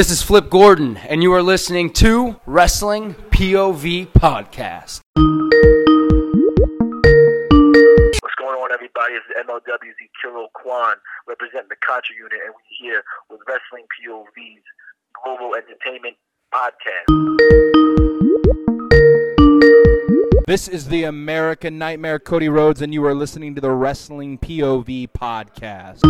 This 0.00 0.10
is 0.10 0.22
Flip 0.22 0.48
Gordon, 0.48 0.96
and 0.96 1.22
you 1.22 1.30
are 1.34 1.42
listening 1.42 1.92
to 1.92 2.40
Wrestling 2.46 3.12
POV 3.28 4.06
Podcast. 4.06 5.02
What's 8.22 8.34
going 8.38 8.56
on, 8.56 8.72
everybody? 8.72 9.12
It's 9.12 9.26
MLW's 9.46 9.98
Ikuro 10.24 10.46
Kwon 10.56 10.94
representing 11.28 11.68
the 11.68 11.76
Contra 11.86 12.16
unit, 12.16 12.40
and 12.42 12.54
we're 12.54 12.62
here 12.80 13.04
with 13.28 13.40
Wrestling 13.46 13.84
POV's 14.00 14.64
Global 15.22 15.54
Entertainment 15.54 16.16
Podcast. 16.50 17.04
This 20.46 20.66
is 20.66 20.88
the 20.88 21.04
American 21.04 21.76
Nightmare 21.76 22.18
Cody 22.18 22.48
Rhodes, 22.48 22.80
and 22.80 22.94
you 22.94 23.04
are 23.04 23.14
listening 23.14 23.54
to 23.54 23.60
the 23.60 23.72
Wrestling 23.72 24.38
POV 24.38 25.08
Podcast. 25.10 26.00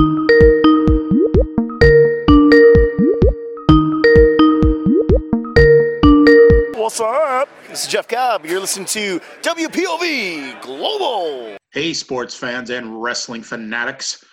What's 6.81 6.99
up? 6.99 7.47
This 7.69 7.83
is 7.85 7.89
Jeff 7.93 8.09
Cobb. 8.09 8.47
You're 8.47 8.59
listening 8.59 8.87
to 8.87 9.21
WPOV 9.43 10.63
Global. 10.63 11.59
Hey, 11.75 11.93
sports 11.93 12.35
fans 12.35 12.71
and 12.71 13.03
wrestling 13.03 13.43
fanatics. 13.43 14.25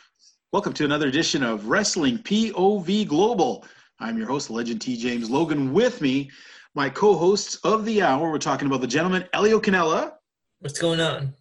Welcome 0.53 0.71
to 0.75 0.85
another 0.85 1.07
edition 1.09 1.43
of 1.43 1.67
Wrestling 1.67 2.19
POV 2.19 3.05
Global. 3.05 3.65
I'm 3.99 4.17
your 4.17 4.27
host, 4.27 4.49
Legend 4.49 4.79
T. 4.79 4.95
James 4.95 5.29
Logan. 5.29 5.73
With 5.73 5.99
me, 5.99 6.31
my 6.73 6.89
co 6.89 7.17
hosts 7.17 7.55
of 7.65 7.83
the 7.83 8.01
hour. 8.01 8.31
We're 8.31 8.37
talking 8.37 8.67
about 8.69 8.79
the 8.79 8.87
gentleman, 8.87 9.25
Elio 9.33 9.59
Canella, 9.59 10.13
What's 10.59 10.79
going 10.79 11.01
on? 11.01 11.33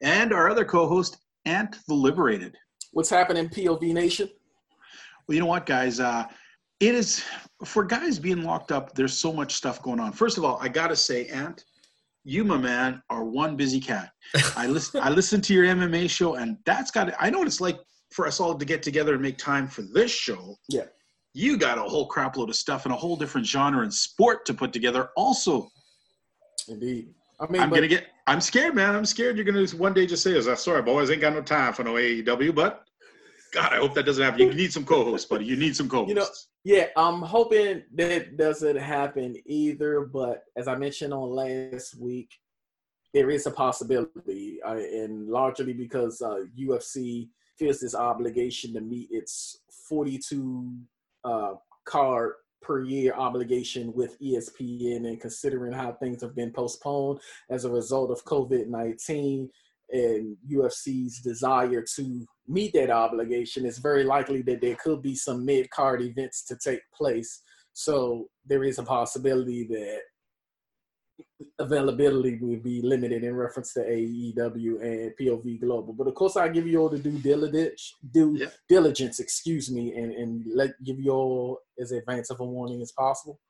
and 0.00 0.32
our 0.32 0.48
other 0.48 0.64
co 0.64 0.88
host, 0.88 1.18
Ant 1.44 1.76
the 1.88 1.94
Liberated. 1.94 2.56
What's 2.92 3.10
happening, 3.10 3.50
POV 3.50 3.92
Nation? 3.92 4.30
Well, 5.26 5.34
you 5.34 5.40
know 5.40 5.46
what, 5.46 5.66
guys? 5.66 6.00
Uh, 6.00 6.24
it 6.80 6.94
is 6.94 7.24
for 7.64 7.84
guys 7.84 8.18
being 8.18 8.42
locked 8.42 8.72
up. 8.72 8.94
There's 8.94 9.18
so 9.18 9.32
much 9.32 9.54
stuff 9.54 9.82
going 9.82 10.00
on. 10.00 10.12
First 10.12 10.38
of 10.38 10.44
all, 10.44 10.58
I 10.60 10.68
gotta 10.68 10.96
say, 10.96 11.26
Ant, 11.26 11.64
you, 12.24 12.44
my 12.44 12.56
man, 12.56 13.02
are 13.10 13.24
one 13.24 13.56
busy 13.56 13.80
cat. 13.80 14.10
I 14.56 14.66
listen. 14.68 15.00
I 15.02 15.10
listened 15.10 15.44
to 15.44 15.54
your 15.54 15.64
MMA 15.64 16.08
show, 16.08 16.34
and 16.34 16.58
that's 16.64 16.90
got. 16.90 17.12
I 17.18 17.30
know 17.30 17.38
what 17.38 17.48
it's 17.48 17.60
like 17.60 17.78
for 18.12 18.26
us 18.26 18.40
all 18.40 18.54
to 18.54 18.64
get 18.64 18.82
together 18.82 19.14
and 19.14 19.22
make 19.22 19.38
time 19.38 19.66
for 19.66 19.82
this 19.82 20.10
show. 20.10 20.56
Yeah. 20.68 20.84
You 21.34 21.56
got 21.56 21.78
a 21.78 21.82
whole 21.82 22.06
crap 22.06 22.36
load 22.36 22.48
of 22.48 22.56
stuff 22.56 22.84
and 22.84 22.92
a 22.92 22.96
whole 22.96 23.16
different 23.16 23.46
genre 23.46 23.82
and 23.82 23.92
sport 23.92 24.46
to 24.46 24.54
put 24.54 24.72
together. 24.72 25.10
Also, 25.16 25.68
Indeed. 26.68 27.10
I 27.40 27.46
mean, 27.50 27.62
I'm 27.62 27.70
but, 27.70 27.76
gonna 27.76 27.88
get. 27.88 28.06
I'm 28.26 28.40
scared, 28.40 28.74
man. 28.74 28.94
I'm 28.94 29.06
scared. 29.06 29.36
You're 29.36 29.44
gonna 29.44 29.66
one 29.76 29.94
day 29.94 30.06
just 30.06 30.22
say, 30.22 30.32
"Is 30.32 30.46
that 30.46 30.58
sorry, 30.58 30.82
boys? 30.82 31.10
Ain't 31.10 31.20
got 31.20 31.32
no 31.32 31.42
time 31.42 31.72
for 31.72 31.84
no 31.84 31.94
AEW." 31.94 32.54
But 32.54 32.84
God, 33.52 33.72
I 33.72 33.76
hope 33.76 33.94
that 33.94 34.04
doesn't 34.04 34.22
happen. 34.22 34.40
You 34.40 34.52
need 34.52 34.72
some 34.72 34.84
co-hosts, 34.84 35.28
buddy. 35.28 35.44
You 35.44 35.56
need 35.56 35.76
some 35.76 35.88
co-hosts. 35.88 36.08
You 36.08 36.14
know- 36.16 36.26
yeah, 36.64 36.86
I'm 36.96 37.22
hoping 37.22 37.82
that 37.94 38.36
doesn't 38.36 38.76
happen 38.76 39.36
either. 39.46 40.00
But 40.00 40.44
as 40.56 40.68
I 40.68 40.76
mentioned 40.76 41.12
on 41.12 41.30
last 41.30 41.98
week, 41.98 42.30
there 43.14 43.30
is 43.30 43.46
a 43.46 43.50
possibility, 43.50 44.58
uh, 44.66 44.76
and 44.76 45.28
largely 45.28 45.72
because 45.72 46.20
uh, 46.20 46.44
UFC 46.58 47.28
feels 47.58 47.80
this 47.80 47.94
obligation 47.94 48.74
to 48.74 48.80
meet 48.80 49.08
its 49.10 49.60
42 49.88 50.76
uh, 51.24 51.54
card 51.84 52.34
per 52.60 52.82
year 52.82 53.14
obligation 53.14 53.92
with 53.94 54.20
ESPN, 54.20 55.06
and 55.08 55.20
considering 55.20 55.72
how 55.72 55.92
things 55.92 56.20
have 56.22 56.34
been 56.34 56.50
postponed 56.50 57.20
as 57.50 57.64
a 57.64 57.70
result 57.70 58.10
of 58.10 58.24
COVID 58.24 58.66
19 58.66 59.48
and 59.90 60.36
UFC's 60.50 61.20
desire 61.20 61.82
to 61.96 62.26
meet 62.46 62.72
that 62.74 62.90
obligation, 62.90 63.64
it's 63.66 63.78
very 63.78 64.04
likely 64.04 64.42
that 64.42 64.60
there 64.60 64.76
could 64.76 65.02
be 65.02 65.14
some 65.14 65.44
mid 65.44 65.70
card 65.70 66.02
events 66.02 66.44
to 66.46 66.56
take 66.56 66.80
place. 66.94 67.42
So 67.72 68.28
there 68.46 68.64
is 68.64 68.78
a 68.78 68.82
possibility 68.82 69.64
that 69.68 70.00
availability 71.58 72.36
will 72.40 72.56
be 72.58 72.82
limited 72.82 73.22
in 73.24 73.34
reference 73.34 73.72
to 73.74 73.80
AEW 73.80 74.82
and 74.82 75.12
POV 75.20 75.60
Global. 75.60 75.92
But 75.92 76.08
of 76.08 76.14
course, 76.14 76.36
I 76.36 76.48
give 76.48 76.66
you 76.66 76.78
all 76.80 76.88
the 76.88 76.98
due 76.98 77.18
diligence, 77.18 77.94
due 78.12 78.36
Yeah. 78.36 78.50
diligence, 78.68 79.20
excuse 79.20 79.70
me, 79.70 79.94
and, 79.94 80.12
and 80.12 80.44
let 80.54 80.70
give 80.84 80.98
you 80.98 81.12
all 81.12 81.60
as 81.78 81.92
advance 81.92 82.30
of 82.30 82.40
a 82.40 82.44
warning 82.44 82.82
as 82.82 82.92
possible. 82.92 83.40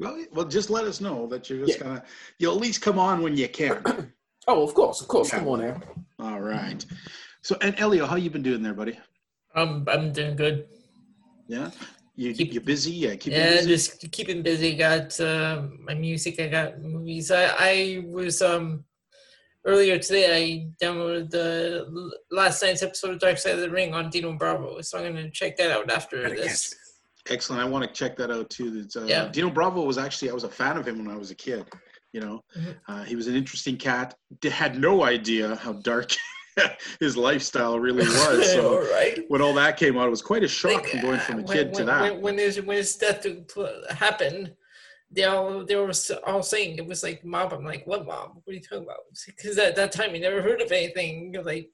well, 0.00 0.24
well, 0.32 0.46
just 0.46 0.70
let 0.70 0.84
us 0.84 1.00
know 1.00 1.26
that 1.26 1.48
you're 1.50 1.66
just 1.66 1.78
Yeah. 1.78 1.84
gonna. 1.84 2.04
You'll 2.38 2.54
at 2.54 2.60
least 2.60 2.82
come 2.82 2.98
on 2.98 3.22
when 3.22 3.36
you 3.36 3.48
can. 3.48 3.82
Oh, 4.50 4.62
of 4.64 4.72
course, 4.74 5.00
of 5.02 5.08
course. 5.08 5.30
Yeah. 5.32 5.38
Come 5.40 5.48
on 5.48 5.60
now. 5.60 5.80
All 6.20 6.40
right. 6.40 6.84
So, 7.42 7.56
and 7.60 7.78
Elio, 7.78 8.06
how 8.06 8.16
you 8.16 8.30
been 8.30 8.42
doing 8.42 8.62
there, 8.62 8.74
buddy? 8.74 8.98
Um, 9.54 9.84
I'm 9.88 10.10
doing 10.12 10.36
good. 10.36 10.66
Yeah, 11.46 11.70
you 12.16 12.34
Keep- 12.34 12.52
you 12.54 12.60
busy? 12.60 12.92
Yeah, 12.92 13.14
keep 13.16 13.32
yeah, 13.32 13.50
busy. 13.56 13.68
just 13.68 14.10
keeping 14.12 14.42
busy. 14.42 14.74
Got 14.74 15.18
uh, 15.20 15.62
my 15.80 15.94
music. 15.94 16.40
I 16.40 16.48
got 16.48 16.80
movies. 16.82 17.30
I 17.30 17.44
I 17.58 18.04
was 18.06 18.42
um 18.42 18.84
earlier 19.64 19.98
today. 19.98 20.26
I 20.36 20.84
downloaded 20.84 21.30
the 21.30 22.10
last 22.30 22.62
night's 22.62 22.82
episode 22.82 23.12
of 23.14 23.18
Dark 23.20 23.38
Side 23.38 23.54
of 23.54 23.60
the 23.60 23.70
Ring 23.70 23.94
on 23.94 24.10
Dino 24.10 24.32
Bravo. 24.32 24.80
So 24.82 24.98
I'm 24.98 25.14
gonna 25.14 25.30
check 25.30 25.56
that 25.58 25.70
out 25.70 25.90
after 25.90 26.28
this. 26.34 26.74
Excellent. 27.30 27.60
I 27.62 27.66
want 27.66 27.84
to 27.86 27.92
check 27.92 28.16
that 28.16 28.30
out 28.30 28.48
too. 28.50 28.86
Uh, 28.96 29.04
Yeah. 29.04 29.28
Dino 29.28 29.50
Bravo 29.50 29.82
was 29.84 29.98
actually 29.98 30.30
I 30.30 30.34
was 30.34 30.44
a 30.44 30.48
fan 30.50 30.76
of 30.76 30.86
him 30.88 30.98
when 30.98 31.14
I 31.14 31.18
was 31.18 31.30
a 31.30 31.34
kid. 31.34 31.66
You 32.12 32.20
know, 32.20 32.44
Mhm. 32.56 32.76
uh, 32.88 33.04
he 33.04 33.16
was 33.16 33.26
an 33.26 33.34
interesting 33.36 33.76
cat. 33.76 34.14
D- 34.40 34.48
had 34.48 34.78
no 34.80 35.04
idea 35.04 35.56
how 35.56 35.74
dark 35.74 36.10
his 37.00 37.16
lifestyle 37.16 37.78
really 37.78 38.06
was. 38.06 38.50
So 38.52 38.76
All 38.78 38.90
right. 38.92 39.20
when 39.28 39.42
all 39.42 39.54
that 39.54 39.76
came 39.76 39.98
out, 39.98 40.06
it 40.06 40.10
was 40.10 40.22
quite 40.22 40.42
a 40.42 40.48
shock 40.48 40.72
Like, 40.82 40.88
from 40.88 41.00
going 41.00 41.20
from 41.20 41.40
a 41.40 41.44
uh, 41.44 41.52
kid 41.52 41.66
when, 41.68 41.74
to 41.76 41.84
that. 41.84 42.02
When, 42.14 42.20
when 42.22 42.38
his 42.38 42.60
when 42.62 42.76
his 42.78 42.96
death 42.96 43.26
happened, 43.90 44.52
they 45.10 45.24
all 45.24 45.64
they 45.64 45.76
were 45.76 45.92
all 46.26 46.42
saying 46.42 46.78
it 46.78 46.86
was 46.86 47.02
like 47.02 47.24
mob. 47.24 47.52
I'm 47.52 47.64
like, 47.64 47.86
what 47.86 48.06
mob? 48.06 48.40
What 48.42 48.52
are 48.52 48.54
you 48.54 48.60
talking 48.62 48.84
about? 48.84 49.00
Because 49.26 49.58
at 49.58 49.76
that 49.76 49.92
time 49.92 50.14
you 50.14 50.20
never 50.20 50.40
heard 50.42 50.60
of 50.62 50.72
anything 50.72 51.34
like 51.44 51.70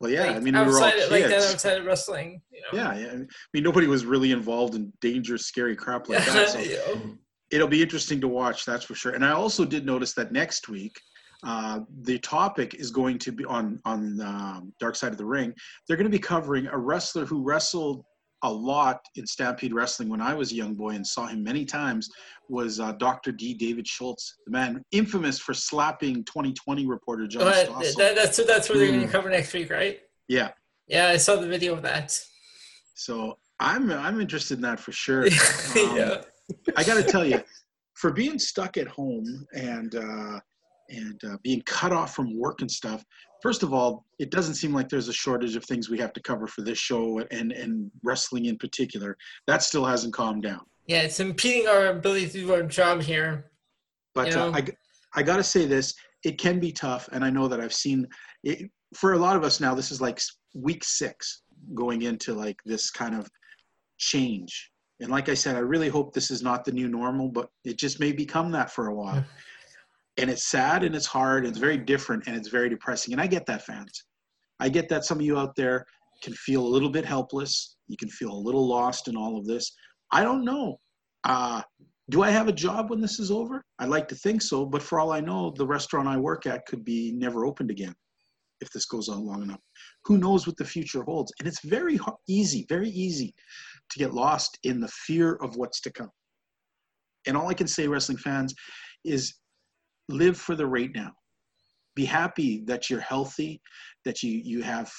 well, 0.00 0.10
yeah. 0.10 0.26
like, 0.26 0.36
I 0.36 0.40
mean, 0.40 0.54
we 0.54 0.60
were 0.64 0.66
all 0.78 0.84
outside 0.84 0.94
kids. 0.94 1.10
like 1.12 1.24
that 1.28 1.52
outside 1.52 1.78
of 1.78 1.84
wrestling. 1.86 2.42
You 2.50 2.60
know? 2.60 2.78
yeah, 2.78 2.98
yeah. 2.98 3.12
I 3.12 3.16
mean, 3.54 3.62
nobody 3.62 3.86
was 3.86 4.04
really 4.04 4.32
involved 4.32 4.74
in 4.74 4.92
dangerous, 5.00 5.46
scary 5.46 5.76
crap 5.76 6.08
like 6.08 6.24
that. 6.26 6.48
So 6.48 6.58
You 6.58 6.76
know? 6.76 7.16
It'll 7.50 7.68
be 7.68 7.82
interesting 7.82 8.20
to 8.20 8.28
watch 8.28 8.64
that's 8.64 8.84
for 8.84 8.94
sure 8.94 9.12
and 9.12 9.24
i 9.24 9.30
also 9.32 9.64
did 9.64 9.84
notice 9.86 10.12
that 10.14 10.32
next 10.32 10.68
week 10.68 11.00
uh, 11.42 11.80
the 12.02 12.18
topic 12.18 12.74
is 12.74 12.90
going 12.90 13.18
to 13.18 13.32
be 13.32 13.44
on 13.46 13.80
on 13.86 14.20
um, 14.20 14.72
dark 14.78 14.94
side 14.94 15.12
of 15.12 15.18
the 15.18 15.24
ring 15.24 15.52
they're 15.86 15.96
going 15.96 16.10
to 16.10 16.10
be 16.10 16.18
covering 16.18 16.66
a 16.66 16.76
wrestler 16.78 17.24
who 17.24 17.42
wrestled 17.42 18.04
a 18.42 18.50
lot 18.50 19.00
in 19.16 19.26
stampede 19.26 19.72
wrestling 19.74 20.08
when 20.08 20.20
i 20.20 20.32
was 20.34 20.52
a 20.52 20.54
young 20.54 20.74
boy 20.74 20.90
and 20.90 21.06
saw 21.06 21.26
him 21.26 21.42
many 21.42 21.64
times 21.64 22.08
was 22.48 22.78
uh, 22.80 22.92
dr 22.92 23.32
d 23.32 23.54
david 23.54 23.86
schultz 23.86 24.36
the 24.46 24.50
man 24.52 24.82
infamous 24.92 25.38
for 25.38 25.54
slapping 25.54 26.16
2020 26.24 26.86
reporter 26.86 27.26
john 27.26 27.42
Stossel. 27.42 27.96
that, 27.96 28.14
that's 28.14 28.36
that's 28.44 28.68
what 28.68 28.78
they're 28.78 28.88
going 28.88 29.00
Mm. 29.00 29.06
to 29.06 29.12
cover 29.12 29.28
next 29.30 29.52
week, 29.54 29.70
right? 29.70 30.00
yeah 30.28 30.50
Yeah, 30.88 31.08
I 31.08 31.16
saw 31.16 31.36
the 31.36 31.46
video 31.48 31.72
of 31.74 31.82
that. 31.82 32.18
so 32.94 33.38
i'm 33.60 33.90
i'm 33.92 34.20
interested 34.20 34.54
in 34.58 34.62
that 34.62 34.78
for 34.80 34.92
sure 34.92 35.24
Um, 35.26 35.96
yeah. 35.96 36.22
I 36.76 36.84
got 36.84 36.94
to 36.94 37.02
tell 37.02 37.24
you, 37.24 37.42
for 37.94 38.12
being 38.12 38.38
stuck 38.38 38.76
at 38.76 38.88
home 38.88 39.46
and 39.52 39.94
uh, 39.94 40.40
and 40.88 41.20
uh, 41.24 41.36
being 41.42 41.62
cut 41.62 41.92
off 41.92 42.14
from 42.14 42.38
work 42.38 42.60
and 42.60 42.70
stuff. 42.70 43.04
First 43.42 43.62
of 43.62 43.72
all, 43.72 44.04
it 44.18 44.30
doesn't 44.30 44.56
seem 44.56 44.74
like 44.74 44.88
there's 44.88 45.08
a 45.08 45.12
shortage 45.12 45.56
of 45.56 45.64
things 45.64 45.88
we 45.88 45.98
have 45.98 46.12
to 46.12 46.20
cover 46.20 46.46
for 46.46 46.62
this 46.62 46.78
show 46.78 47.20
and 47.30 47.52
and 47.52 47.90
wrestling 48.02 48.46
in 48.46 48.58
particular. 48.58 49.16
That 49.46 49.62
still 49.62 49.84
hasn't 49.84 50.14
calmed 50.14 50.42
down. 50.42 50.60
Yeah, 50.86 51.02
it's 51.02 51.20
impeding 51.20 51.68
our 51.68 51.86
ability 51.86 52.28
to 52.28 52.32
do 52.32 52.54
our 52.54 52.62
job 52.62 53.02
here. 53.02 53.50
But 54.14 54.28
You 54.28 54.34
know? 54.34 54.48
uh, 54.48 54.52
I 54.56 54.66
I 55.14 55.22
got 55.22 55.36
to 55.36 55.44
say 55.44 55.66
this: 55.66 55.94
it 56.24 56.38
can 56.38 56.58
be 56.58 56.72
tough, 56.72 57.08
and 57.12 57.24
I 57.24 57.30
know 57.30 57.48
that 57.48 57.60
I've 57.60 57.74
seen 57.74 58.06
it 58.44 58.70
for 58.94 59.12
a 59.12 59.18
lot 59.18 59.36
of 59.36 59.44
us 59.44 59.60
now. 59.60 59.74
This 59.74 59.90
is 59.90 60.00
like 60.00 60.20
week 60.54 60.84
six 60.84 61.42
going 61.74 62.02
into 62.02 62.34
like 62.34 62.56
this 62.64 62.90
kind 62.90 63.14
of 63.14 63.28
change. 63.98 64.70
And 65.00 65.10
like 65.10 65.28
I 65.28 65.34
said, 65.34 65.56
I 65.56 65.60
really 65.60 65.88
hope 65.88 66.12
this 66.12 66.30
is 66.30 66.42
not 66.42 66.64
the 66.64 66.72
new 66.72 66.88
normal, 66.88 67.28
but 67.28 67.48
it 67.64 67.78
just 67.78 68.00
may 68.00 68.12
become 68.12 68.50
that 68.52 68.70
for 68.70 68.88
a 68.88 68.94
while. 68.94 69.24
and 70.18 70.28
it's 70.30 70.48
sad 70.48 70.84
and 70.84 70.94
it's 70.94 71.06
hard 71.06 71.44
and 71.44 71.50
it's 71.50 71.58
very 71.58 71.78
different 71.78 72.26
and 72.26 72.36
it's 72.36 72.48
very 72.48 72.68
depressing. 72.68 73.12
And 73.12 73.20
I 73.20 73.26
get 73.26 73.46
that, 73.46 73.64
fans. 73.64 74.04
I 74.60 74.68
get 74.68 74.88
that 74.90 75.04
some 75.04 75.18
of 75.18 75.24
you 75.24 75.38
out 75.38 75.56
there 75.56 75.86
can 76.22 76.34
feel 76.34 76.62
a 76.62 76.68
little 76.68 76.90
bit 76.90 77.06
helpless. 77.06 77.76
You 77.88 77.96
can 77.96 78.10
feel 78.10 78.32
a 78.32 78.34
little 78.34 78.68
lost 78.68 79.08
in 79.08 79.16
all 79.16 79.38
of 79.38 79.46
this. 79.46 79.72
I 80.12 80.22
don't 80.22 80.44
know. 80.44 80.78
Uh, 81.24 81.62
do 82.10 82.22
I 82.22 82.30
have 82.30 82.48
a 82.48 82.52
job 82.52 82.90
when 82.90 83.00
this 83.00 83.18
is 83.18 83.30
over? 83.30 83.64
I'd 83.78 83.88
like 83.88 84.08
to 84.08 84.14
think 84.16 84.42
so, 84.42 84.66
but 84.66 84.82
for 84.82 85.00
all 85.00 85.12
I 85.12 85.20
know, 85.20 85.54
the 85.56 85.66
restaurant 85.66 86.08
I 86.08 86.18
work 86.18 86.44
at 86.44 86.66
could 86.66 86.84
be 86.84 87.12
never 87.12 87.46
opened 87.46 87.70
again 87.70 87.94
if 88.60 88.70
this 88.72 88.84
goes 88.84 89.08
on 89.08 89.24
long 89.24 89.42
enough. 89.42 89.60
Who 90.04 90.18
knows 90.18 90.46
what 90.46 90.56
the 90.56 90.64
future 90.64 91.02
holds? 91.04 91.32
And 91.38 91.48
it's 91.48 91.64
very 91.64 91.98
easy, 92.28 92.66
very 92.68 92.90
easy 92.90 93.34
to 93.90 93.98
get 93.98 94.14
lost 94.14 94.58
in 94.64 94.80
the 94.80 94.88
fear 94.88 95.34
of 95.36 95.56
what's 95.56 95.80
to 95.82 95.92
come. 95.92 96.10
And 97.26 97.36
all 97.36 97.48
I 97.48 97.54
can 97.54 97.66
say, 97.66 97.86
wrestling 97.86 98.18
fans, 98.18 98.54
is 99.04 99.34
live 100.08 100.36
for 100.36 100.54
the 100.54 100.66
right 100.66 100.90
now. 100.94 101.12
Be 101.94 102.04
happy 102.04 102.62
that 102.66 102.88
you're 102.88 103.00
healthy, 103.00 103.60
that 104.04 104.22
you 104.22 104.40
you 104.44 104.62
have 104.62 104.90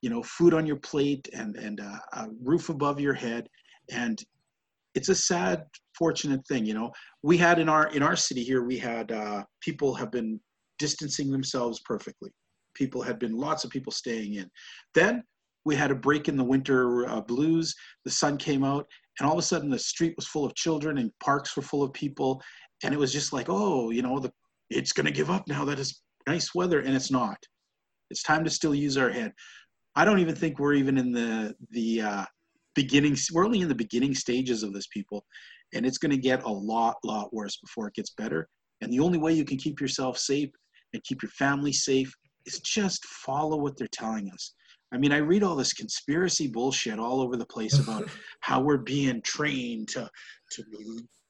you 0.00 0.10
know 0.10 0.22
food 0.22 0.54
on 0.54 0.66
your 0.66 0.76
plate 0.76 1.28
and 1.34 1.56
and 1.56 1.80
a 1.80 2.26
roof 2.42 2.68
above 2.68 3.00
your 3.00 3.14
head, 3.14 3.48
and 3.90 4.22
it's 4.94 5.10
a 5.10 5.14
sad, 5.14 5.64
fortunate 5.96 6.40
thing. 6.48 6.64
You 6.64 6.74
know, 6.74 6.90
we 7.22 7.36
had 7.36 7.58
in 7.58 7.68
our 7.68 7.88
in 7.88 8.02
our 8.02 8.16
city 8.16 8.42
here, 8.42 8.64
we 8.64 8.78
had 8.78 9.12
uh, 9.12 9.44
people 9.60 9.94
have 9.94 10.10
been 10.10 10.40
distancing 10.78 11.30
themselves 11.30 11.80
perfectly. 11.84 12.30
People 12.74 13.02
had 13.02 13.18
been 13.18 13.36
lots 13.36 13.64
of 13.64 13.70
people 13.70 13.92
staying 13.92 14.34
in. 14.34 14.50
Then 14.94 15.22
we 15.66 15.74
had 15.74 15.90
a 15.90 15.96
break 15.96 16.28
in 16.28 16.36
the 16.36 16.44
winter 16.44 17.06
uh, 17.08 17.20
blues. 17.20 17.74
The 18.04 18.10
sun 18.10 18.38
came 18.38 18.62
out, 18.64 18.86
and 19.18 19.26
all 19.26 19.34
of 19.34 19.38
a 19.40 19.42
sudden 19.42 19.68
the 19.68 19.78
street 19.78 20.14
was 20.16 20.26
full 20.26 20.44
of 20.44 20.54
children 20.54 20.98
and 20.98 21.10
parks 21.18 21.56
were 21.56 21.62
full 21.62 21.82
of 21.82 21.92
people, 21.92 22.40
and 22.84 22.94
it 22.94 22.98
was 22.98 23.12
just 23.12 23.32
like, 23.32 23.46
oh, 23.48 23.90
you 23.90 24.00
know, 24.00 24.18
the 24.20 24.32
it's 24.70 24.92
going 24.92 25.06
to 25.06 25.12
give 25.12 25.30
up 25.30 25.46
now 25.48 25.64
that 25.64 25.78
it's 25.78 26.02
nice 26.26 26.54
weather, 26.54 26.80
and 26.80 26.94
it's 26.94 27.10
not. 27.10 27.36
It's 28.10 28.22
time 28.22 28.44
to 28.44 28.50
still 28.50 28.74
use 28.74 28.96
our 28.96 29.10
head. 29.10 29.32
I 29.96 30.04
don't 30.04 30.20
even 30.20 30.36
think 30.36 30.58
we're 30.58 30.74
even 30.74 30.96
in 30.98 31.12
the 31.12 31.54
the 31.70 32.00
uh, 32.00 32.24
beginning. 32.76 33.16
We're 33.32 33.44
only 33.44 33.60
in 33.60 33.68
the 33.68 33.74
beginning 33.74 34.14
stages 34.14 34.62
of 34.62 34.72
this, 34.72 34.86
people, 34.86 35.24
and 35.74 35.84
it's 35.84 35.98
going 35.98 36.12
to 36.12 36.16
get 36.16 36.44
a 36.44 36.48
lot, 36.48 36.96
lot 37.04 37.34
worse 37.34 37.56
before 37.56 37.88
it 37.88 37.94
gets 37.94 38.10
better. 38.10 38.48
And 38.82 38.92
the 38.92 39.00
only 39.00 39.18
way 39.18 39.32
you 39.32 39.44
can 39.44 39.56
keep 39.56 39.80
yourself 39.80 40.16
safe 40.16 40.50
and 40.92 41.02
keep 41.02 41.22
your 41.22 41.30
family 41.30 41.72
safe 41.72 42.12
is 42.44 42.60
just 42.60 43.04
follow 43.04 43.56
what 43.56 43.76
they're 43.76 43.88
telling 43.90 44.30
us. 44.30 44.54
I 44.92 44.98
mean, 44.98 45.12
I 45.12 45.18
read 45.18 45.42
all 45.42 45.56
this 45.56 45.72
conspiracy 45.72 46.46
bullshit 46.46 46.98
all 46.98 47.20
over 47.20 47.36
the 47.36 47.46
place 47.46 47.78
about 47.78 48.08
how 48.40 48.60
we're 48.60 48.78
being 48.78 49.20
trained 49.22 49.88
to 49.88 50.08
to 50.52 50.64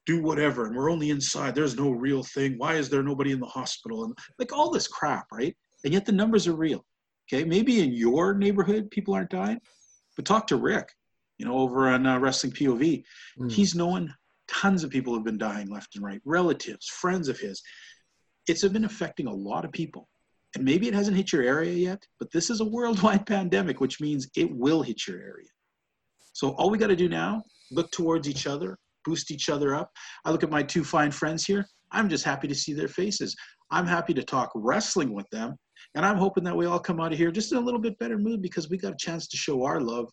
do 0.04 0.22
whatever 0.22 0.66
and 0.66 0.76
we're 0.76 0.90
only 0.90 1.10
inside. 1.10 1.54
There's 1.54 1.76
no 1.76 1.90
real 1.90 2.22
thing. 2.22 2.54
Why 2.58 2.74
is 2.74 2.88
there 2.88 3.02
nobody 3.02 3.32
in 3.32 3.40
the 3.40 3.46
hospital? 3.46 4.04
And 4.04 4.16
like 4.38 4.52
all 4.52 4.70
this 4.70 4.86
crap, 4.86 5.26
right? 5.32 5.56
And 5.84 5.92
yet 5.92 6.06
the 6.06 6.12
numbers 6.12 6.46
are 6.46 6.54
real. 6.54 6.84
Okay, 7.28 7.44
maybe 7.44 7.80
in 7.80 7.92
your 7.92 8.34
neighborhood 8.34 8.90
people 8.90 9.14
aren't 9.14 9.30
dying, 9.30 9.60
but 10.14 10.24
talk 10.24 10.46
to 10.46 10.56
Rick, 10.56 10.92
you 11.38 11.46
know, 11.46 11.58
over 11.58 11.88
on 11.88 12.06
uh, 12.06 12.18
Wrestling 12.20 12.52
POV. 12.52 13.02
Mm. 13.40 13.50
He's 13.50 13.74
known 13.74 14.14
tons 14.46 14.84
of 14.84 14.90
people 14.90 15.12
have 15.14 15.24
been 15.24 15.38
dying 15.38 15.68
left 15.68 15.96
and 15.96 16.04
right, 16.04 16.20
relatives, 16.24 16.86
friends 16.86 17.28
of 17.28 17.38
his. 17.38 17.60
It's 18.46 18.66
been 18.68 18.84
affecting 18.84 19.26
a 19.26 19.34
lot 19.34 19.64
of 19.64 19.72
people. 19.72 20.08
And 20.54 20.64
maybe 20.64 20.88
it 20.88 20.94
hasn't 20.94 21.16
hit 21.16 21.32
your 21.32 21.42
area 21.42 21.72
yet, 21.72 22.06
but 22.18 22.30
this 22.32 22.50
is 22.50 22.60
a 22.60 22.64
worldwide 22.64 23.26
pandemic, 23.34 23.80
which 23.80 24.00
means 24.00 24.28
it 24.36 24.50
will 24.50 24.82
hit 24.82 25.06
your 25.06 25.18
area. 25.18 25.48
So 26.32 26.50
all 26.50 26.70
we 26.70 26.78
got 26.78 26.88
to 26.88 26.96
do 26.96 27.08
now, 27.08 27.42
look 27.70 27.90
towards 27.90 28.28
each 28.28 28.46
other, 28.46 28.78
boost 29.04 29.30
each 29.30 29.48
other 29.48 29.74
up. 29.74 29.90
I 30.24 30.30
look 30.30 30.42
at 30.42 30.50
my 30.50 30.62
two 30.62 30.84
fine 30.84 31.10
friends 31.10 31.44
here. 31.44 31.66
I'm 31.92 32.08
just 32.08 32.24
happy 32.24 32.48
to 32.48 32.54
see 32.54 32.72
their 32.72 32.88
faces. 32.88 33.34
I'm 33.70 33.86
happy 33.86 34.14
to 34.14 34.22
talk 34.22 34.50
wrestling 34.54 35.12
with 35.12 35.28
them. 35.30 35.56
And 35.94 36.04
I'm 36.04 36.16
hoping 36.16 36.44
that 36.44 36.56
we 36.56 36.66
all 36.66 36.78
come 36.78 37.00
out 37.00 37.12
of 37.12 37.18
here 37.18 37.30
just 37.30 37.52
in 37.52 37.58
a 37.58 37.60
little 37.60 37.80
bit 37.80 37.98
better 37.98 38.18
mood 38.18 38.42
because 38.42 38.68
we 38.68 38.76
got 38.76 38.92
a 38.92 38.98
chance 38.98 39.26
to 39.28 39.36
show 39.36 39.64
our 39.64 39.80
love 39.80 40.08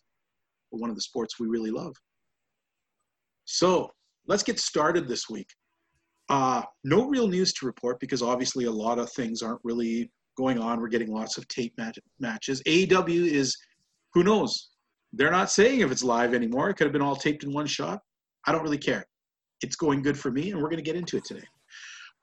for 0.69 0.79
one 0.79 0.89
of 0.89 0.95
the 0.95 1.01
sports 1.01 1.39
we 1.39 1.47
really 1.47 1.71
love. 1.71 1.93
So 3.45 3.91
let's 4.27 4.43
get 4.43 4.59
started 4.59 5.07
this 5.07 5.29
week. 5.29 5.49
Uh, 6.29 6.63
no 6.83 7.07
real 7.07 7.27
news 7.27 7.53
to 7.53 7.65
report 7.65 7.99
because 7.99 8.21
obviously 8.21 8.65
a 8.65 8.71
lot 8.71 8.97
of 8.97 9.11
things 9.11 9.41
aren't 9.41 9.59
really 9.63 10.11
going 10.35 10.59
on. 10.59 10.79
We're 10.79 10.87
getting 10.87 11.11
lots 11.11 11.37
of 11.37 11.47
tape 11.47 11.73
mat- 11.77 11.97
matches. 12.19 12.61
AEW 12.67 13.27
is, 13.27 13.55
who 14.13 14.23
knows? 14.23 14.69
They're 15.11 15.31
not 15.31 15.51
saying 15.51 15.81
if 15.81 15.91
it's 15.91 16.03
live 16.03 16.33
anymore. 16.33 16.69
It 16.69 16.75
could 16.75 16.85
have 16.85 16.93
been 16.93 17.01
all 17.01 17.15
taped 17.15 17.43
in 17.43 17.53
one 17.53 17.67
shot. 17.67 17.99
I 18.45 18.51
don't 18.51 18.63
really 18.63 18.77
care. 18.77 19.05
It's 19.61 19.75
going 19.75 20.01
good 20.01 20.17
for 20.17 20.31
me, 20.31 20.51
and 20.51 20.61
we're 20.61 20.69
going 20.69 20.83
to 20.83 20.83
get 20.83 20.95
into 20.95 21.17
it 21.17 21.25
today. 21.25 21.45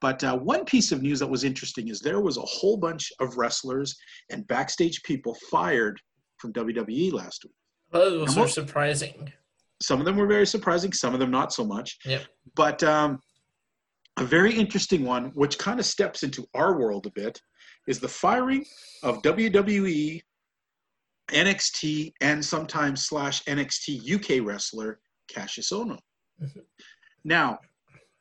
But 0.00 0.24
uh, 0.24 0.36
one 0.36 0.64
piece 0.64 0.92
of 0.92 1.02
news 1.02 1.20
that 1.20 1.28
was 1.28 1.44
interesting 1.44 1.88
is 1.88 2.00
there 2.00 2.20
was 2.20 2.36
a 2.36 2.42
whole 2.42 2.76
bunch 2.76 3.12
of 3.20 3.36
wrestlers 3.36 3.94
and 4.30 4.46
backstage 4.48 5.02
people 5.02 5.36
fired 5.50 6.00
from 6.38 6.52
WWE 6.54 7.12
last 7.12 7.44
week. 7.44 7.54
Those 7.92 8.36
are 8.36 8.48
surprising. 8.48 9.30
Some 9.82 9.98
of 9.98 10.06
them 10.06 10.16
were 10.16 10.26
very 10.26 10.46
surprising, 10.46 10.92
some 10.92 11.14
of 11.14 11.20
them 11.20 11.30
not 11.30 11.52
so 11.52 11.64
much. 11.64 11.98
Yep. 12.04 12.22
But 12.54 12.82
um, 12.82 13.18
a 14.18 14.24
very 14.24 14.54
interesting 14.54 15.04
one, 15.04 15.32
which 15.34 15.58
kind 15.58 15.80
of 15.80 15.86
steps 15.86 16.22
into 16.22 16.46
our 16.54 16.78
world 16.78 17.06
a 17.06 17.10
bit, 17.10 17.40
is 17.90 17.98
the 17.98 18.08
firing 18.08 18.64
of 19.02 19.20
WWE, 19.22 20.22
NXT, 21.32 22.12
and 22.20 22.42
sometimes 22.42 23.06
slash 23.06 23.42
NXT 23.44 24.14
UK 24.14 24.46
wrestler 24.46 25.00
Kassius 25.30 25.72
Ohno. 25.72 25.98
Mm-hmm. 26.42 26.60
Now, 27.22 27.58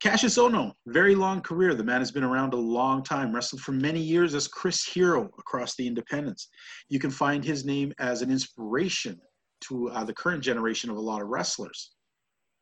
Kassius 0.04 0.38
Ohno, 0.38 0.74
very 0.88 1.16
long 1.16 1.40
career. 1.40 1.74
The 1.74 1.86
man 1.86 2.02
has 2.02 2.12
been 2.12 2.24
around 2.24 2.54
a 2.54 2.58
long 2.58 3.02
time, 3.02 3.34
wrestled 3.34 3.62
for 3.62 3.72
many 3.72 4.02
years 4.02 4.36
as 4.36 4.46
Chris 4.46 4.84
Hero 4.84 5.30
across 5.40 5.78
the 5.78 5.88
independents. 5.88 6.50
You 6.90 7.00
can 7.00 7.12
find 7.12 7.42
his 7.42 7.64
name 7.64 7.94
as 7.98 8.22
an 8.22 8.30
inspiration 8.30 9.18
to 9.62 9.90
uh, 9.92 10.04
the 10.04 10.14
current 10.14 10.44
generation 10.44 10.90
of 10.90 10.98
a 10.98 11.02
lot 11.02 11.22
of 11.22 11.30
wrestlers. 11.30 11.92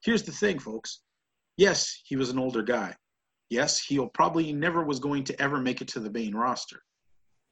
Here's 0.03 0.21
the 0.21 0.31
thing, 0.31 0.59
folks. 0.59 1.01
Yes, 1.57 2.01
he 2.05 2.15
was 2.15 2.29
an 2.29 2.37
older 2.37 2.61
guy. 2.61 2.93
Yes, 3.49 3.79
he 3.79 3.99
probably 4.13 4.53
never 4.53 4.83
was 4.83 4.99
going 4.99 5.23
to 5.23 5.41
ever 5.41 5.59
make 5.59 5.81
it 5.81 5.87
to 5.89 5.99
the 5.99 6.11
main 6.11 6.35
roster. 6.35 6.83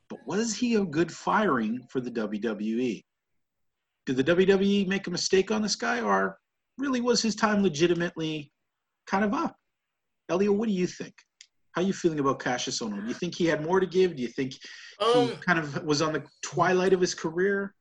But 0.10 0.20
was 0.26 0.56
he 0.56 0.76
a 0.76 0.86
good 0.86 1.12
firing 1.12 1.82
for 1.90 2.00
the 2.00 2.12
WWE? 2.12 3.04
Did 4.06 4.18
the 4.18 4.24
WWE 4.24 4.88
make 4.88 5.08
a 5.08 5.12
mistake 5.12 5.50
on 5.52 5.62
this 5.62 5.76
guy, 5.76 6.02
or 6.02 6.38
really 6.78 7.02
was 7.02 7.22
his 7.22 7.36
time 7.36 7.64
legitimately 7.64 8.52
kind 9.08 9.26
of 9.26 9.34
up? 9.34 9.56
Elio, 10.30 10.52
what 10.52 10.68
do 10.68 10.74
you 10.74 10.88
think? 10.88 11.14
How 11.72 11.82
are 11.82 11.86
you 11.86 11.94
feeling 11.94 12.20
about 12.20 12.40
Kassius 12.40 12.82
Ohno? 12.82 13.02
Do 13.02 13.08
you 13.08 13.14
think 13.14 13.36
he 13.36 13.46
had 13.46 13.64
more 13.64 13.80
to 13.80 13.86
give? 13.86 14.16
Do 14.16 14.22
you 14.22 14.30
think 14.30 14.54
um, 15.00 15.28
he 15.28 15.36
kind 15.36 15.60
of 15.60 15.84
was 15.84 16.02
on 16.02 16.14
the 16.14 16.24
twilight 16.42 16.94
of 16.94 17.02
his 17.02 17.14
career? 17.14 17.74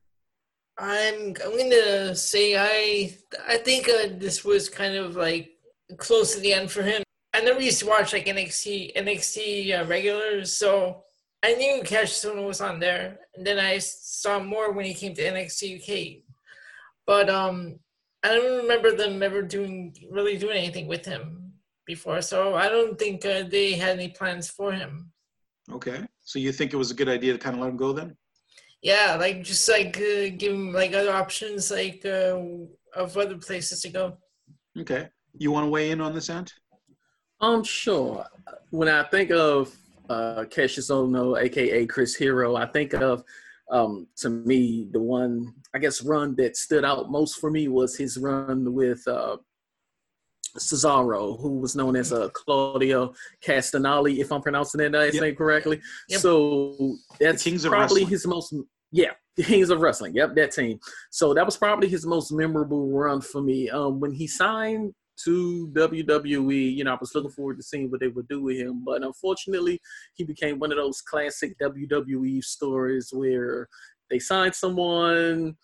I'm 0.77 1.35
I'm 1.44 1.56
gonna 1.56 2.17
say 2.17 2.56
I 2.56 3.17
I 3.49 3.59
think 3.59 3.88
uh, 3.88 4.09
this 4.19 4.44
was 4.44 4.69
kind 4.69 4.97
of 4.97 5.15
like 5.15 5.50
close 5.99 6.35
to 6.35 6.41
the 6.41 6.53
end 6.53 6.70
for 6.70 6.82
him. 6.82 7.03
I 7.32 7.41
never 7.41 7.61
used 7.61 7.81
to 7.81 7.87
watch 7.87 8.12
like 8.12 8.27
NXT 8.27 8.97
NXT 8.97 9.81
uh, 9.81 9.87
regulars, 9.87 10.56
so 10.56 11.05
I 11.44 11.52
knew 11.52 11.82
Kassius 11.82 12.25
Ohno 12.25 12.46
was 12.46 12.62
on 12.62 12.81
there, 12.81 13.19
and 13.35 13.46
then 13.46 13.58
I 13.58 13.76
saw 13.76 14.38
more 14.38 14.73
when 14.73 14.87
he 14.87 14.94
came 14.94 15.12
to 15.14 15.23
NXT 15.23 15.76
UK. 15.76 16.23
But 17.06 17.29
um, 17.29 17.79
I 18.23 18.29
don't 18.29 18.62
remember 18.62 18.96
them 18.96 19.23
ever 19.23 19.43
doing 19.43 19.94
really 20.11 20.38
doing 20.38 20.56
anything 20.56 20.87
with 20.87 21.05
him 21.05 21.52
before, 21.87 22.23
so 22.23 22.55
I 22.55 22.70
don't 22.70 22.99
think 22.99 23.26
uh, 23.26 23.43
they 23.43 23.75
had 23.75 23.99
any 23.99 24.08
plans 24.08 24.49
for 24.49 24.73
him. 24.73 25.12
Okay, 25.70 26.06
so 26.23 26.38
you 26.38 26.50
think 26.50 26.73
it 26.73 26.79
was 26.79 26.91
a 26.91 26.94
good 26.94 27.11
idea 27.11 27.35
to 27.35 27.38
kind 27.38 27.56
of 27.56 27.61
let 27.61 27.69
him 27.69 27.76
go 27.76 27.93
then? 27.93 28.17
Yeah, 28.81 29.19
like 29.20 29.43
just 29.43 29.69
like 29.69 29.99
uh, 29.99 30.32
give 30.38 30.55
him 30.55 30.73
like 30.73 30.94
other 30.94 31.12
options, 31.12 31.70
like 31.70 32.06
uh, 32.06 32.41
of 32.96 33.19
other 33.19 33.37
places 33.37 33.82
to 33.82 33.91
go. 33.91 34.17
Okay, 34.81 35.11
you 35.37 35.52
want 35.52 35.67
to 35.67 35.70
weigh 35.70 35.91
in 35.91 36.00
on 36.00 36.14
this, 36.14 36.31
Ant? 36.31 36.55
Um, 37.43 37.63
sure. 37.63 38.24
When 38.70 38.89
I 38.89 39.03
think 39.03 39.31
of 39.31 39.77
uh, 40.08 40.44
Kassius 40.44 40.91
Ohno, 40.91 41.41
aka 41.41 41.87
Chris 41.87 42.15
Hero, 42.15 42.56
I 42.56 42.67
think 42.67 42.93
of 42.94 43.23
um, 43.70 44.06
to 44.17 44.29
me 44.29 44.89
the 44.93 45.01
one 45.01 45.55
I 45.75 45.79
guess 45.79 46.03
run 46.03 46.34
that 46.37 46.56
stood 46.56 46.84
out 46.84 47.11
most 47.11 47.41
for 47.41 47.51
me 47.51 47.69
was 47.69 47.96
his 47.96 48.19
run 48.19 48.75
with 48.75 49.06
uh, 49.08 49.39
Cesaro, 50.58 51.41
who 51.41 51.58
was 51.58 51.75
known 51.75 51.96
as 51.96 52.13
uh, 52.13 52.29
Claudio 52.32 53.13
Castagnoli, 53.44 54.19
if 54.19 54.31
I'm 54.31 54.43
pronouncing 54.43 54.81
that 54.81 55.13
yep. 55.13 55.23
name 55.23 55.34
correctly. 55.34 55.81
Yep. 56.08 56.20
So 56.20 56.96
that's 57.19 57.67
probably 57.67 58.05
his 58.05 58.27
most 58.27 58.55
yeah, 58.93 59.11
Kings 59.37 59.70
of 59.70 59.81
Wrestling. 59.81 60.15
Yep, 60.15 60.37
that 60.37 60.53
team. 60.53 60.79
So 61.11 61.34
that 61.34 61.44
was 61.44 61.56
probably 61.56 61.89
his 61.89 62.06
most 62.06 62.31
memorable 62.31 62.91
run 62.91 63.20
for 63.20 63.43
me. 63.43 63.69
Um, 63.69 63.99
when 63.99 64.13
he 64.13 64.27
signed 64.27 64.94
to 65.25 65.69
WWE. 65.69 66.75
You 66.75 66.85
know, 66.85 66.94
I 66.94 66.99
was 67.01 67.15
looking 67.15 67.31
forward 67.31 67.56
to 67.59 67.63
seeing 67.63 67.91
what 67.91 68.01
they 68.01 68.09
would 68.09 68.29
do 68.29 68.43
with 68.43 68.56
him, 68.56 68.83
but 68.85 69.03
unfortunately, 69.03 69.81
he 70.15 70.25
became 70.25 70.59
one 70.59 70.73
of 70.73 70.79
those 70.79 71.01
classic 71.01 71.56
WWE 71.61 72.43
stories 72.43 73.11
where 73.13 73.69
they 74.11 74.19
sign 74.19 74.53
someone, 74.53 75.56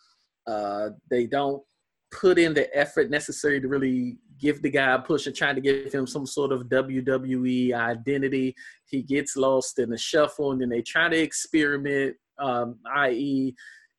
uh, 0.46 0.90
they 1.10 1.26
don't 1.26 1.62
put 2.10 2.38
in 2.38 2.54
the 2.54 2.74
effort 2.76 3.10
necessary 3.10 3.60
to 3.60 3.68
really 3.68 4.18
give 4.38 4.62
the 4.62 4.70
guy 4.70 4.94
a 4.94 4.98
push 4.98 5.26
and 5.26 5.36
trying 5.36 5.54
to 5.54 5.60
give 5.60 5.92
him 5.92 6.06
some 6.06 6.26
sort 6.26 6.50
of 6.50 6.64
WWE 6.64 7.74
identity. 7.74 8.54
He 8.86 9.02
gets 9.02 9.36
lost 9.36 9.78
in 9.78 9.90
the 9.90 9.98
shuffle, 9.98 10.52
and 10.52 10.60
then 10.60 10.70
they 10.70 10.82
try 10.82 11.08
to 11.08 11.18
experiment, 11.18 12.16
um, 12.38 12.78
i.e., 12.96 13.54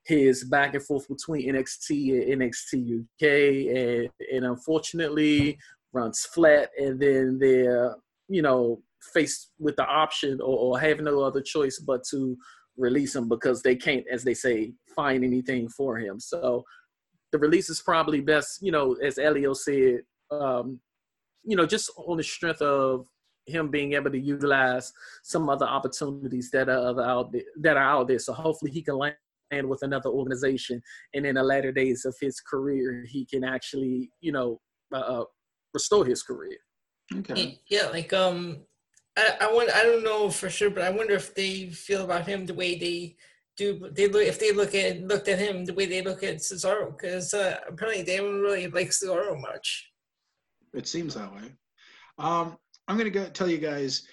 his 0.06 0.44
back 0.44 0.74
and 0.74 0.84
forth 0.84 1.08
between 1.08 1.54
NXT 1.54 2.32
and 2.32 2.42
NXT 2.42 3.02
UK, 3.02 3.78
and, 3.78 4.10
and 4.34 4.46
unfortunately 4.46 5.58
runs 5.94 6.26
flat. 6.26 6.70
And 6.78 7.00
then 7.00 7.38
they're, 7.40 7.96
you 8.28 8.42
know, 8.42 8.82
faced 9.14 9.52
with 9.60 9.76
the 9.76 9.86
option 9.86 10.40
or, 10.42 10.58
or 10.58 10.80
have 10.80 11.00
no 11.00 11.22
other 11.22 11.42
choice 11.42 11.80
but 11.80 12.04
to 12.12 12.38
release 12.78 13.16
him 13.16 13.28
because 13.28 13.62
they 13.62 13.76
can't, 13.76 14.06
as 14.12 14.24
they 14.24 14.34
say, 14.34 14.74
find 14.96 15.24
anything 15.24 15.70
for 15.70 15.98
him. 15.98 16.20
So 16.20 16.64
the 17.32 17.40
release 17.40 17.70
is 17.70 17.82
probably 17.82 18.22
best, 18.22 18.62
you 18.62 18.72
know, 18.72 18.94
as 18.96 19.18
Elio 19.18 19.54
said, 19.54 20.02
um, 20.32 20.80
you 21.44 21.56
know, 21.56 21.66
just 21.66 21.92
on 21.98 22.18
the 22.18 22.24
strength 22.24 22.62
of 22.62 23.06
him 23.46 23.70
being 23.70 23.94
able 23.94 24.12
to 24.12 24.20
utilize 24.20 24.92
some 25.24 25.50
other 25.50 25.66
opportunities 25.66 26.52
that 26.52 26.70
are 26.70 27.02
out 27.02 27.32
there, 27.32 27.42
that 27.60 27.78
are 27.78 27.84
out 27.84 28.08
there. 28.08 28.20
So 28.20 28.34
hopefully 28.34 28.72
he 28.72 28.82
can 28.82 28.98
land 28.98 29.16
with 29.52 29.82
another 29.84 30.10
organization, 30.10 30.82
and 31.14 31.26
in 31.26 31.36
the 31.36 31.44
latter 31.44 31.72
days 31.72 32.06
of 32.06 32.16
his 32.20 32.40
career, 32.40 33.06
he 33.08 33.26
can 33.26 33.44
actually, 33.44 34.10
you 34.22 34.32
know, 34.32 34.60
uh, 34.94 35.00
uh, 35.00 35.24
restore 35.74 36.06
his 36.06 36.24
career. 36.24 36.58
Okay. 37.14 37.60
Yeah, 37.70 37.88
like 37.92 38.14
um, 38.14 38.64
I 39.18 39.36
I 39.42 39.54
want 39.54 39.70
I 39.76 39.84
don't 39.84 40.04
know 40.04 40.30
for 40.30 40.50
sure, 40.50 40.70
but 40.70 40.84
I 40.84 40.90
wonder 40.90 41.14
if 41.14 41.36
they 41.36 41.68
feel 41.68 42.04
about 42.04 42.28
him 42.28 42.46
the 42.46 42.54
way 42.54 42.78
they 42.78 43.18
do. 43.58 43.90
They 43.92 44.08
look 44.08 44.24
if 44.24 44.40
they 44.40 44.54
look 44.54 44.74
at 44.74 45.02
looked 45.02 45.28
at 45.28 45.40
him 45.40 45.66
the 45.66 45.74
way 45.74 45.86
they 45.86 46.02
look 46.02 46.24
at 46.24 46.38
Cesaro, 46.38 46.96
because 46.98 47.34
uh, 47.34 47.60
apparently 47.68 48.04
they 48.04 48.18
don't 48.18 48.42
really 48.42 48.68
like 48.68 48.90
Cesaro 48.90 49.40
much. 49.40 49.92
It 50.74 50.88
seems 50.88 51.16
that 51.16 51.34
way. 51.34 51.54
Um, 52.18 52.58
I'm 52.88 52.98
going 52.98 53.12
to 53.12 53.20
go 53.20 53.28
tell 53.30 53.50
you 53.50 53.58
guys 53.58 54.08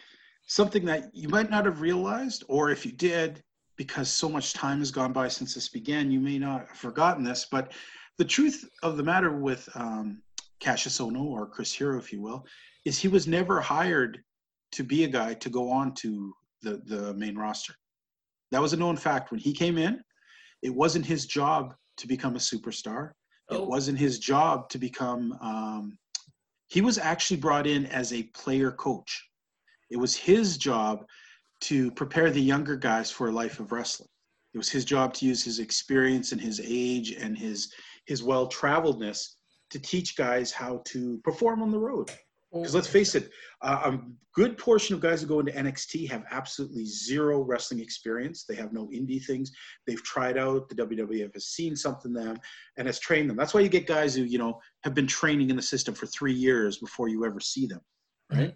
something 0.46 0.84
that 0.86 1.14
you 1.14 1.28
might 1.28 1.50
not 1.50 1.66
have 1.66 1.80
realized, 1.80 2.42
or 2.48 2.70
if 2.70 2.84
you 2.84 2.92
did, 2.92 3.42
because 3.78 4.10
so 4.10 4.28
much 4.28 4.52
time 4.52 4.80
has 4.80 4.90
gone 4.90 5.12
by 5.12 5.28
since 5.28 5.54
this 5.54 5.68
began, 5.68 6.10
you 6.10 6.20
may 6.20 6.38
not 6.38 6.68
have 6.68 6.76
forgotten 6.76 7.24
this. 7.24 7.46
But 7.50 7.72
the 8.18 8.24
truth 8.24 8.68
of 8.82 8.98
the 8.98 9.02
matter 9.02 9.30
with 9.30 9.66
um, 9.74 10.20
Kassius 10.60 11.00
Ohno, 11.00 11.24
or 11.24 11.46
Chris 11.46 11.72
Hero, 11.72 11.96
if 11.96 12.12
you 12.12 12.20
will, 12.20 12.44
is 12.84 12.98
he 12.98 13.08
was 13.08 13.26
never 13.26 13.60
hired 13.60 14.18
to 14.72 14.82
be 14.82 15.04
a 15.04 15.08
guy 15.08 15.32
to 15.34 15.48
go 15.48 15.70
on 15.70 15.94
to 15.94 16.34
the, 16.60 16.82
the 16.86 17.14
main 17.14 17.38
roster. 17.38 17.72
That 18.50 18.60
was 18.60 18.72
a 18.72 18.76
known 18.76 18.96
fact. 18.96 19.30
When 19.30 19.40
he 19.40 19.52
came 19.52 19.78
in, 19.78 20.02
it 20.62 20.74
wasn't 20.74 21.06
his 21.06 21.24
job 21.24 21.74
to 21.98 22.08
become 22.08 22.34
a 22.34 22.40
superstar. 22.40 23.12
Oh. 23.48 23.62
It 23.62 23.68
wasn't 23.68 23.98
his 23.98 24.18
job 24.18 24.68
to 24.70 24.78
become 24.78 25.38
um, 25.40 25.98
he 26.68 26.80
was 26.82 26.98
actually 26.98 27.38
brought 27.38 27.66
in 27.66 27.86
as 27.86 28.12
a 28.12 28.24
player 28.34 28.70
coach. 28.72 29.26
It 29.90 29.96
was 29.96 30.14
his 30.14 30.58
job 30.58 31.04
to 31.62 31.90
prepare 31.92 32.30
the 32.30 32.40
younger 32.40 32.76
guys 32.76 33.10
for 33.10 33.28
a 33.28 33.32
life 33.32 33.60
of 33.60 33.72
wrestling. 33.72 34.08
It 34.54 34.58
was 34.58 34.70
his 34.70 34.84
job 34.84 35.12
to 35.14 35.26
use 35.26 35.44
his 35.44 35.58
experience 35.58 36.32
and 36.32 36.40
his 36.40 36.60
age 36.64 37.12
and 37.12 37.36
his 37.36 37.72
his 38.06 38.22
well 38.22 38.46
traveledness 38.46 39.36
to 39.70 39.78
teach 39.78 40.16
guys 40.16 40.50
how 40.50 40.82
to 40.86 41.20
perform 41.24 41.62
on 41.62 41.70
the 41.70 41.78
road. 41.78 42.10
Because 42.52 42.74
let's 42.74 42.88
face 42.88 43.14
it, 43.14 43.30
uh, 43.60 43.92
a 43.92 43.98
good 44.34 44.56
portion 44.56 44.94
of 44.94 45.02
guys 45.02 45.20
who 45.20 45.26
go 45.26 45.40
into 45.40 45.52
NXT 45.52 46.08
have 46.10 46.24
absolutely 46.30 46.86
zero 46.86 47.42
wrestling 47.42 47.80
experience. 47.80 48.44
They 48.44 48.54
have 48.54 48.72
no 48.72 48.86
indie 48.86 49.22
things. 49.22 49.52
They've 49.86 50.02
tried 50.02 50.38
out. 50.38 50.66
The 50.70 50.76
WWF 50.76 51.34
has 51.34 51.48
seen 51.48 51.76
something 51.76 52.14
them 52.14 52.38
and 52.78 52.86
has 52.86 52.98
trained 52.98 53.28
them. 53.28 53.36
That's 53.36 53.52
why 53.52 53.60
you 53.60 53.68
get 53.68 53.86
guys 53.86 54.14
who 54.14 54.22
you 54.22 54.38
know 54.38 54.58
have 54.84 54.94
been 54.94 55.06
training 55.06 55.50
in 55.50 55.56
the 55.56 55.62
system 55.62 55.94
for 55.94 56.06
three 56.06 56.32
years 56.32 56.78
before 56.78 57.08
you 57.08 57.26
ever 57.26 57.38
see 57.38 57.66
them. 57.66 57.80
Right 58.32 58.54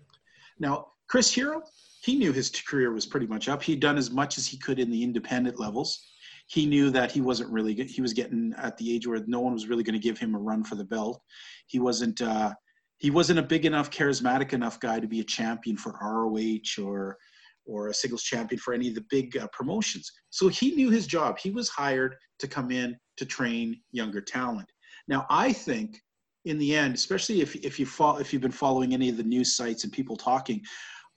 now, 0.58 0.86
Chris 1.08 1.30
Hero, 1.30 1.62
he 2.02 2.16
knew 2.16 2.32
his 2.32 2.50
career 2.50 2.92
was 2.92 3.06
pretty 3.06 3.26
much 3.26 3.48
up. 3.48 3.62
He'd 3.62 3.80
done 3.80 3.96
as 3.96 4.10
much 4.10 4.36
as 4.36 4.46
he 4.46 4.58
could 4.58 4.80
in 4.80 4.90
the 4.90 5.02
independent 5.02 5.58
levels. 5.60 6.04
He 6.48 6.66
knew 6.66 6.90
that 6.90 7.12
he 7.12 7.20
wasn't 7.20 7.50
really 7.50 7.74
good. 7.74 7.88
He 7.88 8.02
was 8.02 8.12
getting 8.12 8.52
at 8.58 8.76
the 8.76 8.92
age 8.92 9.06
where 9.06 9.22
no 9.26 9.40
one 9.40 9.52
was 9.52 9.68
really 9.68 9.84
going 9.84 9.98
to 9.98 10.00
give 10.00 10.18
him 10.18 10.34
a 10.34 10.38
run 10.38 10.64
for 10.64 10.74
the 10.74 10.84
belt. 10.84 11.22
He 11.66 11.78
wasn't. 11.78 12.20
Uh, 12.20 12.52
he 12.98 13.10
wasn't 13.10 13.40
a 13.40 13.42
big 13.42 13.66
enough, 13.66 13.90
charismatic 13.90 14.52
enough 14.52 14.78
guy 14.78 15.00
to 15.00 15.08
be 15.08 15.18
a 15.18 15.24
champion 15.24 15.76
for 15.76 15.98
ROH 16.00 16.84
or 16.84 17.16
or 17.64 17.88
a 17.88 17.94
singles 17.94 18.24
champion 18.24 18.60
for 18.60 18.74
any 18.74 18.88
of 18.88 18.94
the 18.96 19.04
big 19.08 19.36
uh, 19.36 19.46
promotions. 19.52 20.10
So 20.30 20.48
he 20.48 20.74
knew 20.74 20.90
his 20.90 21.06
job. 21.06 21.38
He 21.38 21.50
was 21.50 21.68
hired 21.68 22.16
to 22.40 22.48
come 22.48 22.72
in 22.72 22.96
to 23.16 23.24
train 23.24 23.80
younger 23.92 24.20
talent. 24.20 24.70
Now 25.06 25.26
I 25.30 25.52
think 25.52 26.00
in 26.44 26.58
the 26.58 26.74
end, 26.74 26.94
especially 26.94 27.40
if 27.40 27.54
if 27.56 27.78
you 27.78 27.86
follow, 27.86 28.18
if 28.18 28.32
you've 28.32 28.42
been 28.42 28.50
following 28.50 28.92
any 28.92 29.08
of 29.08 29.16
the 29.16 29.22
news 29.22 29.54
sites 29.54 29.84
and 29.84 29.92
people 29.92 30.16
talking, 30.16 30.60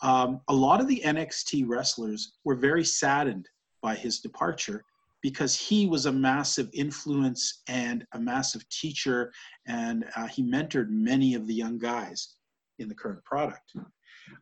um, 0.06 0.40
a 0.50 0.54
lot 0.54 0.82
of 0.82 0.88
the 0.88 1.02
NXT 1.04 1.64
wrestlers 1.68 2.34
were 2.44 2.54
very 2.54 2.86
saddened 2.86 3.50
by 3.82 3.96
his 3.96 4.20
departure 4.20 4.84
because 5.24 5.56
he 5.56 5.88
was 5.88 6.06
a 6.06 6.12
massive 6.12 6.70
influence 6.74 7.64
and 7.68 8.06
a 8.14 8.20
massive 8.20 8.70
teacher, 8.70 9.34
and 9.66 10.06
uh, 10.16 10.28
he 10.28 10.44
mentored 10.44 10.90
many 10.90 11.34
of 11.34 11.48
the 11.48 11.56
young 11.56 11.80
guys 11.80 12.36
in 12.78 12.88
the 12.88 12.94
current 12.94 13.24
product. 13.26 13.74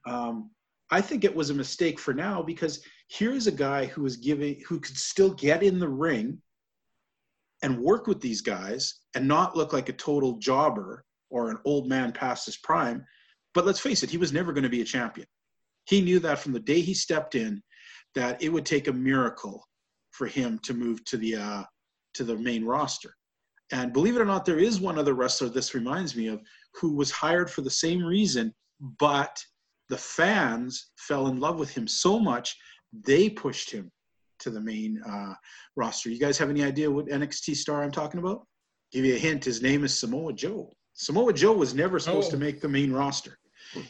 Um, 0.06 0.52
I 0.92 1.00
think 1.00 1.24
it 1.24 1.34
was 1.34 1.50
a 1.50 1.54
mistake 1.54 1.98
for 1.98 2.14
now 2.14 2.44
because 2.44 2.84
here's 3.08 3.48
a 3.48 3.52
guy 3.52 3.86
who 3.86 4.06
is 4.06 4.18
giving, 4.18 4.62
who 4.68 4.82
could 4.82 4.98
still 4.98 5.34
get 5.34 5.64
in 5.64 5.80
the 5.80 5.88
ring 5.88 6.42
and 7.62 7.80
work 7.80 8.06
with 8.06 8.20
these 8.20 8.42
guys 8.42 8.96
and 9.16 9.26
not 9.26 9.56
look 9.56 9.72
like 9.72 9.88
a 9.88 9.94
total 9.94 10.34
jobber 10.40 11.06
or 11.30 11.50
an 11.50 11.58
old 11.64 11.88
man 11.88 12.12
past 12.12 12.48
his 12.48 12.58
prime. 12.58 13.06
But 13.54 13.66
let's 13.66 13.80
face 13.80 14.04
it, 14.04 14.10
he 14.10 14.18
was 14.18 14.34
never 14.34 14.52
going 14.52 14.64
to 14.64 14.70
be 14.70 14.82
a 14.82 14.86
champion. 14.86 15.28
He 15.86 16.02
knew 16.02 16.20
that 16.20 16.40
from 16.40 16.54
the 16.54 16.60
day 16.60 16.82
he 16.82 16.94
stepped 16.94 17.36
in, 17.36 17.62
that 18.16 18.42
it 18.42 18.50
would 18.50 18.66
take 18.66 18.88
a 18.88 18.94
miracle 18.94 19.68
for 20.12 20.28
him 20.28 20.60
to 20.60 20.74
move 20.74 21.04
to 21.06 21.18
the 21.18 21.36
uh, 21.36 21.64
to 22.14 22.24
the 22.24 22.38
main 22.38 22.64
roster. 22.64 23.16
And 23.72 23.92
believe 23.92 24.16
it 24.16 24.22
or 24.22 24.26
not, 24.26 24.46
there 24.46 24.60
is 24.60 24.80
one 24.80 25.00
other 25.00 25.14
wrestler 25.16 25.50
this 25.50 25.74
reminds 25.74 26.16
me 26.16 26.28
of 26.28 26.42
who 26.76 26.96
was 26.96 27.10
hired 27.10 27.50
for 27.50 27.62
the 27.62 27.70
same 27.72 28.04
reason, 28.04 28.54
but 29.00 29.44
the 29.90 29.98
fans 29.98 30.92
fell 30.98 31.28
in 31.28 31.40
love 31.40 31.58
with 31.58 31.72
him 31.76 31.88
so 31.88 32.20
much 32.20 32.56
they 33.06 33.30
pushed 33.30 33.72
him 33.72 33.92
to 34.40 34.52
the 34.52 34.62
main 34.62 35.02
uh, 35.08 35.34
roster. 35.76 36.10
You 36.10 36.20
guys 36.20 36.38
have 36.38 36.50
any 36.52 36.64
idea 36.64 36.92
what 36.92 37.08
NXT 37.08 37.56
star 37.56 37.82
I'm 37.82 37.92
talking 37.92 38.20
about? 38.20 38.46
Give 38.92 39.06
you 39.06 39.16
a 39.16 39.20
hint. 39.20 39.44
His 39.44 39.62
name 39.64 39.84
is 39.84 39.98
Samoa 39.98 40.34
Joe. 40.34 40.72
Samoa 40.94 41.34
Joe 41.34 41.54
was 41.54 41.74
never 41.74 41.98
supposed 41.98 42.30
to 42.32 42.36
Oh. 42.38 42.40
make 42.40 42.62
the 42.62 42.70
main 42.70 42.92
roster. 42.94 43.40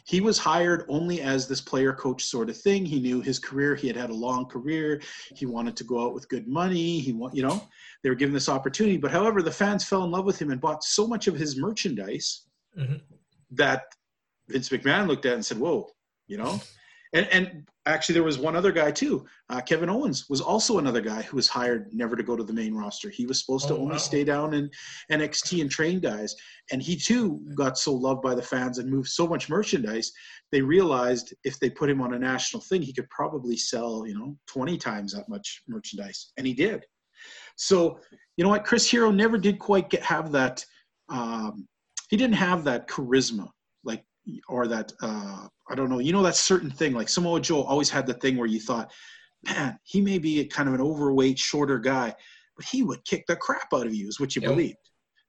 He 0.05 0.21
was 0.21 0.37
hired 0.37 0.85
only 0.87 1.21
as 1.21 1.47
this 1.47 1.61
player 1.61 1.93
coach 1.93 2.25
sort 2.25 2.49
of 2.49 2.57
thing. 2.57 2.85
He 2.85 2.99
knew 2.99 3.21
his 3.21 3.39
career. 3.39 3.75
He 3.75 3.87
had 3.87 3.95
had 3.97 4.09
a 4.09 4.13
long 4.13 4.45
career. 4.45 5.01
He 5.35 5.45
wanted 5.45 5.75
to 5.77 5.83
go 5.83 6.05
out 6.05 6.13
with 6.13 6.29
good 6.29 6.47
money. 6.47 6.99
He 6.99 7.13
want, 7.13 7.35
you 7.35 7.43
know, 7.43 7.67
they 8.01 8.09
were 8.09 8.15
given 8.15 8.33
this 8.33 8.49
opportunity. 8.49 8.97
But 8.97 9.11
however, 9.11 9.41
the 9.41 9.51
fans 9.51 9.83
fell 9.83 10.03
in 10.03 10.11
love 10.11 10.25
with 10.25 10.39
him 10.39 10.51
and 10.51 10.61
bought 10.61 10.83
so 10.83 11.07
much 11.07 11.27
of 11.27 11.35
his 11.35 11.57
merchandise 11.57 12.43
Mhm. 12.77 13.01
that 13.51 13.83
Vince 14.47 14.69
McMahon 14.69 15.07
looked 15.07 15.25
at 15.25 15.33
and 15.33 15.45
said, 15.45 15.57
"Whoa," 15.59 15.89
you 16.27 16.37
know. 16.37 16.61
And 17.13 17.27
and 17.31 17.67
actually, 17.85 18.13
there 18.13 18.23
was 18.23 18.39
one 18.39 18.55
other 18.55 18.71
guy 18.71 18.91
too. 18.91 19.25
Uh, 19.49 19.61
Kevin 19.61 19.89
Owens 19.89 20.27
was 20.29 20.41
also 20.41 20.79
another 20.79 21.01
guy 21.01 21.21
who 21.21 21.35
was 21.35 21.47
hired 21.47 21.93
never 21.93 22.15
to 22.15 22.23
go 22.23 22.35
to 22.35 22.43
the 22.43 22.53
main 22.53 22.73
roster. 22.73 23.09
He 23.09 23.25
was 23.25 23.39
supposed 23.39 23.67
to 23.67 23.75
Oh, 23.75 23.77
only 23.81 23.93
wow. 23.93 23.97
stay 23.97 24.23
down 24.23 24.53
in 24.53 24.69
NXT 25.11 25.61
and 25.61 25.69
train 25.69 25.99
guys. 25.99 26.35
And 26.71 26.81
he 26.81 26.95
too 26.95 27.41
got 27.55 27.77
so 27.77 27.93
loved 27.93 28.21
by 28.23 28.33
the 28.33 28.41
fans 28.41 28.79
and 28.79 28.89
moved 28.89 29.09
so 29.09 29.27
much 29.27 29.47
merchandise. 29.49 30.11
They 30.51 30.61
realized 30.61 31.33
if 31.43 31.59
they 31.59 31.69
put 31.69 31.89
him 31.89 32.01
on 32.01 32.13
a 32.13 32.19
national 32.19 32.61
thing, 32.63 32.81
he 32.81 32.93
could 32.93 33.09
probably 33.09 33.57
sell 33.57 34.05
you 34.07 34.17
know 34.17 34.35
20 34.47 34.77
times 34.77 35.13
that 35.13 35.29
much 35.29 35.61
merchandise, 35.67 36.31
and 36.37 36.47
he 36.47 36.53
did. 36.53 36.85
So 37.57 37.99
you 38.37 38.43
know 38.43 38.49
what, 38.49 38.65
Chris 38.65 38.89
Hero 38.89 39.11
never 39.11 39.37
did 39.37 39.59
quite 39.59 39.89
get 39.89 40.01
have 40.03 40.31
that. 40.31 40.65
Um, 41.09 41.67
he 42.09 42.17
didn't 42.17 42.35
have 42.35 42.63
that 42.63 42.87
charisma 42.87 43.49
like 43.83 44.03
or 44.47 44.67
that 44.67 44.91
uh, 45.01 45.47
I 45.73 45.75
don't 45.75 45.89
know. 45.89 45.97
You 45.97 46.13
know 46.13 46.21
that 46.21 46.35
certain 46.35 46.69
thing 46.69 46.93
like 46.93 47.09
Samoa 47.09 47.41
Joe 47.41 47.63
always 47.63 47.89
had 47.89 48.05
the 48.05 48.13
thing 48.13 48.37
where 48.37 48.47
you 48.47 48.59
thought, 48.59 48.91
man, 49.43 49.79
he 49.81 50.01
may 50.01 50.19
be 50.19 50.39
a 50.39 50.45
kind 50.45 50.69
of 50.69 50.75
an 50.75 50.81
overweight, 50.81 51.39
shorter 51.39 51.79
guy, 51.79 52.13
but 52.55 52.63
he 52.63 52.83
would 52.83 53.03
kick 53.05 53.25
the 53.27 53.35
crap 53.35 53.73
out 53.73 53.87
of 53.87 53.93
you, 53.95 54.07
is 54.07 54.19
what 54.19 54.35
you 54.35 54.43
Yep. 54.43 54.51
believed. 54.51 54.77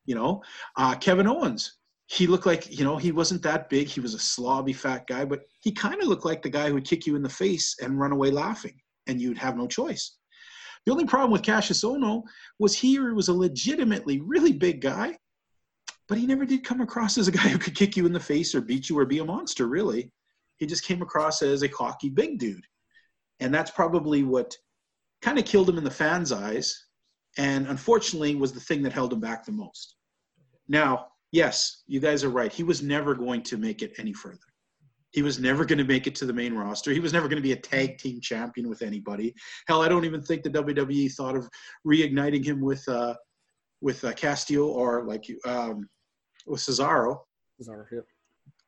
You 0.04 0.16
know, 0.16 0.42
uh, 0.76 0.96
Kevin 0.96 1.26
Owens. 1.26 1.78
He 2.08 2.26
looked 2.26 2.44
like 2.44 2.70
you 2.70 2.84
know 2.84 2.98
he 2.98 3.10
wasn't 3.10 3.42
that 3.44 3.70
big. 3.70 3.88
He 3.88 4.00
was 4.00 4.12
a 4.12 4.18
slobby 4.18 4.76
fat 4.76 5.06
guy, 5.06 5.24
but 5.24 5.40
he 5.60 5.72
kind 5.72 6.02
of 6.02 6.08
looked 6.08 6.26
like 6.26 6.42
the 6.42 6.50
guy 6.50 6.68
who 6.68 6.74
would 6.74 6.84
kick 6.84 7.06
you 7.06 7.16
in 7.16 7.22
the 7.22 7.28
face 7.30 7.76
and 7.80 7.98
run 7.98 8.12
away 8.12 8.30
laughing, 8.30 8.78
and 9.06 9.18
you'd 9.18 9.38
have 9.38 9.56
no 9.56 9.66
choice. 9.66 10.18
The 10.84 10.92
only 10.92 11.06
problem 11.06 11.30
with 11.30 11.40
Kassius 11.40 11.82
Ohno 11.82 12.22
was 12.58 12.74
he 12.74 12.98
was 12.98 13.28
a 13.28 13.32
legitimately 13.32 14.20
really 14.20 14.52
big 14.52 14.82
guy, 14.82 15.16
but 16.06 16.18
he 16.18 16.26
never 16.26 16.44
did 16.44 16.62
come 16.64 16.82
across 16.82 17.16
as 17.16 17.28
a 17.28 17.32
guy 17.32 17.48
who 17.48 17.56
could 17.56 17.74
kick 17.74 17.96
you 17.96 18.04
in 18.04 18.12
the 18.12 18.20
face 18.20 18.54
or 18.54 18.60
beat 18.60 18.90
you 18.90 18.98
or 18.98 19.06
be 19.06 19.20
a 19.20 19.24
monster, 19.24 19.66
really. 19.66 20.12
He 20.58 20.66
just 20.66 20.84
came 20.84 21.02
across 21.02 21.42
as 21.42 21.62
a 21.62 21.68
cocky 21.68 22.08
big 22.08 22.38
dude. 22.38 22.66
And 23.40 23.52
that's 23.52 23.70
probably 23.70 24.22
what 24.22 24.56
kind 25.22 25.38
of 25.38 25.44
killed 25.44 25.68
him 25.68 25.78
in 25.78 25.84
the 25.84 25.90
fans' 25.90 26.32
eyes, 26.32 26.86
and 27.38 27.66
unfortunately 27.66 28.34
was 28.34 28.52
the 28.52 28.60
thing 28.60 28.82
that 28.82 28.92
held 28.92 29.12
him 29.12 29.20
back 29.20 29.44
the 29.44 29.52
most. 29.52 29.96
Now, 30.68 31.06
yes, 31.32 31.82
you 31.86 31.98
guys 31.98 32.24
are 32.24 32.30
right. 32.30 32.52
He 32.52 32.62
was 32.62 32.82
never 32.82 33.14
going 33.14 33.42
to 33.44 33.56
make 33.56 33.82
it 33.82 33.94
any 33.98 34.12
further. 34.12 34.38
He 35.12 35.22
was 35.22 35.38
never 35.38 35.64
going 35.64 35.78
to 35.78 35.84
make 35.84 36.06
it 36.06 36.14
to 36.16 36.26
the 36.26 36.32
main 36.32 36.54
roster. 36.54 36.90
He 36.90 37.00
was 37.00 37.12
never 37.12 37.28
going 37.28 37.40
to 37.40 37.42
be 37.42 37.52
a 37.52 37.56
tag 37.56 37.98
team 37.98 38.20
champion 38.20 38.68
with 38.68 38.82
anybody. 38.82 39.34
Hell, 39.68 39.80
I 39.80 39.88
don't 39.88 40.04
even 40.04 40.20
think 40.20 40.42
the 40.42 40.50
WWE 40.50 41.12
thought 41.12 41.36
of 41.36 41.48
reigniting 41.86 42.44
him 42.44 42.60
with 42.60 42.86
uh, 42.88 43.14
with 43.80 44.04
uh, 44.04 44.12
Castillo 44.12 44.66
or 44.66 45.04
like 45.04 45.24
um, 45.46 45.88
with 46.46 46.60
Cesaro. 46.60 47.18
Cesaro, 47.60 47.84
yeah. 47.92 48.00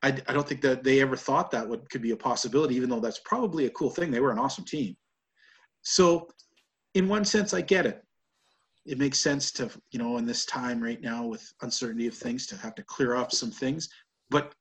I, 0.07 0.17
I 0.27 0.33
don't 0.33 0.47
think 0.47 0.61
that 0.61 0.83
they 0.85 1.01
ever 1.01 1.17
thought 1.17 1.51
that 1.51 1.67
would 1.67 1.89
could 1.89 2.01
be 2.01 2.11
a 2.11 2.17
possibility, 2.17 2.75
even 2.75 2.89
though 2.89 3.01
that's 3.01 3.19
probably 3.19 3.65
a 3.65 3.71
cool 3.71 3.89
thing. 3.89 4.09
They 4.09 4.21
were 4.21 4.31
an 4.31 4.39
awesome 4.39 4.63
team. 4.63 4.95
So, 5.81 6.29
in 6.93 7.09
one 7.09 7.25
sense, 7.25 7.53
I 7.53 7.61
get 7.61 7.85
it. 7.85 8.01
It 8.85 8.97
makes 8.97 9.19
sense 9.19 9.51
to 9.53 9.69
you 9.91 9.99
know 9.99 10.17
in 10.17 10.25
this 10.25 10.45
time 10.45 10.81
right 10.81 11.01
now 11.01 11.25
with 11.25 11.53
uncertainty 11.61 12.07
of 12.07 12.13
things 12.13 12.47
to 12.47 12.57
have 12.57 12.73
to 12.75 12.83
clear 12.83 13.15
up 13.15 13.33
some 13.33 13.51
things, 13.51 13.89
but 14.29 14.53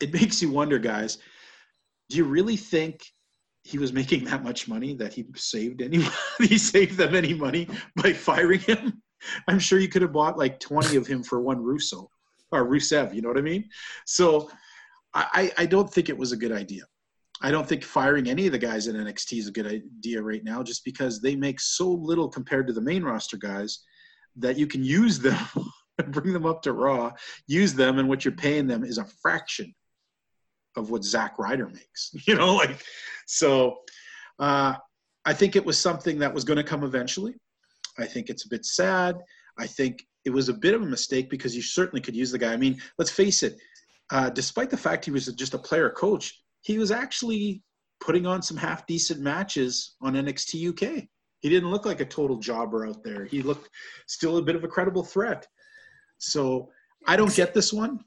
it 0.00 0.12
makes 0.20 0.42
you 0.42 0.50
wonder, 0.50 0.78
guys. 0.78 1.18
Do 2.08 2.16
you 2.16 2.24
really 2.24 2.56
think 2.56 3.04
he 3.62 3.78
was 3.78 3.92
making 3.92 4.24
that 4.24 4.42
much 4.42 4.66
money 4.66 4.94
that 4.94 5.12
he 5.12 5.24
saved 5.36 5.82
any 5.82 6.04
he 6.40 6.58
saved 6.58 6.96
them 6.96 7.14
any 7.14 7.34
money 7.34 7.68
by 7.94 8.12
firing 8.12 8.60
him? 8.60 9.00
I'm 9.46 9.60
sure 9.60 9.78
you 9.78 9.88
could 9.88 10.02
have 10.02 10.12
bought 10.12 10.38
like 10.38 10.58
20 10.58 10.96
of 10.96 11.06
him 11.06 11.22
for 11.22 11.40
one 11.40 11.62
Russo. 11.62 12.10
or 12.50 12.66
Rusev. 12.66 13.14
You 13.14 13.22
know 13.22 13.28
what 13.28 13.38
I 13.38 13.42
mean? 13.42 13.68
So 14.06 14.50
I, 15.12 15.50
I 15.58 15.66
don't 15.66 15.92
think 15.92 16.08
it 16.08 16.16
was 16.16 16.32
a 16.32 16.36
good 16.36 16.52
idea. 16.52 16.82
I 17.42 17.50
don't 17.50 17.68
think 17.68 17.82
firing 17.82 18.28
any 18.28 18.46
of 18.46 18.52
the 18.52 18.58
guys 18.58 18.86
in 18.86 18.96
NXT 18.96 19.38
is 19.38 19.48
a 19.48 19.52
good 19.52 19.66
idea 19.66 20.22
right 20.22 20.44
now, 20.44 20.62
just 20.62 20.84
because 20.84 21.20
they 21.20 21.34
make 21.34 21.58
so 21.58 21.90
little 21.90 22.28
compared 22.28 22.66
to 22.66 22.72
the 22.72 22.80
main 22.80 23.02
roster 23.02 23.36
guys 23.36 23.80
that 24.36 24.58
you 24.58 24.66
can 24.66 24.84
use 24.84 25.18
them, 25.18 25.38
bring 26.08 26.32
them 26.32 26.46
up 26.46 26.62
to 26.62 26.72
Raw, 26.72 27.12
use 27.46 27.74
them, 27.74 27.98
and 27.98 28.08
what 28.08 28.24
you're 28.24 28.32
paying 28.32 28.66
them 28.66 28.84
is 28.84 28.98
a 28.98 29.06
fraction 29.22 29.74
of 30.76 30.90
what 30.90 31.02
Zack 31.02 31.38
Ryder 31.38 31.68
makes. 31.68 32.12
You 32.26 32.36
know, 32.36 32.54
like 32.56 32.84
so. 33.26 33.78
Uh, 34.38 34.74
I 35.26 35.34
think 35.34 35.54
it 35.54 35.64
was 35.64 35.78
something 35.78 36.18
that 36.18 36.32
was 36.32 36.44
going 36.44 36.56
to 36.56 36.64
come 36.64 36.82
eventually. 36.82 37.34
I 37.98 38.06
think 38.06 38.30
it's 38.30 38.46
a 38.46 38.48
bit 38.48 38.64
sad. 38.64 39.16
I 39.58 39.66
think 39.66 40.06
it 40.24 40.30
was 40.30 40.48
a 40.48 40.54
bit 40.54 40.74
of 40.74 40.82
a 40.82 40.86
mistake 40.86 41.28
because 41.30 41.54
you 41.54 41.62
certainly 41.62 42.00
could 42.00 42.16
use 42.16 42.30
the 42.30 42.38
guy. 42.38 42.52
I 42.52 42.56
mean, 42.56 42.80
let's 42.98 43.10
face 43.10 43.42
it. 43.42 43.56
Uh, 44.10 44.30
despite 44.30 44.70
the 44.70 44.76
fact 44.76 45.04
he 45.04 45.10
was 45.10 45.26
just 45.26 45.54
a 45.54 45.58
player 45.58 45.90
coach, 45.90 46.42
he 46.62 46.78
was 46.78 46.90
actually 46.90 47.62
putting 48.00 48.26
on 48.26 48.42
some 48.42 48.56
half 48.56 48.86
decent 48.86 49.20
matches 49.20 49.96
on 50.00 50.14
NXT 50.14 50.70
UK. 50.70 51.04
He 51.40 51.48
didn't 51.48 51.70
look 51.70 51.86
like 51.86 52.00
a 52.00 52.04
total 52.04 52.36
jobber 52.36 52.86
out 52.86 53.02
there. 53.02 53.24
He 53.24 53.42
looked 53.42 53.70
still 54.06 54.38
a 54.38 54.42
bit 54.42 54.56
of 54.56 54.64
a 54.64 54.68
credible 54.68 55.04
threat. 55.04 55.46
So 56.18 56.70
I 57.06 57.16
don't 57.16 57.34
get 57.34 57.54
this 57.54 57.72
one. 57.72 58.00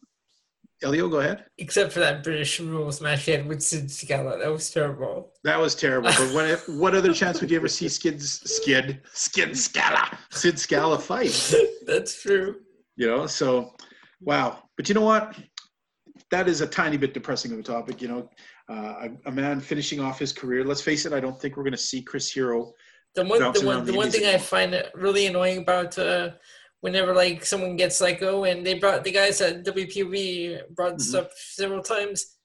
Elio, 0.84 1.08
go 1.08 1.20
ahead. 1.20 1.46
Except 1.58 1.94
for 1.94 2.00
that 2.00 2.24
British 2.24 2.60
rules 2.60 3.00
match 3.00 3.24
he 3.24 3.32
had 3.32 3.48
with 3.48 3.64
Sid 3.64 3.90
Scala. 3.90 4.38
That 4.38 4.52
was 4.52 4.70
terrible. 4.70 5.32
That 5.44 5.60
was 5.60 5.76
terrible. 5.76 6.10
But 6.10 6.34
what, 6.34 6.60
what 6.78 6.96
other 6.96 7.14
chance 7.14 7.40
would 7.40 7.50
you 7.50 7.58
ever 7.58 7.70
see 7.70 7.88
Skid, 7.88 8.22
Skid, 8.22 9.02
Skid 9.14 9.58
Scala, 9.58 10.18
Sid 10.32 10.60
Scala 10.60 11.00
fight? 11.00 11.56
That's 11.86 12.22
true. 12.22 12.58
You 12.98 13.08
know, 13.08 13.28
so 13.28 13.74
wow. 14.22 14.64
But 14.76 14.90
you 14.90 14.96
know 14.96 15.02
what? 15.02 15.36
That 16.34 16.50
is 16.50 16.62
a 16.62 16.68
tiny 16.68 16.98
bit 16.98 17.14
depressing 17.14 17.52
of 17.52 17.60
a 17.60 17.62
topic. 17.62 18.02
You 18.02 18.08
know, 18.08 18.30
uh, 18.68 19.08
a, 19.08 19.30
a, 19.30 19.32
man 19.32 19.60
finishing 19.60 20.00
off 20.00 20.18
his 20.18 20.34
career. 20.34 20.64
Let's 20.64 20.82
face 20.82 21.06
it. 21.06 21.14
I 21.14 21.20
don't 21.20 21.40
think 21.40 21.56
we're 21.56 21.62
going 21.62 21.74
to 21.74 21.78
see 21.92 22.02
Chris 22.02 22.28
Hero. 22.28 22.74
The 23.14 23.24
one, 23.24 23.40
the 23.54 23.62
one, 23.64 23.86
the 23.86 23.94
one 23.94 24.10
thing 24.10 24.26
I 24.26 24.40
find 24.40 24.84
really 24.96 25.28
annoying 25.28 25.60
about 25.60 25.96
uh, 26.00 26.32
whenever 26.82 27.14
like 27.14 27.46
someone 27.46 27.76
gets 27.76 28.02
like 28.02 28.24
oh 28.24 28.46
and 28.46 28.66
they 28.66 28.74
brought 28.74 29.04
the 29.04 29.12
guys 29.12 29.42
at 29.42 29.64
WPV 29.64 30.74
brought 30.76 30.96
mm-hmm. 30.96 31.20
up 31.20 31.30
several 31.36 31.84
times. 31.84 32.38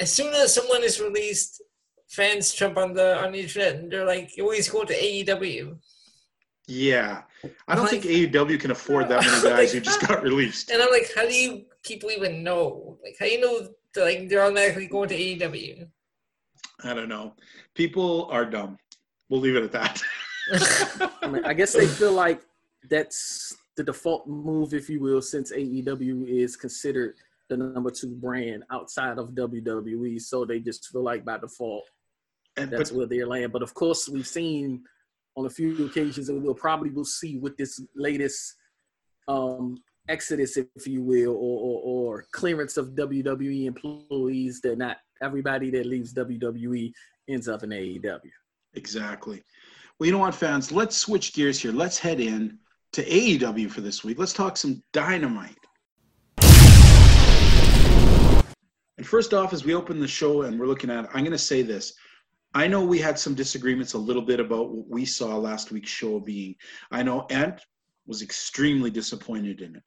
As 0.00 0.12
soon 0.12 0.34
as 0.34 0.52
someone 0.52 0.82
is 0.82 1.00
released, 1.00 1.62
fans 2.08 2.52
jump 2.52 2.78
on 2.78 2.94
the 2.94 3.16
on 3.24 3.30
the 3.30 3.42
internet 3.42 3.76
and 3.76 3.92
they're 3.92 4.04
like, 4.04 4.32
always 4.40 4.68
go 4.68 4.82
to 4.82 4.92
AEW. 4.92 5.78
Yeah, 6.66 7.22
I 7.68 7.76
don't 7.76 7.84
like, 7.84 8.02
think 8.02 8.32
AEW 8.32 8.58
can 8.58 8.72
afford 8.72 9.08
that 9.08 9.24
many 9.24 9.42
guys 9.42 9.44
like, 9.44 9.70
who 9.70 9.80
just 9.80 10.00
got 10.04 10.24
released. 10.24 10.70
And 10.70 10.82
I'm 10.82 10.90
like, 10.90 11.08
how 11.14 11.28
do 11.28 11.32
you 11.32 11.64
people 11.84 12.10
even 12.10 12.42
know? 12.42 12.98
Like, 13.02 13.16
how 13.18 13.26
do 13.26 13.32
you 13.32 13.40
know 13.40 13.68
that, 13.94 14.04
like 14.04 14.28
they're 14.28 14.42
automatically 14.42 14.86
going 14.86 15.08
to 15.08 15.16
AEW? 15.16 15.88
I 16.84 16.94
don't 16.94 17.08
know. 17.08 17.34
People 17.74 18.28
are 18.30 18.44
dumb. 18.44 18.78
We'll 19.28 19.40
leave 19.40 19.56
it 19.56 19.64
at 19.64 19.72
that. 19.72 20.02
I, 21.22 21.26
mean, 21.28 21.44
I 21.44 21.54
guess 21.54 21.72
they 21.72 21.86
feel 21.86 22.12
like 22.12 22.40
that's 22.88 23.56
the 23.76 23.84
default 23.84 24.26
move, 24.26 24.74
if 24.74 24.88
you 24.88 25.00
will, 25.00 25.22
since 25.22 25.52
AEW 25.52 26.26
is 26.26 26.56
considered 26.56 27.14
the 27.48 27.56
number 27.56 27.90
two 27.90 28.14
brand 28.16 28.64
outside 28.70 29.18
of 29.18 29.30
WWE. 29.30 30.20
So 30.20 30.44
they 30.44 30.60
just 30.60 30.88
feel 30.88 31.02
like 31.02 31.24
by 31.24 31.38
default 31.38 31.84
and, 32.56 32.70
that's 32.70 32.90
but, 32.90 32.96
where 32.96 33.06
they're 33.06 33.26
laying. 33.26 33.50
But 33.50 33.62
of 33.62 33.74
course, 33.74 34.08
we've 34.08 34.26
seen 34.26 34.82
on 35.36 35.46
a 35.46 35.50
few 35.50 35.86
occasions, 35.86 36.28
and 36.28 36.42
we'll 36.42 36.54
probably 36.54 36.90
will 36.90 37.04
see 37.04 37.38
with 37.38 37.56
this 37.56 37.80
latest 37.94 38.56
um, 39.28 39.76
exodus, 40.10 40.56
if 40.56 40.86
you 40.86 41.02
will, 41.02 41.30
or, 41.30 41.60
or, 41.60 41.80
or 41.82 42.24
clearance 42.32 42.76
of 42.76 42.90
WWE 42.90 43.66
employees 43.66 44.60
that 44.62 44.76
not 44.76 44.98
everybody 45.22 45.70
that 45.70 45.86
leaves 45.86 46.12
WWE 46.14 46.92
ends 47.28 47.48
up 47.48 47.62
in 47.62 47.70
AEW. 47.70 48.20
Exactly. 48.74 49.42
Well, 49.98 50.06
you 50.06 50.12
know 50.12 50.18
what, 50.18 50.34
fans? 50.34 50.72
Let's 50.72 50.96
switch 50.96 51.32
gears 51.32 51.60
here. 51.60 51.72
Let's 51.72 51.98
head 51.98 52.20
in 52.20 52.58
to 52.92 53.04
AEW 53.04 53.70
for 53.70 53.80
this 53.80 54.02
week. 54.02 54.18
Let's 54.18 54.32
talk 54.32 54.56
some 54.56 54.82
dynamite. 54.92 55.56
And 58.98 59.06
first 59.06 59.32
off, 59.32 59.52
as 59.52 59.64
we 59.64 59.74
open 59.74 59.98
the 60.00 60.08
show 60.08 60.42
and 60.42 60.58
we're 60.58 60.66
looking 60.66 60.90
at, 60.90 61.06
I'm 61.14 61.22
going 61.22 61.30
to 61.30 61.38
say 61.38 61.62
this. 61.62 61.94
I 62.52 62.66
know 62.66 62.84
we 62.84 62.98
had 62.98 63.18
some 63.18 63.34
disagreements 63.34 63.92
a 63.94 63.98
little 63.98 64.22
bit 64.22 64.40
about 64.40 64.70
what 64.70 64.88
we 64.88 65.04
saw 65.04 65.36
last 65.36 65.70
week's 65.70 65.90
show 65.90 66.18
being. 66.18 66.56
I 66.90 67.02
know 67.02 67.26
Ant 67.30 67.60
was 68.06 68.22
extremely 68.22 68.90
disappointed 68.90 69.60
in 69.60 69.76
it. 69.76 69.82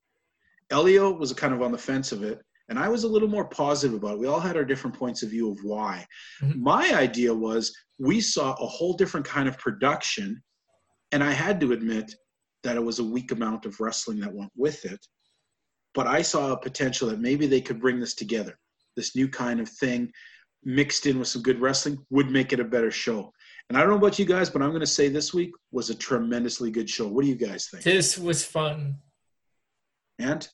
Elio 0.73 1.11
was 1.11 1.31
kind 1.33 1.53
of 1.53 1.61
on 1.61 1.71
the 1.71 1.77
fence 1.77 2.11
of 2.11 2.23
it, 2.23 2.41
and 2.69 2.79
I 2.79 2.89
was 2.89 3.03
a 3.03 3.07
little 3.07 3.27
more 3.27 3.45
positive 3.45 3.95
about 3.95 4.15
it. 4.15 4.19
We 4.19 4.27
all 4.27 4.39
had 4.39 4.57
our 4.57 4.65
different 4.65 4.97
points 4.97 5.23
of 5.23 5.29
view 5.29 5.51
of 5.51 5.59
why. 5.63 6.05
Mm-hmm. 6.41 6.61
My 6.61 6.93
idea 6.95 7.33
was 7.33 7.73
we 7.99 8.19
saw 8.19 8.53
a 8.53 8.67
whole 8.67 8.93
different 8.93 9.25
kind 9.25 9.47
of 9.47 9.57
production, 9.57 10.41
and 11.11 11.23
I 11.23 11.31
had 11.31 11.59
to 11.61 11.73
admit 11.73 12.13
that 12.63 12.75
it 12.75 12.83
was 12.83 12.99
a 12.99 13.03
weak 13.03 13.31
amount 13.31 13.65
of 13.65 13.79
wrestling 13.79 14.19
that 14.21 14.33
went 14.33 14.51
with 14.55 14.83
it. 14.85 15.05
But 15.93 16.07
I 16.07 16.21
saw 16.21 16.51
a 16.51 16.59
potential 16.59 17.09
that 17.09 17.19
maybe 17.19 17.45
they 17.45 17.61
could 17.61 17.79
bring 17.79 17.99
this 17.99 18.15
together, 18.15 18.57
this 18.95 19.15
new 19.15 19.27
kind 19.27 19.59
of 19.59 19.69
thing 19.69 20.11
mixed 20.63 21.05
in 21.05 21.19
with 21.19 21.27
some 21.27 21.41
good 21.41 21.59
wrestling 21.59 21.97
would 22.09 22.31
make 22.31 22.53
it 22.53 22.59
a 22.59 22.63
better 22.63 22.89
show. 22.89 23.31
And 23.69 23.77
I 23.77 23.81
don't 23.81 23.91
know 23.91 23.97
about 23.97 24.17
you 24.17 24.25
guys, 24.25 24.49
but 24.49 24.61
I'm 24.61 24.69
going 24.69 24.79
to 24.79 24.87
say 24.87 25.09
this 25.09 25.33
week 25.33 25.51
was 25.71 25.89
a 25.89 25.95
tremendously 25.95 26.71
good 26.71 26.89
show. 26.89 27.07
What 27.07 27.23
do 27.23 27.29
you 27.29 27.35
guys 27.35 27.67
think? 27.69 27.83
This 27.83 28.17
was 28.17 28.43
fun. 28.43 28.95
And 30.23 30.47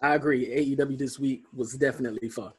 I 0.00 0.14
agree. 0.14 0.46
AEW 0.76 0.98
this 0.98 1.18
week 1.18 1.44
was 1.54 1.74
definitely 1.74 2.28
fun. 2.28 2.52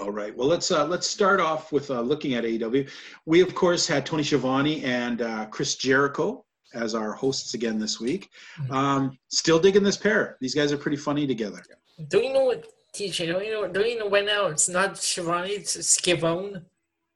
All 0.00 0.10
right. 0.10 0.36
Well, 0.36 0.48
let's 0.48 0.70
uh, 0.72 0.86
let's 0.86 1.06
start 1.06 1.40
off 1.40 1.70
with 1.70 1.90
uh, 1.90 2.00
looking 2.00 2.34
at 2.34 2.42
AEW. 2.44 2.90
We 3.26 3.40
of 3.40 3.54
course 3.54 3.86
had 3.86 4.04
Tony 4.04 4.24
Schiavone 4.24 4.82
and 4.82 5.22
uh, 5.22 5.46
Chris 5.46 5.76
Jericho 5.76 6.44
as 6.74 6.96
our 6.96 7.12
hosts 7.12 7.54
again 7.54 7.78
this 7.78 8.00
week. 8.00 8.30
Mm-hmm. 8.60 8.72
Um, 8.72 9.18
still 9.28 9.60
digging 9.60 9.84
this 9.84 9.96
pair. 9.96 10.36
These 10.40 10.54
guys 10.54 10.72
are 10.72 10.76
pretty 10.76 10.96
funny 10.96 11.28
together. 11.28 11.62
Do 12.08 12.18
you 12.18 12.32
know 12.32 12.44
what 12.44 12.66
TJ? 12.92 13.28
Don't 13.28 13.44
you 13.44 13.52
know? 13.52 13.68
Don't 13.68 13.88
you 13.88 13.98
know 14.00 14.08
when 14.08 14.26
now 14.26 14.46
it's 14.46 14.68
not 14.68 14.98
Schiavone, 14.98 15.50
it's 15.50 15.76
Skivone. 15.76 16.64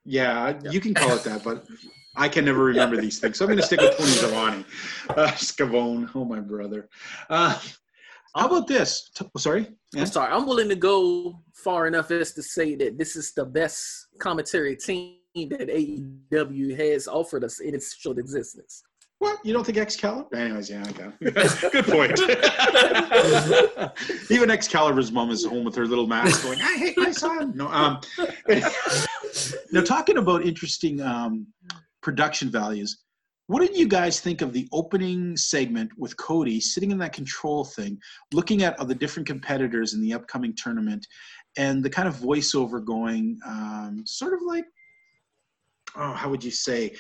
Yeah, 0.05 0.59
you 0.71 0.81
can 0.81 0.95
call 0.95 1.17
it 1.17 1.25
that, 1.25 1.43
but 1.43 1.67
I 2.17 2.29
can 2.29 2.45
never 2.45 2.65
remember 2.65 2.97
these 2.97 3.19
things. 3.19 3.39
So 3.39 3.45
I'm 3.45 3.49
going 3.49 3.59
to 3.59 3.67
stick 3.67 3.81
with 3.81 3.97
Tony 3.97 4.11
Schiavone. 4.11 4.65
Uh, 5.11 5.27
Scavone, 5.33 6.11
oh 6.15 6.25
my 6.25 6.41
brother. 6.41 6.89
Uh, 7.29 7.59
how 8.39 8.47
about 8.47 8.67
this? 8.67 9.11
T- 9.15 9.27
sorry? 9.37 9.69
Yeah? 9.93 10.03
I'm 10.03 10.07
sorry. 10.07 10.33
I'm 10.33 10.47
willing 10.47 10.69
to 10.69 10.77
go 10.77 11.41
far 11.55 11.87
enough 11.87 12.11
as 12.11 12.33
to 12.35 12.43
say 12.43 12.75
that 12.77 12.99
this 12.99 13.17
is 13.17 13.33
the 13.35 13.45
best 13.45 14.09
commentary 14.19 14.77
team 14.77 15.17
that 15.35 15.69
AEW 15.69 16.77
has 16.77 17.09
offered 17.09 17.45
us 17.45 17.61
in 17.61 17.75
its 17.75 17.95
short 17.97 18.19
existence. 18.19 18.83
What? 19.19 19.39
You 19.45 19.53
don't 19.53 19.65
think 19.65 19.79
Excalibur? 19.79 20.37
Anyways, 20.37 20.71
yeah, 20.71 20.85
okay. 20.91 21.11
Good 21.73 21.87
point. 21.87 22.21
Even 24.31 24.49
Excalibur's 24.51 25.11
mom 25.11 25.31
is 25.31 25.45
home 25.45 25.65
with 25.65 25.75
her 25.75 25.87
little 25.87 26.07
mask 26.07 26.45
going, 26.45 26.61
I 26.61 26.77
hate 26.79 26.97
my 26.97 27.11
son. 27.11 27.53
No, 27.57 27.67
um, 27.69 28.01
now, 29.73 29.83
talking 29.83 30.19
about 30.19 30.45
interesting 30.45 31.01
um, 31.01 31.49
production 32.01 32.49
values, 32.49 33.03
what 33.49 33.61
did 33.61 33.77
you 33.77 33.89
guys 33.89 34.21
think 34.21 34.41
of 34.41 34.53
the 34.53 34.69
opening 34.73 35.37
segment 35.37 35.91
with 35.99 36.17
Cody 36.17 36.61
sitting 36.61 36.91
in 36.91 36.99
that 36.99 37.13
control 37.13 37.65
thing, 37.65 37.99
looking 38.33 38.63
at 38.63 38.79
the 38.87 38.95
different 38.95 39.27
competitors 39.27 39.95
in 39.95 40.01
the 40.01 40.15
upcoming 40.15 40.55
tournament, 40.55 41.07
and 41.57 41.83
the 41.83 41.91
kind 41.91 42.07
of 42.07 42.15
voiceover 42.17 42.85
going, 42.85 43.39
um, 43.47 44.03
sort 44.07 44.35
of 44.35 44.41
like, 44.47 44.65
oh, 45.97 46.13
how 46.13 46.31
would 46.31 46.45
you 46.45 46.53
say? 46.53 46.95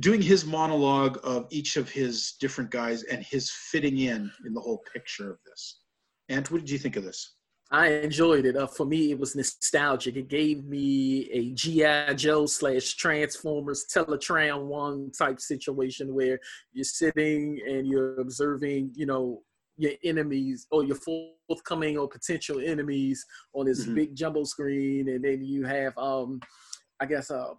doing 0.00 0.22
his 0.22 0.44
monologue 0.44 1.18
of 1.22 1.46
each 1.50 1.76
of 1.76 1.90
his 1.90 2.32
different 2.40 2.70
guys 2.70 3.02
and 3.04 3.22
his 3.22 3.50
fitting 3.50 3.98
in 3.98 4.30
in 4.46 4.54
the 4.54 4.60
whole 4.60 4.82
picture 4.92 5.30
of 5.30 5.38
this. 5.44 5.80
And 6.28 6.46
what 6.48 6.60
did 6.60 6.70
you 6.70 6.78
think 6.78 6.96
of 6.96 7.04
this? 7.04 7.34
I 7.72 7.88
enjoyed 7.88 8.44
it. 8.44 8.54
Uh, 8.54 8.66
for 8.66 8.84
me, 8.84 9.12
it 9.12 9.18
was 9.18 9.34
nostalgic. 9.34 10.16
It 10.16 10.28
gave 10.28 10.64
me 10.64 11.30
a 11.32 11.50
GI 11.52 12.14
Joe 12.16 12.44
slash 12.44 12.94
Transformers 12.96 13.86
Teletran 13.92 14.66
One 14.66 15.10
type 15.10 15.40
situation 15.40 16.14
where 16.14 16.38
you're 16.74 16.84
sitting 16.84 17.58
and 17.66 17.86
you're 17.86 18.20
observing, 18.20 18.92
you 18.94 19.06
know, 19.06 19.40
your 19.78 19.92
enemies 20.04 20.66
or 20.70 20.84
your 20.84 20.98
forthcoming 21.48 21.96
or 21.96 22.06
potential 22.06 22.60
enemies 22.62 23.24
on 23.54 23.64
this 23.64 23.84
mm-hmm. 23.84 23.94
big 23.94 24.14
jumbo 24.14 24.44
screen, 24.44 25.08
and 25.08 25.24
then 25.24 25.42
you 25.42 25.64
have, 25.64 25.96
um, 25.96 26.40
I 27.00 27.06
guess, 27.06 27.30
uh, 27.30 27.54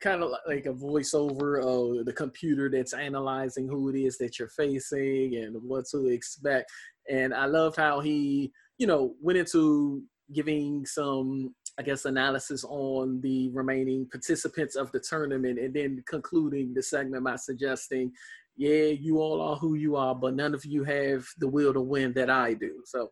kind 0.00 0.22
of 0.22 0.30
like 0.46 0.66
a 0.66 0.74
voiceover 0.74 1.62
of 1.62 2.04
the 2.04 2.12
computer 2.12 2.68
that's 2.68 2.92
analyzing 2.92 3.66
who 3.66 3.88
it 3.88 3.98
is 3.98 4.18
that 4.18 4.38
you're 4.38 4.48
facing 4.48 5.36
and 5.36 5.56
what 5.62 5.86
to 5.86 6.08
expect. 6.08 6.70
And 7.10 7.32
I 7.32 7.46
loved 7.46 7.76
how 7.76 8.00
he, 8.00 8.52
you 8.78 8.86
know, 8.86 9.14
went 9.20 9.38
into 9.38 10.02
giving 10.32 10.86
some, 10.86 11.54
I 11.78 11.82
guess, 11.82 12.04
analysis 12.04 12.64
on 12.64 13.20
the 13.20 13.50
remaining 13.50 14.08
participants 14.10 14.74
of 14.76 14.90
the 14.92 15.00
tournament 15.00 15.58
and 15.58 15.74
then 15.74 16.02
concluding 16.08 16.74
the 16.74 16.82
segment 16.82 17.24
by 17.24 17.36
suggesting, 17.36 18.12
yeah, 18.56 18.86
you 18.86 19.18
all 19.20 19.40
are 19.40 19.56
who 19.56 19.74
you 19.74 19.96
are, 19.96 20.14
but 20.14 20.34
none 20.34 20.54
of 20.54 20.64
you 20.64 20.84
have 20.84 21.26
the 21.38 21.48
will 21.48 21.72
to 21.74 21.80
win 21.80 22.12
that 22.14 22.30
I 22.30 22.54
do. 22.54 22.82
So 22.84 23.10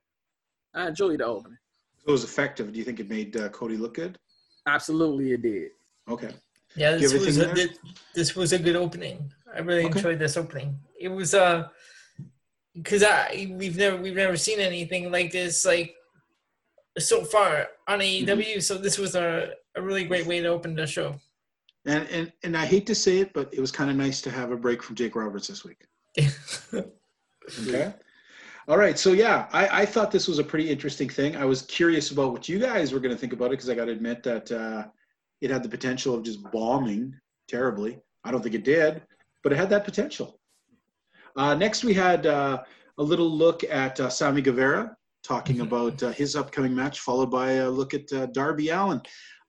I 0.75 0.89
enjoyed 0.89 1.21
the 1.21 1.27
opening. 1.27 1.59
It 2.07 2.11
was 2.11 2.25
effective. 2.25 2.73
Do 2.73 2.79
you 2.79 2.85
think 2.85 2.99
it 3.01 3.09
made 3.09 3.37
uh, 3.37 3.49
Cody 3.51 3.77
look 3.77 3.95
good? 3.95 4.19
Absolutely, 4.67 5.33
it 5.33 5.43
did. 5.43 5.71
Okay. 6.09 6.31
Yeah, 6.75 6.97
this 6.97 7.13
was 7.13 7.39
a, 7.39 7.51
everything 7.51 7.69
thi- 7.75 7.95
this 8.15 8.35
was 8.35 8.53
a 8.53 8.59
good 8.59 8.77
opening. 8.77 9.31
I 9.55 9.61
really 9.61 9.85
Okay. 9.85 9.99
enjoyed 9.99 10.19
this 10.19 10.37
opening. 10.37 10.79
It 10.99 11.09
was 11.09 11.35
uh 11.35 11.69
because 12.75 13.03
I 13.03 13.55
we've 13.57 13.77
never 13.77 13.97
we've 13.97 14.17
never 14.17 14.37
seen 14.37 14.61
anything 14.61 15.11
like 15.11 15.33
this 15.33 15.65
like 15.65 15.95
so 16.99 17.25
far 17.25 17.69
on 17.89 18.01
AEW. 18.01 18.63
So 18.63 18.77
this 18.77 18.99
was 18.99 19.15
a, 19.15 19.53
a 19.77 19.83
really 19.83 20.05
great 20.05 20.27
way 20.27 20.41
to 20.41 20.49
open 20.49 20.75
the 20.75 20.87
show. 20.87 21.15
And 21.87 22.09
and 22.09 22.33
and 22.43 22.57
I 22.57 22.67
hate 22.67 22.87
to 22.87 22.95
say 22.95 23.19
it, 23.19 23.33
but 23.33 23.53
it 23.53 23.61
was 23.61 23.73
kind 23.73 23.91
of 23.91 23.97
nice 23.97 24.21
to 24.23 24.31
have 24.31 24.53
a 24.53 24.57
break 24.57 24.83
from 24.83 24.97
Jake 24.97 25.17
Roberts 25.17 25.49
this 25.49 25.65
week. 25.65 25.87
Okay. 27.61 27.93
All 28.69 28.79
right. 28.79 28.99
So 28.99 29.13
yeah, 29.13 29.49
I, 29.53 29.83
I 29.83 29.87
thought 29.87 30.13
this 30.13 30.29
was 30.29 30.39
a 30.39 30.45
pretty 30.45 30.71
interesting 30.71 31.09
thing. 31.09 31.37
I 31.37 31.45
was 31.45 31.63
curious 31.63 32.13
about 32.13 32.33
what 32.33 32.49
you 32.49 32.59
guys 32.59 32.93
were 32.93 33.01
going 33.01 33.15
to 33.15 33.21
think 33.21 33.33
about 33.33 33.47
it 33.47 33.51
because 33.53 33.69
I 33.69 33.75
got 33.75 33.87
to 33.87 33.93
admit 33.93 34.23
that 34.23 34.53
uh, 34.53 34.85
it 35.41 35.51
had 35.51 35.63
the 35.63 35.69
potential 35.69 36.15
of 36.15 36.23
just 36.23 36.41
bombing 36.53 37.15
terribly. 37.49 37.99
I 38.25 38.31
don't 38.31 38.43
think 38.43 38.55
it 38.55 38.65
did, 38.65 39.03
but 39.43 39.53
it 39.53 39.57
had 39.57 39.71
that 39.71 39.85
potential. 39.85 40.39
Uh, 41.37 41.55
next, 41.55 41.85
we 41.85 41.95
had 41.95 42.27
uh, 42.27 42.63
a 42.99 43.03
little 43.03 43.31
look 43.31 43.65
at 43.65 43.99
uh, 44.01 44.09
Sammy 44.09 44.43
Guevara 44.43 44.95
talking 45.23 45.61
about 45.61 46.03
uh, 46.03 46.11
his 46.11 46.37
upcoming 46.37 46.75
match, 46.75 47.01
followed 47.01 47.31
by 47.31 47.53
a 47.53 47.71
look 47.71 47.95
at 47.95 48.13
uh, 48.13 48.27
Darby 48.27 48.69
Allin. 48.69 49.01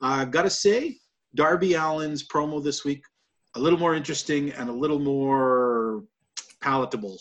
Uh, 0.02 0.24
Got 0.26 0.44
to 0.44 0.50
say, 0.50 0.98
Darby 1.36 1.76
Allin's 1.76 2.28
promo 2.28 2.64
this 2.64 2.86
week 2.86 3.04
a 3.56 3.60
little 3.60 3.80
more 3.80 3.96
interesting 3.96 4.52
and 4.52 4.70
a 4.70 4.74
little 4.74 5.00
more 5.00 6.04
palatable 6.62 7.20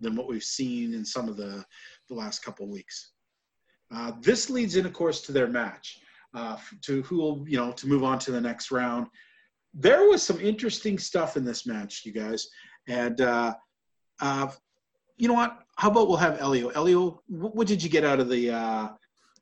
than 0.00 0.16
what 0.16 0.28
we've 0.28 0.42
seen 0.42 0.94
in 0.94 1.04
some 1.04 1.28
of 1.28 1.36
the, 1.36 1.64
the 2.08 2.14
last 2.14 2.44
couple 2.44 2.68
weeks. 2.68 3.12
Uh, 3.94 4.12
this 4.20 4.50
leads 4.50 4.76
in, 4.76 4.86
of 4.86 4.92
course, 4.92 5.20
to 5.22 5.32
their 5.32 5.48
match, 5.48 5.98
uh, 6.34 6.56
to 6.82 7.02
who 7.02 7.16
will, 7.16 7.44
you 7.48 7.56
know, 7.56 7.72
to 7.72 7.88
move 7.88 8.04
on 8.04 8.18
to 8.18 8.32
the 8.32 8.40
next 8.40 8.70
round. 8.70 9.06
There 9.72 10.08
was 10.08 10.22
some 10.22 10.40
interesting 10.40 10.98
stuff 10.98 11.36
in 11.36 11.44
this 11.44 11.66
match, 11.66 12.02
you 12.04 12.12
guys. 12.12 12.48
And, 12.88 13.20
uh, 14.20 14.48
you 15.16 15.28
know 15.28 15.34
what? 15.34 15.60
How 15.76 15.90
about 15.90 16.08
we'll 16.08 16.16
have 16.16 16.40
Elio? 16.40 16.68
Elio, 16.68 17.22
what, 17.26 17.54
what 17.54 17.66
did 17.66 17.82
you 17.82 17.88
get 17.88 18.04
out 18.04 18.20
of 18.20 18.28
the, 18.28 18.50
uh, 18.50 18.88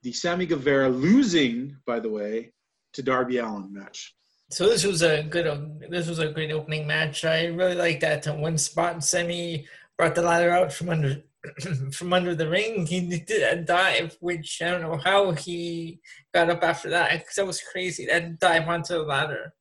the 0.02 0.12
Sammy 0.12 0.46
Guevara 0.46 0.88
losing, 0.88 1.76
by 1.87 2.00
the 2.00 2.08
way, 2.08 2.52
to 2.94 3.02
Darby 3.02 3.38
Allin 3.38 3.72
match? 3.72 4.14
So 4.50 4.68
this 4.68 4.85
was 4.85 5.02
a 5.02 5.22
good 5.22 5.46
this 5.88 6.08
was 6.08 6.18
a 6.18 6.28
great 6.30 6.52
opening 6.52 6.87
match. 6.87 7.24
I 7.24 7.46
really 7.46 7.74
like 7.74 8.00
that 8.00 8.26
one 8.38 8.58
spot 8.58 9.02
Sammy 9.02 9.66
brought 9.96 10.14
the 10.14 10.20
ladder 10.20 10.50
out 10.50 10.70
from 10.70 10.90
under 10.90 11.22
from 11.92 12.12
under 12.12 12.35
the 12.35 12.50
ring. 12.50 12.85
He 12.85 13.00
did 13.00 13.42
a 13.42 13.62
dive, 13.62 14.14
which 14.20 14.61
I 14.61 14.70
don't 14.70 14.82
know 14.82 14.98
how 14.98 15.30
he 15.30 16.00
got 16.35 16.50
up 16.50 16.62
after 16.62 16.90
that 16.90 17.12
because 17.12 17.35
that 17.37 17.46
was 17.46 17.62
crazy. 17.62 18.04
That 18.04 18.38
dive 18.38 18.68
onto 18.68 18.92
the 18.92 19.02
ladder. 19.04 19.54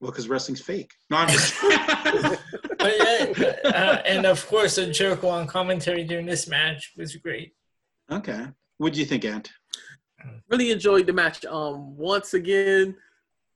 Well, 0.00 0.12
because 0.12 0.30
wrestling's 0.30 0.62
fake. 0.62 0.92
No, 1.10 1.18
I'm 1.18 1.28
just. 1.28 1.54
But 2.78 2.94
yeah, 2.98 3.54
uh, 3.64 4.02
and 4.06 4.24
of 4.26 4.46
course, 4.46 4.76
the 4.76 4.86
Jericho 4.86 5.28
on 5.28 5.46
commentary 5.46 6.04
during 6.04 6.26
this 6.26 6.46
match 6.48 6.92
was 6.96 7.14
great. 7.16 7.52
okay. 8.10 8.46
What 8.78 8.92
do 8.92 9.00
you 9.00 9.06
think, 9.06 9.24
Ant? 9.24 9.50
Really 10.48 10.70
enjoyed 10.70 11.06
the 11.06 11.12
match. 11.12 11.44
Um, 11.44 11.96
once 11.96 12.34
again, 12.34 12.94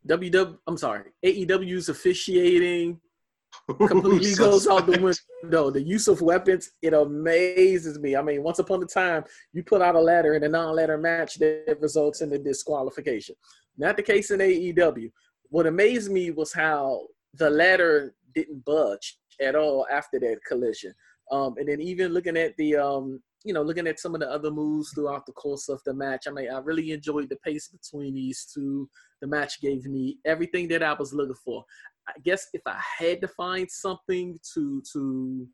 WW. 0.09 0.59
I'm 0.67 0.77
sorry, 0.77 1.11
AEW's 1.25 1.89
officiating 1.89 3.01
completely 3.87 4.33
So 4.35 4.51
goes 4.51 4.67
out 4.67 4.87
the 4.87 4.95
smart. 4.95 5.17
window. 5.43 5.71
The 5.71 5.81
use 5.83 6.09
of 6.09 6.21
weapons, 6.23 6.71
it 6.83 6.93
amazes 6.93 8.01
me. 8.01 8.17
I 8.17 8.23
mean, 8.23 8.43
once 8.43 8.59
upon 8.59 8.83
a 8.83 8.87
time, 8.87 9.23
you 9.53 9.63
put 9.63 9.81
out 9.83 9.95
a 9.95 10.01
ladder 10.01 10.35
in 10.35 10.43
a 10.43 10.49
non-ladder 10.49 10.99
match 10.99 11.37
that 11.39 11.77
results 11.81 12.21
in 12.21 12.33
a 12.33 12.39
disqualification. 12.39 13.37
Not 13.79 13.97
the 13.97 14.03
case 14.03 14.31
in 14.33 14.41
AEW. 14.41 15.11
What 15.51 15.67
amazed 15.67 16.11
me 16.11 16.31
was 16.33 16.53
how 16.53 17.07
the 17.35 17.49
ladder 17.49 18.15
didn't 18.35 18.65
budge 18.65 19.19
at 19.41 19.55
all 19.55 19.87
after 19.91 20.19
that 20.21 20.39
collision. 20.47 20.95
Um, 21.31 21.55
and 21.57 21.69
then 21.69 21.81
even 21.81 22.13
looking 22.13 22.37
at 22.37 22.57
the, 22.57 22.77
um, 22.77 23.23
you 23.45 23.55
know, 23.55 23.63
looking 23.63 23.87
at 23.87 23.99
some 23.99 24.15
of 24.15 24.21
the 24.21 24.31
other 24.31 24.51
moves 24.51 24.93
throughout 24.93 25.27
the 25.27 25.33
course 25.33 25.69
of 25.69 25.81
the 25.85 25.95
match, 25.95 26.27
I 26.27 26.31
mean, 26.31 26.51
I 26.51 26.59
really 26.59 26.93
enjoyed 26.93 27.29
the 27.29 27.37
pace 27.37 27.69
between 27.69 28.15
these 28.15 28.47
two. 28.53 28.89
The 29.21 29.27
match 29.27 29.61
gave 29.61 29.85
me 29.87 30.19
everything 30.25 30.69
that 30.69 30.83
I 30.83 30.93
was 30.93 31.13
looking 31.13 31.35
for. 31.45 31.65
I 32.09 32.13
guess 32.25 32.49
if 32.53 32.63
I 32.67 32.81
had 32.99 33.21
to 33.21 33.29
find 33.29 33.71
something 33.71 34.39
to 34.55 34.83
to 34.93 35.49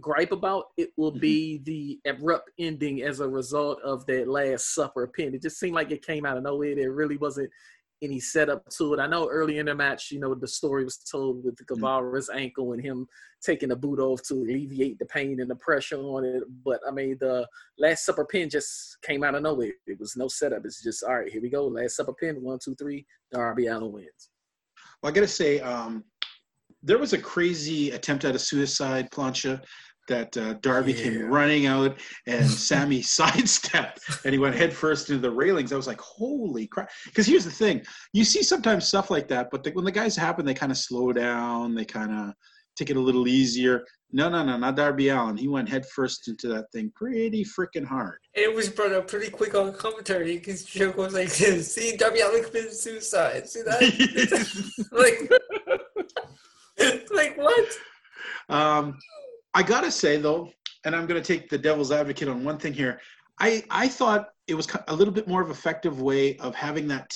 gripe 0.00 0.32
about, 0.32 0.66
it 0.76 0.90
will 0.96 1.10
be 1.10 1.58
the 1.64 2.00
abrupt 2.10 2.50
ending 2.58 3.02
as 3.02 3.20
a 3.20 3.28
result 3.28 3.80
of 3.82 4.06
that 4.06 4.28
Last 4.28 4.74
Supper 4.74 5.06
pin. 5.06 5.34
It 5.34 5.42
just 5.42 5.58
seemed 5.58 5.74
like 5.74 5.90
it 5.90 6.06
came 6.06 6.24
out 6.24 6.36
of 6.36 6.44
nowhere. 6.44 6.74
There 6.74 6.92
really 6.92 7.16
wasn't 7.16 7.50
any 8.02 8.20
setup 8.20 8.68
to 8.70 8.94
it. 8.94 9.00
I 9.00 9.06
know 9.06 9.28
early 9.28 9.58
in 9.58 9.66
the 9.66 9.74
match, 9.74 10.10
you 10.10 10.20
know, 10.20 10.34
the 10.34 10.48
story 10.48 10.84
was 10.84 10.96
told 10.96 11.44
with 11.44 11.64
Guevara's 11.66 12.30
ankle 12.30 12.72
and 12.72 12.82
him 12.82 13.06
taking 13.42 13.68
the 13.68 13.76
boot 13.76 13.98
off 13.98 14.22
to 14.28 14.34
alleviate 14.34 14.98
the 14.98 15.06
pain 15.06 15.40
and 15.40 15.50
the 15.50 15.56
pressure 15.56 15.98
on 15.98 16.24
it. 16.24 16.42
But 16.64 16.80
I 16.86 16.90
mean, 16.90 17.16
the 17.20 17.46
Last 17.78 18.04
Supper 18.04 18.24
pin 18.24 18.48
just 18.48 18.98
came 19.02 19.22
out 19.24 19.34
of 19.34 19.42
nowhere. 19.42 19.72
It 19.86 19.98
was 19.98 20.16
no 20.16 20.28
setup. 20.28 20.64
It's 20.64 20.82
just 20.82 21.02
all 21.04 21.20
right. 21.20 21.30
Here 21.30 21.42
we 21.42 21.50
go. 21.50 21.66
Last 21.66 21.96
Supper 21.96 22.14
pin. 22.14 22.42
One, 22.42 22.58
two, 22.62 22.74
three. 22.74 23.06
Darby 23.32 23.66
Allin 23.66 23.92
wins. 23.92 24.30
Well, 25.02 25.10
I 25.10 25.14
got 25.14 25.20
to 25.22 25.28
say, 25.28 25.60
um, 25.60 26.04
there 26.82 26.98
was 26.98 27.12
a 27.12 27.18
crazy 27.18 27.90
attempt 27.90 28.24
at 28.24 28.34
a 28.34 28.38
suicide 28.38 29.10
plancha 29.10 29.62
that 30.10 30.36
uh, 30.36 30.54
Darby 30.60 30.92
Yeah. 30.92 31.02
came 31.04 31.22
running 31.26 31.66
out 31.66 31.98
and 32.26 32.46
Sammy 32.68 33.00
sidestepped 33.18 34.00
and 34.24 34.32
he 34.34 34.38
went 34.38 34.54
headfirst 34.54 35.08
into 35.08 35.22
the 35.22 35.30
railings. 35.30 35.72
I 35.72 35.76
was 35.76 35.86
like, 35.86 36.00
holy 36.00 36.66
crap. 36.66 36.90
Because 37.06 37.26
here's 37.26 37.44
the 37.44 37.50
thing 37.50 37.82
you 38.12 38.24
see 38.24 38.42
sometimes 38.42 38.86
stuff 38.86 39.10
like 39.10 39.26
that, 39.28 39.48
but 39.50 39.64
the, 39.64 39.70
when 39.70 39.84
the 39.84 39.92
guys 39.92 40.14
happen, 40.14 40.44
they 40.44 40.54
kind 40.54 40.72
of 40.72 40.78
slow 40.78 41.12
down, 41.12 41.74
they 41.74 41.84
kind 41.84 42.12
of 42.12 42.34
take 42.76 42.90
it 42.90 42.96
a 42.96 43.00
little 43.00 43.26
easier. 43.26 43.84
No, 44.12 44.28
no, 44.28 44.42
no, 44.44 44.56
not 44.56 44.74
Darby 44.76 45.08
Allin. 45.10 45.36
He 45.36 45.46
went 45.46 45.68
headfirst 45.68 46.26
into 46.28 46.48
that 46.48 46.66
thing 46.72 46.90
pretty 46.96 47.44
freaking 47.44 47.84
hard. 47.84 48.18
It 48.34 48.52
was 48.52 48.68
brought 48.68 48.92
up 48.92 49.06
pretty 49.08 49.30
quick 49.30 49.54
on 49.54 49.72
commentary 49.72 50.36
because 50.38 50.64
Jericho 50.64 51.02
was 51.04 51.14
like, 51.14 51.28
"See, 51.30 51.96
Darby 51.96 52.20
Allin 52.20 52.42
committed 52.42 52.72
suicide. 52.72 53.48
See 53.48 53.62
that? 53.62 53.80
like, 54.90 55.30
like 57.12 57.36
what?" 57.36 57.68
Um, 58.48 58.98
I 59.54 59.62
gotta 59.62 59.90
say 59.90 60.16
though, 60.16 60.50
and 60.84 60.94
I'm 60.94 61.06
gonna 61.06 61.20
take 61.20 61.48
the 61.48 61.58
devil's 61.58 61.92
advocate 61.92 62.28
on 62.28 62.44
one 62.44 62.58
thing 62.58 62.72
here. 62.72 63.00
I 63.38 63.64
I 63.70 63.88
thought 63.88 64.28
it 64.46 64.54
was 64.54 64.68
a 64.88 64.94
little 64.94 65.14
bit 65.14 65.28
more 65.28 65.42
of 65.42 65.50
effective 65.50 66.00
way 66.00 66.36
of 66.38 66.54
having 66.54 66.88
that 66.88 67.12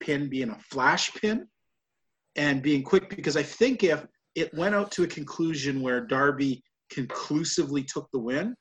pin 0.00 0.28
being 0.28 0.50
a 0.50 0.58
flash 0.70 1.12
pin 1.14 1.46
and 2.36 2.62
being 2.62 2.82
quick 2.82 3.14
because 3.14 3.36
I 3.36 3.42
think 3.42 3.82
if 3.84 4.06
it 4.34 4.52
went 4.54 4.74
out 4.74 4.90
to 4.92 5.04
a 5.04 5.08
conclusion 5.08 5.80
where 5.80 6.00
Darby 6.00 6.62
conclusively 6.90 7.84
took 7.84 8.08
the 8.12 8.18
win, 8.18 8.54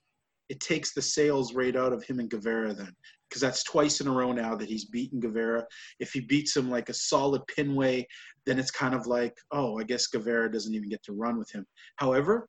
it 0.49 0.59
takes 0.59 0.93
the 0.93 1.01
sales 1.01 1.53
rate 1.53 1.75
out 1.75 1.93
of 1.93 2.03
him 2.03 2.19
and 2.19 2.29
Guevara 2.29 2.73
then 2.73 2.93
because 3.29 3.41
that's 3.41 3.63
twice 3.63 3.99
in 3.99 4.07
a 4.07 4.11
row 4.11 4.31
now 4.31 4.55
that 4.55 4.69
he's 4.69 4.85
beaten 4.85 5.19
Guevara. 5.19 5.65
If 5.99 6.11
he 6.11 6.19
beats 6.19 6.55
him 6.55 6.69
like 6.69 6.89
a 6.89 6.93
solid 6.93 7.41
pinway, 7.47 8.05
then 8.45 8.59
it's 8.59 8.69
kind 8.69 8.93
of 8.93 9.07
like, 9.07 9.35
oh, 9.51 9.79
I 9.79 9.83
guess 9.83 10.05
Guevara 10.05 10.51
doesn't 10.51 10.75
even 10.75 10.87
get 10.87 11.01
to 11.05 11.13
run 11.13 11.39
with 11.39 11.51
him. 11.51 11.65
However, 11.95 12.47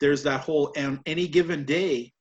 there's 0.00 0.22
that 0.24 0.40
whole 0.40 0.72
on 0.76 1.00
any 1.06 1.26
given 1.26 1.64
day, 1.64 2.12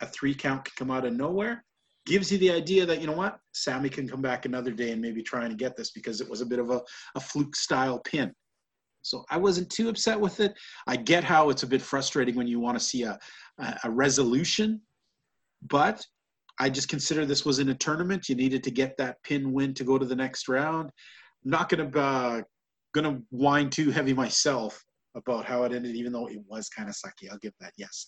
a 0.00 0.06
three 0.06 0.34
count 0.34 0.64
can 0.64 0.74
come 0.76 0.90
out 0.90 1.06
of 1.06 1.12
nowhere. 1.12 1.64
Gives 2.06 2.30
you 2.30 2.38
the 2.38 2.52
idea 2.52 2.84
that 2.84 3.00
you 3.00 3.06
know 3.06 3.14
what, 3.14 3.38
Sammy 3.52 3.88
can 3.88 4.08
come 4.08 4.20
back 4.20 4.44
another 4.44 4.72
day 4.72 4.92
and 4.92 5.00
maybe 5.00 5.22
try 5.22 5.46
and 5.46 5.56
get 5.56 5.76
this 5.76 5.90
because 5.90 6.20
it 6.20 6.28
was 6.28 6.42
a 6.42 6.46
bit 6.46 6.58
of 6.58 6.70
a, 6.70 6.82
a 7.14 7.20
fluke 7.20 7.56
style 7.56 7.98
pin. 8.00 8.32
So 9.02 9.24
I 9.30 9.36
wasn't 9.38 9.70
too 9.70 9.88
upset 9.88 10.18
with 10.18 10.40
it. 10.40 10.54
I 10.86 10.96
get 10.96 11.24
how 11.24 11.50
it's 11.50 11.62
a 11.62 11.66
bit 11.66 11.82
frustrating 11.82 12.36
when 12.36 12.46
you 12.46 12.60
want 12.60 12.78
to 12.78 12.84
see 12.84 13.02
a, 13.02 13.18
a, 13.58 13.78
a 13.84 13.90
resolution, 13.90 14.80
but 15.68 16.04
I 16.58 16.70
just 16.70 16.88
consider 16.88 17.26
this 17.26 17.44
was 17.44 17.58
in 17.58 17.70
a 17.70 17.74
tournament. 17.74 18.28
You 18.28 18.34
needed 18.34 18.62
to 18.64 18.70
get 18.70 18.96
that 18.98 19.22
pin 19.22 19.52
win 19.52 19.74
to 19.74 19.84
go 19.84 19.98
to 19.98 20.06
the 20.06 20.16
next 20.16 20.48
round. 20.48 20.90
I'm 21.44 21.50
not 21.50 21.68
gonna 21.68 21.90
uh, 21.98 22.42
gonna 22.94 23.20
whine 23.30 23.70
too 23.70 23.90
heavy 23.90 24.14
myself 24.14 24.82
about 25.14 25.44
how 25.44 25.64
it 25.64 25.72
ended, 25.72 25.96
even 25.96 26.12
though 26.12 26.26
it 26.28 26.40
was 26.46 26.68
kind 26.68 26.88
of 26.88 26.94
sucky. 26.94 27.30
I'll 27.30 27.38
give 27.38 27.54
that 27.60 27.72
yes. 27.76 28.06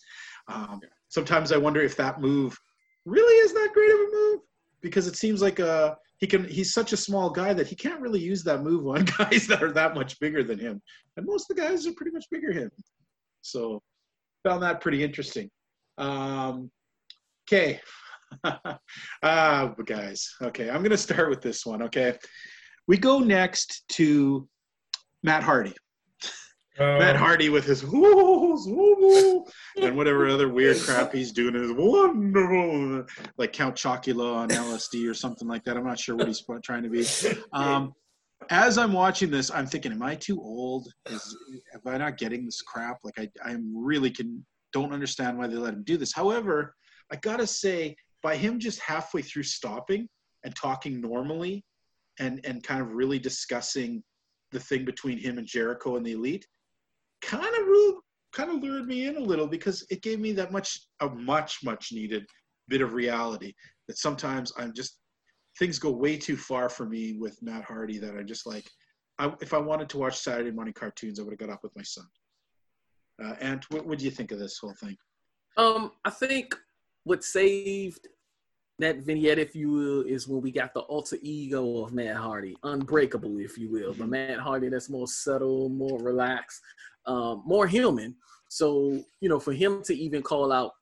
Um, 0.48 0.80
sometimes 1.08 1.52
I 1.52 1.56
wonder 1.56 1.80
if 1.80 1.96
that 1.96 2.20
move 2.20 2.56
really 3.04 3.34
is 3.44 3.52
that 3.52 3.70
great 3.72 3.92
of 3.92 4.00
a 4.00 4.10
move 4.12 4.40
because 4.80 5.06
it 5.06 5.16
seems 5.16 5.40
like 5.40 5.60
uh 5.60 5.94
he 6.18 6.26
can. 6.26 6.48
He's 6.48 6.72
such 6.72 6.92
a 6.92 6.96
small 6.96 7.28
guy 7.30 7.52
that 7.52 7.66
he 7.66 7.76
can't 7.76 8.00
really 8.00 8.20
use 8.20 8.42
that 8.44 8.62
move 8.62 8.86
on 8.86 9.04
guys 9.18 9.46
that 9.48 9.62
are 9.62 9.72
that 9.72 9.94
much 9.94 10.18
bigger 10.18 10.42
than 10.42 10.58
him, 10.58 10.80
and 11.16 11.26
most 11.26 11.50
of 11.50 11.56
the 11.56 11.62
guys 11.62 11.86
are 11.86 11.92
pretty 11.92 12.12
much 12.12 12.24
bigger 12.30 12.52
than 12.52 12.64
him. 12.64 12.70
So 13.42 13.82
found 14.44 14.62
that 14.62 14.80
pretty 14.80 15.02
interesting. 15.04 15.50
Um, 15.98 16.70
okay. 17.48 17.80
ah, 19.22 19.74
guys. 19.84 20.34
Okay, 20.42 20.70
I'm 20.70 20.82
gonna 20.82 20.96
start 20.96 21.30
with 21.30 21.42
this 21.42 21.66
one. 21.66 21.82
Okay, 21.82 22.16
we 22.88 22.96
go 22.96 23.18
next 23.18 23.84
to 23.90 24.48
Matt 25.22 25.42
Hardy. 25.42 25.74
Um, 26.78 26.98
Matt 26.98 27.16
Hardy 27.16 27.48
with 27.48 27.64
his 27.64 27.84
woo, 27.84 29.46
and 29.80 29.96
whatever 29.96 30.28
other 30.28 30.48
weird 30.48 30.78
crap 30.78 31.12
he's 31.12 31.32
doing 31.32 31.54
is 31.54 31.72
wonderful, 31.72 33.06
like 33.38 33.52
Count 33.52 33.76
Chocula 33.76 34.34
on 34.34 34.48
LSD 34.50 35.08
or 35.08 35.14
something 35.14 35.48
like 35.48 35.64
that. 35.64 35.76
I'm 35.76 35.86
not 35.86 35.98
sure 35.98 36.16
what 36.16 36.26
he's 36.26 36.44
trying 36.62 36.82
to 36.82 36.90
be. 36.90 37.06
Um, 37.52 37.94
as 38.50 38.76
I'm 38.76 38.92
watching 38.92 39.30
this, 39.30 39.50
I'm 39.50 39.66
thinking, 39.66 39.92
am 39.92 40.02
I 40.02 40.14
too 40.14 40.40
old? 40.40 40.88
Is 41.08 41.36
am 41.74 41.80
I 41.86 41.96
not 41.96 42.18
getting 42.18 42.44
this 42.44 42.60
crap? 42.60 42.98
Like 43.02 43.18
I, 43.18 43.30
I'm 43.44 43.72
really 43.74 44.10
can 44.10 44.44
don't 44.72 44.92
understand 44.92 45.38
why 45.38 45.46
they 45.46 45.56
let 45.56 45.72
him 45.72 45.84
do 45.84 45.96
this. 45.96 46.12
However, 46.12 46.74
I 47.10 47.16
gotta 47.16 47.46
say, 47.46 47.96
by 48.22 48.36
him 48.36 48.58
just 48.58 48.80
halfway 48.80 49.22
through 49.22 49.44
stopping 49.44 50.08
and 50.44 50.54
talking 50.54 51.00
normally, 51.00 51.64
and 52.18 52.44
and 52.44 52.62
kind 52.62 52.82
of 52.82 52.92
really 52.92 53.18
discussing 53.18 54.02
the 54.52 54.60
thing 54.60 54.84
between 54.84 55.18
him 55.18 55.38
and 55.38 55.46
Jericho 55.46 55.96
and 55.96 56.04
the 56.04 56.12
Elite, 56.12 56.46
kind 57.22 57.44
of 57.44 57.66
ruled, 57.66 58.02
kind 58.32 58.50
of 58.50 58.62
lured 58.62 58.86
me 58.86 59.06
in 59.06 59.16
a 59.16 59.20
little 59.20 59.46
because 59.46 59.86
it 59.90 60.02
gave 60.02 60.20
me 60.20 60.32
that 60.32 60.52
much 60.52 60.80
a 61.00 61.08
much 61.08 61.60
much 61.64 61.92
needed 61.92 62.26
bit 62.68 62.80
of 62.80 62.94
reality 62.94 63.52
that 63.88 63.98
sometimes 63.98 64.52
I'm 64.58 64.74
just 64.74 64.98
things 65.58 65.78
go 65.78 65.90
way 65.90 66.16
too 66.16 66.36
far 66.36 66.68
for 66.68 66.86
me 66.86 67.14
with 67.18 67.40
Matt 67.42 67.64
Hardy 67.64 67.98
that 67.98 68.16
I 68.16 68.22
just 68.22 68.46
like. 68.46 68.68
I, 69.18 69.32
if 69.40 69.54
I 69.54 69.58
wanted 69.58 69.88
to 69.90 69.98
watch 69.98 70.18
Saturday 70.18 70.50
morning 70.50 70.74
cartoons, 70.74 71.18
I 71.18 71.22
would 71.22 71.32
have 71.32 71.38
got 71.38 71.48
up 71.48 71.62
with 71.62 71.74
my 71.74 71.82
son. 71.82 72.04
Uh, 73.24 73.34
and 73.40 73.64
what, 73.70 73.98
do 73.98 74.04
you 74.04 74.10
think 74.10 74.30
of 74.30 74.38
this 74.38 74.58
whole 74.58 74.74
thing? 74.74 74.94
Um, 75.56 75.92
I 76.04 76.10
think 76.10 76.54
what 77.04 77.24
saved 77.24 78.08
that 78.78 78.98
vignette, 78.98 79.38
if 79.38 79.54
you 79.56 79.70
will, 79.70 80.02
is 80.02 80.28
when 80.28 80.42
we 80.42 80.50
got 80.50 80.74
the 80.74 80.80
alter 80.80 81.16
ego 81.22 81.82
of 81.82 81.94
Matt 81.94 82.16
Hardy, 82.16 82.56
unbreakable, 82.62 83.38
if 83.38 83.56
you 83.56 83.70
will. 83.70 83.94
But 83.94 84.08
Matt 84.08 84.38
Hardy 84.38 84.68
that's 84.68 84.90
more 84.90 85.08
subtle, 85.08 85.70
more 85.70 85.98
relaxed, 85.98 86.60
um, 87.06 87.42
more 87.44 87.66
human. 87.66 88.14
So, 88.48 89.02
you 89.20 89.28
know, 89.28 89.40
for 89.40 89.52
him 89.52 89.82
to 89.84 89.94
even 89.94 90.22
call 90.22 90.52
out 90.52 90.72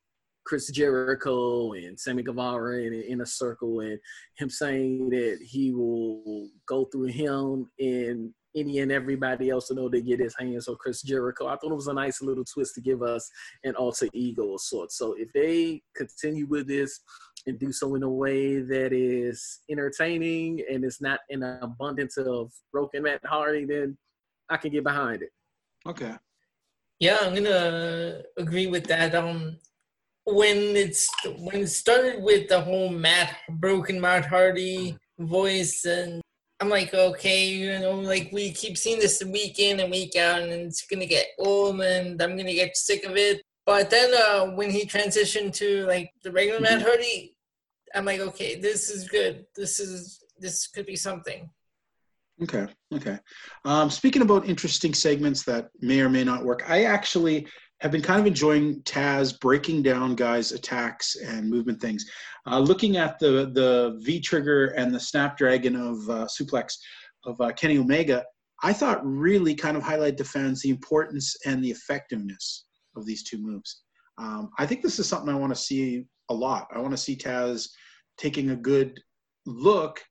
Chris 0.44 0.70
Jericho 0.70 1.72
and 1.72 1.98
Sammy 1.98 2.22
Guevara 2.22 2.82
in, 2.82 2.92
in 2.92 3.20
a 3.22 3.26
circle 3.26 3.80
and 3.80 3.98
him 4.36 4.50
saying 4.50 5.08
that 5.10 5.38
he 5.42 5.72
will 5.72 6.50
go 6.66 6.84
through 6.84 7.06
him 7.06 7.70
and 7.78 8.32
any 8.56 8.78
and 8.80 8.92
everybody 8.92 9.50
else 9.50 9.68
to 9.68 9.74
know 9.74 9.88
to 9.88 10.00
get 10.00 10.20
his 10.20 10.34
hands 10.38 10.68
on 10.68 10.76
Chris 10.76 11.02
Jericho. 11.02 11.46
I 11.46 11.56
thought 11.56 11.72
it 11.72 11.76
was 11.76 11.88
a 11.88 11.94
nice 11.94 12.22
little 12.22 12.44
twist 12.44 12.74
to 12.74 12.80
give 12.80 13.02
us 13.02 13.28
an 13.64 13.74
alter 13.74 14.08
ego 14.12 14.54
of 14.54 14.60
sorts. 14.60 14.96
So 14.96 15.14
if 15.18 15.32
they 15.32 15.82
continue 15.96 16.46
with 16.46 16.68
this 16.68 17.00
and 17.46 17.58
do 17.58 17.72
so 17.72 17.94
in 17.94 18.02
a 18.02 18.08
way 18.08 18.60
that 18.60 18.92
is 18.92 19.60
entertaining 19.70 20.62
and 20.70 20.84
it's 20.84 21.00
not 21.00 21.20
an 21.30 21.42
abundance 21.62 22.16
of 22.16 22.52
broken 22.72 23.02
Matt 23.02 23.20
Hardy, 23.24 23.64
then 23.64 23.96
I 24.48 24.56
can 24.56 24.70
get 24.70 24.84
behind 24.84 25.22
it. 25.22 25.30
Okay. 25.86 26.14
Yeah, 26.98 27.18
I'm 27.20 27.34
gonna 27.34 28.22
agree 28.38 28.66
with 28.66 28.86
that. 28.86 29.14
Um, 29.14 29.58
when 30.24 30.76
it's 30.76 31.08
when 31.38 31.62
it 31.62 31.68
started 31.68 32.22
with 32.22 32.48
the 32.48 32.60
whole 32.60 32.88
Matt 32.88 33.36
broken 33.48 34.00
Matt 34.00 34.24
Hardy 34.26 34.96
voice, 35.18 35.84
and 35.84 36.22
I'm 36.60 36.70
like, 36.70 36.94
okay, 36.94 37.48
you 37.48 37.78
know, 37.78 37.96
like 37.96 38.30
we 38.32 38.52
keep 38.52 38.78
seeing 38.78 38.98
this 39.00 39.22
week 39.22 39.58
in 39.58 39.80
and 39.80 39.90
week 39.90 40.16
out, 40.16 40.42
and 40.42 40.52
it's 40.52 40.86
gonna 40.86 41.06
get 41.06 41.26
old, 41.38 41.80
and 41.80 42.20
I'm 42.22 42.36
gonna 42.36 42.54
get 42.54 42.76
sick 42.76 43.04
of 43.04 43.16
it. 43.16 43.42
But 43.66 43.90
then 43.90 44.12
uh, 44.14 44.54
when 44.54 44.70
he 44.70 44.86
transitioned 44.86 45.52
to 45.54 45.86
like 45.86 46.10
the 46.22 46.32
regular 46.32 46.60
Matt 46.60 46.82
Hardy, 46.82 47.36
I'm 47.94 48.04
like, 48.04 48.20
okay, 48.20 48.58
this 48.58 48.88
is 48.88 49.08
good. 49.08 49.46
This 49.54 49.80
is 49.80 50.20
this 50.38 50.66
could 50.68 50.86
be 50.86 50.96
something. 50.96 51.50
Okay. 52.42 52.66
Okay. 52.92 53.18
Um, 53.64 53.90
speaking 53.90 54.22
about 54.22 54.48
interesting 54.48 54.92
segments 54.92 55.44
that 55.44 55.68
may 55.80 56.00
or 56.00 56.08
may 56.08 56.24
not 56.24 56.44
work, 56.44 56.68
I 56.68 56.84
actually 56.84 57.46
have 57.80 57.92
been 57.92 58.02
kind 58.02 58.20
of 58.20 58.26
enjoying 58.26 58.80
Taz 58.82 59.38
breaking 59.38 59.82
down 59.82 60.14
guys' 60.14 60.52
attacks 60.52 61.16
and 61.16 61.48
movement 61.48 61.80
things. 61.80 62.04
Uh, 62.46 62.58
looking 62.58 62.96
at 62.96 63.18
the 63.18 63.50
the 63.54 64.00
V 64.02 64.20
trigger 64.20 64.68
and 64.68 64.92
the 64.92 65.00
Snapdragon 65.00 65.76
of 65.76 66.10
uh, 66.10 66.26
suplex 66.26 66.74
of 67.24 67.40
uh, 67.40 67.52
Kenny 67.52 67.78
Omega, 67.78 68.24
I 68.62 68.72
thought 68.72 69.04
really 69.04 69.54
kind 69.54 69.76
of 69.76 69.82
highlight 69.82 70.16
the 70.16 70.24
fans 70.24 70.62
the 70.62 70.70
importance 70.70 71.36
and 71.46 71.62
the 71.62 71.70
effectiveness 71.70 72.64
of 72.96 73.06
these 73.06 73.22
two 73.22 73.38
moves. 73.38 73.82
Um, 74.18 74.50
I 74.58 74.66
think 74.66 74.82
this 74.82 74.98
is 74.98 75.08
something 75.08 75.28
I 75.28 75.38
want 75.38 75.54
to 75.54 75.60
see 75.60 76.06
a 76.30 76.34
lot. 76.34 76.68
I 76.74 76.78
want 76.80 76.92
to 76.92 76.96
see 76.96 77.16
Taz 77.16 77.68
taking 78.16 78.50
a 78.50 78.56
good 78.56 78.98
look 79.46 80.02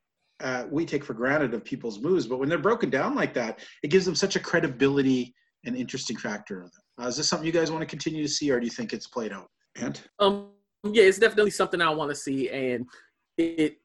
uh, 0.43 0.65
we 0.69 0.85
take 0.85 1.03
for 1.03 1.13
granted 1.13 1.53
of 1.53 1.63
people's 1.63 1.99
moves, 1.99 2.27
but 2.27 2.37
when 2.37 2.49
they're 2.49 2.57
broken 2.57 2.89
down 2.89 3.15
like 3.15 3.33
that, 3.33 3.59
it 3.81 3.87
gives 3.87 4.05
them 4.05 4.13
such 4.13 4.35
a 4.35 4.39
credibility 4.39 5.33
and 5.65 5.75
interesting 5.75 6.17
factor. 6.17 6.69
Uh, 7.01 7.07
is 7.07 7.17
this 7.17 7.29
something 7.29 7.45
you 7.45 7.53
guys 7.53 7.71
want 7.71 7.81
to 7.81 7.87
continue 7.87 8.21
to 8.21 8.29
see, 8.29 8.51
or 8.51 8.59
do 8.59 8.65
you 8.65 8.71
think 8.71 8.93
it's 8.93 9.07
played 9.07 9.31
out? 9.31 9.47
And 9.77 9.99
Um, 10.19 10.49
yeah, 10.83 11.03
it's 11.03 11.17
definitely 11.17 11.51
something 11.51 11.81
I 11.81 11.89
want 11.89 12.11
to 12.11 12.15
see, 12.15 12.49
and 12.49 12.85
it 13.37 13.77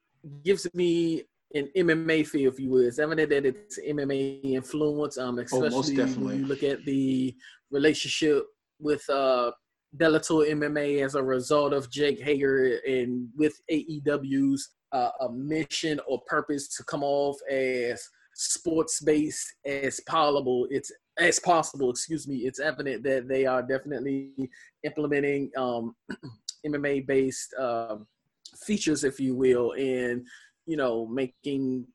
gives 0.45 0.67
me 0.75 1.23
an 1.55 1.69
MMA 1.77 2.27
feel, 2.27 2.51
if 2.53 2.59
you 2.59 2.71
will. 2.71 2.87
It's 2.87 2.99
evident 2.99 3.31
that 3.31 3.47
it's 3.47 3.79
MMA 3.79 4.41
influence, 4.43 5.17
um, 5.17 5.39
especially 5.39 5.69
Oh, 5.69 5.71
most 5.71 5.97
definitely. 5.97 6.25
when 6.27 6.41
you 6.41 6.47
look 6.47 6.63
at 6.65 6.85
the 6.85 7.35
relationship 7.71 8.45
with 8.81 9.09
uh, 9.09 9.53
Bellator 9.97 10.51
MMA 10.51 11.05
as 11.05 11.15
a 11.15 11.23
result 11.23 11.73
of 11.73 11.91
Jake 11.91 12.21
Hager 12.21 12.81
and 12.87 13.29
with 13.37 13.59
AEW's 13.71 14.71
uh, 14.93 15.11
a 15.21 15.33
mission 15.33 16.01
or 16.07 16.21
purpose 16.27 16.69
to 16.77 16.85
come 16.85 17.03
off 17.03 17.37
as 17.51 18.03
sports 18.35 19.01
based 19.01 19.55
as 19.65 20.01
possible. 20.01 20.67
It's 20.71 20.93
as 21.19 21.41
possible, 21.41 21.91
excuse 21.91 22.29
me. 22.29 22.39
It's 22.39 22.61
evident 22.61 23.03
that 23.05 23.29
they 23.29 23.47
are 23.47 23.63
definitely 23.63 24.33
implementing 24.85 25.51
um, 25.57 25.95
MMA 26.67 27.07
based 27.07 27.55
um, 27.59 28.07
features, 28.65 29.05
if 29.05 29.21
you 29.21 29.35
will, 29.35 29.73
and 29.73 30.27
you 30.67 30.77
know 30.77 31.07
making 31.07 31.87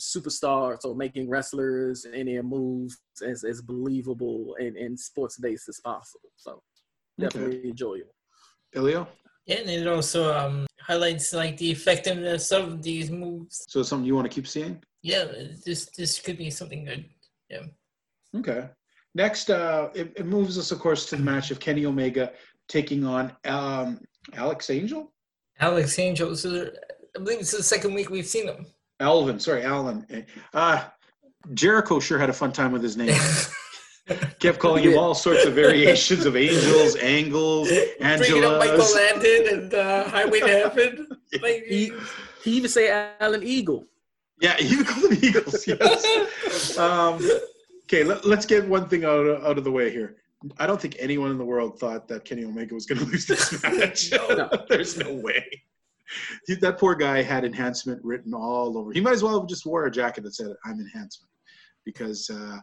superstars 0.00 0.84
or 0.84 0.96
making 0.96 1.28
wrestlers 1.28 2.04
and 2.04 2.26
their 2.26 2.42
moves 2.42 2.98
as, 3.24 3.44
as 3.44 3.62
believable 3.62 4.56
and, 4.58 4.76
and 4.76 4.98
sports 4.98 5.38
based 5.38 5.68
as 5.68 5.80
possible. 5.80 6.30
So 6.36 6.60
definitely 7.20 7.68
enjoyable. 7.70 8.14
Elio, 8.74 9.06
Yeah, 9.46 9.60
and 9.60 9.70
it 9.70 9.86
also 9.86 10.34
um, 10.36 10.66
highlights 10.86 11.32
like 11.32 11.56
the 11.56 11.70
effectiveness 11.70 12.52
of 12.52 12.82
these 12.82 13.10
moves. 13.10 13.64
so 13.68 13.82
something 13.82 14.06
you 14.06 14.14
want 14.14 14.30
to 14.30 14.34
keep 14.34 14.46
seeing? 14.46 14.82
Yeah, 15.02 15.24
this 15.64 15.86
this 15.96 16.20
could 16.20 16.38
be 16.38 16.50
something 16.50 16.84
good. 16.84 17.04
Yeah. 17.50 17.64
Okay. 18.36 18.68
Next, 19.14 19.50
uh, 19.50 19.90
it, 19.94 20.12
it 20.16 20.26
moves 20.26 20.56
us, 20.58 20.70
of 20.70 20.78
course, 20.78 21.06
to 21.06 21.16
the 21.16 21.22
match 21.22 21.50
of 21.50 21.60
Kenny 21.60 21.84
Omega 21.84 22.32
taking 22.68 23.04
on 23.04 23.32
um, 23.44 24.00
Alex 24.34 24.70
Angel. 24.70 25.12
Alex 25.60 25.98
Angel. 25.98 26.34
So 26.34 26.70
I 27.14 27.18
believe 27.18 27.40
it's 27.40 27.50
the 27.50 27.62
second 27.62 27.94
week 27.94 28.08
we've 28.08 28.26
seen 28.26 28.48
him. 28.48 28.66
Alvin, 29.00 29.38
sorry, 29.38 29.64
Alan. 29.64 30.06
Uh, 30.54 30.84
Jericho 31.54 32.00
sure 32.00 32.18
had 32.18 32.30
a 32.30 32.32
fun 32.32 32.52
time 32.52 32.72
with 32.72 32.82
his 32.82 32.96
name. 32.96 33.14
Kept 34.40 34.58
calling 34.58 34.82
him 34.82 34.98
all 34.98 35.14
sorts 35.14 35.44
of 35.44 35.54
variations 35.54 36.26
of 36.26 36.36
angels, 36.36 36.96
angles, 36.96 37.68
Bringing 38.00 38.44
up 38.44 38.58
Michael 38.58 38.78
Angelas. 38.78 38.94
Landon 38.96 39.58
and 39.58 39.74
uh, 39.74 40.08
Highway 40.08 40.40
to 40.40 40.48
Heaven. 40.48 41.06
Like, 41.40 41.64
He, 41.66 41.90
he 42.44 42.50
even 42.52 42.68
say 42.68 43.14
Alan 43.20 43.42
Eagle. 43.42 43.86
Yeah, 44.40 44.58
you 44.58 44.80
even 44.80 44.84
call 44.84 45.08
them 45.08 45.18
eagles. 45.22 45.66
Yes. 45.66 46.76
Um, 46.76 47.14
okay, 47.84 48.04
let, 48.04 48.24
us 48.26 48.44
get 48.44 48.68
one 48.68 48.88
thing 48.88 49.04
out 49.04 49.24
of, 49.24 49.44
out 49.44 49.56
of 49.56 49.64
the 49.64 49.70
way 49.70 49.90
here. 49.90 50.16
I 50.58 50.66
don't 50.66 50.80
think 50.80 50.96
anyone 50.98 51.30
in 51.30 51.38
the 51.38 51.44
world 51.44 51.78
thought 51.78 52.08
that 52.08 52.24
Kenny 52.24 52.44
Omega 52.44 52.74
was 52.74 52.84
going 52.84 52.98
to 52.98 53.04
lose 53.04 53.24
this 53.24 53.62
match. 53.62 54.10
No. 54.10 54.50
There's 54.68 54.98
no 54.98 55.14
way. 55.14 55.44
He, 56.46 56.56
that 56.56 56.78
poor 56.78 56.94
guy 56.96 57.22
had 57.22 57.44
enhancement 57.44 58.04
written 58.04 58.34
all 58.34 58.76
over. 58.76 58.92
He 58.92 59.00
might 59.00 59.14
as 59.14 59.22
well 59.22 59.40
have 59.40 59.48
just 59.48 59.64
wore 59.64 59.86
a 59.86 59.90
jacket 59.90 60.24
that 60.24 60.34
said 60.34 60.48
"I'm 60.66 60.78
enhancement," 60.80 61.30
because 61.86 62.28
uh, 62.28 62.58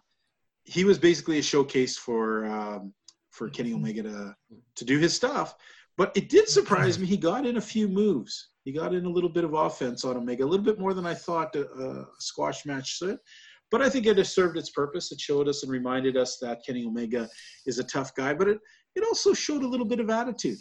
he 0.69 0.83
was 0.83 0.99
basically 0.99 1.39
a 1.39 1.43
showcase 1.43 1.97
for 1.97 2.45
um, 2.45 2.93
for 3.31 3.49
Kenny 3.49 3.73
Omega 3.73 4.03
to 4.03 4.35
to 4.75 4.85
do 4.85 4.99
his 4.99 5.13
stuff. 5.13 5.55
But 5.97 6.15
it 6.15 6.29
did 6.29 6.47
surprise 6.47 6.97
me. 6.99 7.07
He 7.07 7.17
got 7.17 7.45
in 7.45 7.57
a 7.57 7.61
few 7.61 7.87
moves. 7.87 8.49
He 8.63 8.71
got 8.71 8.93
in 8.93 9.05
a 9.05 9.09
little 9.09 9.29
bit 9.29 9.43
of 9.43 9.53
offense 9.53 10.05
on 10.05 10.15
Omega, 10.15 10.45
a 10.45 10.51
little 10.51 10.65
bit 10.65 10.79
more 10.79 10.93
than 10.93 11.05
I 11.05 11.13
thought 11.13 11.55
a, 11.55 11.65
a 11.65 12.05
squash 12.19 12.65
match 12.65 12.97
should. 12.97 13.17
But 13.71 13.81
I 13.81 13.89
think 13.89 14.05
it 14.05 14.17
has 14.17 14.33
served 14.33 14.57
its 14.57 14.69
purpose. 14.69 15.11
It 15.11 15.19
showed 15.19 15.47
us 15.47 15.63
and 15.63 15.71
reminded 15.71 16.15
us 16.17 16.37
that 16.41 16.63
Kenny 16.65 16.85
Omega 16.85 17.27
is 17.65 17.79
a 17.79 17.83
tough 17.83 18.15
guy. 18.15 18.33
But 18.33 18.47
it, 18.47 18.59
it 18.95 19.03
also 19.03 19.33
showed 19.33 19.63
a 19.63 19.67
little 19.67 19.85
bit 19.85 19.99
of 19.99 20.09
attitude. 20.09 20.59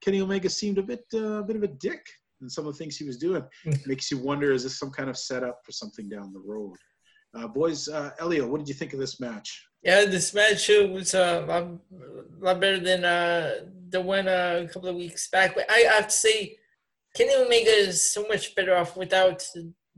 Kenny 0.00 0.20
Omega 0.20 0.50
seemed 0.50 0.78
a 0.78 0.82
bit 0.82 1.04
uh, 1.14 1.40
a 1.42 1.44
bit 1.44 1.56
of 1.56 1.62
a 1.62 1.68
dick 1.68 2.04
in 2.42 2.50
some 2.50 2.66
of 2.66 2.72
the 2.72 2.78
things 2.78 2.96
he 2.96 3.06
was 3.06 3.18
doing. 3.18 3.42
It 3.64 3.86
Makes 3.86 4.10
you 4.10 4.18
wonder: 4.18 4.52
is 4.52 4.64
this 4.64 4.78
some 4.78 4.90
kind 4.90 5.08
of 5.08 5.16
setup 5.16 5.60
for 5.64 5.72
something 5.72 6.08
down 6.08 6.32
the 6.32 6.42
road? 6.44 6.76
Uh, 7.38 7.46
boys, 7.46 7.88
uh, 7.88 8.10
Elio, 8.20 8.46
what 8.46 8.58
did 8.58 8.68
you 8.68 8.74
think 8.74 8.92
of 8.92 8.98
this 8.98 9.20
match? 9.20 9.64
yeah, 9.82 10.04
this 10.04 10.34
match 10.34 10.68
was 10.68 11.14
uh, 11.14 11.44
a 11.44 11.46
lot, 11.46 11.68
lot 12.40 12.60
better 12.60 12.80
than 12.80 13.04
uh, 13.04 13.50
the 13.90 14.00
one 14.00 14.26
a 14.26 14.68
couple 14.72 14.88
of 14.88 14.96
weeks 14.96 15.28
back. 15.30 15.54
But 15.54 15.70
I 15.70 15.78
have 15.94 16.08
to 16.08 16.12
say, 16.12 16.56
Kenny 17.14 17.34
Omega 17.36 17.70
is 17.70 18.12
so 18.12 18.26
much 18.26 18.54
better 18.54 18.76
off 18.76 18.96
without 18.96 19.46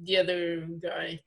the 0.02 0.18
other 0.18 0.66
guy. 0.82 1.20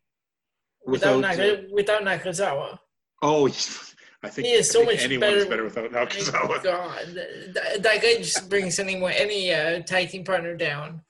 Without, 0.86 1.18
Without, 1.18 1.38
Naka, 1.38 1.64
without 1.72 2.02
Nakazawa. 2.04 2.78
Oh, 3.22 3.48
I 3.48 4.30
think, 4.30 4.48
He 4.48 4.54
is 4.54 4.70
so 4.70 4.84
much 4.84 5.08
better- 5.20 5.46
better 5.46 5.64
without 5.64 5.92
Nakazawa. 5.92 6.64
God, 6.64 7.08
that, 7.54 7.82
that 7.82 8.02
guy 8.02 8.18
just 8.18 8.50
brings 8.50 8.78
anyone, 8.80 9.14
any 9.14 9.52
uh, 9.54 9.82
tag 9.82 10.10
team 10.10 10.24
partner 10.24 10.56
down. 10.56 11.02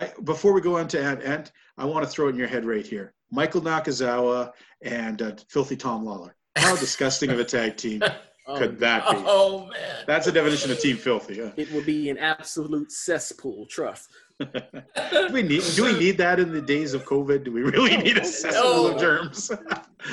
I, 0.00 0.12
before 0.24 0.52
we 0.52 0.60
go 0.60 0.78
on 0.78 0.88
to 0.88 1.02
Ant, 1.02 1.22
Ant, 1.22 1.52
I 1.76 1.84
want 1.84 2.04
to 2.04 2.10
throw 2.10 2.28
it 2.28 2.30
in 2.30 2.36
your 2.36 2.48
head 2.48 2.64
right 2.64 2.86
here. 2.86 3.14
Michael 3.30 3.60
Nakazawa 3.62 4.52
and 4.82 5.20
uh, 5.22 5.32
Filthy 5.48 5.76
Tom 5.76 6.04
Lawlor. 6.04 6.32
How 6.56 6.74
disgusting 6.76 7.30
of 7.30 7.38
a 7.38 7.44
tag 7.44 7.76
team 7.76 8.02
could 8.56 8.78
that 8.80 9.08
be? 9.10 9.16
Oh 9.26 9.66
man, 9.66 10.04
That's 10.06 10.26
a 10.26 10.32
definition 10.32 10.70
of 10.70 10.80
team 10.80 10.96
filthy. 10.96 11.40
Huh? 11.42 11.50
It 11.56 11.70
would 11.72 11.86
be 11.86 12.10
an 12.10 12.18
absolute 12.18 12.90
cesspool. 12.90 13.66
Trust. 13.66 14.10
do 14.40 15.28
we 15.32 15.42
need 15.42 15.62
do 15.74 15.84
we 15.84 15.98
need 15.98 16.16
that 16.18 16.38
in 16.40 16.52
the 16.52 16.60
days 16.62 16.94
of 16.94 17.04
COVID? 17.04 17.44
Do 17.44 17.52
we 17.52 17.62
really 17.62 17.96
need 17.96 18.18
a 18.18 18.24
cesspool 18.24 18.88
of 18.88 19.00
germs? 19.00 19.50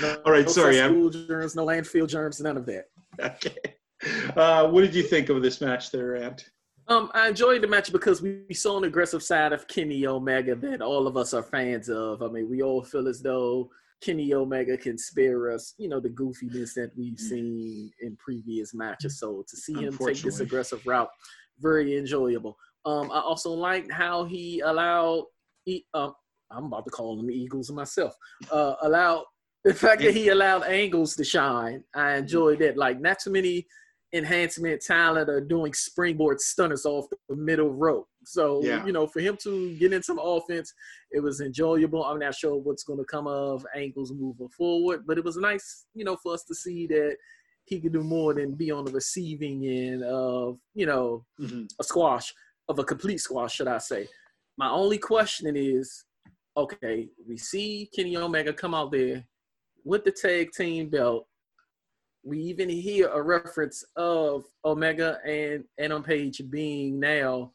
No, 0.01 0.17
All 0.25 0.31
right, 0.31 0.45
no 0.47 0.51
sorry, 0.51 0.79
Em. 0.79 0.89
cesspool 0.93 1.27
germs, 1.27 1.55
no 1.55 1.63
landfill 1.65 2.09
germs, 2.09 2.41
none 2.41 2.57
of 2.57 2.65
that. 2.65 2.85
okay. 3.21 3.55
Uh, 4.35 4.67
what 4.67 4.81
did 4.81 4.95
you 4.95 5.03
think 5.03 5.29
of 5.29 5.41
this 5.43 5.61
match 5.61 5.91
there, 5.91 6.15
Ant? 6.17 6.49
Um, 6.87 7.09
I 7.15 7.29
enjoyed 7.29 7.63
the 7.63 7.67
match 7.67 7.91
because 7.91 8.21
we 8.21 8.45
saw 8.53 8.77
an 8.77 8.83
aggressive 8.83 9.23
side 9.23 9.53
of 9.53 9.67
Kenny 9.67 10.05
Omega 10.05 10.55
that 10.55 10.81
all 10.81 11.07
of 11.07 11.17
us 11.17 11.33
are 11.33 11.41
fans 11.41 11.89
of. 11.89 12.21
I 12.21 12.27
mean, 12.27 12.47
we 12.49 12.61
all 12.61 12.83
feel 12.83 13.07
as 13.07 13.21
though 13.21 13.71
Kenny 14.01 14.33
Omega 14.35 14.77
can 14.77 14.97
spare 14.97 15.51
us, 15.51 15.73
you 15.79 15.89
know, 15.89 15.99
the 15.99 16.09
goofiness 16.09 16.75
that 16.75 16.91
we've 16.95 17.19
seen 17.19 17.91
in 18.01 18.15
previous 18.17 18.75
matches. 18.75 19.19
So 19.19 19.43
to 19.47 19.57
see 19.57 19.73
him 19.73 19.97
take 19.97 20.21
this 20.21 20.41
aggressive 20.41 20.85
route, 20.85 21.09
very 21.59 21.97
enjoyable. 21.97 22.55
Um, 22.85 23.09
I 23.11 23.19
also 23.19 23.51
liked 23.51 23.91
how 23.91 24.25
he 24.25 24.59
allowed, 24.59 25.25
he, 25.63 25.87
um, 25.95 26.13
I'm 26.51 26.65
about 26.65 26.85
to 26.85 26.91
call 26.91 27.17
them 27.17 27.31
Eagles 27.31 27.71
myself, 27.71 28.15
uh, 28.51 28.75
allowed 28.83 29.23
the 29.63 29.73
fact 29.73 30.03
that 30.03 30.13
he 30.13 30.29
allowed 30.29 30.65
Angels 30.67 31.15
to 31.15 31.23
shine. 31.23 31.83
I 31.95 32.17
enjoyed 32.17 32.59
that. 32.59 32.77
Like, 32.77 32.99
not 32.99 33.17
too 33.17 33.31
many 33.31 33.65
enhancement 34.15 34.81
talent 34.81 35.29
are 35.29 35.41
doing 35.41 35.73
springboard 35.73 36.39
stunners 36.39 36.85
off 36.85 37.05
the 37.29 37.35
middle 37.35 37.69
rope. 37.71 38.07
So, 38.25 38.63
Yeah. 38.63 38.85
you 38.85 38.91
know, 38.91 39.05
for 39.07 39.19
him 39.19 39.37
to 39.43 39.75
get 39.77 39.93
in 39.93 40.01
some 40.01 40.19
offense, 40.19 40.73
it 41.11 41.19
was 41.19 41.41
enjoyable. 41.41 42.03
I'm 42.03 42.19
not 42.19 42.33
sure 42.35 42.55
what's 42.55 42.83
going 42.83 42.99
to 42.99 43.05
come 43.05 43.27
of 43.27 43.65
Angels 43.75 44.11
moving 44.11 44.49
forward, 44.49 45.05
but 45.05 45.17
it 45.17 45.23
was 45.23 45.37
nice, 45.37 45.85
you 45.93 46.05
know, 46.05 46.15
for 46.15 46.33
us 46.33 46.43
to 46.45 46.55
see 46.55 46.87
that 46.87 47.17
he 47.65 47.79
could 47.81 47.93
do 47.93 48.03
more 48.03 48.33
than 48.33 48.53
be 48.53 48.71
on 48.71 48.85
the 48.85 48.91
receiving 48.91 49.65
end 49.65 50.03
of, 50.03 50.59
you 50.73 50.85
know, 50.85 51.25
Mhm. 51.39 51.67
a 51.79 51.83
squash, 51.83 52.33
of 52.69 52.79
a 52.79 52.83
complete 52.83 53.17
squash, 53.19 53.55
should 53.55 53.67
I 53.67 53.79
say. 53.79 54.07
My 54.57 54.69
only 54.69 54.97
question 54.97 55.55
is 55.55 56.05
okay, 56.57 57.09
we 57.27 57.35
see 57.37 57.89
Kenny 57.93 58.15
Omega 58.15 58.53
come 58.53 58.73
out 58.73 58.89
there 58.89 59.27
with 59.83 60.05
the 60.05 60.11
tag 60.11 60.51
team 60.53 60.89
belt. 60.89 61.27
We 62.25 62.39
even 62.39 62.69
hear 62.69 63.07
a 63.09 63.21
reference 63.21 63.83
of 63.95 64.45
Omega 64.65 65.19
and 65.25 65.63
Adam 65.79 66.01
Page 66.01 66.41
being 66.49 66.99
now 66.99 67.51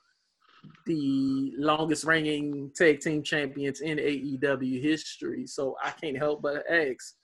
the 0.87 1.53
longest 1.59 2.05
reigning 2.05 2.71
tag 2.77 3.01
team 3.01 3.23
champions 3.23 3.81
in 3.81 3.99
AEW 3.99 4.81
history. 4.81 5.47
So 5.47 5.77
I 5.83 5.91
can't 5.91 6.17
help 6.17 6.43
but 6.43 6.63
ask, 6.71 7.15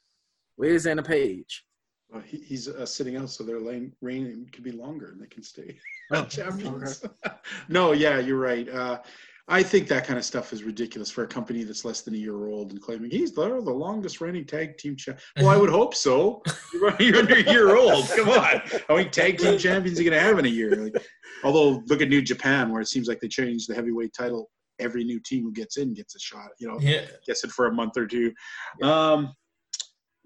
where's 0.57 0.89
Adam 0.89 1.05
Page? 1.05 1.63
Well, 2.09 2.23
he, 2.23 2.39
he's 2.39 2.69
uh, 2.69 2.85
sitting 2.85 3.17
out, 3.17 3.31
so 3.31 3.45
their 3.45 3.61
lane 3.61 3.93
reign 4.01 4.49
could 4.53 4.65
be 4.65 4.73
longer, 4.73 5.11
and 5.11 5.23
they 5.23 5.27
can 5.27 5.43
stay 5.43 5.79
Oh, 6.11 6.25
champions. 6.29 7.05
no, 7.69 7.93
yeah, 7.93 8.19
you're 8.19 8.39
right. 8.39 8.69
Uh, 8.69 8.99
I 9.49 9.63
think 9.63 9.87
that 9.89 10.05
kind 10.05 10.19
of 10.19 10.25
stuff 10.25 10.53
is 10.53 10.65
ridiculous 10.65 11.09
for 11.09 11.23
a 11.23 11.27
company 11.27 11.63
that's 11.63 11.85
less 11.85 12.01
than 12.01 12.15
a 12.15 12.17
year 12.17 12.49
old 12.49 12.73
and 12.73 12.83
claiming 12.83 13.11
he's 13.11 13.33
the, 13.33 13.49
the 13.49 13.71
longest 13.71 14.21
running 14.21 14.45
tag 14.45 14.77
team 14.77 14.97
champ. 14.97 15.21
Well, 15.37 15.49
I 15.49 15.57
would 15.57 15.71
hope 15.71 15.95
so. 15.95 16.43
You're, 16.99 17.17
under 17.17 17.37
a 17.37 17.43
year 17.43 17.77
old. 17.77 18.09
Come 18.09 18.29
on. 18.31 18.61
How 18.89 18.97
many 18.97 19.09
tag 19.09 19.39
team 19.39 19.57
champions 19.57 20.01
are 20.01 20.03
you 20.03 20.11
going 20.11 20.21
to 20.21 20.27
have 20.27 20.39
in 20.41 20.47
a 20.47 20.49
year? 20.49 20.75
Like, 20.75 21.07
although, 21.45 21.83
look 21.87 22.03
at 22.03 22.09
New 22.09 22.23
Japan, 22.23 22.73
where 22.73 22.81
it 22.81 22.89
seems 22.89 23.07
like 23.07 23.21
they 23.21 23.29
changed 23.29 23.69
the 23.69 23.75
heavyweight 23.75 24.13
title. 24.13 24.51
Every 24.81 25.05
new 25.05 25.21
team 25.21 25.45
who 25.45 25.53
gets 25.53 25.79
in 25.79 25.95
gets 25.95 26.17
a 26.17 26.19
shot. 26.19 26.49
You 26.59 26.69
know, 26.69 26.79
yeah. 26.81 27.03
gets 27.27 27.45
it 27.45 27.51
for 27.51 27.67
a 27.67 27.73
month 27.73 27.97
or 27.97 28.07
two. 28.07 28.33
Um, 28.83 29.33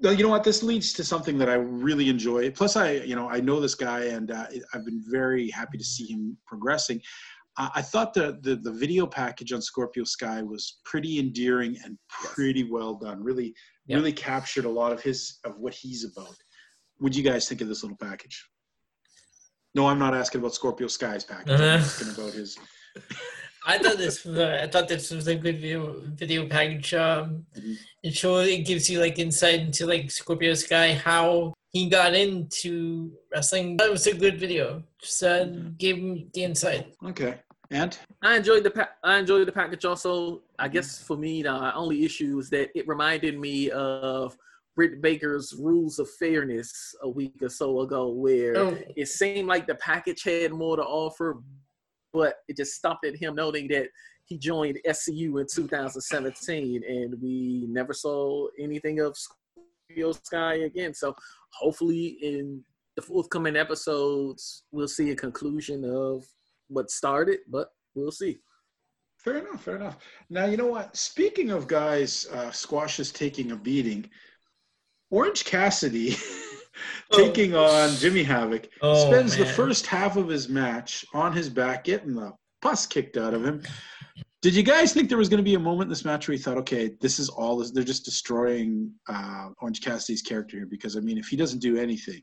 you 0.02 0.24
know 0.24 0.30
what? 0.30 0.44
This 0.44 0.62
leads 0.62 0.92
to 0.94 1.04
something 1.04 1.36
that 1.38 1.48
I 1.48 1.54
really 1.54 2.08
enjoy. 2.08 2.50
Plus, 2.50 2.74
I 2.74 2.92
you 2.92 3.14
know 3.14 3.28
I 3.28 3.38
know 3.40 3.60
this 3.60 3.74
guy, 3.74 4.06
and 4.06 4.30
uh, 4.30 4.46
I've 4.74 4.84
been 4.84 5.02
very 5.06 5.50
happy 5.50 5.78
to 5.78 5.84
see 5.84 6.06
him 6.06 6.36
progressing. 6.46 7.00
Uh, 7.60 7.68
I 7.74 7.82
thought 7.82 8.14
the, 8.14 8.38
the 8.40 8.56
the 8.56 8.72
video 8.72 9.06
package 9.06 9.52
on 9.52 9.60
Scorpio 9.60 10.04
Sky 10.04 10.40
was 10.42 10.78
pretty 10.90 11.18
endearing 11.18 11.76
and 11.84 11.98
pretty 12.08 12.64
well 12.76 12.94
done. 12.94 13.22
Really, 13.22 13.54
Yep. 13.86 13.96
really 13.98 14.12
captured 14.12 14.64
a 14.66 14.74
lot 14.80 14.92
of 14.92 15.00
his 15.02 15.38
of 15.44 15.58
what 15.58 15.74
he's 15.74 16.02
about. 16.04 16.36
What 16.98 17.12
do 17.12 17.18
you 17.18 17.24
guys 17.30 17.48
think 17.48 17.60
of 17.60 17.68
this 17.68 17.82
little 17.82 17.98
package? 17.98 18.36
No, 19.74 19.86
I'm 19.88 19.98
not 19.98 20.14
asking 20.14 20.40
about 20.40 20.54
Scorpio 20.54 20.88
Sky's 20.88 21.24
package. 21.24 21.50
I'm 21.50 21.60
Uh-huh. 21.60 21.84
asking 21.84 22.10
about 22.14 22.32
his. 22.32 22.56
I 23.66 23.76
thought 23.78 23.98
this 23.98 24.24
was 24.24 24.38
a, 24.38 24.62
I 24.64 24.66
thought 24.68 24.88
this 24.88 25.10
was 25.10 25.26
a 25.28 25.34
good 25.34 25.58
video 25.60 26.00
video 26.22 26.48
package. 26.48 26.94
Um, 26.94 27.44
Mhm. 27.58 27.76
it 28.02 28.24
it 28.58 28.62
gives 28.70 28.88
you 28.90 29.00
like 29.00 29.18
insight 29.18 29.60
into 29.66 29.82
like 29.86 30.10
Scorpio 30.10 30.54
Sky 30.54 30.94
how 30.94 31.52
he 31.74 31.88
got 31.90 32.14
into 32.14 33.12
wrestling. 33.32 33.76
That 33.76 33.90
was 33.90 34.06
a 34.06 34.14
good 34.14 34.38
video. 34.40 34.82
Just 35.02 35.22
uh, 35.22 35.44
gave 35.84 35.96
him 35.98 36.30
the 36.34 36.42
insight. 36.44 36.94
Okay, 37.10 37.32
and 37.70 37.96
I 38.22 38.36
enjoyed 38.36 38.64
the 38.64 38.70
pa- 38.70 38.90
I 39.04 39.18
enjoyed 39.18 39.46
the 39.46 39.52
package 39.52 39.84
also. 39.84 40.42
I 40.58 40.68
guess 40.68 41.02
for 41.02 41.16
me, 41.16 41.42
the 41.42 41.74
only 41.74 42.04
issue 42.04 42.38
is 42.38 42.50
that 42.50 42.70
it 42.76 42.86
reminded 42.88 43.38
me 43.38 43.70
of 43.70 44.36
Britt 44.76 45.00
Baker's 45.00 45.54
Rules 45.54 45.98
of 45.98 46.08
Fairness 46.18 46.94
a 47.02 47.08
week 47.08 47.34
or 47.42 47.48
so 47.48 47.80
ago, 47.80 48.08
where 48.08 48.56
Oh, 48.56 48.78
it 48.96 49.06
seemed 49.08 49.48
like 49.48 49.66
the 49.66 49.74
package 49.76 50.22
had 50.24 50.52
more 50.52 50.76
to 50.76 50.82
offer, 50.82 51.38
but 52.12 52.36
it 52.48 52.56
just 52.56 52.74
stopped 52.74 53.04
at 53.06 53.16
him 53.16 53.34
noting 53.36 53.68
that 53.68 53.88
he 54.24 54.38
joined 54.38 54.78
SCU 54.86 55.40
in 55.40 55.46
2017, 55.52 56.82
and 56.86 57.20
we 57.20 57.66
never 57.68 57.92
saw 57.92 58.46
anything 58.58 59.00
of 59.00 59.16
Scorpio 59.16 60.12
Sky 60.12 60.54
again. 60.54 60.94
So 60.94 61.14
hopefully, 61.52 62.16
in 62.22 62.62
the 62.96 63.02
forthcoming 63.02 63.56
episodes, 63.56 64.64
we'll 64.70 64.88
see 64.88 65.10
a 65.10 65.16
conclusion 65.16 65.84
of 65.84 66.24
what 66.70 66.90
started, 66.90 67.40
but 67.48 67.68
we'll 67.94 68.12
see. 68.12 68.38
Fair 69.18 69.38
enough. 69.38 69.62
Fair 69.62 69.76
enough. 69.76 69.98
Now 70.30 70.46
you 70.46 70.56
know 70.56 70.66
what? 70.66 70.96
Speaking 70.96 71.50
of 71.50 71.66
guys, 71.66 72.26
uh, 72.32 72.50
squashes 72.50 73.12
taking 73.12 73.52
a 73.52 73.56
beating. 73.56 74.08
Orange 75.10 75.44
Cassidy 75.44 76.16
taking 77.12 77.54
on 77.54 77.90
Jimmy 77.96 78.22
Havoc 78.22 78.68
Oh, 78.80 79.10
spends 79.10 79.36
the 79.36 79.44
first 79.44 79.86
half 79.86 80.16
of 80.16 80.28
his 80.28 80.48
match 80.48 81.04
on 81.12 81.32
his 81.32 81.48
back, 81.48 81.84
getting 81.84 82.14
the 82.14 82.32
pus 82.62 82.86
kicked 82.86 83.16
out 83.16 83.34
of 83.34 83.44
him. 83.44 83.62
Did 84.42 84.54
you 84.54 84.62
guys 84.62 84.94
think 84.94 85.10
there 85.10 85.18
was 85.18 85.28
going 85.28 85.38
to 85.38 85.44
be 85.44 85.54
a 85.54 85.60
moment 85.60 85.88
in 85.88 85.90
this 85.90 86.04
match 86.04 86.26
where 86.26 86.34
you 86.34 86.42
thought, 86.42 86.56
okay, 86.58 86.92
this 87.00 87.18
is 87.18 87.28
all 87.28 87.58
this, 87.58 87.72
they're 87.72 87.84
just 87.84 88.06
destroying 88.06 88.90
uh, 89.06 89.50
Orange 89.60 89.82
Cassidy's 89.82 90.22
character 90.22 90.56
here? 90.56 90.66
Because 90.66 90.96
I 90.96 91.00
mean, 91.00 91.18
if 91.18 91.26
he 91.26 91.36
doesn't 91.36 91.58
do 91.58 91.76
anything, 91.76 92.22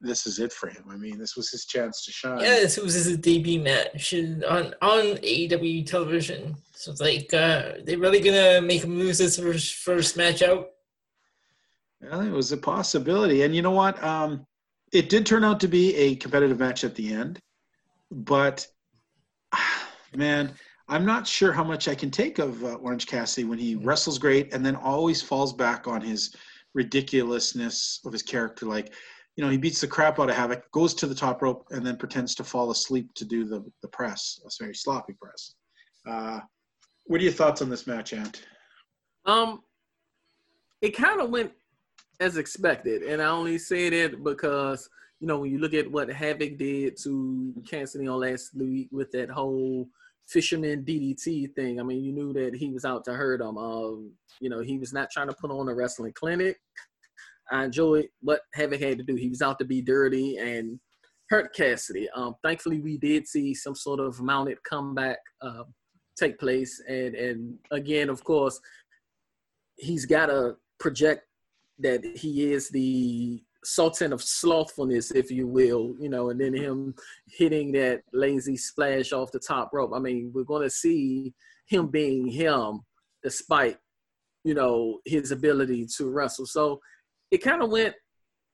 this 0.00 0.26
is 0.26 0.38
it 0.38 0.52
for 0.52 0.68
him. 0.68 0.84
I 0.90 0.96
mean, 0.96 1.18
this 1.18 1.36
was 1.36 1.50
his 1.50 1.64
chance 1.64 2.04
to 2.04 2.12
shine. 2.12 2.40
yeah, 2.40 2.56
this 2.56 2.76
was 2.76 2.94
his 2.94 3.16
debut 3.18 3.60
match 3.60 4.12
on 4.14 4.74
on 4.82 5.16
AEW 5.16 5.86
television. 5.86 6.56
So 6.72 6.92
it's 6.92 7.00
like, 7.00 7.32
uh, 7.32 7.72
they 7.84 7.96
really 7.96 8.20
gonna 8.20 8.60
make 8.60 8.84
him 8.84 8.98
lose 8.98 9.18
his 9.18 9.38
first 9.38 9.76
first 9.76 10.16
match 10.16 10.42
out? 10.42 10.70
Well, 12.00 12.20
it 12.20 12.30
was 12.30 12.52
a 12.52 12.56
possibility. 12.56 13.42
And 13.42 13.54
you 13.54 13.62
know 13.62 13.70
what? 13.70 14.02
Um, 14.02 14.46
it 14.92 15.08
did 15.08 15.26
turn 15.26 15.44
out 15.44 15.60
to 15.60 15.68
be 15.68 15.94
a 15.96 16.16
competitive 16.16 16.58
match 16.58 16.84
at 16.84 16.94
the 16.94 17.12
end. 17.12 17.40
But, 18.10 18.66
man, 20.14 20.52
I'm 20.88 21.04
not 21.04 21.26
sure 21.26 21.52
how 21.52 21.64
much 21.64 21.88
I 21.88 21.94
can 21.94 22.10
take 22.10 22.38
of 22.38 22.62
uh, 22.62 22.74
Orange 22.74 23.06
Cassidy 23.06 23.44
when 23.44 23.58
he 23.58 23.74
wrestles 23.74 24.18
great 24.18 24.54
and 24.54 24.64
then 24.64 24.76
always 24.76 25.22
falls 25.22 25.52
back 25.52 25.88
on 25.88 26.00
his 26.00 26.34
ridiculousness 26.74 28.00
of 28.04 28.12
his 28.12 28.22
character. 28.22 28.66
Like, 28.66 28.92
you 29.36 29.44
know, 29.44 29.50
he 29.50 29.58
beats 29.58 29.80
the 29.80 29.86
crap 29.86 30.18
out 30.18 30.30
of 30.30 30.34
Havoc, 30.34 30.70
goes 30.72 30.94
to 30.94 31.06
the 31.06 31.14
top 31.14 31.42
rope, 31.42 31.66
and 31.70 31.86
then 31.86 31.96
pretends 31.96 32.34
to 32.36 32.44
fall 32.44 32.70
asleep 32.70 33.12
to 33.14 33.24
do 33.24 33.44
the, 33.44 33.64
the 33.82 33.88
press, 33.88 34.40
a 34.44 34.50
very 34.58 34.74
sloppy 34.74 35.12
press. 35.20 35.54
Uh, 36.08 36.40
what 37.04 37.20
are 37.20 37.24
your 37.24 37.32
thoughts 37.32 37.60
on 37.60 37.68
this 37.68 37.86
match, 37.86 38.14
Ant? 38.14 38.42
Um, 39.26 39.62
it 40.80 40.96
kind 40.96 41.20
of 41.20 41.30
went 41.30 41.52
as 42.18 42.38
expected, 42.38 43.02
and 43.02 43.20
I 43.20 43.26
only 43.26 43.58
say 43.58 43.90
that 43.90 44.24
because 44.24 44.88
you 45.20 45.26
know 45.26 45.38
when 45.38 45.50
you 45.50 45.58
look 45.58 45.74
at 45.74 45.90
what 45.90 46.08
Havoc 46.08 46.56
did 46.56 46.96
to 47.02 47.52
on 47.74 48.20
last 48.20 48.54
week 48.54 48.88
with 48.90 49.10
that 49.12 49.30
whole 49.30 49.88
fisherman 50.26 50.84
DDT 50.84 51.54
thing. 51.54 51.78
I 51.78 51.82
mean, 51.82 52.02
you 52.02 52.12
knew 52.12 52.32
that 52.32 52.54
he 52.54 52.70
was 52.70 52.84
out 52.84 53.04
to 53.04 53.12
hurt 53.12 53.40
him. 53.40 53.56
Um, 53.56 54.12
you 54.40 54.50
know, 54.50 54.60
he 54.60 54.78
was 54.78 54.92
not 54.92 55.10
trying 55.10 55.28
to 55.28 55.34
put 55.34 55.50
on 55.50 55.68
a 55.68 55.74
wrestling 55.74 56.12
clinic. 56.12 56.58
I 57.50 57.64
enjoyed 57.64 58.08
what 58.20 58.40
Havoc 58.54 58.80
had 58.80 58.98
to 58.98 59.04
do. 59.04 59.14
He 59.14 59.28
was 59.28 59.42
out 59.42 59.58
to 59.58 59.64
be 59.64 59.80
dirty 59.80 60.36
and 60.38 60.78
hurt 61.28 61.54
Cassidy. 61.54 62.08
Um, 62.14 62.34
thankfully, 62.42 62.80
we 62.80 62.98
did 62.98 63.26
see 63.26 63.54
some 63.54 63.74
sort 63.74 64.00
of 64.00 64.20
mounted 64.20 64.58
comeback 64.64 65.18
uh, 65.40 65.64
take 66.18 66.38
place, 66.38 66.82
and 66.88 67.14
and 67.14 67.58
again, 67.70 68.08
of 68.08 68.24
course, 68.24 68.60
he's 69.76 70.06
got 70.06 70.26
to 70.26 70.56
project 70.78 71.22
that 71.78 72.04
he 72.16 72.52
is 72.52 72.70
the 72.70 73.42
sultan 73.64 74.12
of 74.12 74.22
slothfulness, 74.22 75.10
if 75.10 75.30
you 75.30 75.46
will, 75.46 75.94
you 75.98 76.08
know, 76.08 76.30
and 76.30 76.40
then 76.40 76.54
him 76.54 76.94
hitting 77.26 77.72
that 77.72 78.00
lazy 78.12 78.56
splash 78.56 79.12
off 79.12 79.32
the 79.32 79.40
top 79.40 79.70
rope. 79.72 79.90
I 79.94 79.98
mean, 79.98 80.30
we're 80.32 80.44
going 80.44 80.62
to 80.62 80.70
see 80.70 81.34
him 81.66 81.88
being 81.88 82.28
him 82.28 82.80
despite, 83.22 83.76
you 84.44 84.54
know, 84.54 85.00
his 85.04 85.32
ability 85.32 85.86
to 85.96 86.08
wrestle. 86.08 86.46
So 86.46 86.80
it 87.30 87.38
kind 87.38 87.62
of 87.62 87.70
went 87.70 87.94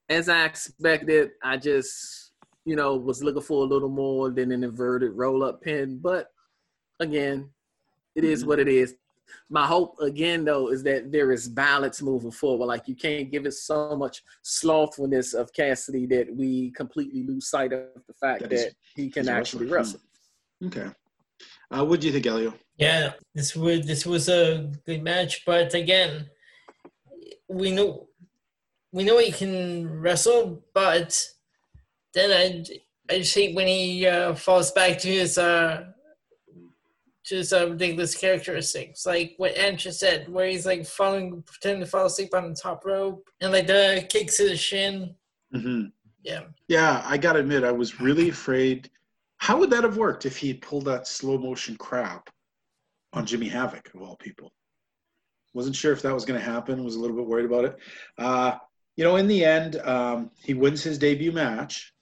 as 0.08 0.28
I 0.28 0.44
expected. 0.44 1.30
I 1.42 1.56
just, 1.56 2.32
you 2.64 2.76
know, 2.76 2.96
was 2.96 3.22
looking 3.22 3.42
for 3.42 3.64
a 3.64 3.68
little 3.68 3.88
more 3.88 4.30
than 4.30 4.52
an 4.52 4.64
inverted 4.64 5.12
roll 5.14 5.42
up 5.44 5.60
pin. 5.62 5.98
But 5.98 6.28
again, 7.00 7.50
it 8.14 8.24
is 8.24 8.44
what 8.44 8.58
it 8.58 8.68
is 8.68 8.94
my 9.50 9.66
hope 9.66 9.96
again 10.00 10.44
though 10.44 10.68
is 10.68 10.82
that 10.82 11.12
there 11.12 11.32
is 11.32 11.48
balance 11.48 12.02
moving 12.02 12.30
forward. 12.30 12.66
Like 12.66 12.88
you 12.88 12.94
can't 12.94 13.30
give 13.30 13.46
it 13.46 13.52
so 13.52 13.96
much 13.96 14.22
slothfulness 14.42 15.34
of 15.34 15.52
Cassidy 15.52 16.06
that 16.06 16.34
we 16.34 16.70
completely 16.72 17.24
lose 17.24 17.48
sight 17.48 17.72
of 17.72 17.88
the 18.06 18.14
fact 18.14 18.42
that, 18.42 18.50
that 18.50 18.72
he 18.94 19.10
can 19.10 19.28
actually 19.28 19.66
wrestle. 19.66 20.00
Okay. 20.64 20.88
Uh, 21.70 21.84
what 21.84 22.00
do 22.00 22.06
you 22.06 22.12
think, 22.12 22.26
Elio? 22.26 22.54
Yeah, 22.76 23.12
this 23.34 23.56
was 23.56 23.86
this 23.86 24.06
was 24.06 24.28
a 24.28 24.70
good 24.86 25.02
match, 25.02 25.44
but 25.44 25.74
again, 25.74 26.28
we 27.48 27.70
know 27.70 28.08
we 28.92 29.04
know 29.04 29.18
he 29.18 29.32
can 29.32 30.00
wrestle, 30.00 30.62
but 30.74 31.18
then 32.14 32.30
I 32.30 32.64
I 33.12 33.18
just 33.18 33.34
hate 33.34 33.54
when 33.54 33.66
he 33.66 34.06
uh, 34.06 34.34
falls 34.34 34.70
back 34.72 34.98
to 34.98 35.08
his 35.08 35.38
uh, 35.38 35.84
just 37.24 37.52
uh, 37.52 37.70
ridiculous 37.70 38.14
characteristics, 38.14 39.06
like 39.06 39.34
what 39.38 39.56
Ancha 39.56 39.92
said, 39.92 40.28
where 40.28 40.46
he's 40.46 40.66
like 40.66 40.86
falling, 40.86 41.42
pretending 41.42 41.80
to 41.80 41.86
fall 41.86 42.06
asleep 42.06 42.34
on 42.34 42.50
the 42.50 42.54
top 42.54 42.84
rope, 42.84 43.28
and 43.40 43.52
like 43.52 43.66
the 43.66 44.06
kicks 44.08 44.36
to 44.36 44.48
the 44.48 44.56
shin. 44.56 45.14
Mm-hmm. 45.54 45.86
Yeah. 46.22 46.42
Yeah, 46.68 47.02
I 47.04 47.16
gotta 47.16 47.40
admit, 47.40 47.64
I 47.64 47.72
was 47.72 48.00
really 48.00 48.28
afraid. 48.28 48.90
How 49.38 49.58
would 49.58 49.70
that 49.70 49.82
have 49.82 49.96
worked 49.96 50.24
if 50.24 50.36
he 50.36 50.54
pulled 50.54 50.84
that 50.84 51.08
slow 51.08 51.36
motion 51.36 51.76
crap 51.76 52.30
on 53.12 53.26
Jimmy 53.26 53.48
Havoc 53.48 53.92
of 53.92 54.02
all 54.02 54.16
people? 54.16 54.52
Wasn't 55.52 55.76
sure 55.76 55.92
if 55.92 56.00
that 56.02 56.14
was 56.14 56.24
going 56.24 56.38
to 56.38 56.46
happen. 56.46 56.84
Was 56.84 56.94
a 56.94 57.00
little 57.00 57.16
bit 57.16 57.26
worried 57.26 57.44
about 57.44 57.64
it. 57.64 57.76
Uh, 58.16 58.56
you 58.96 59.04
know, 59.04 59.16
in 59.16 59.26
the 59.26 59.44
end, 59.44 59.76
um, 59.76 60.30
he 60.42 60.54
wins 60.54 60.82
his 60.82 60.98
debut 60.98 61.32
match. 61.32 61.92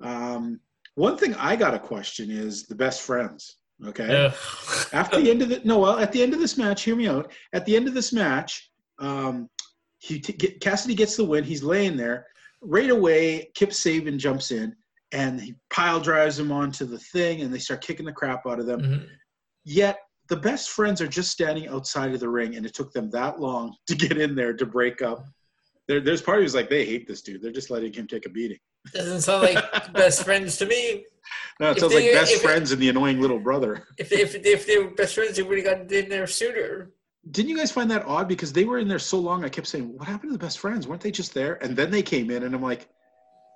Um, 0.00 0.60
one 0.94 1.16
thing 1.16 1.34
I 1.34 1.56
got 1.56 1.74
a 1.74 1.78
question 1.78 2.30
is 2.30 2.66
the 2.66 2.74
best 2.74 3.02
friends. 3.02 3.56
Okay. 3.84 4.08
Yeah. 4.08 4.32
After 4.92 5.20
the 5.20 5.30
end 5.30 5.42
of 5.42 5.48
the 5.48 5.60
no, 5.64 5.78
well, 5.78 5.98
at 5.98 6.12
the 6.12 6.22
end 6.22 6.34
of 6.34 6.40
this 6.40 6.56
match, 6.56 6.82
hear 6.82 6.96
me 6.96 7.08
out. 7.08 7.32
At 7.52 7.64
the 7.64 7.74
end 7.74 7.88
of 7.88 7.94
this 7.94 8.12
match, 8.12 8.70
um, 8.98 9.48
he 9.98 10.20
t- 10.20 10.34
get, 10.34 10.60
Cassidy 10.60 10.94
gets 10.94 11.16
the 11.16 11.24
win. 11.24 11.44
He's 11.44 11.62
laying 11.62 11.96
there. 11.96 12.26
Right 12.60 12.90
away, 12.90 13.50
Kip 13.54 13.70
Sabian 13.70 14.18
jumps 14.18 14.50
in 14.50 14.76
and 15.14 15.40
he 15.40 15.54
pile 15.70 16.00
drives 16.00 16.38
him 16.38 16.50
onto 16.50 16.84
the 16.84 16.98
thing, 16.98 17.40
and 17.40 17.54
they 17.54 17.58
start 17.58 17.80
kicking 17.80 18.04
the 18.04 18.12
crap 18.12 18.46
out 18.46 18.58
of 18.58 18.66
them. 18.66 18.80
Mm-hmm. 18.80 19.04
Yet 19.64 19.98
the 20.28 20.36
best 20.36 20.70
friends 20.70 21.00
are 21.00 21.08
just 21.08 21.30
standing 21.30 21.68
outside 21.68 22.12
of 22.12 22.20
the 22.20 22.28
ring, 22.28 22.56
and 22.56 22.66
it 22.66 22.74
took 22.74 22.92
them 22.92 23.10
that 23.10 23.40
long 23.40 23.74
to 23.86 23.94
get 23.94 24.18
in 24.18 24.34
there 24.34 24.52
to 24.52 24.66
break 24.66 25.02
up. 25.02 25.24
There, 25.86 26.00
there's 26.00 26.22
parties 26.22 26.54
like 26.54 26.70
they 26.70 26.84
hate 26.84 27.06
this 27.06 27.20
dude. 27.20 27.42
They're 27.42 27.52
just 27.52 27.70
letting 27.70 27.92
him 27.92 28.06
take 28.06 28.26
a 28.26 28.30
beating. 28.30 28.58
Doesn't 28.92 29.22
sound 29.22 29.42
like 29.42 29.92
best 29.92 30.24
friends 30.24 30.56
to 30.58 30.66
me. 30.66 31.04
No, 31.60 31.70
it 31.70 31.72
if 31.72 31.78
sounds 31.80 31.92
they, 31.92 32.12
like 32.12 32.20
best 32.20 32.42
friends 32.42 32.72
and 32.72 32.80
the 32.80 32.88
annoying 32.88 33.20
little 33.20 33.38
brother. 33.38 33.86
If 33.98 34.10
they, 34.10 34.20
if, 34.20 34.34
if 34.34 34.66
they 34.66 34.78
were 34.78 34.90
best 34.90 35.14
friends, 35.14 35.36
they 35.36 35.42
would 35.42 35.58
have 35.58 35.66
gotten 35.66 35.92
in 35.92 36.08
there 36.08 36.26
sooner. 36.26 36.90
Didn't 37.30 37.48
you 37.48 37.56
guys 37.56 37.72
find 37.72 37.90
that 37.90 38.04
odd? 38.04 38.28
Because 38.28 38.52
they 38.52 38.64
were 38.64 38.78
in 38.78 38.88
there 38.88 38.98
so 38.98 39.18
long, 39.18 39.44
I 39.44 39.48
kept 39.48 39.66
saying, 39.66 39.96
"What 39.96 40.06
happened 40.06 40.32
to 40.32 40.38
the 40.38 40.44
best 40.44 40.58
friends? 40.58 40.86
Weren't 40.86 41.00
they 41.00 41.10
just 41.10 41.32
there?" 41.32 41.62
And 41.62 41.76
then 41.76 41.90
they 41.90 42.02
came 42.02 42.30
in, 42.30 42.42
and 42.42 42.54
I'm 42.54 42.62
like, 42.62 42.88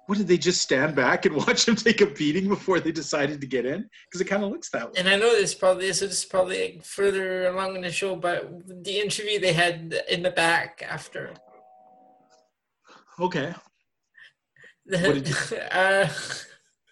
"What 0.07 0.17
did 0.17 0.27
they 0.27 0.39
just 0.39 0.63
stand 0.63 0.97
back 0.97 1.27
and 1.27 1.37
watch 1.47 1.67
them 1.67 1.77
take 1.77 2.01
a 2.01 2.07
beating 2.07 2.49
before 2.49 2.81
they 2.81 2.93
decided 2.93 3.41
to 3.43 3.47
get 3.47 3.67
in?" 3.67 3.89
Because 4.07 4.23
it 4.23 4.25
kind 4.25 4.43
of 4.43 4.51
looks 4.51 4.71
that 4.71 4.87
way. 4.87 4.95
And 4.97 5.09
I 5.09 5.17
know 5.17 5.33
this 5.33 5.55
probably 5.55 5.87
this 5.87 6.01
is 6.01 6.25
probably 6.25 6.81
further 6.83 7.49
along 7.49 7.77
in 7.77 7.83
the 7.83 7.93
show, 7.93 8.17
but 8.17 8.51
the 8.85 9.01
interview 9.01 9.39
they 9.39 9.53
had 9.53 10.03
in 10.09 10.23
the 10.23 10.31
back 10.31 10.83
after. 10.89 11.35
Okay. 13.21 13.55
uh, 14.95 16.09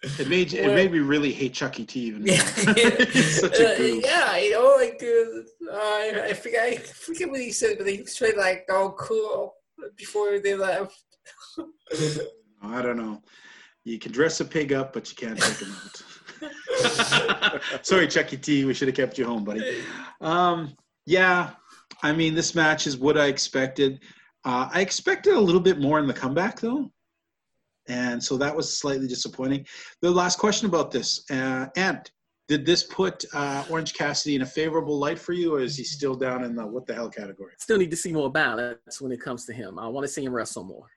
it 0.03 0.27
made 0.27 0.53
it 0.53 0.67
made 0.67 0.91
me 0.91 0.99
really 0.99 1.31
hate 1.31 1.53
Chucky 1.53 1.85
T 1.85 2.01
even 2.01 2.23
more. 2.23 2.35
Yeah, 2.77 3.05
such 3.23 3.59
a 3.59 3.73
uh, 3.73 3.77
goof. 3.77 4.03
yeah, 4.05 4.37
you 4.37 4.51
know, 4.51 4.75
like 4.77 5.01
uh, 5.01 5.73
I, 5.73 6.21
I 6.25 6.33
forget 6.33 6.67
I 6.67 6.77
forget 6.77 7.29
what 7.29 7.39
he 7.39 7.51
said, 7.51 7.77
but 7.77 7.87
he 7.87 8.01
was 8.01 8.15
trying 8.15 8.37
like 8.37 8.67
all 8.71 8.91
cool 8.91 9.55
before 9.95 10.39
they 10.39 10.55
left. 10.55 11.03
I 12.61 12.81
don't 12.81 12.97
know. 12.97 13.21
You 13.83 13.97
can 13.97 14.11
dress 14.11 14.39
a 14.41 14.45
pig 14.45 14.73
up, 14.73 14.93
but 14.93 15.09
you 15.09 15.15
can't 15.15 15.39
take 15.39 15.57
him 15.57 15.73
out. 15.73 17.61
Sorry, 17.85 18.07
Chucky 18.07 18.37
T. 18.37 18.65
We 18.65 18.73
should 18.73 18.89
have 18.89 18.97
kept 18.97 19.17
you 19.17 19.25
home, 19.25 19.43
buddy. 19.43 19.81
Um, 20.21 20.75
yeah, 21.05 21.51
I 22.03 22.11
mean, 22.11 22.35
this 22.35 22.53
match 22.53 22.85
is 22.85 22.97
what 22.97 23.17
I 23.17 23.27
expected. 23.27 24.01
Uh, 24.45 24.69
I 24.71 24.81
expected 24.81 25.33
a 25.33 25.39
little 25.39 25.61
bit 25.61 25.79
more 25.79 25.99
in 25.99 26.07
the 26.07 26.13
comeback, 26.13 26.59
though 26.59 26.91
and 27.87 28.23
so 28.23 28.37
that 28.37 28.55
was 28.55 28.77
slightly 28.77 29.07
disappointing. 29.07 29.65
The 30.01 30.11
last 30.11 30.39
question 30.39 30.67
about 30.67 30.91
this, 30.91 31.23
uh, 31.31 31.67
Ant, 31.75 32.11
did 32.47 32.65
this 32.65 32.83
put 32.83 33.25
uh, 33.33 33.65
Orange 33.69 33.93
Cassidy 33.93 34.35
in 34.35 34.41
a 34.41 34.45
favorable 34.45 34.97
light 34.97 35.19
for 35.19 35.33
you, 35.33 35.55
or 35.55 35.59
is 35.59 35.75
he 35.75 35.83
still 35.83 36.15
down 36.15 36.43
in 36.43 36.55
the 36.55 36.65
what 36.65 36.85
the 36.85 36.93
hell 36.93 37.09
category? 37.09 37.53
Still 37.57 37.77
need 37.77 37.91
to 37.91 37.97
see 37.97 38.13
more 38.13 38.31
balance 38.31 39.01
when 39.01 39.11
it 39.11 39.21
comes 39.21 39.45
to 39.45 39.53
him. 39.53 39.77
I 39.77 39.87
want 39.87 40.05
to 40.05 40.07
see 40.11 40.23
him 40.23 40.33
wrestle 40.33 40.63
more. 40.63 40.87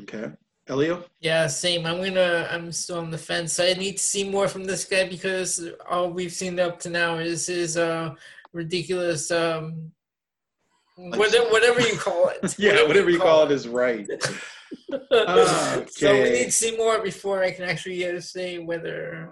Okay. 0.00 0.30
Elio? 0.66 1.04
Yeah, 1.20 1.46
same. 1.46 1.84
I'm 1.84 2.02
gonna. 2.02 2.48
I'm 2.50 2.72
still 2.72 2.98
on 2.98 3.10
the 3.10 3.18
fence. 3.18 3.60
I 3.60 3.74
need 3.74 3.98
to 3.98 4.02
see 4.02 4.28
more 4.28 4.48
from 4.48 4.64
this 4.64 4.86
guy 4.86 5.06
because 5.06 5.68
all 5.90 6.08
we've 6.10 6.32
seen 6.32 6.58
up 6.58 6.80
to 6.80 6.90
now 6.90 7.16
is 7.16 7.48
his 7.48 7.76
uh, 7.76 8.14
ridiculous 8.54 9.30
um, 9.30 9.92
whatever, 10.96 11.50
whatever 11.50 11.80
you 11.80 11.96
call 11.96 12.28
it. 12.28 12.54
yeah, 12.58 12.70
whatever, 12.70 12.88
whatever 12.88 13.10
you 13.10 13.18
call, 13.18 13.38
call 13.38 13.46
it 13.46 13.52
is 13.52 13.68
right. 13.68 14.08
okay. 14.92 15.86
So 15.88 16.12
we 16.12 16.30
need 16.30 16.44
to 16.44 16.50
see 16.50 16.76
more 16.76 17.02
before 17.02 17.42
I 17.42 17.50
can 17.50 17.64
actually 17.64 18.06
uh, 18.08 18.20
say 18.20 18.58
whether 18.58 19.30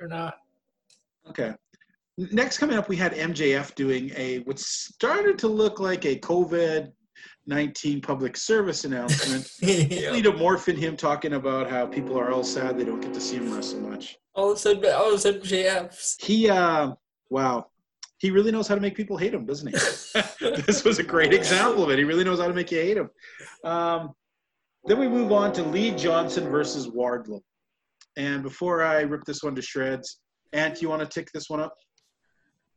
or 0.00 0.08
not. 0.08 0.34
Okay. 1.28 1.54
Next, 2.16 2.58
coming 2.58 2.76
up, 2.76 2.88
we 2.88 2.96
had 2.96 3.14
MJF 3.14 3.74
doing 3.74 4.10
a 4.16 4.38
what 4.40 4.58
started 4.58 5.38
to 5.38 5.48
look 5.48 5.78
like 5.78 6.04
a 6.04 6.18
COVID 6.18 6.92
19 7.46 8.00
public 8.00 8.36
service 8.36 8.84
announcement. 8.84 9.50
yeah. 9.60 10.10
To 10.10 10.32
morph 10.32 10.68
in 10.68 10.76
him 10.76 10.96
talking 10.96 11.34
about 11.34 11.70
how 11.70 11.86
people 11.86 12.18
are 12.18 12.30
all 12.30 12.44
sad 12.44 12.76
they 12.76 12.84
don't 12.84 13.00
get 13.00 13.14
to 13.14 13.20
see 13.20 13.36
him 13.36 13.54
wrestle 13.54 13.80
much. 13.80 14.16
All 14.34 14.50
of 14.50 14.56
a 14.56 14.60
sudden, 14.60 14.92
all 14.92 15.08
of 15.08 15.14
a 15.14 15.18
sudden, 15.18 15.40
MJF's. 15.40 16.16
He, 16.20 16.48
uh, 16.48 16.92
wow 17.30 17.68
he 18.18 18.30
really 18.30 18.50
knows 18.50 18.66
how 18.66 18.74
to 18.74 18.80
make 18.80 18.96
people 18.96 19.16
hate 19.16 19.32
him, 19.32 19.46
doesn't 19.46 19.68
he? 19.68 19.72
this 20.66 20.84
was 20.84 20.98
a 20.98 21.04
great 21.04 21.32
example 21.32 21.84
of 21.84 21.90
it. 21.90 21.98
He 21.98 22.04
really 22.04 22.24
knows 22.24 22.40
how 22.40 22.48
to 22.48 22.54
make 22.54 22.70
you 22.70 22.80
hate 22.80 22.96
him. 22.96 23.10
Um, 23.64 24.12
then 24.84 24.98
we 24.98 25.08
move 25.08 25.32
on 25.32 25.52
to 25.54 25.62
Lee 25.62 25.92
Johnson 25.92 26.48
versus 26.48 26.88
Wardlow. 26.88 27.40
And 28.16 28.42
before 28.42 28.82
I 28.82 29.02
rip 29.02 29.24
this 29.24 29.42
one 29.42 29.54
to 29.54 29.62
shreds, 29.62 30.20
Ant, 30.52 30.82
you 30.82 30.88
want 30.88 31.02
to 31.02 31.06
tick 31.06 31.30
this 31.32 31.48
one 31.48 31.60
up? 31.60 31.74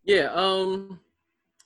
Yeah. 0.04 0.32
Um. 0.34 1.00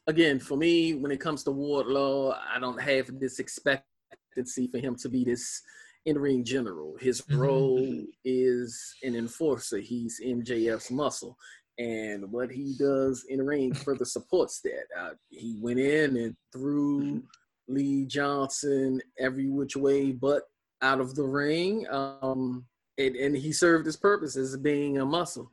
Again, 0.08 0.40
for 0.40 0.56
me, 0.56 0.94
when 0.94 1.12
it 1.12 1.20
comes 1.20 1.44
to 1.44 1.50
Wardlow, 1.50 2.38
I 2.54 2.60
don't 2.60 2.80
have 2.80 3.10
this 3.20 3.40
expectancy 3.40 4.68
for 4.72 4.78
him 4.78 4.96
to 4.98 5.10
be 5.10 5.24
this 5.24 5.64
in-ring 6.06 6.44
general. 6.44 6.96
His 7.00 7.22
mm-hmm. 7.22 7.40
role 7.40 8.04
is 8.24 8.96
an 9.02 9.16
enforcer. 9.16 9.80
He's 9.80 10.22
MJF's 10.24 10.92
muscle 10.92 11.36
and 11.78 12.32
what 12.32 12.52
he 12.52 12.76
does 12.78 13.26
in 13.30 13.40
the 13.40 13.44
ring 13.44 13.74
further 13.74 14.06
supports 14.06 14.62
that. 14.62 14.86
Uh, 14.98 15.12
he 15.30 15.58
went 15.62 15.80
in 15.80 16.18
and 16.18 16.36
threw 16.54 17.02
mm-hmm. 17.02 17.20
Lee 17.68 18.06
Johnson 18.06 19.02
every 19.20 19.50
which 19.50 19.76
way 19.76 20.12
but 20.12 20.44
out 20.82 21.02
of 21.02 21.16
the 21.16 21.24
ring, 21.24 21.86
um, 21.90 22.66
and, 22.98 23.16
and 23.16 23.36
he 23.36 23.52
served 23.52 23.86
his 23.86 23.98
purpose 23.98 24.36
as 24.36 24.56
being 24.58 25.00
a 25.00 25.06
muscle. 25.06 25.50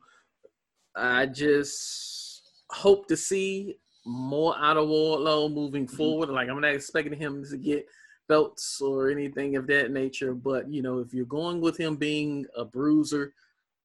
I 0.95 1.25
just 1.25 2.41
hope 2.69 3.07
to 3.07 3.17
see 3.17 3.77
more 4.05 4.55
out 4.57 4.77
of 4.77 4.87
Wardlow 4.87 5.51
moving 5.51 5.87
mm-hmm. 5.87 5.95
forward. 5.95 6.29
Like 6.29 6.49
I'm 6.49 6.61
not 6.61 6.75
expecting 6.75 7.17
him 7.19 7.43
to 7.49 7.57
get 7.57 7.85
belts 8.29 8.79
or 8.79 9.09
anything 9.09 9.55
of 9.55 9.67
that 9.67 9.91
nature, 9.91 10.33
but 10.33 10.71
you 10.71 10.81
know, 10.81 10.99
if 10.99 11.13
you're 11.13 11.25
going 11.25 11.59
with 11.61 11.77
him 11.77 11.95
being 11.95 12.45
a 12.55 12.63
bruiser 12.63 13.33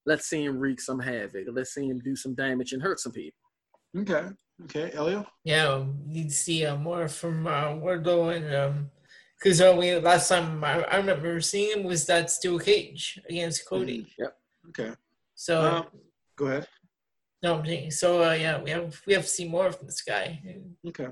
let's 0.09 0.27
see 0.27 0.45
him 0.45 0.59
wreak 0.59 0.81
some 0.81 0.99
havoc. 0.99 1.47
Let's 1.53 1.75
see 1.75 1.87
him 1.87 2.01
do 2.01 2.17
some 2.17 2.35
damage 2.35 2.73
and 2.73 2.83
hurt 2.83 2.99
some 2.99 3.13
people. 3.13 3.39
Okay. 3.97 4.29
Okay, 4.65 4.91
Elio. 4.93 5.25
Yeah, 5.45 5.79
we 5.79 6.15
need 6.15 6.31
to 6.31 6.35
see 6.35 6.67
uh, 6.67 6.77
more 6.77 7.07
from 7.07 7.47
uh, 7.47 7.69
Wardlow 7.83 8.35
and 8.35 8.89
because 9.39 9.61
um, 9.61 9.69
uh, 9.69 9.81
we 9.81 9.95
last 9.99 10.29
time 10.29 10.65
I, 10.65 10.83
I, 10.83 10.97
remember 10.97 11.41
seeing 11.41 11.79
him 11.79 11.85
was 11.85 12.07
that 12.07 12.29
steel 12.29 12.59
cage 12.59 13.21
against 13.29 13.69
Cody. 13.69 14.01
Mm-hmm. 14.01 14.23
Yep. 14.23 14.33
Okay. 14.71 14.93
So 15.37 15.61
um, 15.63 15.85
go 16.37 16.47
ahead. 16.47 16.67
No, 17.43 17.59
I'm 17.59 17.67
seeing 17.67 17.91
so 17.93 18.25
uh, 18.25 18.33
yeah, 18.33 18.61
we 18.61 18.71
have 18.71 19.01
we 19.07 19.13
have 19.15 19.23
to 19.23 19.29
see 19.29 19.49
more 19.49 19.71
from 19.71 19.87
this 19.87 20.03
guy. 20.03 20.43
Okay. 20.89 21.09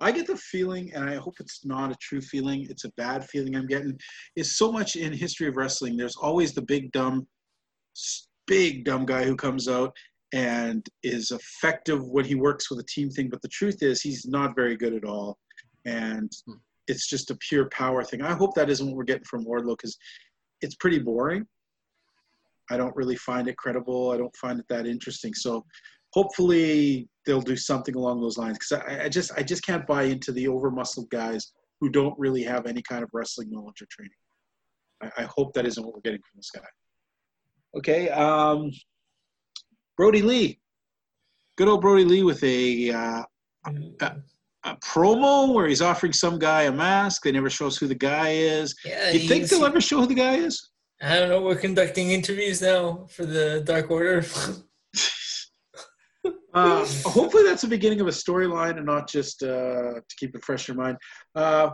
I 0.00 0.12
get 0.12 0.26
the 0.26 0.36
feeling, 0.36 0.92
and 0.92 1.08
I 1.08 1.14
hope 1.14 1.36
it's 1.40 1.64
not 1.64 1.92
a 1.92 1.96
true 1.96 2.20
feeling, 2.20 2.66
it's 2.68 2.84
a 2.84 2.92
bad 2.96 3.24
feeling 3.24 3.54
I'm 3.54 3.66
getting, 3.66 3.98
is 4.36 4.58
so 4.58 4.72
much 4.72 4.96
in 4.96 5.12
history 5.12 5.48
of 5.48 5.56
wrestling. 5.56 5.96
There's 5.96 6.16
always 6.16 6.52
the 6.52 6.62
big 6.62 6.92
dumb, 6.92 7.16
s- 7.20 7.32
big 8.46 8.84
dumb 8.84 9.06
guy 9.06 9.24
who 9.24 9.36
comes 9.36 9.68
out 9.68 9.94
and 10.32 10.86
is 11.02 11.30
effective 11.30 12.04
when 12.08 12.24
he 12.24 12.34
works 12.34 12.70
with 12.70 12.80
a 12.80 12.84
team 12.84 13.08
thing. 13.10 13.28
But 13.30 13.42
the 13.42 13.48
truth 13.48 13.82
is, 13.82 14.02
he's 14.02 14.26
not 14.26 14.56
very 14.56 14.76
good 14.76 14.94
at 14.94 15.04
all, 15.04 15.38
and 15.84 16.30
Hmm. 16.46 16.54
it's 16.88 17.08
just 17.08 17.30
a 17.30 17.36
pure 17.36 17.68
power 17.70 18.04
thing. 18.04 18.20
I 18.22 18.34
hope 18.34 18.54
that 18.54 18.68
isn't 18.68 18.86
what 18.86 18.96
we're 18.96 19.04
getting 19.04 19.24
from 19.24 19.44
Wardlow 19.44 19.76
because 19.76 19.96
it's 20.60 20.74
pretty 20.74 20.98
boring. 20.98 21.46
I 22.70 22.76
don't 22.76 22.96
really 22.96 23.16
find 23.16 23.48
it 23.48 23.56
credible. 23.56 24.10
I 24.10 24.16
don't 24.16 24.34
find 24.36 24.58
it 24.58 24.66
that 24.68 24.86
interesting. 24.86 25.34
So 25.34 25.64
hopefully 26.12 27.08
they'll 27.26 27.40
do 27.40 27.56
something 27.56 27.94
along 27.94 28.20
those 28.20 28.38
lines 28.38 28.58
because 28.58 28.84
I, 28.86 29.04
I 29.04 29.08
just 29.08 29.32
I 29.36 29.42
just 29.42 29.64
can't 29.64 29.86
buy 29.86 30.04
into 30.04 30.32
the 30.32 30.48
over 30.48 30.70
muscled 30.70 31.10
guys 31.10 31.52
who 31.80 31.90
don't 31.90 32.18
really 32.18 32.42
have 32.42 32.66
any 32.66 32.82
kind 32.82 33.02
of 33.02 33.10
wrestling 33.12 33.50
knowledge 33.50 33.82
or 33.82 33.86
training. 33.90 34.12
I, 35.02 35.22
I 35.22 35.24
hope 35.24 35.52
that 35.54 35.66
isn't 35.66 35.84
what 35.84 35.94
we're 35.94 36.00
getting 36.00 36.20
from 36.20 36.36
this 36.36 36.50
guy. 36.50 36.66
Okay, 37.76 38.08
um, 38.10 38.70
Brodie 39.96 40.22
Lee, 40.22 40.60
good 41.56 41.68
old 41.68 41.80
Brodie 41.80 42.04
Lee 42.04 42.22
with 42.22 42.42
a 42.44 42.90
uh, 42.90 43.22
Mm, 43.66 44.22
a 44.64 44.76
promo 44.76 45.52
where 45.52 45.66
he's 45.66 45.82
offering 45.82 46.12
some 46.12 46.38
guy 46.38 46.62
a 46.62 46.72
mask. 46.72 47.22
They 47.22 47.32
never 47.32 47.50
show 47.50 47.66
us 47.66 47.76
who 47.76 47.86
the 47.86 47.94
guy 47.94 48.30
is. 48.30 48.74
Yeah, 48.84 49.12
Do 49.12 49.18
you 49.18 49.28
think 49.28 49.48
they'll 49.48 49.64
ever 49.64 49.80
show 49.80 50.00
who 50.00 50.06
the 50.06 50.14
guy 50.14 50.36
is? 50.36 50.70
I 51.02 51.18
don't 51.18 51.28
know. 51.28 51.42
We're 51.42 51.56
conducting 51.56 52.10
interviews 52.10 52.62
now 52.62 53.06
for 53.10 53.26
the 53.26 53.62
Dark 53.64 53.90
Order. 53.90 54.24
Um, 56.54 56.86
hopefully, 57.04 57.42
that's 57.42 57.62
the 57.62 57.68
beginning 57.68 58.00
of 58.00 58.06
a 58.06 58.10
storyline 58.10 58.76
and 58.76 58.86
not 58.86 59.08
just 59.08 59.42
uh, 59.42 59.94
to 59.94 60.16
keep 60.16 60.36
it 60.36 60.44
fresh 60.44 60.68
in 60.68 60.76
your 60.76 60.84
mind. 60.84 60.96
Uh, 61.34 61.70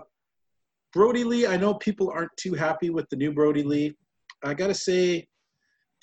Brodie 0.94 1.22
Lee, 1.22 1.46
I 1.46 1.58
know 1.58 1.74
people 1.74 2.10
aren't 2.10 2.34
too 2.38 2.54
happy 2.54 2.88
with 2.88 3.06
the 3.10 3.16
new 3.16 3.30
Brody 3.30 3.62
Lee. 3.62 3.94
I 4.42 4.54
got 4.54 4.68
to 4.68 4.74
say, 4.74 5.28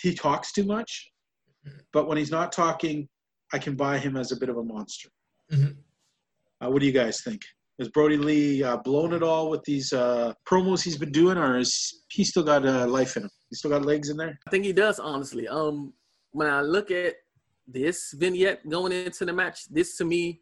he 0.01 0.13
talks 0.13 0.51
too 0.51 0.63
much, 0.63 1.11
but 1.93 2.07
when 2.07 2.17
he's 2.17 2.31
not 2.31 2.51
talking, 2.51 3.07
I 3.53 3.59
can 3.59 3.75
buy 3.75 3.97
him 3.97 4.15
as 4.17 4.31
a 4.31 4.35
bit 4.37 4.49
of 4.49 4.57
a 4.57 4.63
monster. 4.63 5.09
Mhm. 5.51 5.77
Uh, 6.61 6.69
what 6.69 6.79
do 6.79 6.85
you 6.85 6.91
guys 6.91 7.21
think? 7.21 7.41
Has 7.79 7.89
Brodie 7.89 8.17
Lee 8.17 8.63
uh, 8.63 8.77
blown 8.77 9.13
it 9.13 9.21
all 9.21 9.49
with 9.49 9.63
these 9.63 9.93
uh, 9.93 10.33
promos 10.49 10.83
he's 10.83 10.97
been 10.97 11.11
doing, 11.11 11.37
or 11.37 11.57
is 11.59 12.03
he 12.09 12.23
still 12.23 12.43
got 12.43 12.65
uh, 12.65 12.87
life 12.87 13.15
in 13.17 13.23
him? 13.23 13.29
He 13.49 13.55
still 13.55 13.69
got 13.71 13.85
legs 13.85 14.09
in 14.09 14.17
there? 14.17 14.37
I 14.47 14.49
think 14.49 14.65
he 14.65 14.73
does, 14.73 14.99
honestly. 14.99 15.47
Um, 15.47 15.93
when 16.31 16.47
I 16.49 16.61
look 16.61 16.89
at 16.91 17.15
this 17.67 18.13
vignette 18.13 18.67
going 18.67 18.91
into 18.91 19.25
the 19.25 19.33
match, 19.33 19.65
this 19.69 19.95
to 19.97 20.05
me 20.05 20.41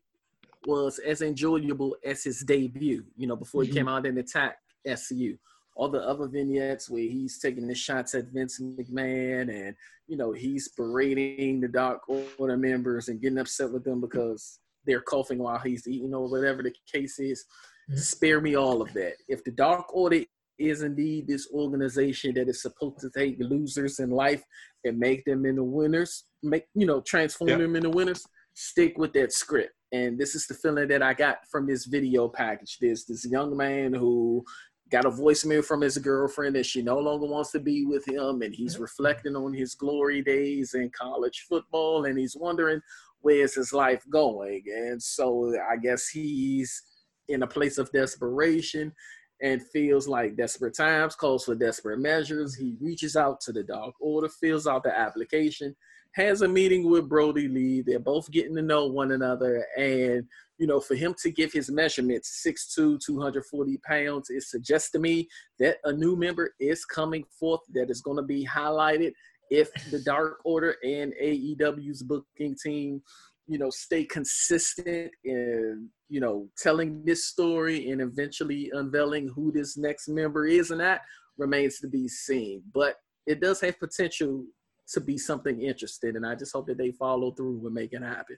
was 0.66 0.98
as 1.00 1.22
enjoyable 1.22 1.96
as 2.06 2.24
his 2.24 2.40
debut. 2.42 3.04
You 3.18 3.28
know, 3.28 3.36
before 3.36 3.64
he 3.64 3.70
Mhm. 3.70 3.74
came 3.74 3.88
out 3.90 4.06
and 4.06 4.18
attacked 4.18 4.62
SCU. 4.88 5.38
All 5.76 5.90
the 5.90 6.00
other 6.00 6.28
vignettes 6.28 6.90
where 6.90 7.02
he's 7.02 7.38
taking 7.40 7.68
the 7.68 7.76
shots 7.76 8.16
at 8.16 8.28
Vince 8.28 8.62
McMahon 8.62 9.50
and 9.50 9.76
you 10.08 10.16
know 10.18 10.32
he's 10.32 10.70
berating 10.70 11.60
the 11.60 11.68
Dark 11.68 12.02
Order 12.08 12.58
members 12.58 13.10
and 13.10 13.22
getting 13.22 13.40
upset 13.40 13.72
with 13.72 13.84
them 13.84 14.00
because 14.00 14.60
they're 14.86 15.02
coughing 15.02 15.40
while 15.40 15.60
he's 15.60 15.88
eating 15.88 16.14
or 16.14 16.30
whatever 16.30 16.64
the 16.64 16.74
case 16.92 17.20
is. 17.20 17.44
Mhm. 17.92 18.00
Spare 18.00 18.42
me 18.42 18.56
all 18.56 18.82
of 18.82 18.94
that. 18.94 19.16
If 19.28 19.44
the 19.44 19.52
Dark 19.52 19.94
Order 19.94 20.22
is 20.58 20.82
indeed 20.84 21.28
this 21.28 21.50
organization 21.52 22.34
that 22.36 22.48
is 22.48 22.62
supposed 22.62 23.00
to 23.00 23.10
take 23.10 23.38
losers 23.40 24.00
in 24.00 24.10
life 24.12 24.44
and 24.86 24.98
make 24.98 25.26
them 25.26 25.46
into 25.46 25.64
winners, 25.64 26.24
make 26.42 26.68
you 26.74 26.86
know, 26.86 27.02
transform 27.02 27.50
Yeah. 27.50 27.58
them 27.58 27.76
into 27.76 27.90
winners, 27.90 28.26
stick 28.54 28.98
with 28.98 29.12
that 29.14 29.34
script. 29.34 29.74
And 29.92 30.18
this 30.18 30.36
is 30.36 30.48
the 30.48 30.54
feeling 30.54 30.88
that 30.88 31.02
I 31.04 31.14
got 31.14 31.40
from 31.52 31.68
this 31.68 31.86
video 31.86 32.30
package. 32.30 32.78
There's 32.80 33.06
this 33.06 33.26
young 33.26 33.56
man 33.58 33.94
who 33.94 34.46
got 34.92 35.06
a 35.06 35.10
voicemail 35.10 35.66
from 35.66 35.82
his 35.82 35.98
girlfriend 35.98 36.56
that 36.56 36.66
she 36.66 36.82
no 36.82 37.00
longer 37.00 37.26
wants 37.26 37.52
to 37.52 37.60
be 37.60 37.86
with 37.86 38.08
him, 38.08 38.42
and 38.42 38.54
he's 38.54 38.78
reflecting 38.78 39.36
on 39.36 39.54
his 39.54 39.74
glory 39.74 40.22
days 40.22 40.74
in 40.74 40.92
college 40.92 41.46
football, 41.50 42.06
and 42.06 42.18
he's 42.18 42.36
wondering 42.36 42.82
where's 43.22 43.56
his 43.56 43.74
life 43.74 44.04
going. 44.12 44.64
And 44.68 45.02
so 45.02 45.54
I 45.70 45.78
guess 45.78 46.08
he's 46.08 46.84
in 47.28 47.42
a 47.42 47.48
place 47.48 47.80
of 47.80 47.92
desperation 47.92 48.94
and 49.42 49.66
feels 49.74 50.08
like 50.08 50.38
desperate 50.38 50.76
times 50.76 51.16
calls 51.16 51.46
for 51.46 51.56
desperate 51.56 52.00
measures. 52.00 52.56
He 52.56 52.76
reaches 52.80 53.16
out 53.16 53.42
to 53.42 53.52
the 53.52 53.64
Dark 53.64 53.96
Order, 54.00 54.30
fills 54.30 54.68
out 54.68 54.84
the 54.84 54.98
application, 54.98 55.76
has 56.14 56.44
a 56.44 56.48
meeting 56.48 56.90
with 56.90 57.10
Brodie 57.10 57.48
Lee. 57.48 57.82
They're 57.82 58.00
both 58.00 58.32
getting 58.32 58.56
to 58.56 58.62
know 58.62 58.86
one 58.86 59.12
another. 59.12 59.66
And, 59.78 60.26
you 60.58 60.68
know, 60.68 60.80
for 60.80 60.96
him 60.96 61.14
to 61.22 61.32
give 61.32 61.52
his 61.52 61.70
measurements 61.70 62.46
6'2, 62.46 63.00
240 63.06 63.78
pounds, 63.88 64.30
it 64.30 64.44
suggests 64.44 64.92
to 64.92 65.00
me 65.00 65.28
that 65.60 65.78
a 65.84 65.92
new 65.92 66.16
member 66.16 66.54
is 66.60 66.86
coming 66.86 67.26
forth 67.40 67.62
that 67.74 67.90
is 67.90 68.02
going 68.02 68.18
to 68.18 68.24
be 68.24 68.46
highlighted 68.46 69.12
if 69.50 69.70
the 69.92 70.00
Dark 70.00 70.38
Order 70.44 70.76
and 70.84 71.14
AEW's 71.22 72.04
booking 72.04 72.56
team 72.62 73.02
you 73.48 73.60
know 73.60 73.70
stay 73.70 74.04
consistent 74.04 75.12
in 75.24 75.88
you 76.10 76.20
know 76.20 76.50
telling 76.58 77.06
this 77.06 77.28
story 77.28 77.92
and 77.92 78.02
eventually 78.02 78.72
unveiling 78.74 79.28
who 79.36 79.52
this 79.52 79.78
next 79.78 80.08
member 80.08 80.48
is 80.48 80.72
and 80.72 80.82
that 80.82 81.02
remains 81.38 81.80
to 81.80 81.88
be 81.88 82.08
seen. 82.08 82.64
But 82.74 82.96
it 83.28 83.40
does 83.42 83.62
have 83.62 83.80
potential 83.80 84.46
to 84.88 85.02
be 85.02 85.18
something 85.18 85.62
interesting 85.62 86.16
and 86.16 86.26
i 86.26 86.36
just 86.36 86.54
hope 86.54 86.68
that 86.68 86.78
they 86.78 86.92
follow 86.92 87.32
through 87.32 87.62
and 87.66 87.74
make 87.74 87.94
it 87.94 88.04
happen 88.04 88.38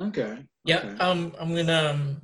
Okay. 0.00 0.38
Yeah, 0.64 0.78
Okay. 0.78 0.98
um, 0.98 1.34
I'm 1.38 1.54
gonna. 1.54 1.90
Um, 1.94 2.22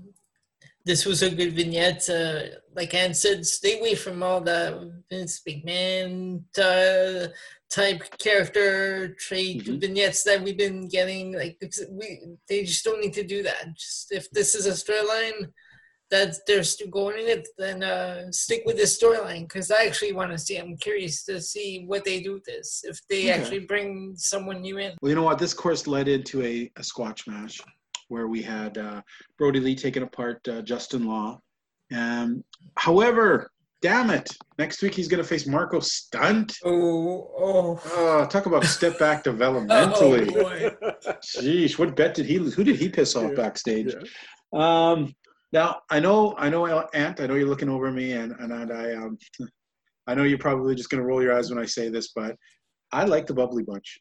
this 0.84 1.04
was 1.04 1.22
a 1.22 1.30
good 1.30 1.52
vignette. 1.54 2.08
Uh, 2.08 2.42
like 2.74 2.94
Ann 2.94 3.12
said, 3.12 3.44
stay 3.44 3.80
away 3.80 3.96
from 3.96 4.22
all 4.22 4.40
the 4.40 5.02
Vince 5.10 5.42
McMahon 5.46 6.44
uh, 6.58 7.28
type 7.70 8.02
character 8.18 9.08
trait 9.18 9.64
Mhm. 9.64 9.80
vignettes 9.80 10.22
that 10.22 10.42
we've 10.42 10.56
been 10.56 10.86
getting. 10.88 11.32
Like 11.32 11.56
it's, 11.60 11.82
we, 11.90 12.20
they 12.48 12.64
just 12.64 12.84
don't 12.84 13.00
need 13.00 13.14
to 13.14 13.24
do 13.24 13.42
that. 13.42 13.74
Just 13.76 14.12
if 14.12 14.30
this 14.30 14.54
is 14.54 14.66
a 14.66 14.70
storyline 14.70 15.50
that 16.10 16.36
they're 16.46 16.62
still 16.62 16.88
going 16.88 17.18
in 17.18 17.26
it, 17.26 17.48
then 17.58 17.82
uh, 17.82 18.30
stick 18.30 18.62
with 18.64 18.76
this 18.76 18.96
storyline 19.00 19.42
because 19.42 19.70
I 19.70 19.84
actually 19.84 20.12
want 20.12 20.30
to 20.30 20.38
see. 20.38 20.56
I'm 20.56 20.76
curious 20.76 21.24
to 21.24 21.40
see 21.40 21.84
what 21.86 22.04
they 22.04 22.20
do 22.20 22.34
with 22.34 22.44
this. 22.44 22.84
If 22.84 23.00
they 23.08 23.22
Okay. 23.24 23.30
actually 23.32 23.60
bring 23.60 24.14
someone 24.16 24.60
new 24.60 24.78
in. 24.78 24.94
Well, 25.02 25.08
you 25.10 25.16
know 25.16 25.22
what? 25.24 25.38
This 25.38 25.52
course 25.54 25.86
led 25.86 26.06
into 26.08 26.42
a, 26.44 26.70
a 26.76 26.82
squash 26.84 27.26
match 27.26 27.60
where 28.08 28.28
we 28.28 28.40
had 28.40 28.78
uh, 28.78 29.02
Brodie 29.36 29.58
Lee 29.60 29.74
taking 29.74 30.04
apart 30.04 30.46
uh, 30.48 30.62
Justin 30.62 31.06
Law. 31.06 31.40
Um, 31.92 32.44
however, 32.76 33.50
damn 33.82 34.10
it, 34.10 34.28
next 34.58 34.82
week 34.82 34.94
he's 34.94 35.08
going 35.08 35.22
to 35.22 35.28
face 35.28 35.46
Marco 35.46 35.80
Stunt. 35.80 36.56
Oh, 36.64 37.32
oh. 37.36 37.80
Oh, 37.84 38.26
talk 38.26 38.46
about 38.46 38.64
step 38.64 38.96
back 39.00 39.22
Oh, 39.26 39.32
developmentally. 39.32 40.32
boy. 40.32 40.70
Sheesh, 41.24 41.78
what 41.78 41.96
bet 41.96 42.14
did 42.14 42.26
he 42.26 42.38
lose? 42.38 42.54
Who 42.54 42.62
did 42.62 42.76
he 42.76 42.88
piss 42.88 43.16
off 43.16 43.30
Yeah. 43.30 43.36
backstage? 43.42 43.92
Yeah. 44.52 44.90
Um, 44.92 45.12
now 45.52 45.80
I 45.90 46.00
know, 46.00 46.34
I 46.38 46.48
know, 46.48 46.66
Ant. 46.94 47.20
I 47.20 47.26
know 47.26 47.34
you're 47.34 47.48
looking 47.48 47.68
over 47.68 47.90
me, 47.90 48.12
and 48.12 48.32
and 48.38 48.52
I, 48.52 48.94
um, 48.94 49.18
I 50.06 50.14
know 50.14 50.24
you're 50.24 50.38
probably 50.38 50.74
just 50.74 50.90
gonna 50.90 51.04
roll 51.04 51.22
your 51.22 51.36
eyes 51.36 51.50
when 51.50 51.58
I 51.58 51.66
say 51.66 51.88
this, 51.88 52.12
but 52.14 52.36
I 52.92 53.04
like 53.04 53.26
the 53.26 53.34
bubbly 53.34 53.62
bunch. 53.62 53.98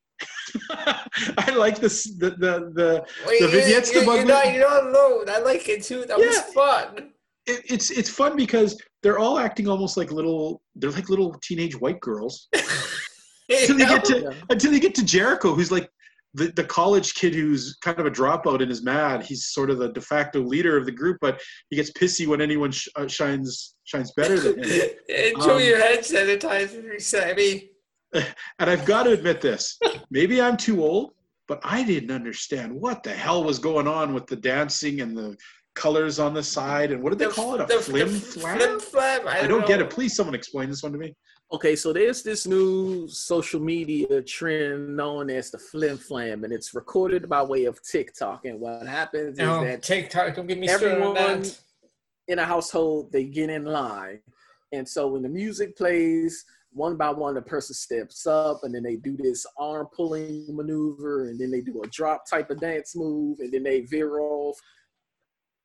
I 0.71 1.53
like 1.55 1.79
this, 1.79 2.03
the 2.17 2.31
the 2.31 2.71
the. 2.73 3.05
Wait, 3.27 3.41
The 3.41 3.47
vignettes 3.47 3.93
you, 3.93 4.01
to 4.01 4.05
you're 4.05 4.25
not, 4.25 4.53
you're 4.53 4.67
not 4.69 4.83
alone. 4.85 5.29
I 5.29 5.39
like 5.39 5.67
it 5.69 5.83
too. 5.83 6.05
That 6.05 6.17
was 6.17 6.37
fun. 6.53 7.11
It, 7.47 7.61
it's 7.69 7.91
it's 7.91 8.09
fun 8.09 8.35
because 8.35 8.79
they're 9.03 9.19
all 9.19 9.37
acting 9.37 9.67
almost 9.67 9.97
like 9.97 10.11
little. 10.11 10.61
They're 10.75 10.91
like 10.91 11.09
little 11.09 11.35
teenage 11.43 11.79
white 11.79 11.99
girls 11.99 12.47
until 13.49 13.79
you 13.79 13.87
get 13.87 14.05
to 14.05 14.19
Yeah. 14.21 14.29
until 14.49 14.73
you 14.73 14.79
get 14.79 14.95
to 14.95 15.05
Jericho, 15.05 15.53
who's 15.53 15.71
like 15.71 15.89
the, 16.35 16.51
the 16.55 16.63
college 16.63 17.13
kid 17.15 17.33
who's 17.33 17.77
kind 17.81 17.99
of 17.99 18.05
a 18.05 18.11
dropout 18.11 18.61
and 18.61 18.71
is 18.71 18.83
mad. 18.83 19.23
He's 19.23 19.45
sort 19.47 19.69
of 19.69 19.77
the 19.79 19.91
de 19.91 20.01
facto 20.01 20.41
leader 20.41 20.77
of 20.77 20.85
the 20.85 20.91
group, 20.91 21.17
but 21.21 21.41
he 21.69 21.75
gets 21.75 21.91
pissy 21.91 22.27
when 22.27 22.41
anyone 22.41 22.71
sh- 22.71 22.87
uh, 22.95 23.07
shines 23.07 23.75
shines 23.85 24.11
better 24.17 24.39
than 24.39 24.61
him. 24.63 24.89
Enjoy 25.09 25.55
Um, 25.55 25.61
your 25.61 25.79
hand 25.81 25.99
sanitizer, 25.99 27.01
Sammy. 27.01 27.71
And 28.59 28.69
I've 28.69 28.85
got 28.85 29.03
to 29.03 29.11
admit 29.11 29.41
this. 29.41 29.77
Maybe 30.09 30.41
I'm 30.41 30.55
too 30.55 30.81
old, 30.83 31.11
but 31.49 31.59
I 31.63 31.83
didn't 31.83 32.11
understand 32.11 32.73
what 32.73 33.03
the 33.03 33.11
hell 33.11 33.43
was 33.43 33.59
going 33.59 33.87
on 33.89 34.13
with 34.13 34.25
the 34.27 34.37
dancing 34.37 35.01
and 35.01 35.17
the 35.17 35.35
colors 35.75 36.19
on 36.19 36.33
the 36.33 36.41
side 36.41 36.91
and 36.91 37.03
what 37.03 37.11
did 37.11 37.19
they 37.19 37.27
call 37.27 37.55
it? 37.55 37.61
A 37.61 37.65
the, 37.65 37.79
flim 37.81 38.13
the 38.13 38.19
flam? 38.19 38.57
Flim 38.57 38.79
flam. 38.79 39.27
I 39.27 39.39
I 39.39 39.41
don't, 39.41 39.59
don't 39.59 39.67
get 39.67 39.81
it. 39.81 39.89
Please, 39.89 40.15
someone 40.15 40.33
explain 40.33 40.69
this 40.69 40.81
one 40.81 40.91
to 40.93 40.97
me. 40.97 41.13
Okay, 41.53 41.75
so 41.75 41.93
there's 41.93 42.23
this 42.23 42.47
new 42.47 43.07
social 43.07 43.59
media 43.59 44.21
trend 44.23 44.97
known 44.97 45.29
as 45.29 45.51
the 45.51 45.59
flim 45.59 45.95
flam, 45.97 46.43
and 46.43 46.51
it's 46.51 46.73
recorded 46.73 47.29
by 47.29 47.43
way 47.43 47.65
of 47.65 47.79
TikTok. 47.83 48.45
And 48.45 48.59
what 48.59 48.87
happens 48.87 49.37
No, 49.37 49.43
is 49.43 49.49
oh, 49.61 49.65
that 49.65 49.83
TikTok. 49.83 50.35
Don't 50.35 50.47
get 50.47 50.57
me 50.57 50.67
started 50.67 51.01
on 51.03 51.15
everyone 51.15 51.41
that. 51.43 51.59
in 52.29 52.39
a 52.39 52.45
household 52.45 53.11
they 53.11 53.25
get 53.25 53.51
in 53.51 53.65
line, 53.65 54.21
and 54.71 54.87
so 54.87 55.07
when 55.07 55.21
the 55.21 55.29
music 55.29 55.77
plays, 55.77 56.43
one 56.71 56.97
by 56.97 57.11
one 57.11 57.35
the 57.35 57.41
person 57.41 57.75
steps 57.75 58.25
up, 58.25 58.61
and 58.63 58.73
then 58.73 58.81
they 58.81 58.95
do 58.95 59.15
this 59.15 59.45
arm 59.59 59.87
pulling 59.95 60.47
maneuver, 60.49 61.29
and 61.29 61.39
then 61.39 61.51
they 61.51 61.61
do 61.61 61.79
a 61.83 61.87
drop 61.87 62.27
type 62.27 62.49
of 62.49 62.59
dance 62.59 62.95
move, 62.95 63.39
and 63.39 63.53
then 63.53 63.63
they 63.63 63.81
veer 63.81 64.19
off. 64.19 64.57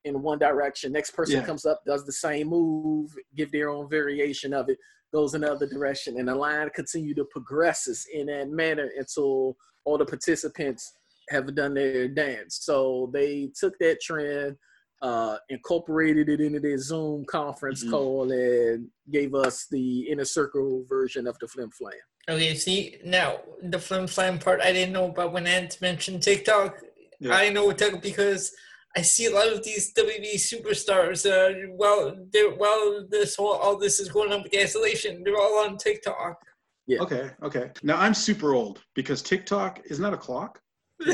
In 0.05 0.21
one 0.21 0.39
direction. 0.39 0.91
Next 0.91 1.11
person 1.11 1.35
Yeah. 1.37 1.45
comes 1.45 1.65
up, 1.65 1.83
does 1.85 2.05
the 2.05 2.11
same 2.11 2.47
move, 2.47 3.13
give 3.35 3.51
their 3.51 3.69
own 3.69 3.89
variation 3.89 4.53
of 4.53 4.69
it, 4.69 4.77
goes 5.13 5.33
another 5.33 5.67
direction, 5.67 6.17
and 6.17 6.27
the 6.27 6.35
line 6.35 6.69
continue 6.73 7.13
to 7.15 7.25
progresses 7.25 8.07
in 8.11 8.27
that 8.27 8.49
manner 8.49 8.89
until 8.97 9.57
all 9.85 9.97
the 9.97 10.05
participants 10.05 10.93
have 11.29 11.53
done 11.55 11.73
their 11.73 12.07
dance. 12.07 12.59
So 12.61 13.09
they 13.13 13.51
took 13.59 13.77
that 13.79 14.01
trend, 14.01 14.57
uh, 15.01 15.37
incorporated 15.49 16.29
it 16.29 16.41
into 16.41 16.59
their 16.59 16.77
Zoom 16.77 17.25
conference 17.25 17.83
Mhm. 17.83 17.89
call, 17.89 18.31
and 18.31 18.89
gave 19.09 19.33
us 19.33 19.67
the 19.67 20.09
inner 20.09 20.25
circle 20.25 20.85
version 20.87 21.27
of 21.27 21.37
the 21.39 21.47
flim 21.47 21.71
flam. 21.71 21.93
Okay, 22.29 22.53
see 22.55 22.97
now 23.03 23.41
the 23.63 23.79
flim 23.79 24.07
flam 24.07 24.37
part 24.39 24.61
I 24.61 24.71
didn't 24.71 24.93
know 24.93 25.09
about 25.09 25.33
when 25.33 25.47
Ant 25.47 25.81
mentioned 25.81 26.21
TikTok. 26.21 26.79
Yeah. 27.19 27.33
I 27.33 27.49
know 27.49 27.71
TikTok 27.71 28.01
because 28.01 28.53
I 28.95 29.01
see 29.01 29.25
a 29.25 29.33
lot 29.33 29.47
of 29.47 29.63
these 29.63 29.93
WWE 29.93 30.35
superstars. 30.35 31.25
Uh, 31.25 31.69
well, 31.71 32.15
they're 32.33 32.55
well, 32.55 33.05
this 33.09 33.35
whole 33.35 33.53
all 33.53 33.77
this 33.77 33.99
is 33.99 34.09
going 34.09 34.31
on 34.33 34.43
with 34.43 34.51
the 34.51 34.61
isolation. 34.61 35.23
They're 35.23 35.37
all 35.37 35.65
on 35.65 35.77
TikTok. 35.77 36.41
Yeah. 36.87 36.99
Okay, 37.01 37.31
okay. 37.43 37.71
Now 37.83 37.97
I'm 37.97 38.13
super 38.13 38.53
old 38.53 38.83
because 38.95 39.21
TikTok 39.21 39.81
is 39.85 39.99
not 39.99 40.13
a 40.13 40.17
clock. 40.17 40.59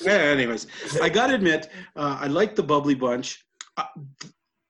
yeah, 0.00 0.12
anyways, 0.12 0.66
I 1.00 1.08
gotta 1.08 1.34
admit, 1.34 1.68
uh, 1.94 2.18
I 2.20 2.26
like 2.26 2.56
the 2.56 2.62
bubbly 2.62 2.94
bunch. 2.94 3.44
Uh, 3.76 3.84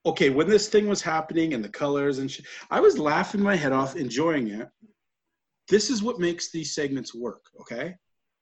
okay, 0.04 0.30
when 0.30 0.48
this 0.48 0.68
thing 0.68 0.88
was 0.88 1.00
happening 1.00 1.54
and 1.54 1.64
the 1.64 1.68
colors 1.68 2.18
and 2.18 2.30
shit, 2.30 2.46
I 2.70 2.80
was 2.80 2.98
laughing 2.98 3.40
my 3.40 3.56
head 3.56 3.72
off, 3.72 3.96
enjoying 3.96 4.48
it. 4.48 4.68
This 5.68 5.88
is 5.88 6.02
what 6.02 6.18
makes 6.18 6.50
these 6.50 6.74
segments 6.74 7.14
work, 7.14 7.44
okay? 7.60 7.94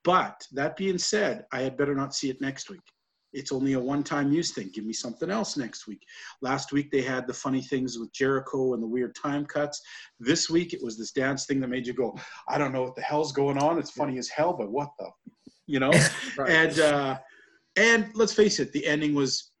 But 0.03 0.45
that 0.51 0.77
being 0.77 0.97
said, 0.97 1.45
I 1.51 1.61
had 1.61 1.77
better 1.77 1.95
not 1.95 2.13
see 2.13 2.29
it 2.29 2.41
next 2.41 2.69
week. 2.69 2.83
It's 3.35 3.51
only 3.51 3.73
a 3.73 3.79
one-time 3.79 4.31
use 4.31 4.51
thing. 4.53 4.71
Give 4.73 4.85
me 4.85 4.93
something 4.93 5.29
else 5.29 5.57
next 5.57 5.87
week. 5.87 6.01
Last 6.41 6.71
week 6.71 6.89
they 6.91 7.01
had 7.01 7.27
the 7.27 7.33
funny 7.33 7.61
things 7.61 7.99
with 7.99 8.11
Jericho 8.13 8.73
and 8.73 8.81
the 8.81 8.87
weird 8.87 9.13
time 9.15 9.45
cuts. 9.45 9.81
This 10.19 10.49
week 10.49 10.73
it 10.73 10.81
was 10.81 10.97
this 10.97 11.11
dance 11.11 11.45
thing 11.45 11.59
that 11.59 11.67
made 11.67 11.85
you 11.85 11.93
go, 11.93 12.15
I 12.47 12.57
don't 12.57 12.71
know 12.73 12.83
what 12.83 12.95
the 12.95 13.01
hell's 13.01 13.31
going 13.33 13.57
on. 13.57 13.77
It's 13.77 13.91
funny 13.91 14.17
as 14.17 14.29
hell, 14.29 14.53
but 14.53 14.71
what 14.71 14.89
the, 14.97 15.09
you 15.67 15.79
know? 15.79 15.91
Right. 16.37 16.49
and 16.49 16.79
uh, 16.79 17.17
and 17.77 18.09
let's 18.13 18.33
face 18.33 18.59
it, 18.59 18.71
the 18.71 18.85
ending 18.87 19.13
was 19.13 19.51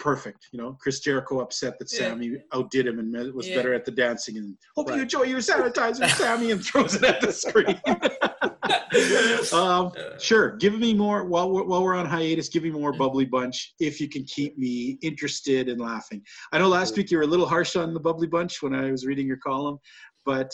perfect. 0.00 0.48
You 0.52 0.58
know, 0.60 0.76
Chris 0.80 0.98
Jericho 1.00 1.40
upset 1.40 1.78
that 1.78 1.92
Yeah. 1.92 1.98
Sammy 1.98 2.36
outdid 2.52 2.86
him 2.88 2.98
and 2.98 3.32
was 3.34 3.48
Yeah. 3.48 3.56
better 3.56 3.74
at 3.74 3.84
the 3.84 3.92
dancing. 3.92 4.38
And 4.38 4.56
hope 4.76 4.88
you 4.88 5.02
enjoy 5.02 5.22
your 5.24 5.38
sanitizer, 5.40 6.08
Sammy, 6.16 6.50
and 6.50 6.64
throws 6.64 6.94
it 6.96 7.04
at 7.04 7.20
the 7.20 7.32
screen. 7.32 7.80
um, 9.52 9.92
sure, 10.18 10.56
give 10.56 10.78
me 10.78 10.94
more 10.94 11.24
while 11.24 11.50
we're, 11.50 11.64
while 11.64 11.82
we're 11.82 11.94
on 11.94 12.06
hiatus. 12.06 12.48
Give 12.48 12.62
me 12.62 12.70
more 12.70 12.92
bubbly 12.92 13.24
bunch 13.24 13.74
if 13.80 14.00
you 14.00 14.08
can 14.08 14.24
keep 14.24 14.56
me 14.58 14.98
interested 15.02 15.68
and 15.68 15.80
laughing. 15.80 16.22
I 16.52 16.58
know 16.58 16.68
last 16.68 16.96
week 16.96 17.10
you 17.10 17.18
were 17.18 17.24
a 17.24 17.26
little 17.28 17.46
harsh 17.46 17.76
on 17.76 17.94
the 17.94 18.00
bubbly 18.00 18.26
bunch 18.26 18.62
when 18.62 18.74
I 18.74 18.90
was 18.90 19.06
reading 19.06 19.26
your 19.26 19.38
column, 19.38 19.78
but 20.24 20.50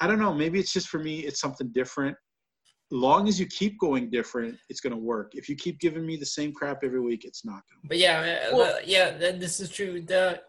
I 0.00 0.06
don't 0.06 0.18
know. 0.18 0.34
Maybe 0.34 0.58
it's 0.58 0.72
just 0.72 0.88
for 0.88 0.98
me. 0.98 1.20
It's 1.20 1.40
something 1.40 1.70
different. 1.72 2.16
Long 2.90 3.28
as 3.28 3.40
you 3.40 3.46
keep 3.46 3.78
going 3.80 4.10
different, 4.10 4.56
it's 4.68 4.80
going 4.80 4.92
to 4.92 4.98
work. 4.98 5.32
If 5.34 5.48
you 5.48 5.56
keep 5.56 5.80
giving 5.80 6.04
me 6.06 6.16
the 6.16 6.26
same 6.26 6.52
crap 6.52 6.84
every 6.84 7.00
week, 7.00 7.24
it's 7.24 7.44
not 7.44 7.62
going 7.68 7.82
to. 7.82 7.88
But 7.88 7.98
yeah, 7.98 8.48
uh, 8.52 8.56
Well- 8.56 8.78
yeah, 8.84 9.16
this 9.16 9.60
is 9.60 9.70
true. 9.70 10.00
The, 10.02 10.40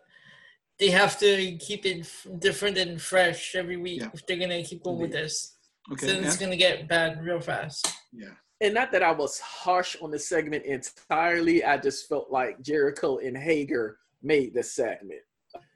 they 0.79 0.89
have 0.89 1.17
to 1.19 1.55
keep 1.57 1.85
it 1.85 2.01
f- 2.01 2.27
different 2.39 2.77
and 2.77 3.01
fresh 3.01 3.55
every 3.55 3.77
week 3.77 4.01
Yeah. 4.01 4.09
if 4.13 4.25
they're 4.25 4.37
gonna 4.37 4.61
keep 4.63 4.83
going 4.83 4.99
with 4.99 5.11
this. 5.11 5.54
Okay. 5.91 6.07
then 6.07 6.23
it's 6.23 6.39
yeah? 6.39 6.45
gonna 6.47 6.57
get 6.57 6.87
bad 6.87 7.23
real 7.23 7.39
fast. 7.39 7.87
yeah. 8.11 8.29
and 8.61 8.73
not 8.73 8.91
that 8.91 9.03
I 9.03 9.11
was 9.11 9.39
harsh 9.39 9.95
on 10.01 10.11
the 10.11 10.19
segment 10.19 10.65
entirely. 10.65 11.63
I 11.63 11.77
just 11.77 12.07
felt 12.09 12.31
like 12.31 12.61
Jericho 12.61 13.17
and 13.19 13.37
Hager 13.37 13.97
made 14.23 14.53
the 14.53 14.63
segment. 14.63 15.21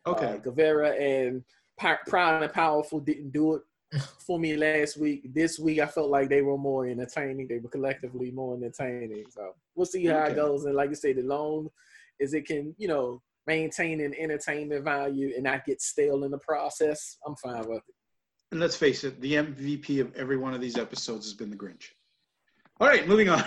Okay. 0.07 0.26
Uh, 0.34 0.38
Guevara 0.38 0.89
and 0.91 1.43
P- 1.80 1.93
Proud 2.07 2.43
and 2.43 2.51
Powerful 2.53 2.99
didn't 2.99 3.32
do 3.32 3.55
it 3.55 3.62
for 4.26 4.39
me 4.39 4.55
last 4.55 4.97
week. 4.97 5.34
This 5.34 5.60
week, 5.60 5.80
I 5.80 5.86
felt 5.86 6.10
like 6.10 6.30
they 6.30 6.41
were 6.41 6.57
more 6.57 6.86
entertaining. 6.88 7.47
They 7.47 7.60
were 7.60 7.70
collectively 7.70 8.32
more 8.32 8.55
entertaining. 8.55 9.26
So 9.30 9.53
we'll 9.76 9.86
see 9.86 10.05
how 10.05 10.20
Okay. 10.24 10.32
it 10.32 10.36
goes. 10.36 10.66
And 10.66 10.76
like 10.76 10.89
you 10.89 10.95
said, 10.95 11.18
the 11.18 11.24
long 11.24 11.70
is 12.20 12.34
it 12.34 12.45
can, 12.47 12.74
you 12.78 12.88
know, 12.88 13.22
maintain 13.47 13.99
an 14.01 14.14
entertainment 14.16 14.84
value 14.84 15.34
and 15.36 15.43
not 15.43 15.66
get 15.66 15.82
stale 15.82 16.24
in 16.24 16.32
the 16.32 16.38
process, 16.39 17.18
I'm 17.26 17.36
fine 17.36 17.68
with 17.68 17.78
it. 17.88 17.95
And 18.52 18.60
let's 18.60 18.76
face 18.76 19.04
it, 19.04 19.20
the 19.22 19.34
MVP 19.34 20.02
of 20.02 20.16
every 20.16 20.38
one 20.38 20.54
of 20.54 20.62
these 20.62 20.78
episodes 20.78 21.26
has 21.26 21.34
been 21.34 21.50
the 21.50 21.56
Grinch. 21.56 21.89
All 22.80 22.88
right, 22.88 23.08
moving 23.08 23.30
on. 23.30 23.43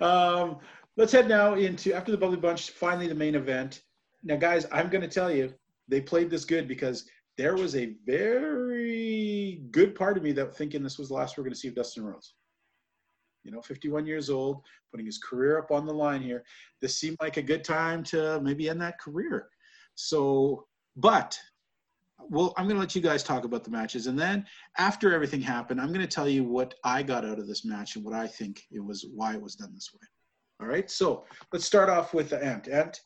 um, 0.00 0.58
let's 0.96 1.12
head 1.12 1.28
now 1.28 1.54
into 1.54 1.92
after 1.92 2.10
the 2.10 2.18
Bubbly 2.18 2.38
Bunch. 2.38 2.70
Finally, 2.70 3.08
the 3.08 3.14
main 3.14 3.34
event. 3.34 3.82
Now, 4.24 4.36
guys, 4.36 4.66
I'm 4.72 4.88
going 4.88 5.02
to 5.02 5.08
tell 5.08 5.30
you 5.30 5.52
they 5.88 6.00
played 6.00 6.30
this 6.30 6.44
good 6.44 6.66
because 6.66 7.04
there 7.36 7.54
was 7.54 7.76
a 7.76 7.94
very 8.06 9.62
good 9.70 9.94
part 9.94 10.16
of 10.16 10.22
me 10.22 10.32
that 10.32 10.56
thinking 10.56 10.82
this 10.82 10.98
was 10.98 11.08
the 11.08 11.14
last 11.14 11.36
we're 11.36 11.44
going 11.44 11.54
to 11.54 11.58
see 11.58 11.68
of 11.68 11.74
Dustin 11.74 12.04
Rhodes. 12.04 12.34
You 13.44 13.50
know, 13.50 13.60
51 13.60 14.06
years 14.06 14.30
old, 14.30 14.62
putting 14.90 15.06
his 15.06 15.18
career 15.18 15.58
up 15.58 15.70
on 15.70 15.86
the 15.86 15.94
line 15.94 16.22
here. 16.22 16.44
This 16.80 16.98
seemed 16.98 17.16
like 17.20 17.36
a 17.36 17.42
good 17.42 17.64
time 17.64 18.02
to 18.04 18.40
maybe 18.40 18.68
end 18.68 18.80
that 18.80 19.00
career. 19.00 19.48
So, 19.94 20.66
but 20.96 21.38
well, 22.30 22.54
I'm 22.56 22.64
going 22.66 22.76
to 22.76 22.80
let 22.80 22.94
you 22.94 23.00
guys 23.02 23.22
talk 23.22 23.44
about 23.44 23.64
the 23.64 23.70
matches, 23.70 24.06
and 24.06 24.18
then 24.18 24.44
after 24.78 25.12
everything 25.14 25.40
happened, 25.40 25.80
I'm 25.80 25.88
going 25.88 26.00
to 26.00 26.06
tell 26.06 26.28
you 26.28 26.44
what 26.44 26.74
I 26.84 27.02
got 27.02 27.24
out 27.24 27.38
of 27.38 27.46
this 27.46 27.64
match 27.64 27.96
and 27.96 28.04
what 28.04 28.14
I 28.14 28.26
think 28.26 28.62
it 28.70 28.80
was, 28.80 29.06
why 29.14 29.34
it 29.34 29.42
was 29.42 29.54
done 29.54 29.72
this 29.74 29.90
way. 29.94 30.06
All 30.60 30.66
right, 30.68 30.90
so 30.90 31.24
let's 31.52 31.64
start 31.64 31.88
off 31.88 32.14
with 32.14 32.30
the 32.30 32.42
Ant. 32.44 32.68
Ant, 32.68 33.00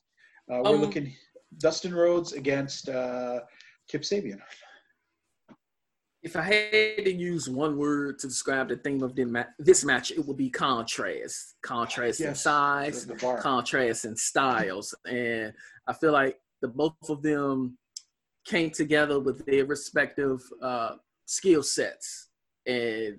uh, 0.53 0.61
we're 0.63 0.75
Um, 0.75 0.81
looking 0.81 1.15
Dustin 1.59 1.95
Rhodes 1.95 2.33
against 2.33 2.89
uh, 2.89 3.41
Kip 3.89 4.03
Sabian. 4.03 4.41
If 6.23 6.35
I 6.35 6.43
had 6.43 7.05
to 7.05 7.13
use 7.13 7.49
one 7.49 7.77
word 7.79 8.19
to 8.19 8.27
describe 8.27 8.69
the 8.69 8.77
theme 8.77 9.03
of 9.03 9.15
this 9.59 9.85
match, 9.85 10.11
it 10.11 10.27
would 10.27 10.37
be 10.37 10.51
contrast. 10.51 11.55
Contrast 11.63 12.21
in 12.21 12.35
size, 12.35 13.07
The, 13.07 13.15
the 13.15 13.21
bar. 13.21 13.41
contrast 13.41 14.05
in 14.05 14.17
styles. 14.17 14.93
And 15.09 15.53
I 15.87 15.93
feel 15.93 16.11
like 16.13 16.41
the 16.63 16.69
both 16.69 16.97
of 17.09 17.23
them 17.23 17.79
came 18.47 18.71
together 18.71 19.19
with 19.19 19.45
their 19.45 19.67
respective 19.67 20.43
uh, 20.63 20.93
skill 21.27 21.63
sets 21.63 22.29
and 22.67 23.19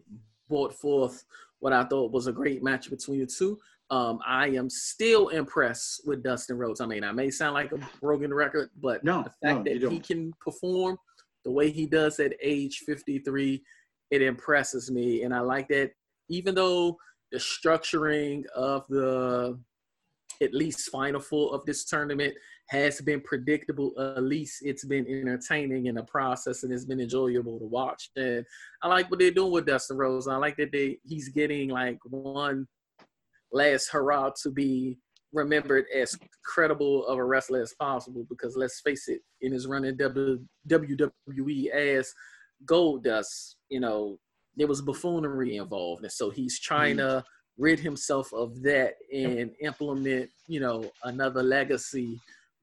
brought 0.50 0.74
forth 0.74 1.24
what 1.60 1.74
I 1.74 1.84
thought 1.84 2.12
was 2.12 2.28
a 2.28 2.32
great 2.32 2.64
match 2.64 2.90
between 2.90 3.20
the 3.20 3.26
two. 3.26 3.60
Um, 3.90 4.20
I 4.26 4.48
am 4.48 4.70
still 4.70 5.30
impressed 5.30 6.02
with 6.06 6.24
Dustin 6.24 6.58
Rhodes. 6.58 6.82
I 6.82 6.86
mean, 6.86 7.04
I 7.04 7.12
may 7.12 7.30
sound 7.30 7.54
like 7.54 7.72
a 7.72 7.80
broken 8.02 8.34
record, 8.34 8.70
but 8.82 9.04
No, 9.04 9.24
the 9.24 9.48
fact 9.48 9.66
no, 9.66 9.80
that 9.80 9.92
he 9.92 10.00
can 10.00 10.34
perform 10.42 10.98
the 11.46 11.52
way 11.52 11.72
he 11.72 11.86
does 11.86 12.20
at 12.20 12.34
age 12.42 12.80
53, 12.86 13.64
it 14.12 14.22
impresses 14.22 14.92
me. 14.92 15.24
And 15.24 15.34
I 15.34 15.40
like 15.40 15.68
that 15.70 15.92
even 16.30 16.56
though 16.56 16.98
the 17.32 17.38
structuring 17.38 18.46
of 18.48 18.86
the 18.90 19.58
at 20.42 20.54
least 20.54 20.90
final 20.90 21.20
four 21.20 21.54
of 21.54 21.66
this 21.66 21.86
tournament 21.86 22.34
has 22.70 23.02
been 23.02 23.22
predictable. 23.22 23.94
At 24.00 24.24
least 24.24 24.62
it's 24.64 24.86
been 24.86 25.08
entertaining 25.08 25.88
in 25.88 25.96
the 25.96 26.04
process 26.04 26.64
and 26.64 26.74
it's 26.74 26.86
been 26.86 27.00
enjoyable 27.00 27.60
to 27.60 27.66
watch. 27.66 28.10
And 28.16 28.46
I 28.82 28.88
like 28.88 29.10
what 29.10 29.20
they're 29.20 29.32
doing 29.32 29.52
with 29.52 29.66
Dustin 29.66 29.98
Rhodes. 29.98 30.28
I 30.28 30.36
like 30.36 30.58
that 30.58 30.72
they 30.72 30.98
he's 31.04 31.30
getting 31.30 31.70
like 31.70 31.98
one 32.04 32.68
last 33.52 33.90
hurrah 33.90 34.32
to 34.44 34.52
be 34.52 34.98
remembered 35.34 35.86
as 35.96 36.18
credible 36.44 37.06
of 37.08 37.18
a 37.18 37.24
wrestler 37.24 37.62
as 37.62 37.74
possible. 37.80 38.26
Because 38.30 38.56
let's 38.58 38.82
face 38.82 39.08
it, 39.08 39.22
in 39.42 39.54
his 39.54 39.68
run 39.68 39.86
in 39.86 39.98
WWE 39.98 41.70
as 41.70 42.14
Gold 42.66 43.04
Dust, 43.04 43.58
you 43.70 43.80
know, 43.80 44.18
there 44.56 44.68
was 44.68 44.82
buffoonery 44.82 45.58
involved, 45.58 46.04
and 46.04 46.12
so 46.12 46.32
he's 46.32 46.60
trying 46.60 46.96
mm. 46.96 47.00
to 47.00 47.24
rid 47.60 47.80
himself 47.80 48.34
of 48.34 48.62
that 48.64 48.96
and 49.14 49.52
implement, 49.62 50.30
you 50.48 50.60
know, 50.60 50.90
another 51.04 51.44
legacy 51.44 52.20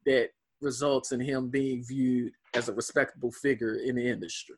that 0.06 0.30
results 0.60 1.12
in 1.12 1.20
him 1.20 1.48
being 1.48 1.84
viewed 1.84 2.32
as 2.54 2.68
a 2.68 2.72
respectable 2.72 3.30
figure 3.30 3.76
in 3.76 3.96
the 3.96 4.06
industry. 4.06 4.56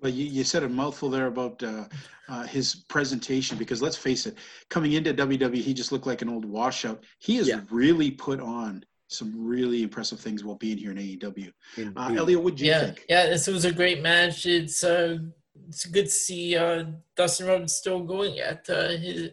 Well, 0.00 0.12
you, 0.12 0.24
you 0.24 0.44
said 0.44 0.62
a 0.62 0.68
mouthful 0.68 1.10
there 1.10 1.26
about 1.26 1.62
uh, 1.62 1.84
uh, 2.28 2.46
his 2.46 2.84
presentation 2.88 3.58
because 3.58 3.82
let's 3.82 3.96
face 3.96 4.24
it, 4.26 4.36
coming 4.70 4.92
into 4.92 5.12
WWE, 5.12 5.56
he 5.56 5.74
just 5.74 5.92
looked 5.92 6.06
like 6.06 6.22
an 6.22 6.28
old 6.28 6.44
washout. 6.44 7.04
He 7.18 7.36
has 7.36 7.48
Yeah. 7.48 7.60
really 7.70 8.10
put 8.10 8.40
on 8.40 8.82
some 9.08 9.32
really 9.36 9.82
impressive 9.82 10.20
things 10.20 10.42
while 10.44 10.56
being 10.56 10.78
here 10.78 10.92
in 10.92 10.96
AEW. 10.96 11.52
Uh, 11.96 12.14
Elliot, 12.16 12.42
what 12.42 12.56
do 12.56 12.64
you 12.64 12.70
yeah, 12.70 12.84
think? 12.86 13.04
yeah. 13.08 13.26
This 13.26 13.46
was 13.46 13.64
a 13.64 13.72
great 13.72 14.00
match. 14.00 14.46
It's 14.46 14.82
uh, 14.84 15.18
it's 15.68 15.84
good 15.84 16.06
to 16.06 16.10
see 16.10 16.56
uh, 16.56 16.84
Dustin 17.16 17.46
Rhodes 17.48 17.74
still 17.74 18.00
going 18.04 18.38
at 18.38 18.68
uh, 18.70 18.88
his 18.90 19.30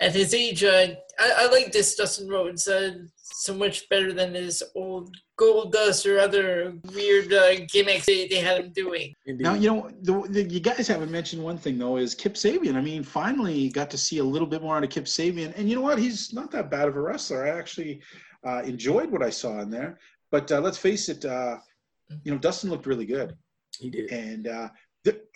at 0.00 0.14
his 0.14 0.34
age, 0.34 0.62
uh, 0.62 0.88
I, 1.18 1.32
I 1.38 1.46
like 1.50 1.72
this 1.72 1.94
Dustin 1.94 2.28
Rhodes 2.28 2.68
uh, 2.68 2.94
so 3.16 3.54
much 3.54 3.88
better 3.88 4.12
than 4.12 4.34
his 4.34 4.62
old 4.74 5.14
Gold 5.36 5.72
Dust 5.72 6.06
or 6.06 6.18
other 6.18 6.74
weird 6.94 7.32
uh, 7.32 7.64
gimmicks 7.70 8.06
they, 8.06 8.26
they 8.28 8.36
had 8.40 8.58
him 8.58 8.72
doing. 8.72 9.14
Now 9.26 9.54
you 9.54 9.68
know 9.68 9.90
the, 10.02 10.26
the, 10.28 10.42
you 10.44 10.60
guys 10.60 10.88
haven't 10.88 11.10
mentioned 11.10 11.42
one 11.42 11.58
thing 11.58 11.78
though 11.78 11.96
is 11.96 12.14
Kip 12.14 12.34
Sabian. 12.34 12.76
I 12.76 12.80
mean, 12.80 13.02
finally 13.02 13.68
got 13.68 13.90
to 13.90 13.98
see 13.98 14.18
a 14.18 14.24
little 14.24 14.48
bit 14.48 14.62
more 14.62 14.76
out 14.76 14.84
of 14.84 14.90
Kip 14.90 15.04
Sabian, 15.04 15.52
and 15.56 15.68
you 15.68 15.76
know 15.76 15.82
what? 15.82 15.98
He's 15.98 16.32
not 16.32 16.50
that 16.52 16.70
bad 16.70 16.88
of 16.88 16.96
a 16.96 17.00
wrestler. 17.00 17.46
I 17.46 17.58
actually 17.58 18.00
uh, 18.46 18.62
enjoyed 18.62 19.10
what 19.10 19.22
I 19.22 19.30
saw 19.30 19.60
in 19.60 19.70
there. 19.70 19.98
But 20.30 20.50
uh, 20.50 20.60
let's 20.60 20.78
face 20.78 21.08
it, 21.08 21.24
uh, 21.24 21.56
you 22.24 22.32
know, 22.32 22.38
Dustin 22.38 22.70
looked 22.70 22.86
really 22.86 23.06
good, 23.06 23.36
he 23.78 23.90
did. 23.90 24.10
and 24.10 24.48
uh, 24.48 24.68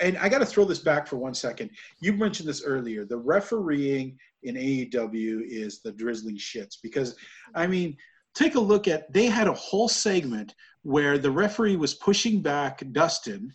and 0.01 0.16
I 0.18 0.29
got 0.29 0.39
to 0.39 0.47
throw 0.47 0.64
this 0.64 0.79
back 0.79 1.07
for 1.07 1.16
one 1.16 1.35
second. 1.35 1.71
You 2.01 2.12
mentioned 2.12 2.49
this 2.49 2.64
earlier. 2.64 3.05
The 3.05 3.16
refereeing 3.16 4.18
in 4.43 4.55
AEW 4.55 5.43
is 5.47 5.81
the 5.81 5.93
drizzling 5.93 6.37
shits 6.37 6.77
because, 6.83 7.16
I 7.55 7.66
mean, 7.66 7.97
take 8.35 8.55
a 8.55 8.61
look 8.61 8.89
at 8.89 9.12
they 9.12 9.27
had 9.27 9.49
a 9.49 9.53
whole 9.53 9.89
segment 9.89 10.55
where 10.83 11.18
the 11.18 11.31
referee 11.31 11.77
was 11.77 11.95
pushing 11.95 12.41
back 12.41 12.83
Dustin, 12.93 13.53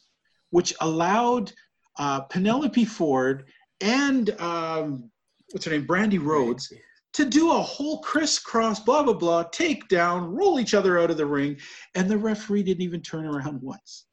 which 0.51 0.73
allowed 0.81 1.51
uh, 1.97 2.21
Penelope 2.21 2.85
Ford 2.85 3.45
and 3.81 4.29
um, 4.39 5.09
what's 5.51 5.65
her 5.65 5.71
name, 5.71 5.87
Brandi 5.87 6.23
Rhodes, 6.23 6.71
to 7.13 7.25
do 7.25 7.51
a 7.51 7.61
whole 7.61 7.99
crisscross, 7.99 8.79
blah 8.79 9.03
blah 9.03 9.13
blah, 9.13 9.43
take 9.43 9.87
down, 9.87 10.33
roll 10.33 10.59
each 10.59 10.73
other 10.73 10.99
out 10.99 11.11
of 11.11 11.17
the 11.17 11.25
ring, 11.25 11.57
and 11.95 12.09
the 12.09 12.17
referee 12.17 12.63
didn't 12.63 12.83
even 12.83 13.01
turn 13.01 13.25
around 13.25 13.61
once. 13.61 14.05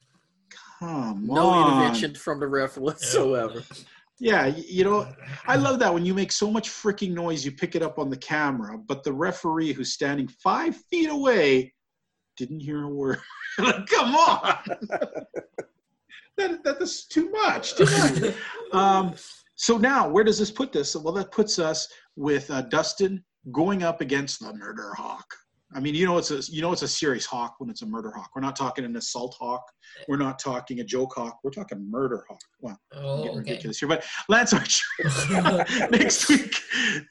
Come 0.83 1.27
No 1.29 1.51
on. 1.51 1.71
intervention 1.71 2.13
from 2.17 2.41
the 2.41 2.49
ref 2.49 2.77
whatsoever. 2.77 3.63
Yeah, 4.19 4.47
you 4.47 4.83
know, 4.83 5.07
I 5.47 5.55
love 5.55 5.79
that 5.79 5.95
when 5.95 6.05
you 6.05 6.13
make 6.13 6.33
so 6.33 6.51
much 6.51 6.69
freaking 6.69 7.13
noise, 7.13 7.45
you 7.45 7.53
pick 7.53 7.77
it 7.77 7.83
up 7.83 8.01
on 8.01 8.11
the 8.11 8.17
camera, 8.17 8.77
but 8.79 9.05
the 9.05 9.13
referee 9.13 9.73
who's 9.73 9.93
standing 9.93 10.27
five 10.27 10.77
feet 10.91 11.09
away 11.09 11.73
didn't 12.37 12.61
hear 12.61 12.83
a 12.83 12.89
word. 12.89 13.21
Like, 13.59 13.87
Come 13.91 14.17
on, 14.17 14.59
that, 16.37 16.65
that 16.65 16.77
is 16.81 17.05
too 17.07 17.31
much. 17.31 17.77
Too 17.77 17.85
much. 17.85 18.35
Um, 18.73 19.15
so 19.55 19.77
now, 19.77 20.09
where 20.09 20.25
does 20.25 20.39
this 20.39 20.51
put 20.51 20.73
this? 20.73 20.97
Well, 20.97 21.13
that 21.13 21.31
puts 21.31 21.59
us 21.59 21.87
with 22.17 22.51
uh, 22.51 22.63
Dustin 22.63 23.23
going 23.53 23.83
up 23.83 24.01
against 24.01 24.41
the 24.41 24.53
Murder 24.55 24.95
Hawk. 24.95 25.27
I 25.75 25.81
mean, 25.81 25.95
you 25.95 26.07
know, 26.07 26.19
it's 26.19 26.31
a 26.31 26.41
you 26.53 26.61
know 26.63 26.73
it's 26.73 26.83
a 26.83 26.89
serious 26.89 27.25
hawk 27.27 27.55
when 27.59 27.71
it's 27.71 27.83
a 27.83 27.87
murder 27.87 28.11
hawk. 28.11 28.31
We're 28.35 28.43
not 28.43 28.57
talking 28.57 28.85
an 28.85 28.97
assault 28.97 29.37
hawk. 29.39 29.63
We're 30.09 30.17
not 30.17 30.39
talking 30.39 30.81
a 30.81 30.85
joke 30.85 31.15
hawk. 31.17 31.39
We're 31.43 31.51
talking 31.51 31.91
murder 31.91 32.25
hawk. 32.29 32.41
Wow. 32.61 32.77
I'm 32.93 33.05
Oh, 33.05 33.17
getting 33.23 33.31
okay. 33.31 33.39
ridiculous 33.51 33.79
here. 33.79 33.89
But 33.89 34.05
Lance 34.29 34.53
Archer 34.53 34.85
next 35.91 36.29
week 36.29 36.55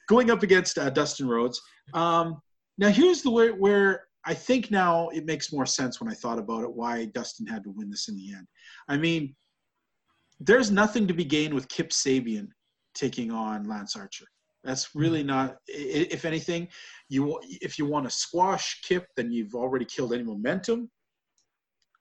going 0.08 0.30
up 0.30 0.42
against 0.42 0.78
uh, 0.78 0.90
Dustin 0.90 1.28
Rhodes. 1.28 1.60
Um, 1.94 2.40
now 2.78 2.88
here's 2.88 3.22
the 3.22 3.30
way 3.30 3.50
where 3.50 4.04
I 4.24 4.34
think 4.34 4.70
now 4.70 5.08
it 5.08 5.26
makes 5.26 5.52
more 5.52 5.66
sense 5.66 6.00
when 6.00 6.10
I 6.10 6.14
thought 6.14 6.38
about 6.38 6.62
it 6.62 6.72
why 6.72 7.06
Dustin 7.06 7.46
had 7.46 7.64
to 7.64 7.70
win 7.70 7.90
this 7.90 8.08
in 8.08 8.16
the 8.16 8.32
end. 8.32 8.46
I 8.88 8.96
mean, 8.96 9.34
there's 10.40 10.70
nothing 10.70 11.06
to 11.08 11.14
be 11.14 11.24
gained 11.24 11.54
with 11.54 11.68
Kip 11.68 11.90
Sabian 11.90 12.48
taking 12.94 13.30
on 13.30 13.64
Lance 13.68 13.96
Archer. 13.96 14.26
That's 14.64 14.94
really 14.94 15.22
not. 15.22 15.56
If 15.66 16.24
anything, 16.24 16.68
you 17.08 17.40
if 17.42 17.78
you 17.78 17.86
want 17.86 18.04
to 18.04 18.10
squash 18.10 18.80
Kip, 18.82 19.06
then 19.16 19.32
you've 19.32 19.54
already 19.54 19.84
killed 19.84 20.12
any 20.12 20.22
momentum. 20.22 20.90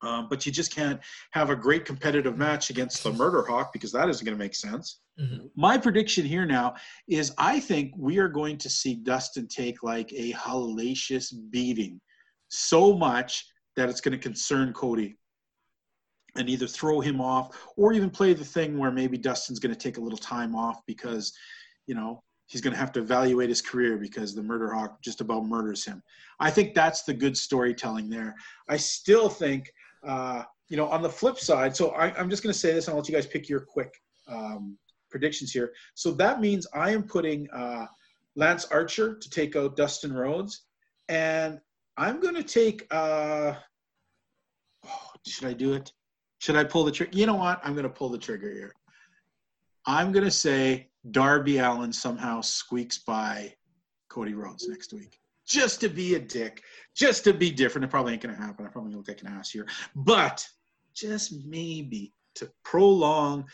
Um, 0.03 0.27
but 0.29 0.45
you 0.45 0.51
just 0.51 0.73
can't 0.73 0.99
have 1.31 1.51
a 1.51 1.55
great 1.55 1.85
competitive 1.85 2.35
match 2.35 2.71
against 2.71 3.03
the 3.03 3.13
Murder 3.13 3.45
Hawk 3.47 3.71
because 3.71 3.91
that 3.91 4.09
isn't 4.09 4.25
going 4.25 4.35
to 4.35 4.43
make 4.43 4.55
sense. 4.55 5.01
Mhm. 5.19 5.51
My 5.55 5.77
prediction 5.77 6.25
here 6.25 6.45
now 6.45 6.75
is 7.07 7.33
I 7.37 7.59
think 7.59 7.93
we 7.95 8.17
are 8.17 8.27
going 8.27 8.57
to 8.59 8.69
see 8.69 8.95
Dustin 8.95 9.47
take 9.47 9.83
like 9.83 10.11
a 10.13 10.33
hellacious 10.33 11.31
beating, 11.51 12.01
so 12.49 12.93
much 12.93 13.45
that 13.75 13.89
it's 13.89 14.01
going 14.01 14.13
to 14.13 14.17
concern 14.17 14.73
Cody 14.73 15.17
and 16.35 16.49
either 16.49 16.67
throw 16.67 16.99
him 16.99 17.21
off 17.21 17.55
or 17.77 17.93
even 17.93 18.09
play 18.09 18.33
the 18.33 18.45
thing 18.45 18.77
where 18.77 18.91
maybe 18.91 19.17
Dustin's 19.17 19.59
going 19.59 19.73
to 19.73 19.79
take 19.79 19.97
a 19.97 20.01
little 20.01 20.17
time 20.17 20.55
off 20.55 20.81
because, 20.87 21.33
you 21.87 21.93
know, 21.95 22.23
he's 22.51 22.59
going 22.59 22.73
to 22.73 22.79
have 22.79 22.91
to 22.91 22.99
evaluate 22.99 23.47
his 23.47 23.61
career 23.61 23.97
because 23.97 24.35
the 24.35 24.43
Murder 24.43 24.73
Hawk 24.73 25.01
just 25.01 25.21
about 25.21 25.45
murders 25.45 25.85
him. 25.85 26.03
I 26.41 26.51
think 26.51 26.75
that's 26.75 27.03
the 27.03 27.13
good 27.13 27.37
storytelling 27.37 28.09
there. 28.09 28.35
I 28.67 28.75
still 28.75 29.29
think, 29.29 29.71
uh, 30.05 30.43
you 30.67 30.75
know, 30.75 30.87
on 30.87 31.01
the 31.01 31.09
flip 31.09 31.39
side, 31.39 31.73
so 31.73 31.91
I, 31.91 32.13
I'm 32.19 32.29
just 32.29 32.43
going 32.43 32.51
to 32.51 32.59
say 32.59 32.73
this 32.73 32.87
and 32.87 32.93
I'll 32.93 32.99
let 32.99 33.07
you 33.07 33.15
guys 33.15 33.25
pick 33.25 33.47
your 33.47 33.61
quick 33.61 33.93
um, 34.27 34.77
predictions 35.09 35.53
here. 35.53 35.71
So 35.95 36.11
that 36.11 36.41
means 36.41 36.67
I 36.73 36.91
am 36.91 37.03
putting 37.03 37.49
uh, 37.51 37.85
Lance 38.35 38.65
Archer 38.65 39.15
to 39.15 39.29
take 39.29 39.55
out 39.55 39.77
Dustin 39.77 40.11
Rhodes, 40.11 40.65
and 41.07 41.57
I'm 41.95 42.19
going 42.19 42.35
to 42.35 42.43
take. 42.43 42.85
Uh, 42.91 43.53
oh, 44.85 45.09
should 45.25 45.47
I 45.47 45.53
do 45.53 45.73
it? 45.73 45.89
Should 46.39 46.57
I 46.57 46.65
pull 46.65 46.83
the 46.83 46.91
trigger? 46.91 47.17
You 47.17 47.27
know 47.27 47.35
what? 47.35 47.61
I'm 47.63 47.73
going 47.73 47.83
to 47.83 47.89
pull 47.89 48.09
the 48.09 48.17
trigger 48.17 48.51
here. 48.51 48.73
I'm 49.85 50.11
going 50.11 50.25
to 50.25 50.31
say 50.31 50.90
Darby 51.09 51.57
Allin 51.57 51.91
somehow 51.91 52.41
squeaks 52.41 52.99
by 52.99 53.53
Cody 54.09 54.33
Rhodes 54.33 54.67
next 54.67 54.93
week. 54.93 55.17
Just 55.47 55.81
to 55.81 55.89
be 55.89 56.15
a 56.15 56.19
dick, 56.19 56.61
just 56.95 57.23
to 57.23 57.33
be 57.33 57.51
different. 57.51 57.85
It 57.85 57.89
probably 57.89 58.13
ain't 58.13 58.21
going 58.21 58.35
to 58.35 58.41
happen. 58.41 58.65
I 58.65 58.69
probably 58.69 58.93
look 58.93 59.07
like 59.07 59.21
an 59.21 59.27
ass 59.27 59.49
here. 59.49 59.67
But 59.95 60.45
just 60.93 61.33
maybe 61.45 62.13
to 62.35 62.49
prolong 62.63 63.45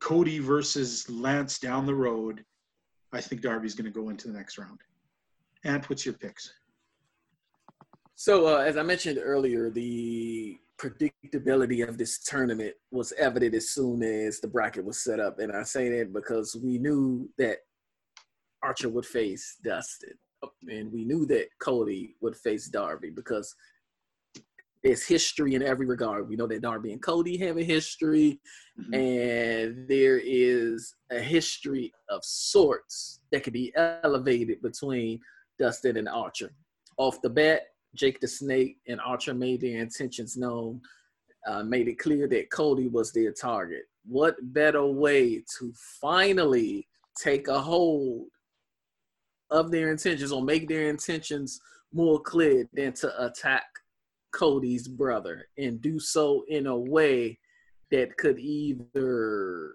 Cody 0.00 0.40
versus 0.40 1.08
Lance 1.08 1.58
down 1.58 1.86
the 1.86 1.94
road, 1.94 2.44
I 3.12 3.20
think 3.20 3.40
Darby's 3.40 3.74
going 3.74 3.90
to 3.90 4.00
go 4.00 4.08
into 4.08 4.26
the 4.28 4.34
next 4.34 4.58
round. 4.58 4.80
And 5.64 5.84
what's 5.84 6.04
your 6.04 6.14
picks? 6.14 6.52
So, 8.16 8.46
uh, 8.46 8.60
as 8.60 8.76
I 8.76 8.82
mentioned 8.82 9.18
earlier, 9.22 9.70
the 9.70 10.58
predictability 10.82 11.86
of 11.86 11.96
this 11.96 12.18
tournament 12.18 12.74
was 12.90 13.12
evident 13.12 13.54
as 13.54 13.70
soon 13.70 14.02
as 14.02 14.40
the 14.40 14.48
bracket 14.48 14.84
was 14.84 15.02
set 15.02 15.20
up. 15.20 15.38
And 15.38 15.52
I 15.52 15.62
say 15.62 15.88
that 15.98 16.12
because 16.12 16.56
we 16.56 16.78
knew 16.78 17.28
that 17.38 17.58
Archer 18.62 18.88
would 18.88 19.06
face 19.06 19.58
Dustin. 19.64 20.14
And 20.68 20.92
we 20.92 21.04
knew 21.04 21.24
that 21.26 21.46
Cody 21.60 22.16
would 22.20 22.36
face 22.36 22.66
Darby 22.66 23.10
because 23.10 23.54
there's 24.82 25.06
history 25.06 25.54
in 25.54 25.62
every 25.62 25.86
regard. 25.86 26.28
We 26.28 26.34
know 26.34 26.48
that 26.48 26.62
Darby 26.62 26.92
and 26.92 27.00
Cody 27.00 27.36
have 27.38 27.56
a 27.56 27.62
history, 27.62 28.40
Mhm. 28.76 28.94
and 28.94 29.88
there 29.88 30.18
is 30.18 30.96
a 31.10 31.20
history 31.20 31.92
of 32.08 32.24
sorts 32.24 33.20
that 33.30 33.44
can 33.44 33.52
be 33.52 33.72
elevated 33.76 34.60
between 34.60 35.20
Dustin 35.60 35.96
and 35.96 36.08
Archer. 36.08 36.52
Off 36.96 37.22
the 37.22 37.30
bat, 37.30 37.71
Jake 37.94 38.20
the 38.20 38.28
Snake 38.28 38.78
and 38.88 39.00
Archer 39.00 39.34
made 39.34 39.60
their 39.60 39.80
intentions 39.80 40.36
known, 40.36 40.80
uh, 41.46 41.62
made 41.62 41.88
it 41.88 41.98
clear 41.98 42.26
that 42.28 42.50
Cody 42.50 42.88
was 42.88 43.12
their 43.12 43.32
target. 43.32 43.82
What 44.04 44.36
better 44.52 44.84
way 44.84 45.44
to 45.58 45.72
finally 46.00 46.88
take 47.20 47.48
a 47.48 47.58
hold 47.58 48.26
of 49.50 49.70
their 49.70 49.90
intentions 49.90 50.32
or 50.32 50.42
make 50.42 50.68
their 50.68 50.88
intentions 50.88 51.60
more 51.92 52.20
clear 52.20 52.66
than 52.72 52.92
to 52.94 53.24
attack 53.24 53.64
Cody's 54.32 54.88
brother 54.88 55.46
and 55.58 55.80
do 55.80 56.00
so 56.00 56.44
in 56.48 56.66
a 56.66 56.76
way 56.76 57.38
that 57.90 58.16
could 58.16 58.38
either 58.38 59.74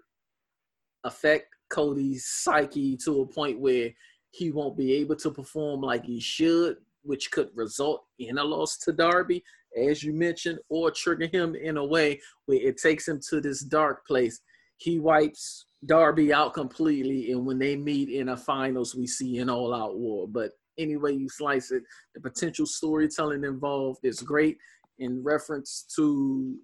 affect 1.04 1.54
Cody's 1.70 2.26
psyche 2.26 2.96
to 3.04 3.20
a 3.20 3.26
point 3.26 3.60
where 3.60 3.90
he 4.30 4.50
won't 4.50 4.76
be 4.76 4.94
able 4.94 5.16
to 5.16 5.30
perform 5.30 5.80
like 5.80 6.04
he 6.04 6.18
should, 6.18 6.76
which 7.02 7.30
could 7.30 7.48
result 7.54 8.04
in 8.18 8.38
a 8.38 8.44
loss 8.44 8.76
to 8.78 8.92
Darby, 8.92 9.42
as 9.76 10.02
you 10.02 10.12
mentioned, 10.12 10.58
or 10.68 10.90
trigger 10.90 11.26
him 11.26 11.54
in 11.54 11.76
a 11.76 11.84
way 11.84 12.20
where 12.46 12.60
it 12.60 12.78
takes 12.78 13.06
him 13.08 13.20
to 13.30 13.40
this 13.40 13.60
dark 13.60 14.06
place. 14.06 14.40
He 14.78 14.98
wipes 14.98 15.66
Darby 15.86 16.32
out 16.32 16.54
completely, 16.54 17.32
and 17.32 17.44
when 17.46 17.58
they 17.58 17.76
meet 17.76 18.08
in 18.08 18.30
a 18.30 18.36
finals, 18.36 18.94
we 18.94 19.06
see 19.06 19.38
an 19.38 19.50
all-out 19.50 19.96
war. 19.98 20.26
But 20.28 20.52
any 20.78 20.96
way 20.96 21.12
you 21.12 21.28
slice 21.28 21.70
it, 21.70 21.82
the 22.14 22.20
potential 22.20 22.66
storytelling 22.66 23.44
involved 23.44 24.00
is 24.04 24.20
great. 24.20 24.58
In 24.98 25.22
reference 25.22 25.84
to 25.96 26.56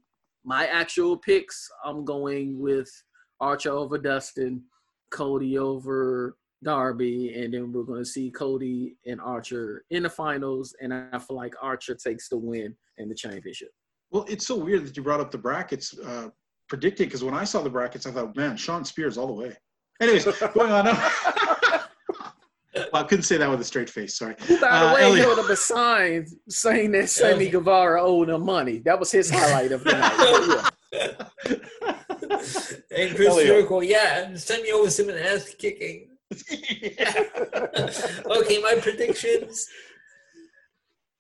my 0.45 0.67
actual 0.67 1.17
picks, 1.17 1.69
I'm 1.85 2.05
going 2.05 2.59
with 2.59 2.91
Archer 3.41 3.71
over 3.71 3.99
Dustin, 3.99 4.63
Cody 5.11 5.59
over 5.59 6.37
Darby, 6.65 7.35
and 7.35 7.55
then 7.55 7.73
we're 7.73 7.83
going 7.85 8.01
to 8.03 8.05
see 8.09 8.31
Cody 8.31 8.97
and 9.07 9.21
Archer 9.21 9.85
in 9.91 10.03
the 10.03 10.11
finals. 10.11 10.75
And 10.81 10.93
I 10.93 11.19
feel 11.19 11.37
like 11.37 11.55
Archer 11.63 11.95
takes 11.95 12.29
the 12.29 12.37
win 12.39 12.75
in 12.99 13.09
the 13.09 13.15
championship. 13.15 13.71
Well, 14.11 14.25
it's 14.29 14.47
so 14.47 14.57
weird 14.57 14.87
that 14.87 14.97
you 14.97 15.03
brought 15.03 15.21
up 15.21 15.31
the 15.31 15.39
brackets 15.39 15.97
uh, 15.99 16.29
predicting 16.69 17.07
because 17.07 17.23
when 17.25 17.35
I 17.35 17.45
saw 17.45 17.63
the 17.63 17.71
brackets, 17.71 18.07
I 18.07 18.11
thought, 18.11 18.35
man, 18.37 18.57
Shawn 18.57 18.85
Spears 18.85 19.17
all 19.19 19.27
the 19.27 19.33
way. 19.33 19.57
Anyways, 20.01 20.25
going 20.55 20.73
on. 20.73 20.85
well, 22.75 22.89
I 22.93 23.03
couldn't 23.05 23.25
say 23.25 23.37
that 23.37 23.49
with 23.51 23.61
a 23.61 23.65
straight 23.65 23.91
face. 23.91 24.17
Sorry. 24.19 24.35
Who, 24.47 24.59
by 24.61 24.69
the 24.81 24.89
Uh, 24.91 24.95
way, 24.95 25.03
Elliot. 25.05 25.27
held 25.27 25.39
up 25.41 25.49
a 25.51 25.57
sign 25.57 26.27
saying 26.49 26.93
that 26.93 27.09
Sammy 27.19 27.49
Guevara 27.49 28.03
owed 28.03 28.31
him 28.31 28.45
money. 28.45 28.79
That 28.85 28.99
was 28.99 29.11
his 29.13 29.31
highlight 29.31 29.73
of 29.73 29.85
the 29.85 29.93
night. 29.93 30.71
Yeah. 30.93 31.19
and 32.97 33.15
Chris 33.17 33.29
Elliot. 33.29 33.47
Jericho, 33.49 33.81
yeah, 33.81 34.35
send 34.37 34.63
me 34.63 34.73
over 34.73 34.91
some 34.91 35.11
ass 35.11 35.55
kicking. 35.59 36.09
okay, 38.27 38.59
my 38.61 38.75
predictions. 38.81 39.67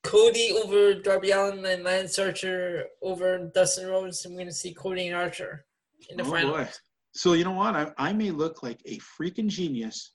Cody 0.02 0.52
over 0.62 0.94
Darby 1.00 1.30
Allin 1.30 1.64
and 1.64 1.82
Lance 1.84 2.18
Archer 2.18 2.84
over 3.02 3.50
Dustin 3.54 3.88
Rhodes. 3.88 4.24
I'm 4.24 4.34
going 4.34 4.46
to 4.46 4.52
see 4.52 4.74
Cody 4.74 5.08
and 5.08 5.16
Archer 5.16 5.64
in 6.10 6.18
the 6.18 6.24
Oh, 6.24 6.30
final. 6.30 6.50
boy. 6.52 6.68
So 7.12 7.32
you 7.32 7.44
know 7.44 7.52
what? 7.52 7.74
I, 7.74 7.90
I 7.96 8.12
may 8.12 8.30
look 8.30 8.62
like 8.62 8.80
a 8.84 8.98
freaking 8.98 9.46
genius 9.48 10.12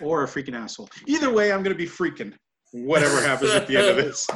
or 0.00 0.22
a 0.22 0.26
freaking 0.26 0.54
asshole. 0.54 0.88
Either 1.06 1.32
way, 1.32 1.52
I'm 1.52 1.62
going 1.62 1.76
to 1.76 1.78
be 1.78 1.86
freaking 1.90 2.34
whatever 2.72 3.20
happens 3.26 3.50
at 3.50 3.66
the 3.66 3.76
end 3.78 3.88
of 3.88 3.96
this. 3.96 4.26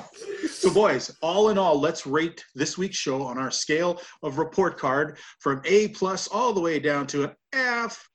So, 0.51 0.73
boys, 0.73 1.15
all 1.23 1.51
in 1.51 1.59
all, 1.59 1.79
let's 1.79 2.05
rate 2.07 2.43
this 2.57 2.77
week's 2.77 2.97
show 2.97 3.23
on 3.23 3.39
our 3.39 3.51
scale 3.51 4.01
of 4.25 4.39
report 4.39 4.77
card 4.77 5.19
from 5.39 5.61
A 5.67 5.89
plus 5.89 6.27
all 6.27 6.53
the 6.53 6.61
way 6.61 6.81
down 6.81 7.07
to 7.09 7.25
an 7.25 7.31
F. 7.53 8.09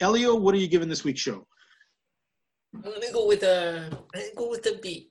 Elio, 0.00 0.34
what 0.34 0.54
are 0.54 0.58
you 0.58 0.68
giving 0.68 0.88
this 0.88 1.04
week's 1.04 1.20
show? 1.20 1.46
I'm 2.74 2.82
going 2.82 3.00
to 3.00 3.12
go 3.12 3.26
with 3.26 3.42
a. 3.42 3.88
I'm 4.14 4.20
going 4.20 4.30
to 4.30 4.36
go 4.36 4.50
with 4.50 4.66
a 4.66 4.78
B. 4.82 5.10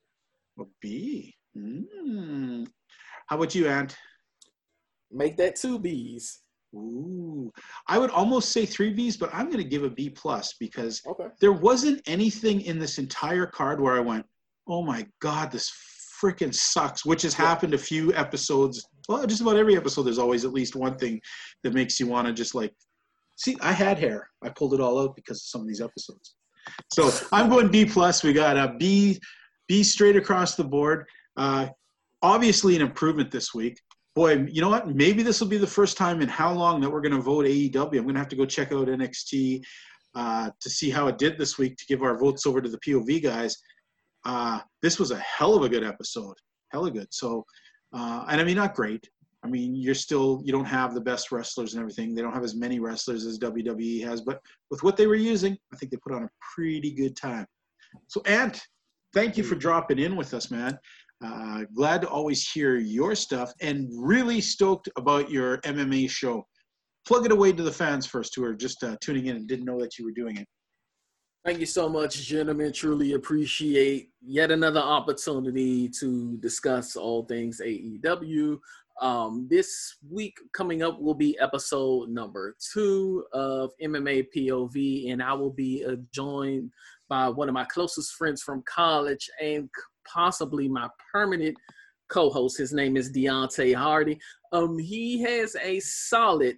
A 0.60 0.64
B. 0.82 1.34
Mm. 1.58 2.68
How 3.28 3.38
about 3.38 3.56
you, 3.56 3.68
Ant? 3.68 3.96
Make 5.12 5.38
that 5.38 5.56
two 5.56 5.80
B's. 5.80 6.42
Ooh, 6.76 7.52
I 7.88 7.98
would 7.98 8.10
almost 8.12 8.52
say 8.52 8.66
three 8.66 8.94
Bs, 8.94 9.18
but 9.18 9.30
I'm 9.34 9.46
going 9.46 9.64
to 9.64 9.70
give 9.70 9.84
a 9.84 9.90
B 9.90 10.10
plus 10.10 10.56
because 10.60 11.02
Okay. 11.08 11.28
there 11.40 11.54
wasn't 11.54 12.02
anything 12.06 12.62
in 12.62 12.78
this 12.78 12.98
entire 12.98 13.46
card 13.46 13.80
where 13.80 13.96
I 13.96 14.02
went, 14.02 14.26
"Oh 14.68 14.84
my 14.84 15.08
god, 15.22 15.52
this 15.52 15.72
freaking 16.22 16.54
sucks," 16.54 17.06
which 17.06 17.22
has 17.22 17.34
happened 17.34 17.74
a 17.74 17.78
few 17.78 18.14
episodes. 18.14 18.86
Well, 19.08 19.26
just 19.26 19.42
about 19.42 19.56
every 19.56 19.78
episode, 19.78 20.04
there's 20.04 20.18
always 20.20 20.44
at 20.44 20.52
least 20.52 20.76
one 20.76 20.98
thing 20.98 21.22
that 21.64 21.74
makes 21.74 21.98
you 22.00 22.08
want 22.08 22.28
to 22.28 22.34
just 22.34 22.54
like, 22.56 22.74
see, 23.36 23.56
I 23.62 23.72
had 23.72 23.98
hair. 23.98 24.30
I 24.44 24.50
pulled 24.50 24.74
it 24.74 24.82
all 24.82 25.00
out 25.00 25.16
because 25.16 25.38
of 25.38 25.48
some 25.48 25.62
of 25.62 25.68
these 25.68 25.82
episodes. 25.82 26.36
So 26.94 27.12
I'm 27.32 27.50
going 27.50 27.70
B 27.70 27.86
plus. 27.86 28.24
We 28.24 28.34
got 28.34 28.58
a 28.58 28.76
B, 28.78 29.20
B 29.68 29.84
straight 29.84 30.16
across 30.16 30.56
the 30.56 30.64
board. 30.64 31.06
Uh, 31.38 31.68
obviously, 32.22 32.76
an 32.76 32.82
improvement 32.82 33.32
this 33.32 33.54
week. 33.54 33.80
Boy, 34.16 34.46
you 34.50 34.62
know 34.62 34.70
what? 34.70 34.88
Maybe 34.88 35.24
this 35.24 35.42
will 35.42 35.48
be 35.48 35.58
the 35.58 35.68
first 35.68 35.98
time 35.98 36.22
in 36.22 36.30
how 36.30 36.54
long 36.54 36.80
that 36.82 36.90
we're 36.90 37.02
going 37.02 37.16
to 37.16 37.22
vote 37.22 37.46
AEW. 37.46 37.98
I'm 37.98 38.04
going 38.04 38.14
to 38.14 38.20
have 38.20 38.30
to 38.30 38.36
go 38.36 38.46
check 38.46 38.72
out 38.72 38.88
NXT 38.88 39.62
uh, 40.16 40.50
to 40.62 40.70
see 40.70 40.90
how 40.90 41.08
it 41.08 41.18
did 41.18 41.38
this 41.38 41.58
week 41.58 41.76
to 41.78 41.86
give 41.86 42.02
our 42.02 42.18
votes 42.18 42.46
over 42.46 42.62
to 42.62 42.70
the 42.70 42.80
POV 42.80 43.22
guys. 43.22 43.58
Uh, 44.24 44.60
this 44.82 44.98
was 44.98 45.12
a 45.12 45.20
hell 45.20 45.56
of 45.56 45.64
a 45.64 45.70
good 45.70 45.84
episode, 45.84 46.36
Hell 46.72 46.84
hella 46.86 46.92
good. 46.92 47.08
So, 47.12 47.46
uh, 47.94 48.26
and 48.30 48.42
I 48.42 48.44
mean, 48.44 48.56
not 48.56 48.74
great. 48.74 49.08
I 49.46 49.48
mean, 49.48 49.76
you're 49.76 49.94
still 49.94 50.42
you 50.44 50.52
don't 50.52 50.66
have 50.66 50.96
the 50.96 51.02
best 51.02 51.32
wrestlers 51.32 51.76
and 51.76 51.82
everything. 51.82 52.16
They 52.16 52.24
don't 52.24 52.34
have 52.34 52.44
as 52.44 52.56
many 52.56 52.80
wrestlers 52.80 53.26
as 53.28 53.38
WWE 53.38 54.04
has, 54.04 54.22
but 54.22 54.42
with 54.72 54.82
what 54.82 54.98
they 54.98 55.06
were 55.06 55.14
using, 55.14 55.56
I 55.72 55.78
think 55.78 55.92
they 55.92 55.98
put 55.98 56.14
on 56.14 56.24
a 56.24 56.30
pretty 56.56 56.92
good 56.92 57.16
time. 57.16 57.46
So, 58.08 58.22
Ant, 58.26 58.60
thank 59.14 59.38
you 59.38 59.44
for 59.44 59.54
dropping 59.54 60.00
in 60.00 60.16
with 60.16 60.34
us, 60.34 60.50
man. 60.50 60.80
Uh, 61.24 61.62
glad 61.76 62.02
to 62.02 62.10
always 62.10 62.50
hear 62.50 62.78
your 62.78 63.14
stuff 63.14 63.54
and 63.62 63.88
really 63.94 64.42
stoked 64.42 64.90
about 64.98 65.30
your 65.30 65.60
MMA 65.60 66.10
show. 66.10 66.46
Plug 67.08 67.26
it 67.26 67.32
away 67.32 67.54
to 67.54 67.62
the 67.62 67.72
fans 67.72 68.08
first 68.08 68.36
who 68.36 68.44
are 68.44 68.56
just 68.56 68.84
uh, 68.84 68.98
tuning 69.00 69.28
in 69.28 69.36
and 69.36 69.48
didn't 69.48 69.66
know 69.66 69.80
that 69.80 70.00
you 70.00 70.06
were 70.06 70.12
doing 70.12 70.38
it. 70.38 70.48
Thank 71.46 71.60
you 71.60 71.68
so 71.68 71.88
much, 71.88 72.24
gentlemen. 72.24 72.74
Truly 72.74 73.14
appreciate 73.14 74.10
yet 74.20 74.50
another 74.50 74.80
opportunity 74.80 75.88
to 75.90 76.38
discuss 76.38 76.96
all 76.96 77.24
things 77.26 77.62
AEW. 77.64 78.58
Um, 79.02 79.48
this 79.50 79.98
week 80.10 80.38
coming 80.54 80.82
up 80.82 81.02
will 81.02 81.16
be 81.16 81.38
episode 81.40 82.10
number 82.10 82.56
two 82.74 83.26
of 83.34 83.72
MMA 83.84 84.28
POV, 84.36 85.12
and 85.12 85.22
I 85.22 85.34
will 85.34 85.52
be 85.52 85.84
uh, 85.86 85.96
joined 86.14 86.72
by 87.10 87.28
one 87.28 87.50
of 87.50 87.54
my 87.54 87.66
closest 87.66 88.14
friends 88.14 88.42
from 88.42 88.64
college 88.68 89.30
and 89.42 89.70
possibly 90.12 90.68
my 90.68 90.88
permanent 91.12 91.58
co-host. 92.10 92.58
His 92.58 92.74
name 92.74 92.96
is 92.96 93.12
Deontay 93.12 93.76
Hardy. 93.76 94.18
Um, 94.54 94.78
he 94.78 95.22
has 95.22 95.56
a 95.62 95.80
solid 95.82 96.58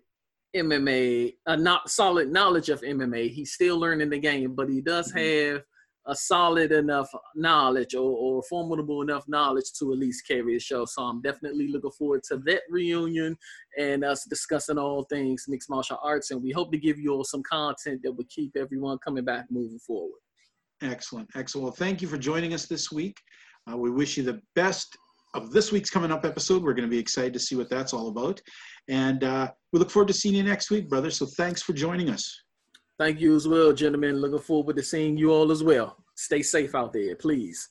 MMA, 0.55 1.33
a 1.47 1.57
not 1.57 1.89
solid 1.89 2.31
knowledge 2.31 2.69
of 2.69 2.81
MMA. 2.81 3.31
He's 3.31 3.53
still 3.53 3.79
learning 3.79 4.09
the 4.09 4.19
game, 4.19 4.55
but 4.55 4.69
he 4.69 4.81
does 4.81 5.11
have 5.11 5.63
a 6.07 6.15
solid 6.15 6.71
enough 6.71 7.09
knowledge 7.35 7.93
or, 7.93 8.11
or 8.11 8.41
formidable 8.43 9.01
enough 9.01 9.27
knowledge 9.27 9.71
to 9.77 9.91
at 9.91 9.99
least 9.99 10.25
carry 10.27 10.55
a 10.55 10.59
show. 10.59 10.85
So 10.85 11.03
I'm 11.03 11.21
definitely 11.21 11.67
looking 11.67 11.91
forward 11.91 12.23
to 12.29 12.37
that 12.45 12.61
reunion 12.69 13.37
and 13.77 14.03
us 14.03 14.25
discussing 14.25 14.77
all 14.77 15.03
things 15.03 15.45
mixed 15.47 15.69
martial 15.69 15.99
arts. 16.01 16.31
And 16.31 16.41
we 16.41 16.51
hope 16.51 16.71
to 16.71 16.77
give 16.77 16.97
you 16.97 17.13
all 17.13 17.23
some 17.23 17.43
content 17.43 18.01
that 18.03 18.13
will 18.13 18.25
keep 18.29 18.55
everyone 18.55 18.97
coming 18.99 19.25
back 19.25 19.45
moving 19.51 19.79
forward. 19.79 20.19
Excellent, 20.81 21.29
excellent. 21.35 21.63
Well, 21.63 21.73
thank 21.73 22.01
you 22.01 22.07
for 22.07 22.17
joining 22.17 22.53
us 22.53 22.67
this 22.67 22.91
week. 22.91 23.17
Uh, 23.69 23.75
we 23.75 23.89
wish 23.89 24.15
you 24.15 24.23
the 24.23 24.41
best 24.55 24.97
of 25.33 25.51
this 25.51 25.71
week's 25.71 25.89
coming 25.89 26.11
up 26.11 26.25
episode. 26.25 26.63
We're 26.63 26.73
going 26.73 26.87
to 26.87 26.91
be 26.91 26.99
excited 26.99 27.33
to 27.33 27.39
see 27.39 27.55
what 27.55 27.69
that's 27.69 27.93
all 27.93 28.07
about. 28.07 28.39
And 28.87 29.23
uh, 29.23 29.51
we 29.73 29.79
look 29.79 29.91
forward 29.91 30.07
to 30.07 30.13
seeing 30.13 30.35
you 30.35 30.43
next 30.43 30.71
week, 30.71 30.87
brother. 30.87 31.11
So 31.11 31.25
thanks 31.25 31.61
for 31.61 31.73
joining 31.73 32.09
us. 32.09 32.46
Thank 32.99 33.19
you 33.19 33.35
as 33.35 33.47
well, 33.47 33.73
gentlemen. 33.73 34.19
Looking 34.19 34.39
forward 34.39 34.75
to 34.75 34.83
seeing 34.83 35.17
you 35.17 35.31
all 35.31 35.51
as 35.51 35.63
well. 35.63 35.97
Stay 36.15 36.41
safe 36.41 36.73
out 36.73 36.93
there, 36.93 37.15
please. 37.15 37.69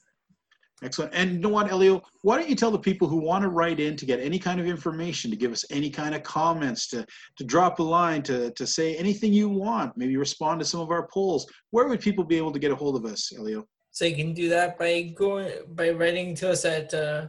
Excellent. 0.83 1.15
And 1.15 1.33
you 1.33 1.39
know 1.39 1.49
what, 1.49 1.71
Elio? 1.71 2.03
Why 2.23 2.37
don't 2.37 2.51
you 2.51 2.55
tell 2.55 2.71
the 2.71 2.79
people 2.79 3.09
who 3.09 3.17
want 3.17 3.43
to 3.43 3.49
write 3.49 3.81
in 3.81 3.97
to 3.97 4.05
get 4.05 4.21
any 4.21 4.39
kind 4.39 4.61
of 4.61 4.67
information, 4.67 5.31
to 5.31 5.37
give 5.37 5.51
us 5.51 5.65
any 5.71 5.89
kind 5.89 6.15
of 6.15 6.23
comments, 6.23 6.87
to, 6.89 7.07
to 7.39 7.45
drop 7.45 7.79
a 7.79 7.83
line, 7.83 8.23
to, 8.25 8.51
to 8.53 8.67
say 8.67 8.95
anything 8.97 9.33
you 9.33 9.49
want, 9.49 9.97
maybe 9.97 10.17
respond 10.17 10.61
to 10.61 10.67
some 10.67 10.81
of 10.81 10.91
our 10.91 11.09
polls, 11.09 11.47
where 11.71 11.89
would 11.89 12.01
people 12.01 12.25
be 12.25 12.37
able 12.37 12.53
to 12.53 12.59
get 12.59 12.71
a 12.71 12.77
hold 12.77 12.95
of 12.95 13.11
us, 13.11 13.33
Elio? 13.37 13.67
So 13.91 14.05
you 14.05 14.15
can 14.15 14.35
do 14.35 14.51
that 14.51 14.79
by 14.79 15.15
going 15.17 15.51
by 15.71 15.91
writing 15.91 16.35
to 16.37 16.51
us 16.51 16.67
at 16.67 16.93
uh, 16.93 17.29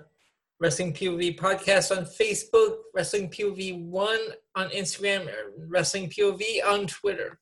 Wrestling 0.59 0.91
POV 0.91 1.39
Podcast 1.39 1.95
on 1.95 2.03
Facebook, 2.03 2.79
Wrestling 2.93 3.29
POV 3.29 3.85
One 3.85 4.19
on 4.55 4.69
Instagram, 4.71 5.29
Wrestling 5.69 6.09
POV 6.09 6.43
on 6.67 6.85
Twitter. 6.87 7.39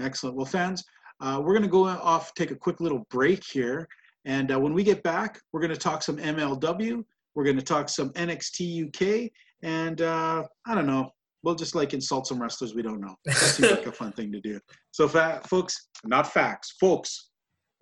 Excellent. 0.00 0.36
Well, 0.36 0.46
fans, 0.46 0.84
uh, 1.20 1.40
we're 1.42 1.52
going 1.52 1.62
to 1.62 1.68
go 1.68 1.86
off, 1.86 2.34
take 2.34 2.50
a 2.50 2.56
quick 2.56 2.80
little 2.80 3.06
break 3.10 3.44
here. 3.44 3.88
And 4.24 4.52
uh, 4.52 4.58
when 4.58 4.72
we 4.72 4.82
get 4.82 5.02
back, 5.02 5.40
we're 5.52 5.60
going 5.60 5.72
to 5.72 5.76
talk 5.76 6.02
some 6.02 6.16
MLW. 6.16 7.04
We're 7.34 7.44
going 7.44 7.56
to 7.56 7.62
talk 7.62 7.88
some 7.88 8.10
NXT 8.10 8.88
UK. 8.88 9.30
And 9.62 10.02
uh, 10.02 10.44
I 10.66 10.74
don't 10.74 10.86
know, 10.86 11.10
we'll 11.42 11.54
just 11.54 11.74
like 11.74 11.94
insult 11.94 12.26
some 12.26 12.40
wrestlers 12.40 12.74
we 12.74 12.82
don't 12.82 13.00
know. 13.00 13.14
That 13.24 13.36
seems 13.36 13.70
like 13.70 13.86
a 13.86 13.92
fun 13.92 14.12
thing 14.12 14.32
to 14.32 14.40
do. 14.40 14.58
So, 14.90 15.06
fa- 15.08 15.40
folks, 15.46 15.88
not 16.04 16.32
facts, 16.32 16.74
folks, 16.80 17.30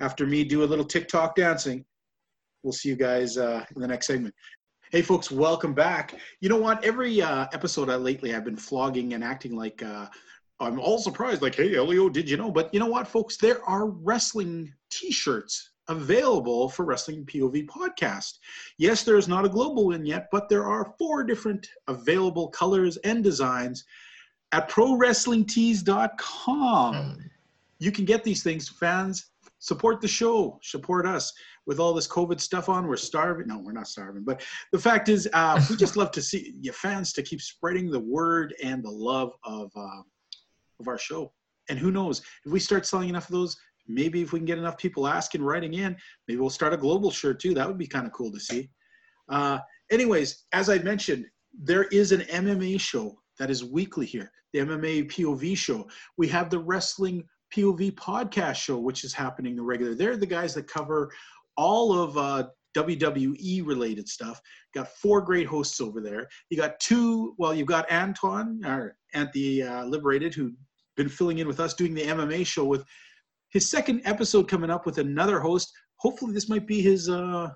after 0.00 0.26
me 0.26 0.44
do 0.44 0.64
a 0.64 0.66
little 0.66 0.84
TikTok 0.84 1.36
dancing, 1.36 1.84
we'll 2.62 2.72
see 2.72 2.88
you 2.88 2.96
guys 2.96 3.38
uh, 3.38 3.64
in 3.74 3.80
the 3.80 3.88
next 3.88 4.06
segment. 4.06 4.34
Hey, 4.90 5.00
folks, 5.00 5.30
welcome 5.30 5.72
back. 5.72 6.14
You 6.40 6.48
know 6.48 6.58
what? 6.58 6.84
Every 6.84 7.22
uh, 7.22 7.46
episode 7.52 7.88
I, 7.88 7.96
lately, 7.96 8.34
I've 8.34 8.44
been 8.44 8.56
flogging 8.56 9.14
and 9.14 9.24
acting 9.24 9.56
like 9.56 9.82
uh, 9.82 10.06
I'm 10.62 10.78
all 10.78 10.98
surprised, 10.98 11.42
like, 11.42 11.56
hey, 11.56 11.74
Elio, 11.74 12.08
did 12.08 12.30
you 12.30 12.36
know? 12.36 12.50
But 12.50 12.72
you 12.72 12.80
know 12.80 12.86
what, 12.86 13.08
folks? 13.08 13.36
There 13.36 13.62
are 13.68 13.86
wrestling 13.86 14.72
t 14.90 15.10
shirts 15.10 15.70
available 15.88 16.68
for 16.68 16.84
Wrestling 16.84 17.26
POV 17.26 17.66
podcast. 17.66 18.34
Yes, 18.78 19.02
there's 19.02 19.26
not 19.26 19.44
a 19.44 19.48
global 19.48 19.86
one 19.86 20.06
yet, 20.06 20.28
but 20.30 20.48
there 20.48 20.64
are 20.64 20.94
four 20.98 21.24
different 21.24 21.68
available 21.88 22.46
colors 22.48 22.96
and 22.98 23.24
designs 23.24 23.84
at 24.52 24.70
prowrestlingtees.com. 24.70 27.30
You 27.80 27.90
can 27.90 28.04
get 28.04 28.22
these 28.22 28.44
things, 28.44 28.68
fans. 28.68 29.30
Support 29.58 30.00
the 30.00 30.06
show, 30.08 30.58
support 30.62 31.06
us 31.06 31.32
with 31.66 31.78
all 31.78 31.94
this 31.94 32.08
COVID 32.08 32.40
stuff 32.40 32.68
on. 32.68 32.88
We're 32.88 32.96
starving. 32.96 33.46
No, 33.46 33.58
we're 33.58 33.70
not 33.72 33.86
starving. 33.86 34.24
But 34.24 34.42
the 34.72 34.78
fact 34.78 35.08
is, 35.08 35.28
uh, 35.32 35.64
we 35.70 35.76
just 35.76 35.96
love 35.96 36.10
to 36.12 36.22
see 36.22 36.54
your 36.60 36.74
fans 36.74 37.12
to 37.14 37.22
keep 37.22 37.40
spreading 37.40 37.90
the 37.90 38.00
word 38.00 38.54
and 38.62 38.82
the 38.82 38.90
love 38.90 39.32
of 39.44 39.70
uh, 39.76 40.02
of 40.82 40.88
our 40.88 40.98
show. 40.98 41.32
And 41.68 41.78
who 41.78 41.90
knows, 41.90 42.20
if 42.44 42.52
we 42.52 42.60
start 42.60 42.86
selling 42.86 43.08
enough 43.08 43.28
of 43.28 43.32
those, 43.32 43.56
maybe 43.88 44.20
if 44.20 44.32
we 44.32 44.38
can 44.38 44.46
get 44.46 44.58
enough 44.58 44.76
people 44.76 45.06
asking, 45.06 45.42
writing 45.42 45.74
in, 45.74 45.96
maybe 46.28 46.40
we'll 46.40 46.50
start 46.50 46.74
a 46.74 46.76
global 46.76 47.10
shirt 47.10 47.40
too. 47.40 47.54
That 47.54 47.66
would 47.66 47.78
be 47.78 47.86
kind 47.86 48.06
of 48.06 48.12
cool 48.12 48.30
to 48.32 48.40
see. 48.40 48.68
Uh, 49.28 49.58
anyways, 49.90 50.44
as 50.52 50.68
I 50.68 50.78
mentioned, 50.78 51.26
there 51.58 51.84
is 51.84 52.12
an 52.12 52.20
MMA 52.22 52.80
show 52.80 53.18
that 53.38 53.50
is 53.50 53.64
weekly 53.64 54.06
here, 54.06 54.30
the 54.52 54.60
MMA 54.60 55.10
POV 55.10 55.56
show. 55.56 55.88
We 56.16 56.28
have 56.28 56.50
the 56.50 56.58
Wrestling 56.58 57.24
POV 57.54 57.92
podcast 57.92 58.56
show, 58.56 58.78
which 58.78 59.04
is 59.04 59.12
happening 59.12 59.56
the 59.56 59.62
regular. 59.62 59.94
They're 59.94 60.16
the 60.16 60.26
guys 60.26 60.54
that 60.54 60.66
cover 60.66 61.10
all 61.56 61.92
of 61.92 62.16
uh, 62.16 62.44
WWE 62.76 63.66
related 63.66 64.08
stuff. 64.08 64.40
Got 64.74 64.88
four 64.88 65.20
great 65.20 65.46
hosts 65.46 65.80
over 65.80 66.00
there. 66.00 66.28
You 66.50 66.56
got 66.56 66.80
two. 66.80 67.34
Well, 67.38 67.54
you've 67.54 67.66
got 67.66 67.90
Anton 67.90 68.64
or 68.64 68.96
Ant 69.14 69.32
the 69.32 69.62
uh, 69.62 69.84
Liberated, 69.84 70.34
who 70.34 70.52
been 70.96 71.08
filling 71.08 71.38
in 71.38 71.46
with 71.46 71.60
us 71.60 71.74
doing 71.74 71.94
the 71.94 72.02
MMA 72.02 72.46
show 72.46 72.64
with 72.64 72.84
his 73.50 73.70
second 73.70 74.02
episode 74.04 74.48
coming 74.48 74.70
up 74.70 74.86
with 74.86 74.98
another 74.98 75.40
host. 75.40 75.72
Hopefully, 75.96 76.32
this 76.32 76.48
might 76.48 76.66
be 76.66 76.80
his 76.80 77.08
uh, 77.08 77.50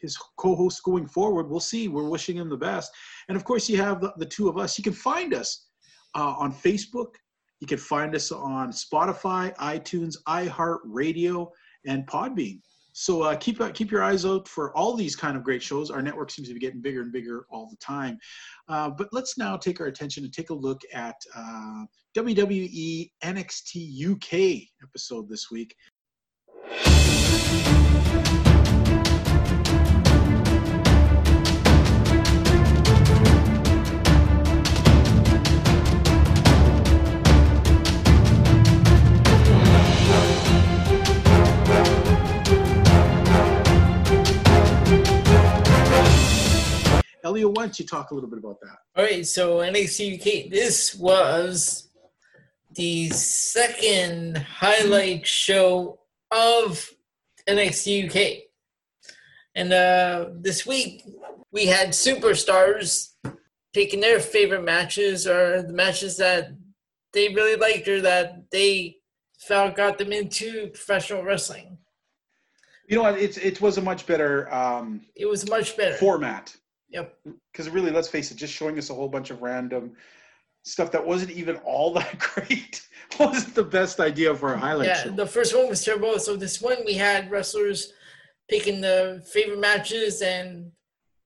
his 0.00 0.16
co-host 0.38 0.82
going 0.82 1.06
forward. 1.06 1.48
We'll 1.48 1.60
see. 1.60 1.88
We're 1.88 2.08
wishing 2.08 2.36
him 2.36 2.48
the 2.48 2.56
best. 2.56 2.92
And 3.28 3.36
of 3.36 3.44
course, 3.44 3.68
you 3.68 3.76
have 3.78 4.00
the, 4.00 4.12
the 4.16 4.26
two 4.26 4.48
of 4.48 4.56
us. 4.56 4.78
You 4.78 4.84
can 4.84 4.92
find 4.92 5.34
us 5.34 5.68
uh, 6.14 6.34
on 6.38 6.52
Facebook 6.52 7.14
You 7.60 7.66
can 7.66 7.78
find 7.78 8.14
us 8.14 8.30
on 8.30 8.70
Spotify, 8.70 9.54
iTunes, 9.56 10.14
iHeartRadio, 10.26 11.48
and 11.86 12.06
Podbean. 12.06 12.60
So 12.92 13.22
uh, 13.22 13.36
keep 13.36 13.60
uh, 13.60 13.70
keep 13.70 13.92
your 13.92 14.02
eyes 14.02 14.26
out 14.26 14.48
for 14.48 14.76
all 14.76 14.94
these 14.94 15.14
kind 15.14 15.36
of 15.36 15.44
great 15.44 15.62
shows. 15.62 15.90
Our 15.90 16.02
network 16.02 16.30
seems 16.30 16.48
to 16.48 16.54
be 16.54 16.60
getting 16.60 16.80
bigger 16.80 17.02
and 17.02 17.12
bigger 17.12 17.46
all 17.50 17.68
the 17.68 17.76
time. 17.76 18.18
Uh, 18.68 18.90
but 18.90 19.08
let's 19.12 19.38
now 19.38 19.56
take 19.56 19.80
our 19.80 19.86
attention 19.86 20.24
and 20.24 20.32
take 20.32 20.50
a 20.50 20.54
look 20.54 20.80
at 20.92 21.14
uh, 21.36 21.84
WWE 22.18 23.12
NXT 23.22 24.10
UK 24.10 24.66
episode 24.82 25.28
this 25.28 25.52
week. 25.52 25.76
Elio, 47.24 47.50
why 47.50 47.62
don't 47.62 47.78
you 47.78 47.86
talk 47.86 48.10
a 48.10 48.14
little 48.14 48.28
bit 48.28 48.40
about 48.40 48.58
that? 48.62 48.78
All 48.96 49.04
right, 49.04 49.24
so 49.24 49.58
NXT 49.58 50.18
UK, 50.18 50.50
this 50.50 50.96
was 50.96 51.87
the 52.78 53.08
second 53.10 54.36
highlight 54.38 55.26
show 55.26 55.98
of 56.30 56.88
NXT 57.48 58.06
UK. 58.08 58.44
And 59.56 59.72
uh, 59.72 60.26
this 60.40 60.64
week, 60.64 61.02
we 61.50 61.66
had 61.66 61.88
superstars 61.88 63.14
taking 63.74 63.98
their 63.98 64.20
favorite 64.20 64.62
matches 64.62 65.26
or 65.26 65.62
the 65.62 65.72
matches 65.72 66.16
that 66.18 66.52
they 67.12 67.34
really 67.34 67.56
liked 67.56 67.88
or 67.88 68.00
that 68.00 68.48
they 68.52 68.98
felt 69.40 69.74
got 69.74 69.98
them 69.98 70.12
into 70.12 70.68
professional 70.68 71.24
wrestling. 71.24 71.78
You 72.88 72.96
know 72.96 73.02
what? 73.02 73.18
It's 73.18 73.38
it 73.38 73.60
was 73.60 73.76
a 73.78 73.82
much 73.82 74.06
better 74.06 74.52
um, 74.54 75.00
It 75.16 75.26
was 75.26 75.50
much 75.50 75.76
better. 75.76 75.96
format 75.96 76.54
Yep. 76.90 77.18
because 77.52 77.68
really, 77.68 77.90
let's 77.90 78.08
face 78.08 78.30
it, 78.30 78.36
just 78.36 78.54
showing 78.54 78.78
us 78.78 78.88
a 78.88 78.94
whole 78.94 79.08
bunch 79.08 79.30
of 79.30 79.42
random 79.42 79.96
stuff 80.68 80.90
that 80.92 81.04
wasn't 81.04 81.30
even 81.30 81.56
all 81.58 81.92
that 81.94 82.18
great 82.34 82.86
wasn't 83.18 83.54
the 83.54 83.64
best 83.64 84.00
idea 84.00 84.34
for 84.34 84.54
a 84.54 84.58
highlight 84.58 84.88
yeah, 84.88 85.02
show. 85.04 85.10
the 85.10 85.26
first 85.26 85.56
one 85.56 85.68
was 85.68 85.84
terrible. 85.84 86.18
So 86.18 86.36
this 86.36 86.60
one 86.60 86.78
we 86.84 86.94
had 86.94 87.30
wrestlers 87.30 87.92
picking 88.48 88.80
the 88.80 89.22
favorite 89.32 89.60
matches 89.60 90.22
and 90.22 90.70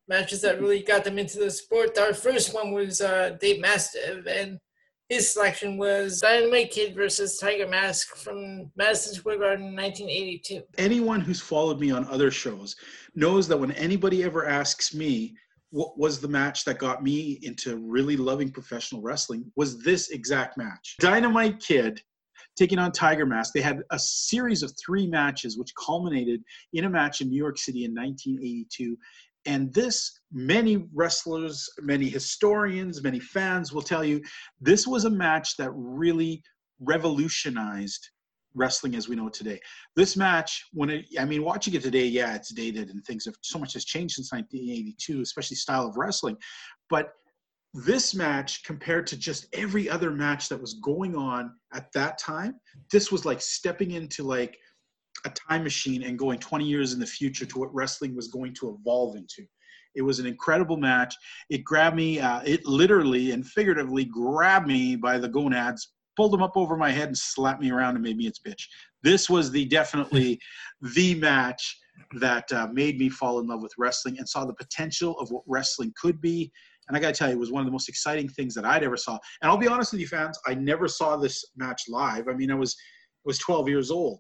matches 0.09 0.40
that 0.43 0.61
really 0.61 0.82
got 0.82 1.05
them 1.05 1.18
into 1.18 1.38
the 1.38 1.51
sport. 1.51 1.99
Our 1.99 2.14
first 2.14 2.55
one 2.55 2.72
was 2.72 3.01
uh, 3.01 3.36
Dave 3.40 3.61
Mastiff, 3.61 4.26
and 4.26 4.59
his 5.09 5.32
selection 5.32 5.76
was 5.76 6.20
Dynamite 6.20 6.70
Kid 6.70 6.95
versus 6.95 7.38
Tiger 7.38 7.68
Mask 7.68 8.16
from 8.16 8.70
Madison 8.76 9.14
Square 9.14 9.38
Garden 9.38 9.66
in 9.66 9.76
1982. 9.76 10.62
Anyone 10.78 11.20
who's 11.20 11.40
followed 11.40 11.78
me 11.78 11.90
on 11.90 12.07
other 12.07 12.30
shows 12.30 12.74
knows 13.14 13.47
that 13.49 13.59
when 13.59 13.72
anybody 13.72 14.24
ever 14.24 14.49
asks 14.49 14.95
me 14.95 15.34
what 15.72 15.98
was 15.98 16.20
the 16.20 16.28
match 16.28 16.64
that 16.66 16.78
got 16.78 17.02
me 17.02 17.38
into 17.42 17.78
really 17.78 18.16
loving 18.16 18.50
professional 18.50 19.00
wrestling 19.00 19.50
was 19.56 19.82
this 19.82 20.10
exact 20.10 20.58
match. 20.58 20.96
Dynamite 21.00 21.60
Kid 21.60 22.00
taking 22.56 22.78
on 22.78 22.92
Tiger 22.92 23.24
Mask. 23.24 23.54
They 23.54 23.62
had 23.62 23.82
a 23.90 23.98
series 23.98 24.62
of 24.62 24.72
three 24.78 25.06
matches 25.06 25.56
which 25.56 25.72
culminated 25.82 26.42
in 26.74 26.84
a 26.84 26.90
match 26.90 27.22
in 27.22 27.30
New 27.30 27.38
York 27.38 27.56
City 27.56 27.86
in 27.86 27.94
1982. 27.94 28.98
And 29.46 29.72
this, 29.72 30.20
many 30.30 30.84
wrestlers, 30.94 31.68
many 31.80 32.08
historians, 32.08 33.02
many 33.02 33.18
fans 33.18 33.72
will 33.72 33.82
tell 33.82 34.04
you, 34.04 34.20
this 34.60 34.86
was 34.86 35.06
a 35.06 35.10
match 35.10 35.56
that 35.56 35.70
really 35.72 36.42
revolutionized 36.80 38.10
wrestling 38.55 38.94
as 38.94 39.09
we 39.09 39.16
know 39.16 39.28
it 39.28 39.32
today. 39.32 39.61
This 39.96 40.16
match, 40.16 40.64
when 40.72 40.90
it, 40.90 41.07
I 41.18 41.24
mean, 41.24 41.44
watching 41.44 41.74
it 41.74 41.82
today, 41.82 42.07
yeah, 42.07 42.34
it's 42.34 42.53
dated 42.53 42.90
and 42.90 43.05
things 43.05 43.24
have 43.26 43.34
so 43.42 43.59
much 43.59 43.74
has 43.74 43.84
changed 43.84 44.14
since 44.14 44.32
1982, 44.32 45.22
especially 45.22 45.57
style 45.57 45.86
of 45.86 45.96
wrestling. 45.96 46.36
But 46.90 47.12
this 47.74 48.14
match, 48.14 48.64
compared 48.64 49.07
to 49.09 49.16
just 49.16 49.46
every 49.55 49.88
other 49.88 50.11
match 50.11 50.48
that 50.48 50.61
was 50.61 50.74
going 50.74 51.16
on 51.16 51.53
at 51.72 51.90
that 51.92 52.18
time, 52.18 52.57
this 52.90 53.11
was 53.11 53.24
like 53.24 53.40
stepping 53.40 53.92
into 53.92 54.22
like 54.22 54.59
a 55.24 55.30
time 55.30 55.62
machine 55.62 56.03
and 56.03 56.18
going 56.18 56.38
20 56.38 56.64
years 56.64 56.92
in 56.92 57.00
the 57.00 57.07
future 57.07 57.46
to 57.46 57.59
what 57.59 57.74
wrestling 57.74 58.14
was 58.14 58.28
going 58.28 58.55
to 58.55 58.76
evolve 58.78 59.16
into. 59.16 59.42
It 59.94 60.03
was 60.03 60.18
an 60.18 60.26
incredible 60.26 60.76
match. 60.76 61.14
It 61.50 61.64
grabbed 61.64 61.96
me, 61.96 62.18
uh, 62.20 62.40
it 62.44 62.64
literally 62.66 63.32
and 63.32 63.46
figuratively 63.46 64.05
grabbed 64.05 64.66
me 64.66 64.96
by 64.96 65.18
the 65.18 65.28
gonads, 65.28 65.92
pulled 66.16 66.32
them 66.32 66.42
up 66.42 66.56
over 66.56 66.76
my 66.76 66.90
head 66.90 67.08
and 67.08 67.16
slapped 67.16 67.60
me 67.60 67.70
around 67.70 67.94
and 67.94 68.04
made 68.04 68.16
me 68.16 68.26
its 68.26 68.38
bitch. 68.38 68.64
This 69.02 69.28
was 69.28 69.50
the 69.50 69.64
definitely 69.66 70.38
the 70.94 71.14
match 71.16 71.78
that 72.18 72.50
uh, 72.52 72.68
made 72.72 72.98
me 72.98 73.08
fall 73.08 73.40
in 73.40 73.46
love 73.46 73.62
with 73.62 73.72
wrestling 73.78 74.18
and 74.18 74.28
saw 74.28 74.44
the 74.44 74.54
potential 74.54 75.18
of 75.18 75.30
what 75.30 75.42
wrestling 75.46 75.92
could 76.00 76.20
be. 76.20 76.50
And 76.88 76.96
I 76.96 77.00
got 77.00 77.14
to 77.14 77.18
tell 77.18 77.28
you, 77.28 77.36
it 77.36 77.40
was 77.40 77.52
one 77.52 77.60
of 77.60 77.66
the 77.66 77.72
most 77.72 77.88
exciting 77.88 78.28
things 78.28 78.54
that 78.54 78.64
I'd 78.64 78.82
ever 78.82 78.96
saw. 78.96 79.18
And 79.40 79.50
I'll 79.50 79.56
be 79.56 79.68
honest 79.68 79.92
with 79.92 80.00
you, 80.00 80.08
fans, 80.08 80.38
I 80.46 80.54
never 80.54 80.88
saw 80.88 81.16
this 81.16 81.44
match 81.56 81.82
live. 81.88 82.28
I 82.28 82.34
mean, 82.34 82.50
I 82.50 82.54
was 82.54 82.76
I 83.24 83.26
was 83.26 83.38
12 83.38 83.68
years 83.68 83.90
old, 83.90 84.18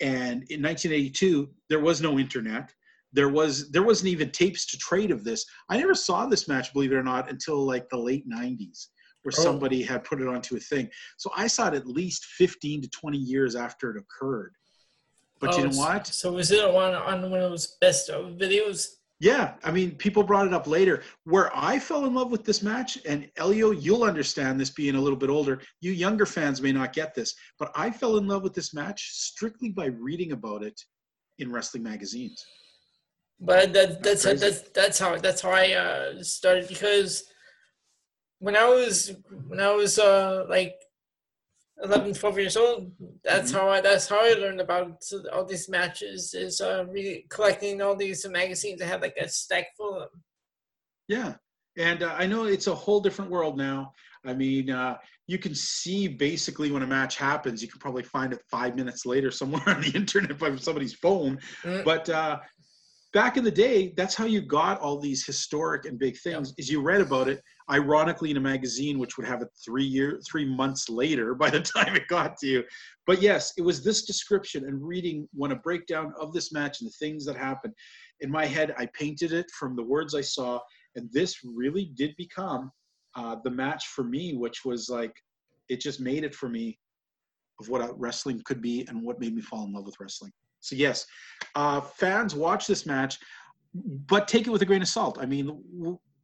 and 0.00 0.42
in 0.50 0.60
1982, 0.60 1.48
there 1.68 1.78
was 1.78 2.00
no 2.00 2.18
internet. 2.18 2.72
There 3.12 3.28
was 3.28 3.70
there 3.70 3.84
wasn't 3.84 4.08
even 4.08 4.30
tapes 4.30 4.66
to 4.66 4.78
trade 4.78 5.12
of 5.12 5.24
this. 5.24 5.44
I 5.68 5.78
never 5.78 5.94
saw 5.94 6.26
this 6.26 6.48
match, 6.48 6.72
believe 6.72 6.92
it 6.92 6.96
or 6.96 7.02
not, 7.02 7.30
until 7.30 7.64
like 7.64 7.88
the 7.88 7.96
late 7.96 8.28
90s, 8.28 8.88
where 9.22 9.32
Oh. 9.36 9.42
somebody 9.42 9.82
had 9.82 10.04
put 10.04 10.20
it 10.20 10.28
onto 10.28 10.56
a 10.56 10.60
thing. 10.60 10.90
So 11.18 11.30
I 11.36 11.46
saw 11.46 11.68
it 11.68 11.74
at 11.74 11.86
least 11.86 12.24
15 12.24 12.82
to 12.82 12.88
20 12.88 13.18
years 13.18 13.54
after 13.56 13.90
it 13.90 14.00
occurred. 14.00 14.54
But 15.40 15.56
you 15.56 15.64
Oh, 15.64 15.66
know 15.68 15.76
what? 15.78 16.06
So 16.06 16.32
was 16.32 16.50
it 16.50 16.62
on 16.64 16.94
on 16.94 17.30
one 17.30 17.40
of 17.40 17.50
those 17.50 17.76
best 17.80 18.10
of 18.10 18.36
videos? 18.36 18.86
Yeah, 19.22 19.54
I 19.62 19.70
mean, 19.70 19.96
people 19.96 20.22
brought 20.22 20.46
it 20.46 20.54
up 20.54 20.66
later. 20.66 21.02
Where 21.24 21.54
I 21.54 21.78
fell 21.78 22.06
in 22.06 22.14
love 22.14 22.30
with 22.30 22.42
this 22.44 22.62
match, 22.62 22.98
and 23.06 23.30
Elio, 23.36 23.70
you'll 23.70 24.04
understand 24.04 24.58
this 24.58 24.70
being 24.70 24.94
a 24.94 25.00
little 25.00 25.18
bit 25.18 25.28
older. 25.28 25.60
You 25.80 25.92
younger 25.92 26.24
fans 26.24 26.62
may 26.62 26.72
not 26.72 26.94
get 26.94 27.14
this, 27.14 27.34
but 27.58 27.70
I 27.74 27.90
fell 27.90 28.16
in 28.16 28.26
love 28.26 28.42
with 28.42 28.54
this 28.54 28.72
match 28.72 29.10
strictly 29.12 29.70
by 29.70 29.86
reading 29.86 30.32
about 30.32 30.62
it 30.62 30.80
in 31.38 31.52
wrestling 31.52 31.82
magazines. 31.82 32.42
But 33.38 33.72
that, 33.74 34.02
that's 34.02 34.24
crazy. 34.24 34.38
that's 34.38 34.62
that's 34.70 34.98
how 34.98 35.16
that's 35.18 35.40
how 35.42 35.50
I 35.50 35.72
uh, 35.72 36.22
started 36.22 36.68
because 36.68 37.24
when 38.40 38.56
I 38.56 38.66
was 38.66 39.14
when 39.46 39.60
I 39.60 39.70
was 39.70 39.98
uh, 39.98 40.46
like 40.48 40.74
11, 41.82 42.14
12 42.14 42.38
years 42.38 42.56
old, 42.56 42.92
that's 43.22 43.52
how 43.52 43.68
I 43.68 43.80
that's 43.80 44.08
how 44.08 44.20
I 44.20 44.32
learned 44.32 44.60
about 44.60 45.02
all 45.32 45.44
these 45.44 45.68
matches 45.68 46.34
is 46.34 46.60
uh, 46.60 46.84
really 46.88 47.26
collecting 47.28 47.80
all 47.80 47.94
these 47.94 48.26
magazines. 48.28 48.82
I 48.82 48.86
had 48.86 49.02
like 49.02 49.16
a 49.20 49.28
stack 49.28 49.66
full 49.76 49.94
of 49.94 50.10
them. 50.10 50.22
Yeah, 51.08 51.34
and 51.78 52.02
uh, 52.02 52.14
I 52.18 52.26
know 52.26 52.44
it's 52.44 52.66
a 52.66 52.74
whole 52.74 53.00
different 53.00 53.30
world 53.30 53.56
now. 53.56 53.92
I 54.24 54.34
mean, 54.34 54.70
uh, 54.70 54.96
you 55.26 55.38
can 55.38 55.54
see 55.54 56.08
basically 56.08 56.70
when 56.70 56.82
a 56.82 56.86
match 56.86 57.16
happens. 57.16 57.62
You 57.62 57.68
can 57.68 57.78
probably 57.78 58.02
find 58.02 58.32
it 58.32 58.40
five 58.50 58.74
minutes 58.76 59.06
later 59.06 59.30
somewhere 59.30 59.62
on 59.66 59.82
the 59.82 59.92
internet 59.94 60.38
by 60.38 60.54
somebody's 60.56 60.94
phone. 60.94 61.38
Mm. 61.62 61.84
But 61.84 62.08
uh, 62.08 62.40
back 63.12 63.36
in 63.36 63.44
the 63.44 63.50
day, 63.50 63.92
that's 63.96 64.14
how 64.14 64.26
you 64.26 64.40
got 64.40 64.80
all 64.80 64.98
these 64.98 65.24
historic 65.24 65.84
and 65.86 65.98
big 65.98 66.18
things. 66.18 66.52
Is 66.58 66.70
you 66.70 66.82
read 66.82 67.00
about 67.00 67.28
it, 67.28 67.42
ironically, 67.70 68.30
in 68.30 68.36
a 68.36 68.40
magazine, 68.40 68.98
which 68.98 69.16
would 69.16 69.26
have 69.26 69.42
it 69.42 69.48
three 69.64 69.84
year, 69.84 70.20
three 70.30 70.44
months 70.44 70.88
later 70.88 71.34
by 71.42 71.50
the 71.50 71.60
time 71.60 71.96
it 71.96 72.08
got 72.08 72.36
to 72.38 72.46
you. 72.46 72.64
But 73.06 73.22
yes, 73.22 73.52
it 73.56 73.62
was 73.62 73.82
this 73.82 74.04
description 74.04 74.64
and 74.66 74.82
reading 74.82 75.28
when 75.32 75.52
a 75.52 75.56
breakdown 75.56 76.12
of 76.18 76.32
this 76.32 76.52
match 76.52 76.80
and 76.80 76.88
the 76.88 76.94
things 76.94 77.24
that 77.26 77.36
happened. 77.36 77.74
In 78.20 78.30
my 78.30 78.46
head, 78.46 78.74
I 78.78 78.86
painted 78.94 79.32
it 79.32 79.46
from 79.58 79.76
the 79.76 79.82
words 79.82 80.14
I 80.14 80.20
saw, 80.20 80.60
and 80.96 81.08
this 81.12 81.38
really 81.44 81.92
did 81.94 82.14
become 82.16 82.70
uh, 83.16 83.36
the 83.44 83.50
match 83.50 83.88
for 83.88 84.04
me, 84.04 84.34
which 84.34 84.64
was 84.64 84.88
like 84.88 85.12
it 85.68 85.80
just 85.80 86.00
made 86.00 86.24
it 86.24 86.34
for 86.34 86.48
me 86.48 86.78
of 87.60 87.68
what 87.68 87.80
uh, 87.80 87.92
wrestling 87.96 88.42
could 88.44 88.60
be 88.60 88.84
and 88.88 89.02
what 89.02 89.20
made 89.20 89.34
me 89.34 89.40
fall 89.40 89.64
in 89.64 89.72
love 89.72 89.86
with 89.86 89.98
wrestling. 90.00 90.32
So 90.60 90.76
yes, 90.76 91.06
uh, 91.54 91.80
fans 91.80 92.34
watch 92.34 92.66
this 92.66 92.84
match, 92.86 93.18
but 93.74 94.28
take 94.28 94.46
it 94.46 94.50
with 94.50 94.62
a 94.62 94.66
grain 94.66 94.82
of 94.82 94.88
salt. 94.88 95.18
I 95.20 95.26
mean, 95.26 95.58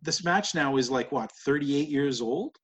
this 0.03 0.25
match 0.25 0.55
now 0.55 0.77
is 0.77 0.91
like 0.91 1.13
what 1.13 1.31
38 1.45 1.89
years 1.89 2.21
old. 2.21 2.57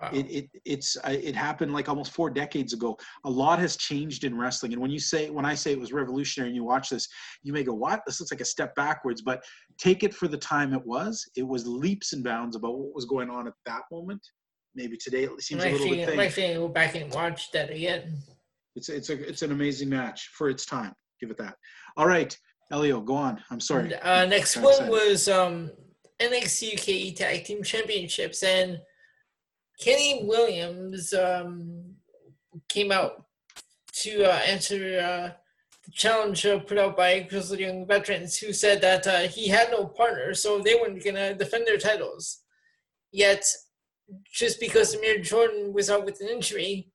Wow. 0.00 0.10
It, 0.12 0.30
it 0.30 0.50
it's 0.64 0.96
uh, 0.96 1.10
it 1.10 1.36
happened 1.36 1.72
like 1.72 1.88
almost 1.88 2.10
four 2.12 2.28
decades 2.28 2.72
ago. 2.72 2.98
A 3.24 3.30
lot 3.30 3.60
has 3.60 3.76
changed 3.76 4.24
in 4.24 4.36
wrestling, 4.36 4.72
and 4.72 4.82
when 4.82 4.90
you 4.90 4.98
say 4.98 5.30
when 5.30 5.44
I 5.44 5.54
say 5.54 5.70
it 5.70 5.78
was 5.78 5.92
revolutionary, 5.92 6.48
and 6.48 6.56
you 6.56 6.64
watch 6.64 6.90
this, 6.90 7.06
you 7.44 7.52
may 7.52 7.62
go, 7.62 7.72
"What? 7.72 8.02
This 8.04 8.18
looks 8.18 8.32
like 8.32 8.40
a 8.40 8.44
step 8.44 8.74
backwards." 8.74 9.22
But 9.22 9.44
take 9.78 10.02
it 10.02 10.12
for 10.12 10.26
the 10.26 10.36
time 10.36 10.74
it 10.74 10.84
was. 10.84 11.24
It 11.36 11.46
was 11.46 11.68
leaps 11.68 12.14
and 12.14 12.24
bounds 12.24 12.56
about 12.56 12.76
what 12.76 12.92
was 12.96 13.04
going 13.04 13.30
on 13.30 13.46
at 13.46 13.52
that 13.64 13.82
moment. 13.92 14.20
Maybe 14.74 14.96
today 14.96 15.24
it 15.24 15.40
seems 15.40 15.62
I'm 15.62 15.68
a 15.68 15.72
little 15.72 15.86
actually, 15.86 15.98
bit 15.98 16.08
I'm 16.08 16.16
thing. 16.16 16.26
actually 16.26 16.54
go 16.54 16.68
back 16.68 16.94
and 16.96 17.14
watch 17.14 17.52
that 17.52 17.70
again. 17.70 18.18
It's 18.74 18.88
it's 18.88 19.08
a 19.08 19.28
it's 19.28 19.42
an 19.42 19.52
amazing 19.52 19.88
match 19.88 20.30
for 20.34 20.50
its 20.50 20.66
time. 20.66 20.94
Give 21.20 21.30
it 21.30 21.38
that. 21.38 21.54
All 21.96 22.08
right, 22.08 22.36
Elio, 22.72 23.00
go 23.00 23.14
on. 23.14 23.40
I'm 23.50 23.60
sorry. 23.60 23.94
Uh, 23.94 24.26
next 24.26 24.56
one 24.56 24.88
was 24.88 25.28
um, 25.28 25.70
NXT 26.22 27.10
UK 27.10 27.16
Tag 27.16 27.44
Team 27.44 27.62
Championships, 27.62 28.42
and 28.42 28.78
Kenny 29.80 30.22
Williams 30.24 31.12
um, 31.12 31.94
came 32.68 32.92
out 32.92 33.24
to 33.92 34.24
uh, 34.24 34.40
answer 34.46 35.00
uh, 35.00 35.32
the 35.84 35.90
challenge 35.92 36.46
uh, 36.46 36.60
put 36.60 36.78
out 36.78 36.96
by 36.96 37.20
Grizzled 37.20 37.58
Young 37.58 37.86
Veterans, 37.86 38.38
who 38.38 38.52
said 38.52 38.80
that 38.80 39.06
uh, 39.06 39.20
he 39.20 39.48
had 39.48 39.70
no 39.70 39.86
partner, 39.86 40.34
so 40.34 40.58
they 40.58 40.74
weren't 40.74 41.02
going 41.02 41.16
to 41.16 41.34
defend 41.34 41.66
their 41.66 41.78
titles. 41.78 42.38
Yet, 43.10 43.44
just 44.32 44.60
because 44.60 44.94
Amir 44.94 45.20
Jordan 45.20 45.72
was 45.72 45.90
out 45.90 46.04
with 46.04 46.20
an 46.20 46.28
injury, 46.28 46.92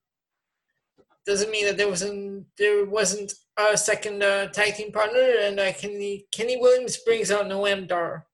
doesn't 1.26 1.50
mean 1.50 1.66
that 1.66 1.76
there 1.76 1.88
wasn't 1.88 2.46
there 2.56 2.86
wasn't 2.86 3.34
a 3.58 3.76
second 3.76 4.22
uh, 4.22 4.46
tag 4.46 4.74
team 4.74 4.90
partner, 4.90 5.34
and 5.42 5.60
uh, 5.60 5.72
Kenny 5.72 6.26
Kenny 6.32 6.56
Williams 6.56 6.96
brings 7.04 7.30
out 7.30 7.46
Noam 7.46 7.86
Dar. 7.86 8.27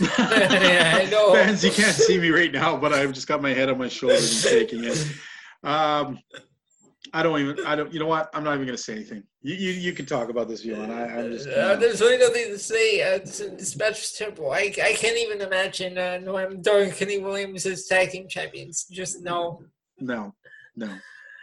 Yeah, 0.00 0.98
I 1.00 1.08
know. 1.10 1.32
Fans, 1.32 1.64
you 1.64 1.70
can't 1.70 1.94
see 1.94 2.18
me 2.18 2.30
right 2.30 2.52
now, 2.52 2.76
but 2.76 2.92
I've 2.92 3.12
just 3.12 3.28
got 3.28 3.40
my 3.40 3.52
head 3.52 3.70
on 3.70 3.78
my 3.78 3.88
shoulders 3.88 4.44
and 4.44 4.52
shaking 4.52 4.84
it. 4.84 5.06
Um, 5.62 6.18
I 7.12 7.22
don't 7.22 7.40
even. 7.40 7.66
I 7.66 7.76
don't. 7.76 7.92
You 7.92 8.00
know 8.00 8.06
what? 8.06 8.30
I'm 8.34 8.44
not 8.44 8.54
even 8.54 8.66
going 8.66 8.76
to 8.76 8.82
say 8.82 8.94
anything. 8.94 9.22
You, 9.42 9.54
you 9.54 9.70
you 9.72 9.92
can 9.92 10.06
talk 10.06 10.28
about 10.28 10.48
this 10.48 10.64
want. 10.64 10.90
I, 10.90 11.04
I'm 11.04 11.30
just. 11.30 11.48
Uh, 11.48 11.76
there's 11.76 12.00
really 12.00 12.18
nothing 12.18 12.46
to 12.46 12.58
say. 12.58 13.00
Uh, 13.02 13.18
this, 13.18 13.38
this 13.38 13.76
match 13.76 14.12
was. 14.12 14.52
I, 14.52 14.72
I 14.82 14.92
can't 14.94 15.18
even 15.18 15.40
imagine 15.40 15.98
uh, 15.98 16.18
Noam 16.22 16.62
Dar 16.62 16.80
and 16.80 16.92
Kenny 16.92 17.18
Williams 17.18 17.66
as 17.66 17.86
tag 17.86 18.10
team 18.10 18.28
champions. 18.28 18.84
Just 18.84 19.22
no. 19.22 19.62
No, 19.98 20.34
no. 20.76 20.90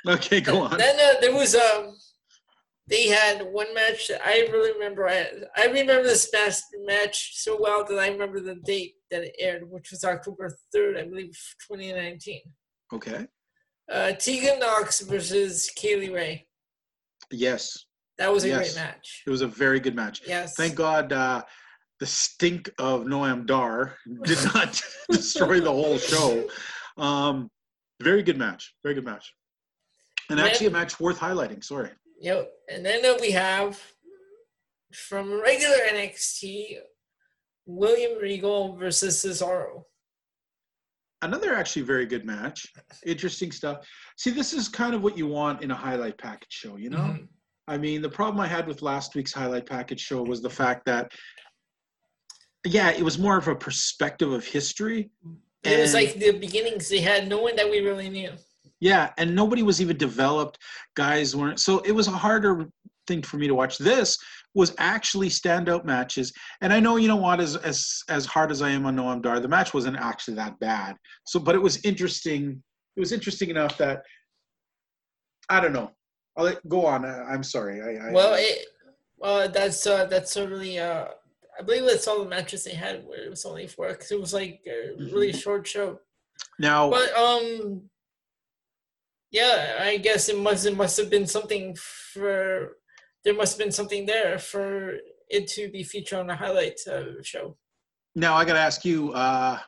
Okay, 0.05 0.41
go 0.41 0.61
on. 0.61 0.77
Then 0.77 0.95
uh, 0.95 1.19
there 1.19 1.33
was 1.33 1.55
um, 1.55 1.95
they 2.87 3.07
had 3.07 3.41
one 3.51 3.73
match 3.73 4.07
that 4.07 4.21
I 4.25 4.47
really 4.51 4.71
remember. 4.73 5.07
I 5.07 5.27
I 5.55 5.65
remember 5.65 6.03
this 6.03 6.29
match 6.33 6.55
match 6.85 7.33
so 7.35 7.57
well 7.59 7.83
that 7.85 7.97
I 7.99 8.07
remember 8.09 8.39
the 8.39 8.55
date 8.55 8.95
that 9.11 9.23
it 9.23 9.35
aired, 9.39 9.69
which 9.69 9.91
was 9.91 10.03
October 10.03 10.55
third, 10.73 10.97
I 10.97 11.03
believe, 11.03 11.37
2019. 11.69 12.41
Okay. 12.93 13.27
Uh, 13.91 14.11
Tegan 14.13 14.59
Knox 14.59 15.01
versus 15.01 15.69
Kay 15.75 15.95
Lee 15.97 16.09
Ray. 16.13 16.47
Yes, 17.31 17.85
That 18.17 18.31
was 18.33 18.43
a 18.45 18.49
Yes. 18.49 18.73
great 18.73 18.75
match. 18.83 19.23
it 19.25 19.29
was 19.29 19.41
a 19.41 19.47
very 19.47 19.79
good 19.79 19.95
match. 19.95 20.21
Yes. 20.25 20.55
Thank 20.55 20.75
God 20.75 21.11
uh, 21.13 21.43
the 21.99 22.05
stink 22.05 22.69
of 22.79 23.03
Noam 23.03 23.45
Dar 23.45 23.97
did 24.23 24.37
not 24.53 24.81
destroy 25.11 25.59
the 25.59 25.71
whole 25.71 25.97
show. 25.97 26.47
Um, 26.97 27.49
very 28.01 28.23
good 28.23 28.37
match. 28.37 28.73
Very 28.83 28.95
good 28.95 29.05
match. 29.05 29.33
And 30.29 30.39
actually, 30.39 30.67
a 30.67 30.71
match 30.71 30.99
worth 30.99 31.19
highlighting. 31.19 31.63
Sorry. 31.63 31.89
Yep. 32.19 32.51
And 32.69 32.85
then 32.85 33.05
uh, 33.05 33.17
we 33.19 33.31
have 33.31 33.79
from 34.93 35.41
regular 35.41 35.77
NXT, 35.91 36.77
William 37.65 38.17
Regal 38.19 38.75
versus 38.75 39.23
Cesaro. 39.23 39.83
Another 41.21 41.55
actually 41.55 41.81
very 41.81 42.05
good 42.05 42.25
match. 42.25 42.67
Interesting 43.05 43.51
stuff. 43.51 43.87
See, 44.17 44.29
this 44.29 44.53
is 44.53 44.69
kind 44.69 44.93
of 44.93 45.01
what 45.01 45.17
you 45.17 45.27
want 45.27 45.63
in 45.63 45.71
a 45.71 45.75
highlight 45.75 46.17
package 46.17 46.51
show, 46.51 46.77
you 46.77 46.89
know? 46.89 46.99
Mhm. 46.99 47.27
I 47.67 47.77
mean, 47.77 48.01
the 48.01 48.09
problem 48.09 48.39
I 48.39 48.47
had 48.47 48.67
with 48.67 48.81
last 48.81 49.15
week's 49.15 49.33
highlight 49.33 49.65
package 49.65 49.99
show 49.99 50.23
was 50.23 50.41
the 50.41 50.49
fact 50.49 50.85
that, 50.85 51.11
yeah, 52.65 52.91
it 52.91 53.03
was 53.03 53.17
more 53.19 53.37
of 53.37 53.47
a 53.47 53.55
perspective 53.55 54.31
of 54.31 54.45
history. 54.45 55.09
It 55.63 55.79
was 55.79 55.93
like 55.93 56.15
the 56.15 56.31
beginnings. 56.31 56.87
They 56.87 57.01
had 57.01 57.27
no 57.27 57.41
one 57.41 57.55
that 57.57 57.69
we 57.69 57.81
really 57.81 58.09
knew. 58.09 58.31
Yeah, 58.79 59.11
and 59.17 59.35
nobody 59.35 59.63
was 59.63 59.81
even 59.81 59.97
developed. 59.97 60.59
Guys 60.95 61.35
weren't. 61.35 61.59
So 61.59 61.79
it 61.79 61.91
was 61.91 62.07
a 62.07 62.11
harder 62.11 62.67
thing 63.07 63.21
for 63.23 63.37
me 63.37 63.47
to 63.47 63.55
watch. 63.55 63.77
This 63.77 64.17
was 64.53 64.73
actually 64.77 65.29
standout 65.29 65.85
matches, 65.85 66.31
and 66.61 66.71
I 66.71 66.79
know 66.79 66.95
you 66.97 67.07
know 67.07 67.15
what, 67.15 67.39
as 67.39 67.55
as 67.57 68.03
as 68.09 68.25
hard 68.25 68.51
as 68.51 68.61
I 68.61 68.69
am 68.69 68.85
on 68.85 68.95
Noam 68.95 69.21
Dar, 69.21 69.39
the 69.39 69.47
match 69.47 69.73
wasn't 69.73 69.97
actually 69.97 70.35
that 70.35 70.59
bad. 70.59 70.95
So, 71.25 71.39
but 71.39 71.55
it 71.55 71.61
was 71.61 71.83
interesting. 71.83 72.61
It 72.95 72.99
was 72.99 73.11
interesting 73.11 73.49
enough 73.49 73.77
that 73.77 74.03
I 75.49 75.59
don't 75.59 75.73
know. 75.73 75.91
I'll 76.35 76.45
let, 76.45 76.67
go 76.69 76.85
on. 76.85 77.03
I, 77.05 77.23
I'm 77.23 77.43
sorry. 77.43 77.81
I, 77.81 78.09
I 78.09 78.11
Well, 78.11 78.35
it, 78.35 78.65
well, 79.17 79.49
that's 79.49 79.87
uh, 79.87 80.05
that's 80.05 80.35
really 80.37 80.77
uh, 80.77 81.05
I 81.59 81.63
believe 81.63 81.85
that's 81.85 82.07
all 82.07 82.23
the 82.23 82.29
matches 82.29 82.63
they 82.63 82.73
had. 82.75 83.05
Where 83.07 83.23
it 83.23 83.29
was 83.29 83.45
only 83.45 83.65
four 83.67 83.89
because 83.89 84.11
it 84.11 84.19
was 84.19 84.33
like 84.33 84.61
a 84.67 84.95
really 85.11 85.29
Mm-hmm. 85.29 85.37
short 85.39 85.67
show. 85.67 85.99
now 86.59 86.89
But 86.91 87.11
um, 87.15 87.89
yeah, 89.37 89.75
I 89.79 89.97
guess 89.97 90.29
it 90.29 90.37
must 90.37 90.65
it 90.65 90.75
must 90.75 90.97
have 90.97 91.09
been 91.09 91.27
something 91.27 91.75
for 92.13 92.77
there 93.23 93.35
must 93.35 93.53
have 93.53 93.63
been 93.63 93.77
something 93.79 94.05
there 94.05 94.39
for 94.39 94.97
it 95.29 95.47
to 95.55 95.69
be 95.69 95.83
featured 95.83 96.19
on 96.19 96.29
a 96.29 96.35
highlight 96.35 96.79
uh, 96.91 97.21
show. 97.21 97.57
now 98.15 98.33
I 98.35 98.45
got 98.45 98.53
to 98.53 98.59
ask 98.59 98.85
you. 98.85 99.11
Uh, 99.13 99.59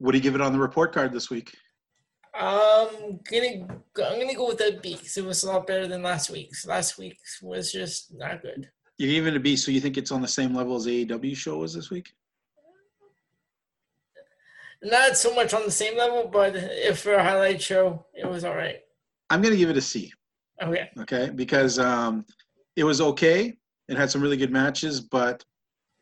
what 0.00 0.12
do 0.12 0.18
you 0.18 0.22
give 0.22 0.34
it 0.34 0.40
on 0.40 0.52
the 0.52 0.58
report 0.58 0.94
card 0.94 1.12
this 1.12 1.28
week? 1.30 1.54
Um, 2.38 3.20
gonna 3.30 3.66
I'm 4.06 4.18
gonna 4.20 4.34
go 4.34 4.48
with 4.48 4.60
a 4.60 4.78
B 4.82 4.94
because 4.94 5.16
it 5.16 5.24
was 5.24 5.42
a 5.44 5.52
lot 5.52 5.66
better 5.66 5.86
than 5.86 6.02
last 6.02 6.30
week's. 6.30 6.66
Last 6.66 6.98
week's 6.98 7.40
was 7.42 7.70
just 7.70 8.14
not 8.14 8.40
good. 8.42 8.70
You're 8.98 9.10
giving 9.10 9.34
it 9.34 9.36
a 9.36 9.40
B, 9.40 9.56
so 9.56 9.70
you 9.70 9.80
think 9.80 9.96
it's 9.96 10.12
on 10.12 10.22
the 10.22 10.28
same 10.28 10.54
level 10.54 10.76
as 10.76 10.86
AEW 10.86 11.36
show 11.36 11.58
was 11.58 11.74
this 11.74 11.90
week? 11.90 12.08
Not 14.82 15.16
so 15.16 15.34
much 15.34 15.52
on 15.52 15.64
the 15.64 15.70
same 15.70 15.96
level, 15.98 16.28
but 16.32 16.52
if 16.56 17.00
for 17.00 17.14
a 17.14 17.22
highlight 17.22 17.60
show, 17.60 18.06
it 18.14 18.26
was 18.26 18.44
all 18.44 18.56
right. 18.56 18.80
I'm 19.30 19.40
going 19.40 19.52
to 19.54 19.58
give 19.58 19.70
it 19.70 19.76
a 19.76 19.80
C. 19.80 20.12
Okay. 20.62 20.90
okay 20.98 21.30
because 21.34 21.78
um, 21.78 22.24
it 22.76 22.84
was 22.84 23.00
okay 23.00 23.56
it 23.88 23.96
had 23.96 24.10
some 24.10 24.20
really 24.20 24.36
good 24.36 24.52
matches 24.52 25.00
but 25.00 25.42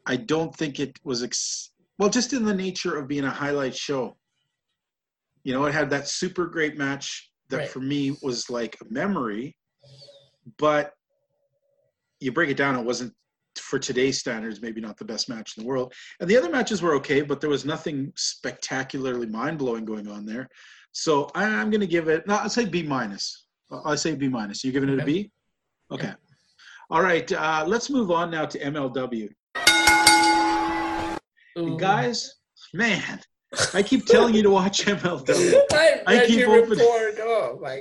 i 0.07 0.17
don't 0.17 0.53
think 0.57 0.81
it 0.81 0.99
was 1.05 1.23
ex- 1.23 1.71
well 1.99 2.11
just 2.11 2.33
in 2.33 2.45
the 2.45 2.53
nature 2.55 2.97
of 2.99 3.07
being 3.07 3.25
a 3.25 3.31
highlight 3.31 3.75
show 3.77 4.17
you 5.45 5.53
know 5.55 5.65
it 5.67 5.73
had 5.73 5.89
that 5.91 6.09
super 6.09 6.47
great 6.47 6.77
match 6.77 7.31
that 7.51 7.57
Right. 7.59 7.69
for 7.69 7.79
me 7.79 8.17
was 8.21 8.51
like 8.51 8.77
a 8.83 8.93
memory 8.93 9.57
but 10.59 10.93
you 12.21 12.33
break 12.33 12.51
it 12.51 12.57
down 12.57 12.75
it 12.77 12.85
wasn't 12.85 13.13
for 13.57 13.79
today's 13.79 14.19
standards 14.19 14.61
maybe 14.61 14.81
not 14.81 14.97
the 14.97 15.05
best 15.05 15.29
match 15.29 15.55
in 15.57 15.63
the 15.63 15.69
world 15.69 15.93
and 16.21 16.29
the 16.29 16.37
other 16.37 16.51
matches 16.51 16.83
were 16.83 16.95
okay 16.95 17.23
but 17.23 17.41
there 17.41 17.51
was 17.51 17.65
nothing 17.65 18.13
spectacularly 18.17 19.27
mind-blowing 19.27 19.85
going 19.85 20.09
on 20.09 20.27
there 20.27 20.49
so 20.93 21.31
I, 21.35 21.45
i'm 21.45 21.71
going 21.71 21.81
to 21.81 21.87
give 21.87 22.09
it 22.09 22.27
no 22.27 22.37
i'll 22.37 22.49
say 22.51 22.65
b 22.65 22.83
minus 22.83 23.47
i 23.85 23.95
say 23.95 24.15
b 24.15 24.29
minus 24.29 24.65
You're 24.65 24.73
giving 24.73 24.89
it 24.89 25.01
a 25.01 25.05
B. 25.05 25.31
Okay. 25.91 26.13
all 26.91 27.03
right 27.03 27.31
uh, 27.33 27.65
let's 27.67 27.89
move 27.91 28.11
on 28.11 28.31
now 28.31 28.45
to 28.47 28.59
mlw 28.59 29.29
guys 31.79 32.35
man 32.75 33.21
i 33.75 33.83
keep 33.83 34.07
telling 34.07 34.35
you 34.35 34.43
to 34.43 34.51
watch 34.51 34.85
mlw 34.87 35.61
I 35.73 36.03
I 36.07 36.27
keep 36.27 36.47
opening- 36.49 36.79
report. 36.79 37.15
Oh 37.21 37.59
my. 37.63 37.81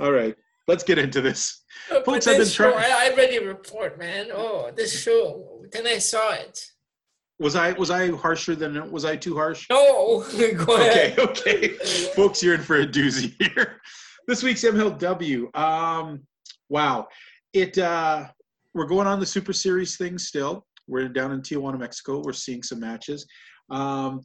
all 0.00 0.12
right 0.12 0.34
let's 0.68 0.82
get 0.84 0.98
into 0.98 1.20
this 1.20 1.62
Folks, 2.04 2.26
I've 2.26 2.38
been 2.38 2.48
trying- 2.48 2.74
I, 2.76 3.10
I 3.10 3.14
read 3.16 3.32
your 3.34 3.44
report, 3.46 3.98
man. 3.98 4.28
Oh, 4.32 4.70
this 4.74 5.02
show. 5.02 5.64
Then 5.72 5.86
I 5.86 5.98
saw 5.98 6.32
it. 6.32 6.64
Was 7.42 7.56
i 7.56 7.72
was 7.72 7.90
i 7.90 8.08
harsher 8.08 8.54
than 8.54 8.90
was 8.90 9.04
i 9.04 9.16
too 9.16 9.34
harsh? 9.34 9.66
No, 9.68 10.24
go 10.54 10.74
okay 10.74 11.14
okay. 11.18 11.68
Folks 12.14 12.42
you're 12.42 12.54
in 12.54 12.62
for 12.62 12.80
a 12.80 12.86
doozy 12.86 13.34
here. 13.38 13.80
This 14.28 14.44
week's 14.44 14.62
mlw 14.62 15.56
um 15.56 16.20
wow. 16.68 17.08
It 17.52 17.76
uh 17.76 18.28
we're 18.72 18.86
going 18.86 19.08
on 19.08 19.18
the 19.18 19.26
super 19.26 19.52
series 19.52 19.96
thing 19.96 20.16
still. 20.16 20.64
We're 20.86 21.08
down 21.08 21.32
in 21.32 21.42
tijuana 21.42 21.78
mexico. 21.78 22.22
We're 22.24 22.32
seeing 22.32 22.62
some 22.62 22.78
matches. 22.78 23.26
Um 23.68 24.20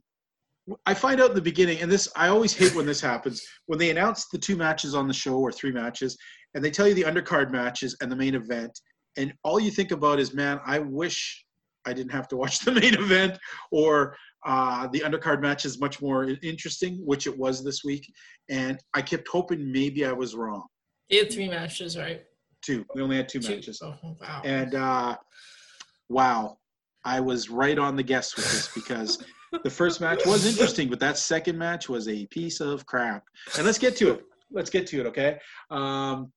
I 0.86 0.94
find 0.94 1.22
out 1.22 1.30
in 1.30 1.36
the 1.36 1.42
beginning, 1.42 1.80
and 1.82 1.92
this 1.92 2.08
I 2.16 2.28
always 2.28 2.54
hate 2.54 2.76
when 2.76 2.86
this 2.86 3.02
happens 3.02 3.42
when 3.66 3.80
they 3.80 3.90
announce 3.90 4.28
the 4.32 4.38
two 4.38 4.56
matches 4.56 4.94
on 4.94 5.08
the 5.08 5.14
show 5.14 5.38
or 5.40 5.52
three 5.52 5.72
matches, 5.72 6.16
and 6.54 6.64
they 6.64 6.70
tell 6.70 6.88
you 6.88 6.94
the 6.94 7.04
undercard 7.04 7.52
matches 7.52 7.96
and 8.02 8.12
the 8.12 8.16
main 8.16 8.36
event, 8.36 8.78
and 9.18 9.34
all 9.44 9.60
you 9.60 9.72
think 9.72 9.92
about 9.92 10.20
is, 10.20 10.34
man, 10.34 10.60
I 10.66 10.80
wish 10.80 11.44
I 11.88 11.94
didn't 11.94 12.12
have 12.12 12.28
to 12.30 12.38
watch 12.38 12.60
the 12.66 12.72
main 12.74 12.94
event, 12.94 13.38
or 13.72 14.16
uh, 14.46 14.88
the 14.88 15.00
undercard 15.00 15.42
match 15.42 15.66
is 15.66 15.80
much 15.80 16.02
more 16.02 16.30
interesting, 16.44 16.98
which 17.06 17.26
it 17.28 17.36
was 17.38 17.64
this 17.64 17.84
week, 17.84 18.12
and 18.50 18.78
I 18.94 19.02
kept 19.02 19.28
hoping 19.28 19.72
maybe 19.72 20.06
I 20.06 20.12
was 20.12 20.36
wrong. 20.36 20.66
You 21.10 21.20
had 21.20 21.32
three 21.32 21.48
matches, 21.50 21.98
right? 21.98 22.22
Two, 22.62 22.86
we 22.94 23.02
only 23.02 23.16
had 23.18 23.30
two, 23.30 23.40
Two. 23.40 23.56
matches, 23.56 23.80
Oh, 23.82 23.94
wow. 24.22 24.42
and 24.44 24.76
uh, 24.76 25.16
wow, 26.10 26.58
I 27.06 27.20
was 27.22 27.50
right 27.50 27.78
on 27.80 27.96
the 27.96 28.04
guess 28.04 28.36
with 28.36 28.46
this 28.52 28.70
because 28.74 29.24
the 29.64 29.70
first 29.70 30.02
match 30.02 30.26
was 30.26 30.46
interesting, 30.46 30.90
but 30.90 31.00
that 31.00 31.18
second 31.18 31.58
match 31.58 31.88
was 31.88 32.08
a 32.10 32.26
piece 32.28 32.60
of 32.60 32.86
crap. 32.86 33.24
And 33.56 33.66
let's 33.66 33.78
get 33.78 33.96
to 33.98 34.12
it. 34.12 34.24
Let's 34.52 34.70
get 34.70 34.88
to 34.88 35.00
it, 35.02 35.06
okay? 35.08 35.40
Um, 35.72 36.32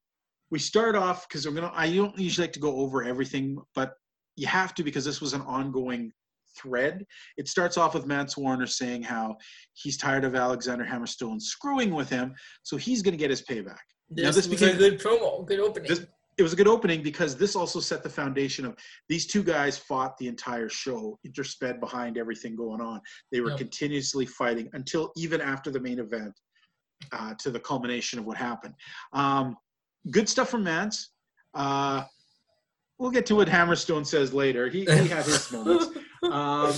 we 0.53 0.59
start 0.59 0.95
off 0.97 1.29
because 1.29 1.47
I'm 1.47 1.55
gonna. 1.55 1.71
I 1.75 1.93
don't 1.95 2.17
usually 2.19 2.47
like 2.47 2.53
to 2.55 2.61
go 2.61 2.77
over 2.77 3.03
everything, 3.05 3.57
but 3.75 3.93
you 4.41 4.47
have 4.47 4.75
to 4.75 4.83
because 4.83 5.05
this 5.05 5.21
was 5.21 5.35
an 5.35 5.43
ongoing 5.43 6.11
thread. 6.59 7.07
It 7.37 7.47
starts 7.47 7.77
off 7.77 7.93
with 7.95 8.07
Mance 8.07 8.37
Warner 8.39 8.67
saying 8.67 9.03
how 9.03 9.37
he's 9.75 9.99
tired 9.99 10.25
of 10.25 10.35
Alexander 10.35 10.85
Hammerstone 10.85 11.41
screwing 11.41 11.95
with 11.95 12.09
him, 12.09 12.35
so 12.63 12.77
he's 12.79 13.03
going 13.03 13.13
to 13.13 13.19
get 13.19 13.31
his 13.31 13.43
payback. 13.43 13.85
this, 14.09 14.25
now 14.25 14.31
this 14.33 14.49
was 14.49 14.61
became- 14.61 14.75
a 14.75 14.79
good 14.79 14.99
promo, 14.99 15.47
good 15.47 15.61
opening. 15.61 15.89
This- 15.89 16.07
it 16.39 16.43
was 16.43 16.55
a 16.55 16.57
good 16.57 16.69
opening 16.69 17.03
because 17.03 17.37
this 17.37 17.55
also 17.55 17.81
set 17.81 18.03
the 18.03 18.09
foundation 18.09 18.65
of 18.65 18.75
these 19.11 19.27
two 19.27 19.43
guys 19.43 19.77
fought 19.77 20.17
the 20.17 20.27
entire 20.27 20.71
show, 20.71 21.19
intersped 21.27 21.81
behind 21.81 22.17
everything 22.17 22.57
going 22.57 22.81
on. 22.81 22.99
They 23.31 23.43
were 23.43 23.51
Yep. 23.51 23.59
continuously 23.59 24.25
fighting 24.25 24.71
until 24.73 25.13
even 25.17 25.43
after 25.43 25.71
the 25.71 25.81
main 25.81 25.99
event. 25.99 26.35
uh, 27.13 27.33
to 27.39 27.51
the 27.51 27.59
culmination 27.59 28.19
of 28.19 28.27
what 28.27 28.37
happened. 28.37 28.75
Um, 29.15 29.57
good 30.11 30.29
stuff 30.29 30.51
from 30.51 30.63
Mance. 30.65 31.13
Uh, 31.55 32.05
we'll 33.01 33.11
get 33.11 33.25
to 33.27 33.35
what 33.35 33.49
Hammerstone 33.49 34.07
says 34.07 34.33
later. 34.33 34.69
He, 34.69 34.81
he 34.81 35.09
had 35.09 35.25
his 35.25 35.51
moments. 35.53 35.97
Um, 36.23 36.73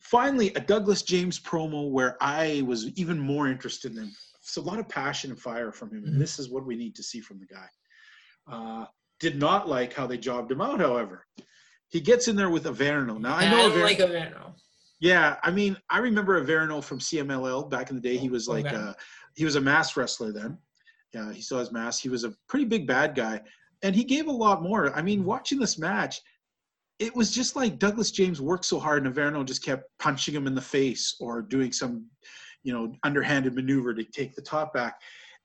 finally, 0.00 0.52
a 0.54 0.60
Douglas 0.60 1.02
James 1.02 1.38
promo 1.40 1.90
where 1.90 2.16
I 2.20 2.62
was 2.66 2.88
even 2.98 3.18
more 3.18 3.48
interested 3.48 3.92
in 3.92 3.98
him. 4.04 4.12
It's 4.40 4.56
a 4.56 4.60
lot 4.60 4.80
of 4.80 4.88
passion 4.88 5.30
and 5.30 5.40
fire 5.40 5.70
from 5.72 5.90
him, 5.90 6.04
and 6.04 6.16
Mhm. 6.16 6.18
this 6.18 6.38
is 6.40 6.50
what 6.50 6.66
we 6.66 6.74
need 6.76 6.96
to 6.96 7.02
see 7.02 7.20
from 7.20 7.38
the 7.38 7.46
guy. 7.46 7.68
Uh, 8.50 8.86
did 9.20 9.38
not 9.38 9.68
like 9.68 9.92
how 9.94 10.06
they 10.08 10.18
jobbed 10.18 10.50
him 10.50 10.60
out, 10.60 10.80
however. 10.80 11.24
He 11.88 12.00
gets 12.00 12.26
in 12.26 12.34
there 12.34 12.50
with 12.50 12.64
Averno. 12.64 13.20
Now 13.20 13.36
I 13.36 13.48
know 13.48 13.66
I 13.66 13.68
don't 13.68 13.80
like 13.80 13.98
Averno. 13.98 14.54
yeah, 14.98 15.36
I 15.44 15.52
mean, 15.52 15.76
I 15.88 15.98
remember 15.98 16.44
Averno 16.44 16.82
from 16.82 16.98
CMLL 16.98 17.70
back 17.70 17.90
in 17.90 17.96
the 17.96 18.02
day. 18.02 18.16
He 18.16 18.28
was 18.28 18.48
like, 18.48 18.66
Okay. 18.66 18.74
uh, 18.74 18.94
he 19.36 19.44
was 19.44 19.54
a 19.54 19.60
mass 19.60 19.96
wrestler 19.96 20.32
then. 20.32 20.58
Yeah, 21.14 21.32
he 21.32 21.40
still 21.42 21.58
has 21.58 21.70
mass. 21.70 22.00
He 22.00 22.08
was 22.08 22.24
a 22.24 22.34
pretty 22.48 22.64
big 22.64 22.86
bad 22.86 23.14
guy, 23.14 23.40
and 23.82 23.94
he 23.94 24.04
gave 24.04 24.28
a 24.28 24.32
lot 24.32 24.62
more. 24.62 24.94
I 24.94 25.02
mean, 25.02 25.20
mm-hmm. 25.20 25.28
watching 25.28 25.58
this 25.58 25.78
match, 25.78 26.20
it 26.98 27.14
was 27.16 27.32
just 27.32 27.56
like 27.56 27.78
Douglas 27.78 28.10
James 28.10 28.40
worked 28.40 28.64
so 28.64 28.78
hard, 28.78 29.04
and 29.04 29.14
Averno 29.14 29.44
just 29.44 29.64
kept 29.64 29.84
punching 29.98 30.34
him 30.34 30.46
in 30.46 30.54
the 30.54 30.60
face 30.60 31.16
or 31.20 31.42
doing 31.42 31.72
some, 31.72 32.06
you 32.62 32.72
know, 32.72 32.94
underhanded 33.02 33.54
maneuver 33.54 33.92
to 33.94 34.04
take 34.04 34.34
the 34.34 34.42
top 34.42 34.72
back. 34.72 35.00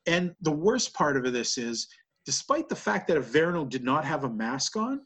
And 0.05 0.35
the 0.41 0.51
worst 0.51 0.93
part 0.93 1.18
of 1.18 1.34
this 1.34 1.57
is, 1.57 1.88
despite 2.26 2.69
the 2.69 2.76
fact 2.76 3.07
that 3.07 3.18
Averno 3.18 3.68
did 3.68 3.84
not 3.84 4.05
have 4.05 4.23
a 4.23 4.30
mask 4.30 4.76
on, 4.76 5.01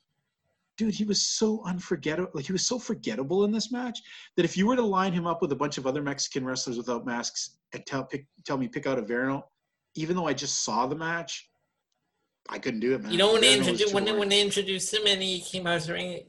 dude, 0.77 0.93
he 0.93 1.03
was 1.03 1.21
so 1.21 1.63
unforgettable. 1.65 2.31
Like 2.33 2.45
he 2.45 2.51
was 2.51 2.65
so 2.65 2.79
forgettable 2.79 3.45
in 3.45 3.51
this 3.51 3.71
match 3.71 3.99
that 4.35 4.45
if 4.45 4.57
you 4.57 4.67
were 4.67 4.75
to 4.75 4.81
line 4.81 5.13
him 5.13 5.27
up 5.27 5.41
with 5.41 5.51
a 5.51 5.55
bunch 5.55 5.77
of 5.77 5.87
other 5.87 6.01
Mexican 6.01 6.43
wrestlers 6.43 6.77
without 6.77 7.05
masks 7.05 7.57
and 7.73 7.85
tell 7.85 8.03
pick, 8.03 8.25
tell 8.45 8.57
me 8.57 8.67
pick 8.67 8.87
out 8.87 8.97
Averno, 8.97 9.43
even 9.95 10.15
though 10.15 10.27
I 10.27 10.33
just 10.33 10.63
saw 10.63 10.87
the 10.87 10.95
match, 10.95 11.50
I 12.49 12.59
couldn't 12.59 12.79
do 12.81 12.95
it, 12.95 13.01
man. 13.01 13.11
You 13.11 13.17
know 13.17 13.33
when 13.33 13.41
they 13.41 13.57
introduced 13.57 13.93
when 13.93 14.05
they, 14.05 14.11
when 14.13 14.29
they 14.29 14.41
introduced 14.41 14.93
him 14.93 15.03
and 15.07 15.21
he 15.21 15.41
came 15.41 15.67
out 15.67 15.77
of 15.77 15.87
the 15.87 15.93
ring, 15.93 16.23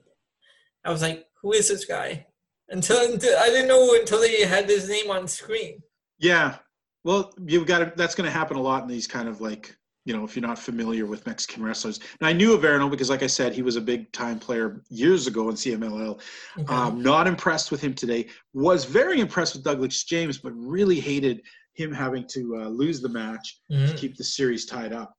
I 0.84 0.90
was 0.90 1.02
like, 1.02 1.26
"Who 1.42 1.52
is 1.52 1.68
this 1.68 1.84
guy?" 1.84 2.26
Until, 2.68 3.12
until 3.12 3.38
I 3.38 3.48
didn't 3.48 3.68
know 3.68 3.94
until 3.94 4.20
they 4.20 4.42
had 4.44 4.68
his 4.68 4.88
name 4.88 5.10
on 5.10 5.28
screen. 5.28 5.82
Yeah. 6.18 6.56
Well, 7.04 7.34
you've 7.46 7.66
got 7.66 7.78
to, 7.80 7.92
that's 7.96 8.14
going 8.14 8.26
to 8.26 8.30
happen 8.30 8.56
a 8.56 8.62
lot 8.62 8.82
in 8.82 8.88
these 8.88 9.06
kind 9.08 9.28
of 9.28 9.40
like, 9.40 9.76
you 10.04 10.16
know, 10.16 10.24
if 10.24 10.34
you're 10.36 10.46
not 10.46 10.58
familiar 10.58 11.04
with 11.04 11.26
Mexican 11.26 11.62
wrestlers. 11.62 11.98
Now, 12.20 12.28
I 12.28 12.32
knew 12.32 12.56
Averno 12.56 12.88
because, 12.90 13.10
like 13.10 13.22
I 13.22 13.26
said, 13.26 13.52
he 13.52 13.60
was 13.62 13.76
a 13.76 13.80
big 13.80 14.10
time 14.12 14.38
player 14.38 14.82
years 14.88 15.26
ago 15.26 15.48
in 15.50 15.56
CMLL. 15.56 16.20
Okay. 16.58 16.72
Um, 16.72 17.02
not 17.02 17.26
impressed 17.26 17.70
with 17.72 17.80
him 17.82 17.92
today. 17.92 18.28
Was 18.54 18.84
very 18.84 19.20
impressed 19.20 19.54
with 19.54 19.64
Douglas 19.64 20.04
James, 20.04 20.38
but 20.38 20.52
really 20.54 21.00
hated 21.00 21.42
him 21.74 21.92
having 21.92 22.24
to 22.28 22.62
uh, 22.62 22.68
lose 22.68 23.00
the 23.02 23.08
match 23.08 23.60
to 23.70 23.76
Mhm. 23.76 23.96
keep 23.98 24.16
the 24.16 24.24
series 24.24 24.64
tied 24.64 24.92
up. 24.92 25.12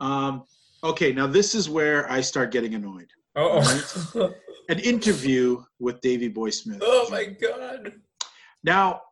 Um, 0.00 0.44
okay, 0.82 1.12
now 1.12 1.26
this 1.26 1.54
is 1.54 1.68
where 1.68 2.10
I 2.10 2.20
start 2.20 2.50
getting 2.50 2.74
annoyed. 2.74 3.08
Oh, 3.36 3.60
An 4.68 4.78
interview 4.78 5.62
with 5.78 6.00
Davey 6.00 6.28
Boy 6.28 6.50
Smith. 6.50 6.78
oh 6.82 7.06
my 7.10 7.24
god. 7.24 7.92
Now, 8.62 9.02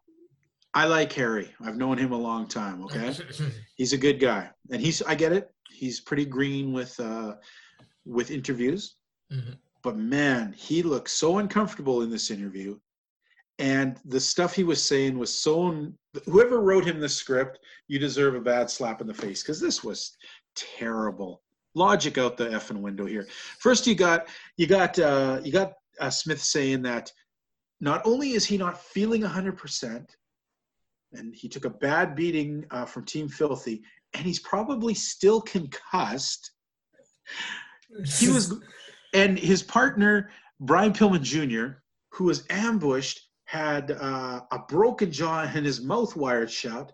I 0.72 0.86
like 0.86 1.12
Harry. 1.12 1.52
I've 1.62 1.76
known 1.76 1.98
him 1.98 2.12
a 2.12 2.16
long 2.18 2.46
time. 2.48 2.82
Okay, 2.84 3.14
he's 3.76 3.92
a 3.92 3.98
good 3.98 4.18
guy, 4.18 4.48
and 4.70 4.80
he's. 4.80 5.02
I 5.02 5.14
get 5.14 5.32
it. 5.32 5.50
He's 5.70 6.00
pretty 6.00 6.24
green 6.24 6.72
with 6.72 6.98
uh, 6.98 7.34
with 8.06 8.30
interviews, 8.30 8.94
Mhm. 9.30 9.56
but 9.82 9.96
man, 9.98 10.54
he 10.56 10.82
looked 10.82 11.10
so 11.10 11.38
uncomfortable 11.38 12.00
in 12.02 12.08
this 12.10 12.30
interview, 12.30 12.78
and 13.58 13.98
the 14.06 14.20
stuff 14.20 14.54
he 14.54 14.64
was 14.64 14.82
saying 14.82 15.18
was 15.18 15.36
so. 15.38 15.88
Whoever 16.26 16.60
wrote 16.62 16.86
him 16.86 16.98
the 17.00 17.08
script, 17.08 17.58
you 17.88 17.98
deserve 17.98 18.34
a 18.36 18.40
bad 18.40 18.70
slap 18.70 19.02
in 19.02 19.06
the 19.06 19.12
face 19.14 19.42
because 19.42 19.60
this 19.60 19.84
was 19.84 20.16
terrible. 20.54 21.42
Logic 21.74 22.18
out 22.18 22.36
the 22.36 22.48
effing 22.48 22.80
window 22.80 23.06
here. 23.06 23.26
First, 23.58 23.86
you 23.86 23.94
got 23.94 24.28
you 24.56 24.66
got 24.66 24.98
uh, 24.98 25.40
you 25.42 25.52
got 25.52 25.72
uh, 26.00 26.10
Smith 26.10 26.42
saying 26.42 26.82
that 26.82 27.10
not 27.80 28.02
only 28.04 28.32
is 28.32 28.44
he 28.44 28.56
not 28.56 28.80
feeling 28.80 29.22
100%, 29.22 30.06
and 31.12 31.34
he 31.34 31.48
took 31.48 31.64
a 31.64 31.70
bad 31.70 32.14
beating 32.14 32.64
uh, 32.70 32.84
from 32.84 33.04
Team 33.04 33.28
Filthy, 33.28 33.82
and 34.14 34.24
he's 34.24 34.38
probably 34.38 34.94
still 34.94 35.40
concussed. 35.40 36.52
He 38.06 38.28
was, 38.28 38.54
and 39.12 39.38
his 39.38 39.62
partner, 39.62 40.30
Brian 40.60 40.92
Pillman 40.92 41.22
Jr., 41.22 41.78
who 42.12 42.24
was 42.24 42.44
ambushed, 42.50 43.20
had 43.44 43.90
uh, 43.90 44.40
a 44.50 44.58
broken 44.68 45.10
jaw 45.10 45.42
and 45.42 45.66
his 45.66 45.82
mouth 45.82 46.16
wired 46.16 46.50
shut. 46.50 46.92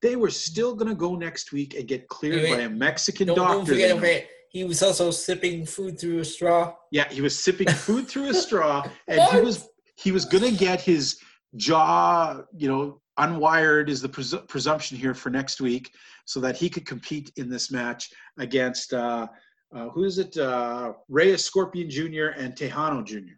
They 0.00 0.16
were 0.16 0.30
still 0.30 0.74
going 0.74 0.88
to 0.88 0.94
go 0.94 1.16
next 1.16 1.52
week 1.52 1.74
and 1.74 1.86
get 1.86 2.08
cleared 2.08 2.42
Wait, 2.42 2.56
by 2.56 2.60
a 2.62 2.68
Mexican 2.68 3.28
Don't, 3.28 3.36
doctor. 3.36 3.76
don't 3.76 3.98
forget, 3.98 4.28
he 4.50 4.64
was 4.64 4.82
also 4.82 5.10
sipping 5.10 5.66
food 5.66 5.98
through 6.00 6.20
a 6.20 6.24
straw. 6.24 6.74
Yeah, 6.90 7.08
he 7.08 7.20
was 7.20 7.38
sipping 7.38 7.68
food 7.86 8.08
through 8.08 8.30
a 8.30 8.34
straw, 8.34 8.88
and 9.06 9.20
he 9.32 9.40
was 9.40 9.68
he 9.96 10.12
was 10.12 10.24
going 10.24 10.44
to 10.44 10.56
get 10.56 10.80
his 10.80 11.20
jaw, 11.56 12.42
you 12.56 12.68
know, 12.68 13.00
unwired 13.18 13.88
is 13.88 14.00
the 14.00 14.08
presu- 14.08 14.46
presumption 14.48 14.96
here 14.96 15.12
for 15.12 15.28
next 15.28 15.60
week, 15.60 15.92
so 16.24 16.40
that 16.40 16.56
he 16.56 16.70
could 16.70 16.86
compete 16.86 17.32
in 17.36 17.50
this 17.50 17.70
match 17.70 18.10
against 18.38 18.94
uh, 18.94 19.26
uh, 19.74 19.88
who 19.90 20.04
is 20.04 20.18
it? 20.18 20.36
Uh, 20.36 20.92
Rey 21.08 21.32
Escorpión 21.32 21.88
Jr. 21.88 22.38
and 22.40 22.54
Tejano 22.54 23.04
Jr. 23.04 23.34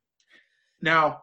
Now, 0.81 1.23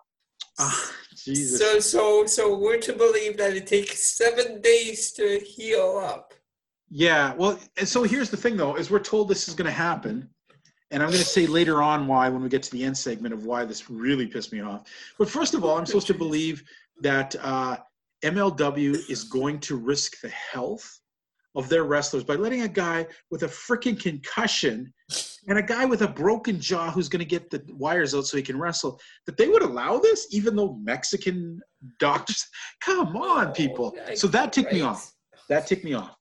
uh, 0.57 0.71
Jesus, 1.15 1.59
So, 1.59 1.79
so, 1.79 2.25
so 2.25 2.57
we're 2.57 2.79
to 2.79 2.93
believe 2.93 3.37
that 3.37 3.55
it 3.55 3.67
takes 3.67 4.17
seven 4.17 4.61
days 4.61 5.11
to 5.13 5.39
heal 5.39 6.01
up. 6.03 6.33
Yeah, 6.89 7.33
well, 7.33 7.59
and 7.77 7.87
so 7.87 8.03
here's 8.03 8.29
the 8.29 8.37
thing, 8.37 8.55
though, 8.55 8.75
is 8.75 8.89
we're 8.89 8.99
told 8.99 9.27
this 9.27 9.47
is 9.47 9.53
going 9.53 9.65
to 9.65 9.71
happen, 9.71 10.29
and 10.91 11.03
I'm 11.03 11.09
going 11.09 11.19
to 11.19 11.25
say 11.27 11.45
later 11.45 11.81
on 11.81 12.07
why 12.07 12.29
when 12.29 12.41
we 12.41 12.49
get 12.49 12.63
to 12.63 12.71
the 12.71 12.83
end 12.83 12.97
segment 12.97 13.33
of 13.33 13.45
why 13.45 13.65
this 13.65 13.89
really 13.89 14.25
pissed 14.25 14.53
me 14.53 14.61
off. 14.61 14.87
But 15.17 15.29
first 15.29 15.53
of 15.53 15.65
all, 15.65 15.77
I'm 15.77 15.85
supposed 15.85 16.07
to 16.07 16.13
believe 16.13 16.63
that 17.01 17.35
uh, 17.41 17.77
MLW 18.23 19.09
is 19.09 19.25
going 19.25 19.59
to 19.61 19.75
risk 19.75 20.21
the 20.21 20.29
health 20.29 20.99
of 21.57 21.67
their 21.69 21.83
wrestlers 21.85 22.23
by 22.23 22.35
letting 22.35 22.61
a 22.61 22.67
guy 22.67 23.05
with 23.31 23.41
a 23.41 23.47
freaking 23.47 23.99
concussion 23.99 24.93
and 25.47 25.57
a 25.57 25.61
guy 25.61 25.85
with 25.85 26.03
a 26.03 26.07
broken 26.07 26.59
jaw 26.59 26.91
who's 26.91 27.09
going 27.09 27.19
to 27.19 27.25
get 27.25 27.49
the 27.49 27.61
wires 27.73 28.13
out 28.13 28.27
so 28.27 28.37
he 28.37 28.43
can 28.43 28.59
wrestle. 28.59 28.99
That 29.25 29.37
they 29.37 29.47
would 29.47 29.63
allow 29.63 29.97
this, 29.97 30.27
even 30.31 30.55
though 30.55 30.75
Mexican 30.75 31.59
doctors. 31.99 32.45
Come 32.81 33.17
on, 33.17 33.53
people. 33.53 33.97
Oh, 34.07 34.13
So 34.13 34.27
that 34.27 34.53
ticked 34.53 34.71
me 34.71 34.81
off. 34.81 35.11
That 35.49 35.65
ticked 35.65 35.83
me 35.83 35.95
off. 35.95 36.15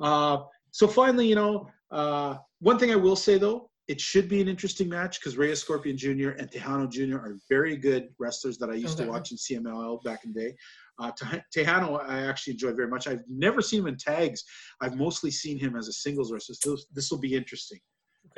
Uh, 0.00 0.38
so 0.70 0.86
finally, 0.86 1.26
you 1.28 1.34
know, 1.34 1.66
uh, 1.90 2.36
one 2.60 2.78
thing 2.78 2.90
I 2.90 2.96
will 2.96 3.16
say 3.16 3.38
though, 3.38 3.70
it 3.88 4.00
should 4.00 4.28
be 4.28 4.40
an 4.40 4.48
interesting 4.48 4.88
match 4.88 5.20
because 5.20 5.36
Rey 5.36 5.50
Escorpión 5.50 5.96
Jr. 5.96 6.30
and 6.30 6.50
Tejano 6.50 6.90
Jr. 6.90 7.18
are 7.18 7.36
very 7.48 7.76
good 7.76 8.08
wrestlers 8.18 8.58
that 8.58 8.70
I 8.70 8.74
used 8.74 8.98
to 8.98 9.06
watch 9.06 9.30
in 9.30 9.36
CMLL 9.36 10.02
back 10.02 10.24
in 10.24 10.32
the 10.32 10.40
day. 10.40 10.56
Uh, 10.98 11.10
Te- 11.12 11.42
Tejano, 11.64 12.00
I 12.08 12.20
actually 12.26 12.52
enjoy 12.52 12.72
very 12.72 12.88
much. 12.88 13.06
I've 13.08 13.22
never 13.28 13.60
seen 13.60 13.80
him 13.80 13.86
in 13.88 13.96
tags. 13.96 14.44
I've 14.80 14.96
mostly 14.96 15.30
seen 15.30 15.58
him 15.58 15.76
as 15.76 15.88
a 15.88 15.92
singles 15.92 16.32
wrestler. 16.32 16.54
So 16.58 16.76
this 16.94 17.10
will 17.10 17.18
be 17.18 17.34
interesting. 17.34 17.80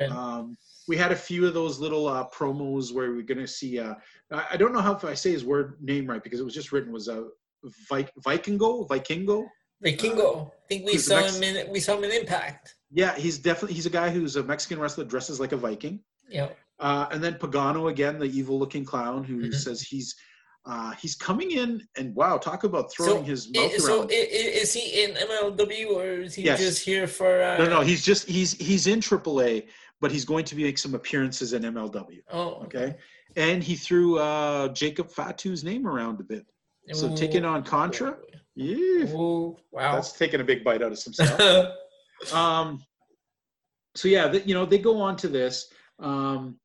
Okay. 0.01 0.11
Um, 0.11 0.57
we 0.87 0.97
had 0.97 1.11
a 1.11 1.15
few 1.15 1.45
of 1.47 1.53
those 1.53 1.79
little 1.79 2.07
uh, 2.07 2.25
promos 2.35 2.93
where 2.93 3.11
we're 3.11 3.21
going 3.21 3.39
to 3.39 3.47
see. 3.47 3.79
Uh, 3.79 3.95
I 4.31 4.57
don't 4.57 4.73
know 4.73 4.81
how 4.81 4.93
if 4.95 5.05
I 5.05 5.13
say 5.13 5.31
his 5.31 5.45
word 5.45 5.77
name 5.81 6.07
right 6.07 6.23
because 6.23 6.39
it 6.39 6.43
was 6.43 6.53
just 6.53 6.71
written 6.71 6.91
was 6.91 7.07
a 7.07 7.21
uh, 7.21 7.69
Vi- 7.89 8.07
Vikingo, 8.25 8.87
Vikingo. 8.87 9.45
Vikingo. 9.83 10.47
I 10.47 10.67
think 10.69 10.85
we 10.85 10.97
saw 10.97 11.19
next- 11.19 11.37
him 11.37 11.43
in 11.55 11.71
we 11.71 11.79
saw 11.79 11.97
him 11.97 12.03
in 12.05 12.11
Impact. 12.11 12.75
Yeah, 12.91 13.15
he's 13.15 13.37
definitely 13.37 13.75
he's 13.75 13.85
a 13.85 13.89
guy 13.91 14.09
who's 14.09 14.35
a 14.35 14.43
Mexican 14.43 14.79
wrestler 14.79 15.03
dresses 15.05 15.39
like 15.39 15.51
a 15.51 15.57
Viking. 15.57 15.99
Yeah. 16.29 16.49
Uh, 16.79 17.07
and 17.11 17.23
then 17.23 17.35
Pagano 17.35 17.89
again, 17.89 18.19
the 18.19 18.25
evil-looking 18.25 18.85
clown 18.85 19.23
who 19.23 19.37
Mhm. 19.41 19.53
says 19.53 19.81
he's 19.81 20.15
uh, 20.67 20.91
he's 21.01 21.15
coming 21.15 21.51
in 21.51 21.87
and 21.97 22.13
wow, 22.13 22.37
talk 22.37 22.63
about 22.65 22.91
throwing 22.91 23.19
So, 23.19 23.23
his 23.23 23.49
i- 23.55 23.59
mouth 23.59 23.71
so 23.79 23.99
around. 23.99 24.11
i- 24.11 24.15
i- 24.15 24.51
is 24.63 24.73
he 24.73 25.03
in 25.03 25.11
MLW 25.15 25.95
or 25.95 26.07
is 26.21 26.35
he 26.35 26.43
Yes. 26.43 26.59
just 26.59 26.83
here 26.85 27.07
for? 27.07 27.41
Uh, 27.41 27.57
no, 27.59 27.65
no, 27.75 27.81
he's 27.81 28.03
just 28.03 28.27
he's 28.27 28.51
he's 28.53 28.85
in 28.87 28.99
AAA, 28.99 29.67
but 30.01 30.11
he's 30.11 30.25
going 30.25 30.43
to 30.45 30.55
make 30.55 30.77
some 30.77 30.93
appearances 30.93 31.53
in 31.53 31.63
MLW. 31.63 32.21
Oh, 32.31 32.63
Okay, 32.65 32.95
and 33.37 33.63
he 33.63 33.75
threw 33.75 34.19
uh, 34.19 34.67
Jacob 34.69 35.09
Fatu's 35.09 35.63
name 35.63 35.87
around 35.87 36.19
a 36.19 36.23
bit. 36.23 36.45
So 36.93 37.13
taking 37.15 37.43
on 37.43 37.63
Contra, 37.63 38.17
yeah, 38.55 39.13
Ooh, 39.13 39.57
wow. 39.71 39.95
that's 39.95 40.13
taking 40.13 40.39
a 40.39 40.43
big 40.43 40.63
bite 40.63 40.81
out 40.81 40.91
of 40.93 40.99
some 40.99 41.11
stuff. 41.13 41.73
um, 42.33 42.81
so 43.95 44.07
yeah, 44.07 44.27
the, 44.29 44.39
you 44.47 44.53
know 44.53 44.65
they 44.65 44.77
go 44.79 44.99
on 45.01 45.15
to 45.17 45.27
this. 45.27 45.69
Um, 45.99 46.59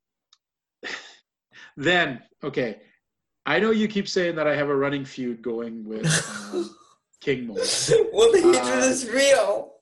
then 1.76 2.22
okay, 2.44 2.82
I 3.46 3.58
know 3.58 3.70
you 3.70 3.88
keep 3.88 4.08
saying 4.08 4.36
that 4.36 4.46
I 4.46 4.54
have 4.54 4.68
a 4.68 4.76
running 4.76 5.04
feud 5.04 5.42
going 5.42 5.84
with 5.84 6.06
um, 6.54 6.74
King 7.20 7.46
Mo. 7.48 7.54
well, 8.12 8.30
the 8.32 8.40
hatred 8.40 8.56
Uh, 8.56 8.86
is 8.86 9.08
real. 9.10 9.74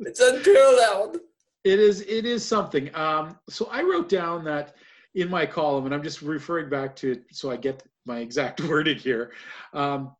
It's 0.00 0.20
unparalleled. 0.20 1.18
It 1.64 1.80
is 1.80 2.02
it 2.02 2.24
is 2.26 2.44
something. 2.44 2.94
Um, 2.94 3.38
so 3.48 3.68
I 3.72 3.82
wrote 3.82 4.08
down 4.08 4.44
that 4.44 4.76
in 5.14 5.28
my 5.30 5.46
column, 5.46 5.86
and 5.86 5.94
I'm 5.94 6.02
just 6.02 6.20
referring 6.22 6.68
back 6.68 6.94
to 6.96 7.12
it 7.12 7.24
so 7.32 7.50
I 7.50 7.56
get 7.56 7.82
my 8.04 8.18
exact 8.18 8.60
wording 8.68 8.98
here. 8.98 9.32
Um, 9.72 10.14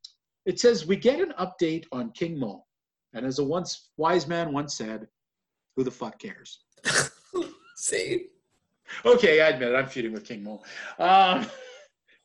it 0.46 0.58
says 0.58 0.86
we 0.86 0.96
get 0.96 1.20
an 1.20 1.34
update 1.38 1.84
on 1.92 2.10
King 2.12 2.38
Mo 2.38 2.64
And 3.12 3.26
as 3.26 3.38
a 3.40 3.44
once 3.44 3.90
wise 3.96 4.26
man 4.26 4.52
once 4.52 4.76
said, 4.76 5.06
who 5.76 5.84
the 5.84 5.90
fuck 5.90 6.18
cares? 6.18 6.60
See, 7.76 8.26
Okay, 9.04 9.40
I 9.40 9.48
admit 9.48 9.72
it. 9.72 9.74
I'm 9.76 9.86
feuding 9.86 10.12
with 10.12 10.24
King 10.24 10.44
Mo. 10.44 10.62
Um, 10.98 11.46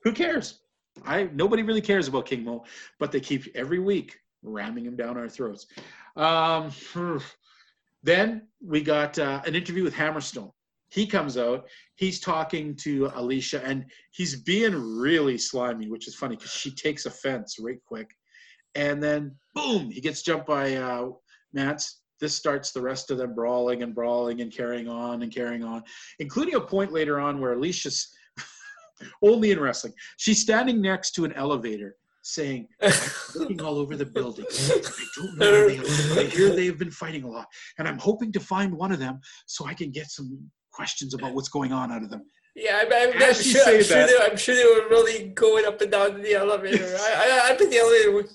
who 0.04 0.12
cares? 0.12 0.60
I 1.06 1.30
nobody 1.34 1.64
really 1.64 1.82
cares 1.82 2.08
about 2.08 2.26
King 2.26 2.44
Mo, 2.44 2.66
but 3.00 3.12
they 3.12 3.20
keep 3.20 3.48
every 3.56 3.80
week 3.80 4.20
ramming 4.44 4.86
him 4.86 4.96
down 4.96 5.18
our 5.18 5.30
throats. 5.30 5.68
Um, 6.16 6.72
then 8.04 8.48
we 8.62 8.82
got 8.82 9.18
uh, 9.20 9.42
an 9.46 9.56
interview 9.56 9.84
with 9.84 9.94
Hammerstone. 9.94 10.52
He 10.90 11.08
comes 11.08 11.38
out. 11.38 11.70
He's 11.96 12.20
talking 12.20 12.76
to 12.78 13.12
Alicia, 13.16 13.64
and 13.64 13.86
he's 14.12 14.42
being 14.42 14.74
really 14.76 15.38
slimy, 15.38 15.88
which 15.88 16.08
is 16.08 16.16
funny 16.16 16.36
because 16.36 16.52
she 16.52 16.72
takes 16.72 17.06
offense 17.06 17.58
right 17.60 17.80
quick. 17.86 18.14
And 18.76 19.02
then, 19.02 19.36
boom, 19.54 19.90
he 19.90 20.02
gets 20.02 20.22
jumped 20.22 20.48
by 20.48 20.76
uh, 20.76 21.10
Mance. 21.54 22.02
This 22.20 22.36
starts 22.36 22.72
the 22.72 22.82
rest 22.82 23.10
of 23.10 23.18
them 23.18 23.34
brawling 23.34 23.84
and 23.84 23.96
brawling 23.96 24.42
and 24.42 24.52
carrying 24.52 24.90
on 24.90 25.24
and 25.24 25.34
carrying 25.34 25.64
on, 25.64 25.84
including 26.20 26.56
a 26.56 26.62
point 26.62 26.92
later 26.92 27.20
on 27.20 27.40
where 27.40 27.54
Alicia's 27.54 28.14
only 29.22 29.52
in 29.52 29.60
wrestling. 29.60 29.94
She's 30.18 30.42
standing 30.42 30.82
next 30.82 31.12
to 31.12 31.26
an 31.26 31.34
elevator 31.34 31.96
saying, 32.24 32.68
looking 33.36 33.62
all 33.62 33.78
over 33.78 33.96
the 33.96 34.06
building. 34.06 34.46
I 34.50 34.82
don't 35.16 35.38
know 35.38 35.52
where 35.52 35.70
they 35.70 35.78
are. 35.78 36.20
I 36.20 36.24
hear 36.26 36.50
they've 36.50 36.78
been 36.78 36.92
fighting 36.92 37.24
a 37.24 37.30
lot, 37.30 37.48
and 37.78 37.88
I'm 37.88 37.98
hoping 37.98 38.32
to 38.34 38.40
find 38.40 38.74
one 38.74 38.92
of 38.92 39.00
them 39.00 39.20
so 39.46 39.66
I 39.66 39.74
can 39.74 39.92
get 39.92 40.08
some 40.08 40.50
questions 40.72 41.14
about 41.14 41.34
what's 41.34 41.50
going 41.50 41.74
on 41.74 41.92
out 41.92 42.04
of 42.04 42.10
them. 42.10 42.24
yeah, 42.56 42.82
I'm, 42.82 42.88
I'm, 42.94 43.22
I'm 43.22 43.34
sure, 43.34 43.62
I'm, 43.68 43.84
sure 43.84 44.08
they, 44.08 44.18
I'm 44.22 44.38
sure 44.38 44.56
they 44.56 44.66
were 44.66 44.90
really 44.90 45.30
going 45.30 45.66
up 45.66 45.82
and 45.82 45.92
down 45.92 46.22
the 46.22 46.34
elevator. 46.34 46.86
I, 47.00 47.50
I, 47.50 47.54
I 47.54 47.56
the 47.56 47.78
elevator 47.78 48.12
would, 48.12 48.28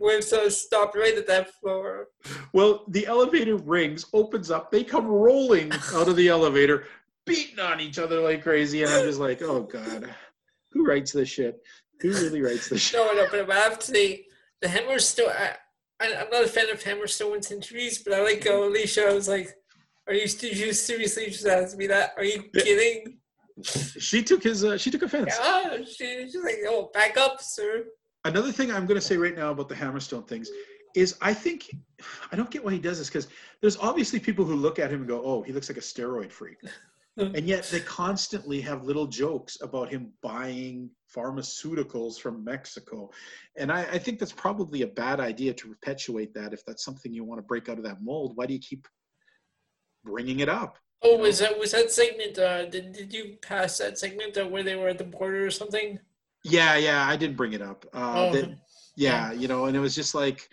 would 0.00 0.18
uh, 0.18 0.22
sort 0.22 0.46
of 0.46 0.52
stop 0.52 0.94
right 0.94 1.16
at 1.16 1.26
that 1.26 1.50
floor. 1.54 2.08
Well, 2.52 2.84
the 2.88 3.06
elevator 3.06 3.56
rings, 3.56 4.06
opens 4.12 4.50
up, 4.50 4.70
they 4.70 4.84
come 4.84 5.06
rolling 5.06 5.72
out 5.94 6.08
of 6.08 6.16
the 6.16 6.28
elevator, 6.28 6.86
beating 7.26 7.60
on 7.60 7.80
each 7.80 7.98
other 7.98 8.20
like 8.20 8.42
crazy, 8.42 8.82
and 8.82 8.92
I'm 8.92 9.04
just 9.04 9.20
like, 9.20 9.42
oh 9.42 9.62
god, 9.62 10.12
who 10.72 10.86
writes 10.86 11.12
this 11.12 11.28
shit? 11.28 11.60
Who 12.00 12.10
really 12.10 12.42
writes 12.42 12.68
this 12.68 12.80
shit? 12.80 13.00
No, 13.00 13.12
no, 13.12 13.26
but 13.30 13.50
I 13.50 13.60
have 13.60 13.78
to 13.78 13.86
say, 13.86 14.26
the 14.62 14.68
Hammerstone. 14.68 15.28
I, 15.28 15.56
I, 16.00 16.14
I'm 16.14 16.30
not 16.30 16.44
a 16.44 16.48
fan 16.48 16.70
of 16.70 16.82
Hammerstone's 16.82 17.50
interviews, 17.50 17.98
but 17.98 18.14
I 18.14 18.22
like 18.22 18.46
how 18.46 18.64
Alicia 18.64 19.12
was 19.12 19.28
like, 19.28 19.54
"Are 20.06 20.14
you 20.14 20.26
did 20.26 20.56
you 20.56 20.72
seriously 20.72 21.26
just 21.26 21.46
ask 21.46 21.76
me 21.76 21.86
that? 21.88 22.14
Are 22.16 22.24
you 22.24 22.44
kidding?" 22.54 23.18
She 23.62 24.22
took 24.22 24.42
his, 24.42 24.64
uh, 24.64 24.78
she 24.78 24.90
took 24.90 25.02
offense. 25.02 25.36
Yeah, 25.38 25.76
she, 25.84 26.28
she's 26.30 26.42
like, 26.42 26.60
"Oh, 26.66 26.90
back 26.94 27.18
up, 27.18 27.42
sir." 27.42 27.84
another 28.24 28.52
thing 28.52 28.70
I'm 28.70 28.86
going 28.86 29.00
to 29.00 29.06
say 29.06 29.16
right 29.16 29.36
now 29.36 29.50
about 29.50 29.68
the 29.68 29.74
Hammerstone 29.74 30.26
things 30.26 30.50
is 30.94 31.16
I 31.20 31.32
think 31.32 31.70
I 32.32 32.36
don't 32.36 32.50
get 32.50 32.64
why 32.64 32.72
he 32.72 32.78
does 32.78 32.98
this 32.98 33.08
because 33.08 33.28
there's 33.60 33.76
obviously 33.76 34.18
people 34.18 34.44
who 34.44 34.56
look 34.56 34.78
at 34.78 34.90
him 34.90 35.00
and 35.00 35.08
go, 35.08 35.22
"Oh, 35.24 35.42
he 35.42 35.52
looks 35.52 35.68
like 35.68 35.78
a 35.78 35.82
steroid 35.82 36.32
freak," 36.32 36.58
and 37.16 37.46
yet 37.46 37.64
they 37.64 37.80
constantly 37.80 38.60
have 38.60 38.84
little 38.84 39.06
jokes 39.06 39.58
about 39.62 39.90
him 39.90 40.10
buying 40.22 40.90
pharmaceuticals 41.14 42.18
from 42.18 42.44
Mexico, 42.44 43.10
and 43.56 43.70
I, 43.70 43.82
I 43.82 43.98
think 43.98 44.18
that's 44.18 44.32
probably 44.32 44.82
a 44.82 44.86
bad 44.86 45.20
idea 45.20 45.52
to 45.54 45.68
perpetuate 45.68 46.32
that. 46.34 46.52
If 46.52 46.64
that's 46.64 46.84
something 46.84 47.12
you 47.12 47.24
want 47.24 47.38
to 47.38 47.42
break 47.46 47.68
out 47.68 47.78
of 47.78 47.84
that 47.84 48.02
mold, 48.02 48.36
why 48.36 48.46
do 48.46 48.54
you 48.54 48.60
keep 48.60 48.86
bringing 50.04 50.40
it 50.40 50.48
up? 50.48 50.78
Oh, 51.02 51.18
was 51.18 51.38
that 51.40 51.58
was 51.58 51.72
that 51.72 51.90
segment? 51.90 52.38
Uh, 52.38 52.66
did 52.66 52.92
did 52.92 53.12
you 53.12 53.36
pass 53.42 53.78
that 53.78 53.98
segment 53.98 54.36
uh, 54.38 54.46
where 54.46 54.62
they 54.62 54.76
were 54.76 54.88
at 54.88 54.98
the 54.98 55.04
border 55.04 55.46
or 55.46 55.50
something? 55.50 55.98
Yeah, 56.44 56.76
yeah, 56.76 57.06
I 57.06 57.16
did 57.16 57.36
bring 57.36 57.52
it 57.52 57.62
up. 57.62 57.84
Uh, 57.92 58.14
Oh. 58.16 58.32
that- 58.32 58.56
yeah, 58.96 59.32
you 59.32 59.48
know, 59.48 59.64
and 59.66 59.74
it 59.76 59.80
was 59.80 59.94
just 59.94 60.14
like 60.14 60.48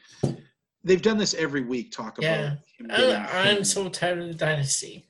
they've 0.84 1.02
done 1.02 1.18
this 1.18 1.34
every 1.34 1.64
week. 1.64 1.92
Talk 1.92 2.18
about. 2.18 2.54
Yeah. 2.90 3.28
I'm 3.34 3.64
so 3.66 3.90
tired 3.90 4.20
of 4.20 4.28
the 4.28 4.34
dynasty 4.36 5.07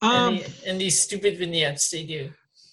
Um, 0.00 0.34
and, 0.34 0.38
the, 0.38 0.68
and 0.68 0.80
these 0.80 0.98
stupid 1.00 1.38
vignettes 1.38 1.90
they 1.90 2.04
do. 2.04 2.30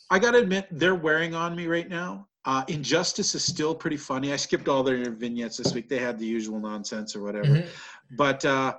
I 0.10 0.20
gotta 0.20 0.38
admit, 0.40 0.68
they're 0.72 0.96
wearing 0.96 1.34
on 1.34 1.56
me 1.56 1.68
right 1.68 1.90
now. 1.90 2.28
Uh, 2.46 2.64
Injustice 2.68 3.34
is 3.34 3.44
still 3.44 3.74
pretty 3.74 3.98
funny. 3.98 4.32
I 4.32 4.36
skipped 4.36 4.68
all 4.68 4.84
their 4.84 5.10
vignettes 5.10 5.58
this 5.58 5.74
week. 5.74 5.90
They 5.90 5.98
had 5.98 6.20
the 6.20 6.28
usual 6.28 6.60
nonsense 6.60 7.16
or 7.16 7.22
whatever, 7.24 7.48
Mhm. 7.48 7.68
but 8.12 8.46
uh, 8.46 8.76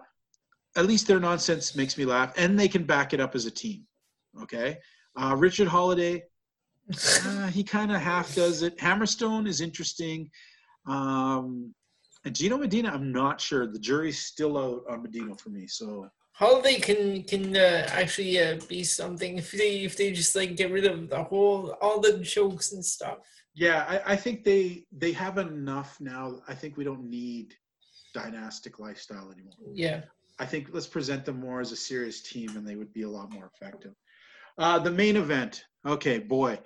at 0.77 0.87
least 0.87 1.09
their 1.09 1.19
nonsense 1.19 1.75
makes 1.75 1.99
me 1.99 2.05
laugh, 2.05 2.33
and 2.37 2.57
they 2.59 2.69
can 2.69 2.85
back 2.85 3.13
it 3.13 3.19
up 3.21 3.35
as 3.35 3.45
a 3.47 3.51
team. 3.51 3.85
Okay, 4.43 4.79
uh, 5.17 5.35
Richard 5.37 5.67
Holliday, 5.67 6.23
uh, 7.25 7.49
he 7.49 7.65
kind 7.65 7.91
of 7.91 8.01
half 8.01 8.33
does 8.37 8.63
it. 8.63 8.77
Hammerstone 8.79 9.49
is 9.49 9.61
interesting. 9.61 10.31
Um, 10.87 11.75
and 12.25 12.35
Gino 12.35 12.57
Medina, 12.59 12.91
I'm 12.91 13.11
not 13.13 13.41
sure. 13.41 13.67
The 13.67 13.79
jury's 13.81 14.25
still 14.25 14.57
out 14.59 14.85
on 14.89 15.03
Medina 15.03 15.35
for 15.37 15.49
me. 15.51 15.67
So 15.67 16.09
Holliday 16.39 16.81
can 16.81 17.23
can 17.23 17.57
uh, 17.57 17.89
actually 17.91 18.39
uh, 18.39 18.59
be 18.69 18.85
something 18.85 19.39
if 19.39 19.53
they 19.53 19.85
if 19.85 19.97
they 19.97 20.13
just 20.13 20.37
like 20.37 20.55
get 20.55 20.71
rid 20.71 20.85
of 20.85 21.09
the 21.09 21.23
whole 21.25 21.71
all 21.81 21.99
the 21.99 22.19
jokes 22.19 22.73
and 22.73 22.85
stuff. 22.85 23.19
Yeah, 23.55 23.87
I, 23.89 24.13
I 24.13 24.17
think 24.17 24.45
they 24.45 24.85
they 24.93 25.13
have 25.13 25.39
enough 25.39 25.97
now. 25.99 26.41
I 26.47 26.55
think 26.55 26.77
we 26.77 26.85
don't 26.85 27.09
need 27.09 27.55
dynastic 28.13 28.79
lifestyle 28.79 29.33
anymore. 29.33 29.55
Yeah. 29.73 30.03
I 30.39 30.45
think 30.45 30.69
let's 30.73 30.87
present 30.87 31.25
them 31.25 31.41
more 31.41 31.61
as 31.61 31.73
a 31.73 31.77
serious 31.77 32.21
team, 32.21 32.51
and 32.57 32.69
they 32.69 32.77
would 32.77 32.93
be 32.93 33.03
a 33.03 33.09
lot 33.09 33.33
more 33.33 33.51
effective. 33.55 33.95
Uh, 34.59 34.79
the 34.79 34.91
main 34.91 35.17
event. 35.17 35.65
Okay, 35.87 36.19
boy, 36.19 36.59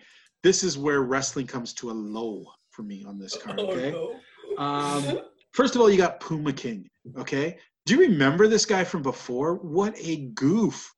this 0.43 0.65
is 0.65 0.77
where 0.77 1.03
wrestling 1.03 1.47
comes 1.47 1.73
to 1.75 1.91
a 1.91 1.93
low 1.93 2.45
for 2.71 2.83
me 2.83 3.05
on 3.07 3.21
this 3.21 3.37
card. 3.37 3.61
Okay. 3.61 3.93
Oh, 3.95 4.17
no. 4.57 4.65
Um, 4.65 5.21
first 5.53 5.77
of 5.77 5.81
all, 5.81 5.89
you 5.89 5.99
got 5.99 6.19
Puma 6.19 6.53
King. 6.53 6.89
Okay. 7.17 7.59
Do 7.91 7.97
you 7.97 8.03
remember 8.03 8.47
this 8.47 8.65
guy 8.67 8.85
from 8.85 9.03
before? 9.03 9.55
What 9.57 9.97
a 9.99 10.27
goof. 10.35 10.95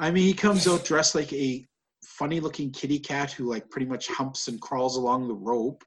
I 0.00 0.10
mean, 0.10 0.24
he 0.24 0.34
comes 0.34 0.66
out 0.66 0.84
dressed 0.84 1.14
like 1.14 1.32
a 1.32 1.64
funny 2.04 2.40
looking 2.40 2.72
kitty 2.72 2.98
cat 2.98 3.30
who, 3.30 3.48
like, 3.48 3.70
pretty 3.70 3.86
much 3.86 4.08
humps 4.08 4.48
and 4.48 4.60
crawls 4.60 4.96
along 4.96 5.28
the 5.28 5.36
rope. 5.36 5.84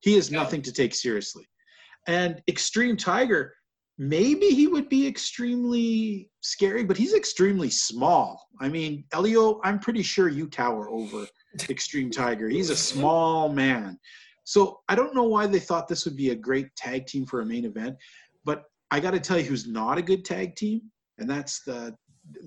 He 0.00 0.16
is 0.16 0.30
Yeah. 0.30 0.38
nothing 0.38 0.62
to 0.62 0.72
take 0.72 0.94
seriously. 0.94 1.46
And 2.06 2.42
Extreme 2.48 2.96
Tiger, 2.96 3.54
maybe 3.98 4.48
he 4.48 4.66
would 4.66 4.88
be 4.88 5.06
extremely 5.06 6.30
scary, 6.40 6.84
but 6.84 6.96
he's 6.96 7.12
extremely 7.12 7.68
small. 7.68 8.48
I 8.62 8.70
mean, 8.70 9.04
Elio, 9.12 9.60
I'm 9.62 9.78
pretty 9.78 10.02
sure 10.02 10.30
you 10.30 10.48
tower 10.48 10.88
over 10.88 11.28
Extreme 11.68 12.12
Tiger. 12.12 12.48
He's 12.48 12.70
a 12.70 12.76
small 12.76 13.50
man. 13.50 14.00
So 14.44 14.80
I 14.88 14.94
don't 14.94 15.14
know 15.14 15.24
why 15.24 15.46
they 15.46 15.60
thought 15.60 15.86
this 15.86 16.06
would 16.06 16.16
be 16.16 16.30
a 16.30 16.34
great 16.34 16.74
tag 16.76 17.06
team 17.06 17.26
for 17.26 17.42
a 17.42 17.44
main 17.44 17.66
event, 17.66 17.98
I 18.90 19.00
got 19.00 19.12
to 19.12 19.20
tell 19.20 19.38
you 19.38 19.44
who's 19.44 19.66
not 19.66 19.98
a 19.98 20.02
good 20.02 20.24
tag 20.24 20.56
team, 20.56 20.82
and 21.18 21.28
that's 21.28 21.62
the 21.62 21.94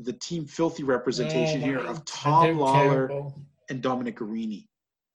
the 0.04 0.14
team 0.14 0.46
filthy 0.46 0.84
representation 0.84 1.62
Oh 1.64 1.66
here 1.66 1.80
of 1.80 2.06
Tom 2.06 2.58
Lawlor 2.58 3.08
terrible. 3.08 3.42
and 3.70 3.82
Dominic 3.82 4.18
Garrini. 4.18 4.68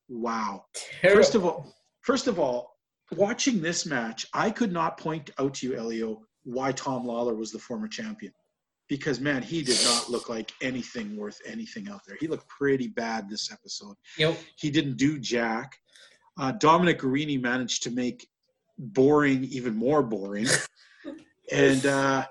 Wow. 0.09 0.65
Terrible. 1.01 1.17
First 1.17 1.35
of 1.35 1.45
all, 1.45 1.75
first 2.01 2.27
of 2.27 2.39
all, 2.39 2.77
watching 3.13 3.61
this 3.61 3.87
match, 3.87 4.27
I 4.35 4.51
could 4.51 4.73
not 4.73 4.99
point 4.99 5.31
out 5.39 5.55
to 5.55 5.69
you, 5.69 5.77
Elio, 5.77 6.23
why 6.45 6.73
Tom 6.73 7.05
Lawlor 7.05 7.37
was 7.37 7.53
the 7.53 7.59
former 7.59 7.89
champion. 7.89 8.33
Because 8.89 9.21
man, 9.21 9.43
he 9.43 9.63
did 9.63 9.79
not 9.85 10.09
look 10.09 10.29
like 10.29 10.53
anything 10.63 11.17
worth 11.17 11.41
anything 11.45 11.89
out 11.89 12.03
there. 12.07 12.17
He 12.21 12.29
looked 12.29 12.49
pretty 12.49 12.87
bad 12.89 13.29
this 13.29 13.53
episode. 13.53 13.97
Yep. 14.17 14.39
He 14.57 14.71
didn't 14.71 14.97
do 14.97 15.19
jack. 15.19 15.77
Uh, 16.39 16.53
Dominic 16.53 17.01
Garrini 17.01 17.41
managed 17.41 17.83
to 17.85 17.91
make 17.91 18.29
boring 18.79 19.45
even 19.45 19.75
more 19.75 20.03
boring. 20.03 20.47
and 21.53 21.87
uh, 21.87 22.27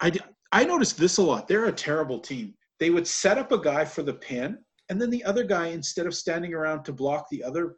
I, 0.00 0.12
I 0.52 0.64
noticed 0.64 0.98
this 0.98 1.18
a 1.18 1.22
lot. 1.22 1.48
They're 1.48 1.66
a 1.66 1.72
terrible 1.72 2.18
team. 2.18 2.54
They 2.78 2.90
would 2.90 3.06
set 3.06 3.38
up 3.38 3.52
a 3.52 3.58
guy 3.58 3.84
for 3.84 4.02
the 4.02 4.14
pin, 4.14 4.58
and 4.88 5.00
then 5.00 5.10
the 5.10 5.24
other 5.24 5.44
guy, 5.44 5.68
instead 5.68 6.06
of 6.06 6.14
standing 6.14 6.54
around 6.54 6.84
to 6.84 6.92
block 6.92 7.26
the 7.30 7.44
other 7.44 7.76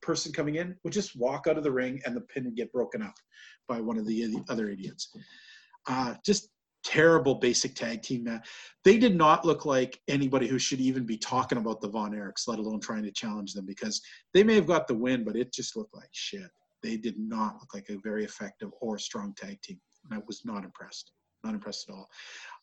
person 0.00 0.32
coming 0.32 0.56
in, 0.56 0.76
would 0.84 0.92
just 0.92 1.16
walk 1.16 1.46
out 1.46 1.58
of 1.58 1.64
the 1.64 1.72
ring, 1.72 2.00
and 2.04 2.16
the 2.16 2.20
pin 2.22 2.44
would 2.44 2.56
get 2.56 2.72
broken 2.72 3.02
up 3.02 3.14
by 3.68 3.80
one 3.80 3.98
of 3.98 4.06
the, 4.06 4.26
the 4.26 4.44
other 4.48 4.68
idiots. 4.68 5.08
Uh, 5.86 6.14
just 6.24 6.48
terrible 6.84 7.36
basic 7.36 7.74
tag 7.74 8.02
team 8.02 8.24
match. 8.24 8.46
They 8.84 8.98
did 8.98 9.16
not 9.16 9.44
look 9.44 9.64
like 9.64 9.98
anybody 10.06 10.46
who 10.46 10.58
should 10.58 10.80
even 10.80 11.06
be 11.06 11.16
talking 11.16 11.58
about 11.58 11.80
the 11.80 11.88
Von 11.88 12.12
Erichs, 12.12 12.46
let 12.46 12.58
alone 12.58 12.80
trying 12.80 13.04
to 13.04 13.10
challenge 13.10 13.54
them, 13.54 13.66
because 13.66 14.00
they 14.34 14.44
may 14.44 14.54
have 14.54 14.66
got 14.66 14.86
the 14.86 14.94
win, 14.94 15.24
but 15.24 15.36
it 15.36 15.52
just 15.52 15.76
looked 15.76 15.94
like 15.94 16.10
shit. 16.12 16.50
They 16.82 16.98
did 16.98 17.18
not 17.18 17.54
look 17.54 17.72
like 17.74 17.88
a 17.88 17.98
very 18.04 18.24
effective 18.24 18.68
or 18.80 18.98
strong 18.98 19.34
tag 19.36 19.60
team. 19.62 19.80
And 20.04 20.18
I 20.18 20.22
was 20.26 20.42
not 20.44 20.64
impressed. 20.64 21.12
Not 21.42 21.54
impressed 21.54 21.88
at 21.88 21.94
all. 21.94 22.08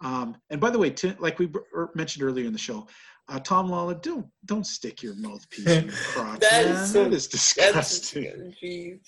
Um, 0.02 0.36
and 0.50 0.60
by 0.60 0.70
the 0.70 0.80
way, 0.80 0.90
t- 0.90 1.14
like 1.20 1.38
we 1.40 1.46
br- 1.48 1.60
er, 1.76 1.90
mentioned 1.96 2.24
earlier 2.24 2.46
in 2.48 2.54
the 2.54 2.60
show, 2.60 2.88
uh, 3.30 3.40
Tom 3.40 3.70
Lawlor, 3.70 4.02
don't 4.02 4.26
don't 4.46 4.66
stick 4.66 5.04
your 5.04 5.16
mouthpiece 5.16 5.68
in 5.68 5.86
your 5.86 5.94
crotch. 6.14 6.40
That 6.40 6.66
man. 6.66 6.76
is 6.84 6.92
so- 6.92 7.04
that 7.04 7.14
is 7.14 7.28
disgusting. 7.28 8.56
jeez. 8.62 9.00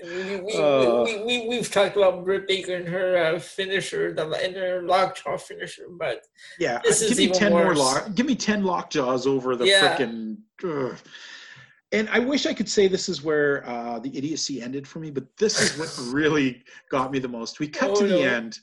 We, 0.00 0.36
we, 0.40 0.54
Uh. 0.54 1.02
we, 1.02 1.24
we, 1.24 1.48
we've 1.48 1.68
talked 1.72 1.96
about 1.96 2.24
Britt 2.24 2.46
Baker 2.46 2.76
and 2.76 2.86
her 2.86 3.16
uh, 3.34 3.38
finisher, 3.40 4.12
the 4.14 4.28
and 4.30 4.54
her 4.54 4.82
lockjaw 4.82 5.36
finisher, 5.36 5.86
but 5.98 6.22
Yeah, 6.60 6.80
This 6.84 7.00
give 7.00 7.10
is 7.12 7.18
me 7.18 7.24
even 7.24 7.36
ten 7.36 7.52
more 7.52 7.74
lock. 7.74 8.14
Give 8.14 8.24
me 8.24 8.36
ten 8.36 8.62
lockjaws 8.62 9.26
over 9.26 9.56
the 9.56 9.66
Yeah. 9.66 9.96
frickin' 9.96 10.36
ugh. 10.64 10.96
And 11.92 12.08
I 12.10 12.18
wish 12.18 12.44
I 12.46 12.52
could 12.52 12.68
say 12.68 12.86
this 12.86 13.08
is 13.08 13.22
where 13.24 13.66
uh, 13.68 13.98
the 13.98 14.16
idiocy 14.16 14.60
ended 14.60 14.86
for 14.86 14.98
me, 14.98 15.10
but 15.10 15.24
this 15.38 15.58
is 15.60 15.78
what 15.78 15.88
really 15.98 16.62
got 16.90 17.10
me 17.10 17.18
the 17.18 17.28
most. 17.28 17.60
We 17.60 17.68
cut 17.68 17.90
Oh, 17.92 17.94
to 18.00 18.04
the 18.04 18.22
no. 18.22 18.22
end. 18.22 18.58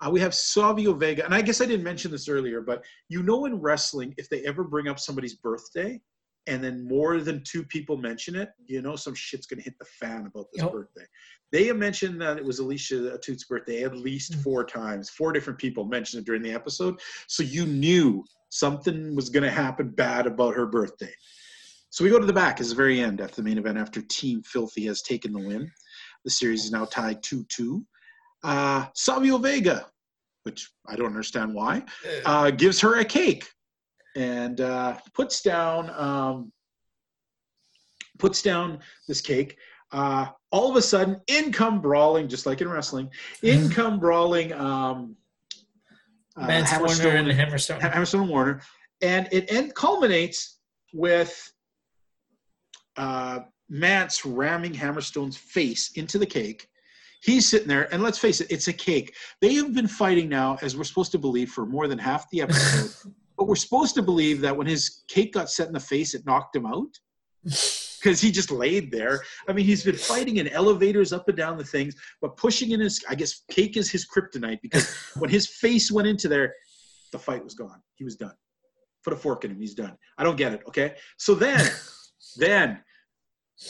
Uh, 0.00 0.10
we 0.10 0.20
have 0.20 0.34
Savio 0.34 0.94
Vega, 0.94 1.24
and 1.24 1.34
I 1.34 1.42
guess 1.42 1.60
I 1.60 1.66
didn't 1.66 1.84
mention 1.84 2.10
this 2.10 2.28
earlier, 2.28 2.60
but 2.60 2.82
you 3.08 3.22
know 3.22 3.44
in 3.44 3.60
wrestling, 3.60 4.14
if 4.16 4.28
they 4.28 4.44
ever 4.44 4.64
bring 4.64 4.88
up 4.88 4.98
somebody's 4.98 5.34
birthday, 5.36 6.00
and 6.48 6.64
then 6.64 6.88
more 6.88 7.20
than 7.20 7.40
two 7.44 7.62
people 7.62 7.96
mention 7.96 8.34
it, 8.34 8.48
you 8.66 8.82
know 8.82 8.96
some 8.96 9.14
shit's 9.14 9.46
gonna 9.46 9.62
hit 9.62 9.78
the 9.78 9.84
fan 9.84 10.26
about 10.26 10.46
this 10.52 10.62
Yep. 10.62 10.72
birthday. 10.72 11.04
They 11.52 11.70
mentioned 11.72 12.20
that 12.20 12.36
it 12.36 12.44
was 12.44 12.58
Alicia 12.58 13.14
Atout's 13.14 13.44
birthday 13.44 13.84
at 13.84 13.96
least 13.96 14.32
Mm. 14.32 14.42
four 14.42 14.64
times. 14.64 15.08
Four 15.08 15.32
different 15.32 15.60
people 15.60 15.84
mentioned 15.84 16.22
it 16.22 16.26
during 16.26 16.42
the 16.42 16.50
episode, 16.52 16.98
so 17.28 17.44
you 17.44 17.64
knew 17.64 18.24
something 18.48 19.14
was 19.14 19.28
gonna 19.30 19.50
happen 19.50 19.90
bad 19.90 20.26
about 20.26 20.56
her 20.56 20.66
birthday. 20.66 21.14
So 21.92 22.04
we 22.04 22.08
go 22.08 22.18
to 22.18 22.24
the 22.24 22.32
back, 22.32 22.58
is 22.58 22.70
the 22.70 22.74
very 22.74 23.00
end 23.00 23.20
after 23.20 23.36
the 23.36 23.42
main 23.42 23.58
event, 23.58 23.76
after 23.76 24.00
Team 24.00 24.42
Filthy 24.44 24.86
has 24.86 25.02
taken 25.02 25.30
the 25.30 25.46
win. 25.46 25.70
The 26.24 26.30
series 26.30 26.64
is 26.64 26.72
now 26.72 26.86
tied 26.86 27.22
2 27.22 27.44
2. 27.44 27.84
Uh, 28.42 28.86
Savio 28.94 29.36
Vega, 29.36 29.84
which 30.44 30.70
I 30.88 30.96
don't 30.96 31.08
understand 31.08 31.52
why, 31.52 31.84
uh, 32.24 32.50
gives 32.50 32.80
her 32.80 32.98
a 32.98 33.04
cake 33.04 33.46
and 34.16 34.62
uh, 34.62 34.96
puts 35.12 35.42
down 35.42 35.90
um, 35.90 36.50
puts 38.18 38.40
down 38.40 38.78
this 39.06 39.20
cake. 39.20 39.58
Uh, 39.92 40.28
all 40.50 40.70
of 40.70 40.76
a 40.76 40.82
sudden, 40.82 41.20
in 41.26 41.52
come 41.52 41.82
brawling, 41.82 42.26
just 42.26 42.46
like 42.46 42.62
in 42.62 42.70
wrestling, 42.70 43.10
in 43.42 43.68
come 43.68 44.00
brawling. 44.00 44.54
Um, 44.54 45.14
uh, 46.38 46.46
Mance 46.46 46.72
Warner 46.72 47.16
and 47.16 47.28
Hammerstone. 47.28 47.80
Hammerstone 47.80 48.22
and 48.22 48.30
Warner, 48.30 48.62
and 49.02 49.28
it 49.30 49.52
end, 49.52 49.74
culminates 49.74 50.58
with 50.94 51.52
uh, 52.96 53.40
Mance 53.68 54.24
ramming 54.24 54.74
Hammerstone's 54.74 55.36
face 55.36 55.92
into 55.94 56.18
the 56.18 56.26
cake. 56.26 56.68
He's 57.22 57.48
sitting 57.48 57.68
there, 57.68 57.92
and 57.92 58.02
let's 58.02 58.18
face 58.18 58.40
it, 58.40 58.50
it's 58.50 58.68
a 58.68 58.72
cake. 58.72 59.14
They 59.40 59.54
have 59.54 59.74
been 59.74 59.86
fighting 59.86 60.28
now, 60.28 60.58
as 60.60 60.76
we're 60.76 60.84
supposed 60.84 61.12
to 61.12 61.18
believe, 61.18 61.50
for 61.50 61.64
more 61.64 61.86
than 61.86 61.98
half 61.98 62.28
the 62.30 62.42
episode. 62.42 63.12
but 63.38 63.46
we're 63.46 63.54
supposed 63.54 63.94
to 63.94 64.02
believe 64.02 64.40
that 64.40 64.56
when 64.56 64.66
his 64.66 65.02
cake 65.08 65.32
got 65.32 65.48
set 65.48 65.68
in 65.68 65.72
the 65.72 65.80
face, 65.80 66.14
it 66.14 66.26
knocked 66.26 66.54
him 66.54 66.66
out 66.66 66.98
because 67.44 68.20
he 68.20 68.30
just 68.30 68.50
laid 68.50 68.90
there. 68.90 69.22
I 69.48 69.52
mean, 69.52 69.64
he's 69.64 69.84
been 69.84 69.96
fighting 69.96 70.38
in 70.38 70.48
elevators 70.48 71.12
up 71.12 71.28
and 71.28 71.36
down 71.36 71.56
the 71.56 71.64
things, 71.64 71.94
but 72.20 72.36
pushing 72.36 72.72
in 72.72 72.80
his, 72.80 73.02
I 73.08 73.14
guess, 73.14 73.42
cake 73.50 73.76
is 73.76 73.90
his 73.90 74.06
kryptonite 74.06 74.60
because 74.60 74.94
when 75.16 75.30
his 75.30 75.46
face 75.46 75.90
went 75.90 76.08
into 76.08 76.28
there, 76.28 76.54
the 77.12 77.18
fight 77.18 77.44
was 77.44 77.54
gone. 77.54 77.80
He 77.94 78.04
was 78.04 78.16
done. 78.16 78.34
Put 79.04 79.12
a 79.12 79.16
fork 79.16 79.44
in 79.44 79.50
him. 79.52 79.60
He's 79.60 79.74
done. 79.74 79.96
I 80.18 80.24
don't 80.24 80.36
get 80.36 80.52
it. 80.52 80.62
Okay. 80.66 80.94
So 81.18 81.34
then, 81.34 81.68
then, 82.34 82.82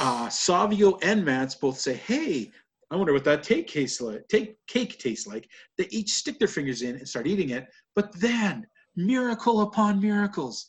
uh, 0.01 0.28
Savio 0.28 0.98
and 1.02 1.24
Mance 1.24 1.55
both 1.55 1.78
say, 1.78 1.94
"Hey, 1.94 2.51
I 2.90 2.97
wonder 2.97 3.12
what 3.12 3.24
that 3.24 3.43
take 3.43 3.74
like. 4.01 4.28
Take 4.28 4.56
cake 4.66 4.98
tastes 4.98 5.26
like." 5.26 5.48
They 5.78 5.86
each 5.90 6.12
stick 6.12 6.39
their 6.39 6.48
fingers 6.48 6.82
in 6.82 6.97
and 6.97 7.09
start 7.09 7.26
eating 7.26 7.51
it. 7.51 7.66
But 7.94 8.12
then, 8.20 8.66
miracle 8.97 9.62
upon 9.62 10.01
miracles, 10.01 10.68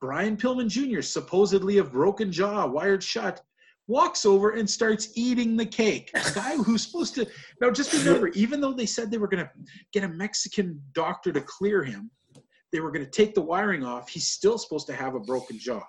Brian 0.00 0.36
Pillman 0.36 0.68
Jr., 0.68 1.02
supposedly 1.02 1.78
of 1.78 1.92
broken 1.92 2.30
jaw, 2.30 2.66
wired 2.66 3.02
shut, 3.02 3.42
walks 3.86 4.24
over 4.24 4.50
and 4.50 4.68
starts 4.68 5.10
eating 5.14 5.56
the 5.56 5.66
cake. 5.66 6.10
A 6.14 6.32
guy 6.34 6.56
who's 6.56 6.86
supposed 6.86 7.14
to 7.16 7.26
now 7.60 7.70
just 7.70 7.92
remember, 7.92 8.28
even 8.28 8.60
though 8.60 8.72
they 8.72 8.86
said 8.86 9.10
they 9.10 9.18
were 9.18 9.28
going 9.28 9.44
to 9.44 9.50
get 9.92 10.04
a 10.04 10.08
Mexican 10.08 10.80
doctor 10.92 11.32
to 11.32 11.40
clear 11.40 11.82
him, 11.82 12.10
they 12.72 12.80
were 12.80 12.90
going 12.90 13.04
to 13.04 13.10
take 13.10 13.34
the 13.34 13.40
wiring 13.40 13.84
off. 13.84 14.08
He's 14.08 14.26
still 14.26 14.58
supposed 14.58 14.86
to 14.88 14.94
have 14.94 15.14
a 15.14 15.20
broken 15.20 15.58
jaw, 15.58 15.82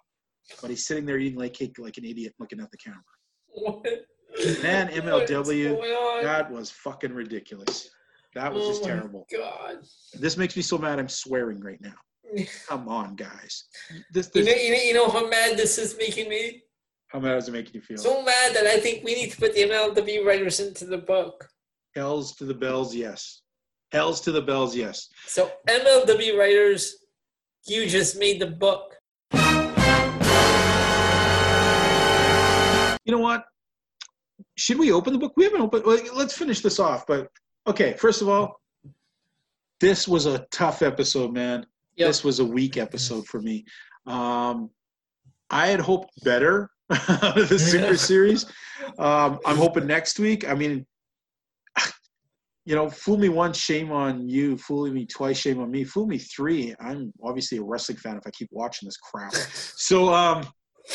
but 0.61 0.69
he's 0.69 0.85
sitting 0.85 1.05
there 1.05 1.17
eating 1.17 1.39
like 1.39 1.53
cake 1.53 1.75
like 1.79 1.97
an 1.97 2.05
idiot, 2.05 2.33
looking 2.39 2.59
at 2.59 2.71
the 2.71 2.77
camera. 2.77 3.01
What? 3.47 3.85
Man, 4.61 4.89
MLW, 4.91 6.21
that 6.23 6.51
was 6.51 6.71
fucking 6.71 7.13
ridiculous. 7.13 7.89
That 8.33 8.53
was 8.53 8.67
just 8.67 8.83
Oh 8.83 8.87
my 8.87 8.93
terrible. 8.93 9.25
God. 9.33 9.77
This 10.19 10.35
makes 10.37 10.55
me 10.57 10.61
so 10.61 10.77
mad. 10.77 10.99
I'm 10.99 11.07
swearing 11.09 11.61
right 11.61 11.79
now. 11.81 11.93
Come 12.67 12.89
on, 12.89 13.15
guys. 13.15 13.65
This, 14.11 14.29
You 14.33 14.43
this 14.43 14.55
know, 14.55 14.61
you 14.61 14.71
know, 14.71 14.81
you 14.81 14.93
know 14.93 15.09
how 15.09 15.27
mad 15.29 15.57
this 15.57 15.77
is 15.77 15.95
making 15.97 16.29
me? 16.29 16.61
how 17.07 17.19
mad 17.19 17.37
is 17.37 17.47
it 17.47 17.51
making 17.53 17.75
you 17.75 17.81
feel? 17.81 17.97
So 17.97 18.21
mad 18.23 18.53
that 18.55 18.65
I 18.65 18.77
think 18.77 19.05
we 19.05 19.13
need 19.15 19.31
to 19.31 19.37
put 19.37 19.53
the 19.53 19.61
MLW 19.61 20.25
writers 20.25 20.59
into 20.59 20.85
the 20.85 20.97
book. 20.97 21.47
Hells 21.95 22.35
to 22.35 22.43
the 22.45 22.53
bells, 22.53 22.93
yes. 22.93 23.41
Hells 23.93 24.19
to 24.21 24.33
the 24.33 24.41
bells, 24.41 24.75
yes. 24.75 25.07
So 25.27 25.49
MLW 25.69 26.37
writers, 26.37 26.97
you 27.67 27.87
just 27.87 28.19
made 28.19 28.41
the 28.41 28.47
book. 28.47 28.95
You 33.05 33.13
know 33.13 33.21
what? 33.21 33.45
Should 34.57 34.79
we 34.79 34.91
open 34.91 35.13
the 35.13 35.19
book? 35.19 35.33
We 35.37 35.45
haven't 35.45 35.61
opened. 35.61 35.85
Let's 35.85 36.37
finish 36.37 36.61
this 36.61 36.79
off. 36.79 37.07
But 37.07 37.29
okay, 37.67 37.93
first 37.93 38.21
of 38.21 38.29
all, 38.29 38.59
this 39.79 40.07
was 40.07 40.25
a 40.25 40.45
tough 40.51 40.81
episode, 40.81 41.33
man. 41.33 41.65
Yep. 41.95 42.07
This 42.07 42.23
was 42.23 42.39
a 42.39 42.45
weak 42.45 42.77
episode 42.77 43.25
for 43.27 43.41
me. 43.41 43.65
Um, 44.05 44.69
I 45.49 45.67
had 45.67 45.79
hoped 45.79 46.11
better 46.23 46.69
out 46.91 47.37
of 47.37 47.49
the 47.49 47.59
Super 47.59 47.95
Series. 47.95 48.45
Um, 48.97 49.39
I'm 49.45 49.57
hoping 49.57 49.87
next 49.87 50.19
week. 50.19 50.47
I 50.49 50.53
mean, 50.53 50.85
you 52.65 52.75
know, 52.75 52.89
fool 52.89 53.17
me 53.17 53.29
once, 53.29 53.57
shame 53.57 53.91
on 53.91 54.27
you. 54.27 54.57
Fool 54.57 54.91
me 54.91 55.05
twice, 55.05 55.37
shame 55.37 55.61
on 55.61 55.71
me. 55.71 55.83
Fool 55.83 56.07
me 56.07 56.17
three. 56.17 56.75
I'm 56.79 57.13
obviously 57.23 57.59
a 57.59 57.63
wrestling 57.63 57.97
fan 57.97 58.17
if 58.17 58.23
I 58.25 58.31
keep 58.31 58.49
watching 58.51 58.87
this 58.87 58.97
crap. 58.97 59.33
So 59.77 60.13
um, 60.13 60.47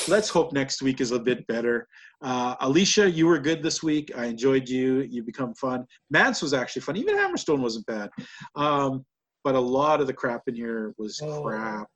let's 0.08 0.28
hope 0.28 0.52
next 0.52 0.82
week 0.82 1.00
is 1.00 1.10
a 1.12 1.18
bit 1.18 1.46
better. 1.46 1.86
Uh, 2.22 2.54
Alicia, 2.60 3.10
you 3.10 3.26
were 3.26 3.38
good 3.38 3.62
this 3.62 3.82
week. 3.82 4.10
I 4.16 4.26
enjoyed 4.26 4.68
you. 4.68 5.00
You 5.08 5.22
become 5.22 5.54
fun. 5.54 5.86
Mance 6.10 6.42
was 6.42 6.52
actually 6.54 6.82
fun. 6.82 6.96
Even 6.96 7.16
Hammerstone 7.16 7.60
wasn't 7.60 7.86
bad. 7.86 8.10
Um, 8.56 9.04
but 9.42 9.54
a 9.54 9.60
lot 9.60 10.00
of 10.00 10.06
the 10.06 10.12
crap 10.12 10.42
in 10.46 10.54
here 10.54 10.94
was 10.98 11.20
Oh. 11.22 11.42
crap. 11.42 11.86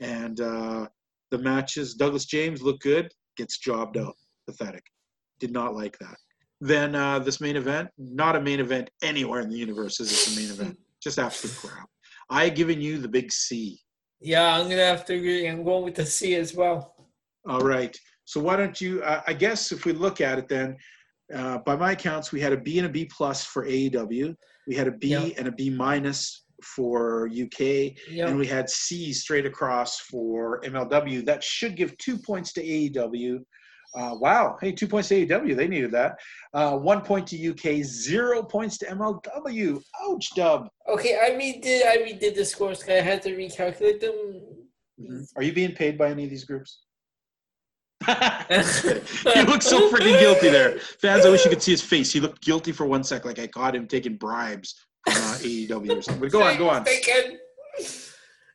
And 0.00 0.40
uh, 0.40 0.86
the 1.30 1.38
matches, 1.38 1.94
Douglas 1.94 2.24
James 2.26 2.62
looked 2.62 2.82
good, 2.82 3.10
gets 3.36 3.58
jobbed 3.58 3.96
out. 3.96 4.14
Pathetic. 4.46 4.84
Did 5.40 5.52
not 5.52 5.74
like 5.74 5.98
that. 5.98 6.16
Then 6.60 6.94
uh, 6.94 7.18
this 7.18 7.40
main 7.40 7.56
event, 7.56 7.88
not 7.98 8.36
a 8.36 8.40
main 8.40 8.60
event 8.60 8.90
anywhere 9.02 9.40
in 9.40 9.48
the 9.48 9.56
universe 9.56 10.00
is 10.00 10.10
this 10.10 10.36
a 10.36 10.40
main 10.40 10.50
event. 10.50 10.78
Just 11.02 11.18
absolute 11.18 11.56
crap. 11.56 11.88
I 12.30 12.48
given 12.48 12.80
you 12.80 12.98
the 12.98 13.08
big 13.08 13.32
C. 13.32 13.80
Yeah, 14.20 14.54
I'm 14.56 14.68
gonna 14.68 14.84
have 14.86 15.04
to 15.06 15.14
agree. 15.14 15.46
I'm 15.46 15.64
going 15.64 15.84
with 15.84 15.96
the 15.96 16.06
C 16.06 16.34
as 16.36 16.54
well. 16.54 16.93
All 17.48 17.60
right. 17.60 17.96
So 18.24 18.40
why 18.40 18.56
don't 18.56 18.80
you? 18.80 19.02
Uh, 19.02 19.22
I 19.26 19.32
guess 19.34 19.70
if 19.72 19.84
we 19.84 19.92
look 19.92 20.20
at 20.20 20.38
it, 20.38 20.48
then 20.48 20.76
uh, 21.34 21.58
by 21.58 21.76
my 21.76 21.92
accounts, 21.92 22.32
we 22.32 22.40
had 22.40 22.52
a 22.52 22.56
B 22.56 22.78
and 22.78 22.86
a 22.86 22.90
B 22.90 23.04
plus 23.04 23.44
for 23.44 23.66
AEW. 23.66 24.34
We 24.66 24.74
had 24.74 24.88
a 24.88 24.92
B 24.92 25.08
Yeah. 25.08 25.28
and 25.36 25.48
a 25.48 25.52
B 25.52 25.68
minus 25.70 26.44
for 26.62 27.28
UK, 27.28 27.94
Yeah. 28.08 28.28
and 28.28 28.38
we 28.38 28.46
had 28.46 28.70
C 28.70 29.12
straight 29.12 29.44
across 29.44 30.00
for 30.00 30.62
MLW. 30.62 31.24
That 31.26 31.44
should 31.44 31.76
give 31.76 31.96
two 31.98 32.16
points 32.16 32.52
to 32.54 32.62
AEW. 32.62 33.40
Uh, 33.94 34.16
wow. 34.18 34.56
Hey, 34.60 34.72
two 34.72 34.88
points 34.88 35.08
to 35.10 35.14
AEW. 35.26 35.54
They 35.54 35.68
needed 35.68 35.92
that. 35.92 36.18
Uh, 36.54 36.78
one 36.78 37.02
point 37.02 37.26
to 37.28 37.36
UK, 37.50 37.84
zero 37.84 38.42
points 38.42 38.78
to 38.78 38.86
MLW. 38.86 39.80
Ouch, 40.02 40.34
dub. 40.34 40.68
Okay, 40.88 41.18
I 41.22 41.30
redid 41.30 41.84
I 41.86 41.98
redid 41.98 42.34
the 42.34 42.44
scores. 42.44 42.82
I 42.88 42.92
had 42.94 43.20
to 43.22 43.36
recalculate 43.36 44.00
them. 44.00 44.16
Mhm. 44.98 45.26
Are 45.36 45.42
you 45.42 45.52
being 45.52 45.74
paid 45.74 45.98
by 45.98 46.10
any 46.10 46.24
of 46.24 46.30
these 46.30 46.44
groups? 46.44 46.83
he 49.34 49.42
looks 49.42 49.66
so 49.66 49.90
freaking 49.90 50.18
guilty 50.20 50.48
there. 50.50 50.78
Fans, 50.78 51.24
I 51.24 51.30
wish 51.30 51.44
you 51.44 51.50
could 51.50 51.62
see 51.62 51.72
his 51.72 51.82
face. 51.82 52.12
He 52.12 52.20
looked 52.20 52.42
guilty 52.42 52.72
for 52.72 52.86
one 52.86 53.04
sec, 53.04 53.24
like 53.24 53.38
I 53.38 53.46
caught 53.46 53.74
him 53.74 53.86
taking 53.86 54.16
bribes 54.16 54.74
from 55.06 55.14
uh, 55.14 55.36
AEW 55.38 55.98
or 55.98 56.02
something. 56.02 56.20
But 56.20 56.32
go 56.32 56.42
on, 56.42 56.58
go 56.58 56.68
on. 56.68 56.84
Thinking. 56.84 57.38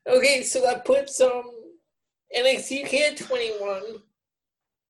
Okay, 0.07 0.43
so 0.43 0.61
that 0.61 0.85
puts 0.85 1.19
um 1.21 1.43
NXT 2.35 2.85
UK 2.85 2.93
at 3.11 3.17
21, 3.17 3.81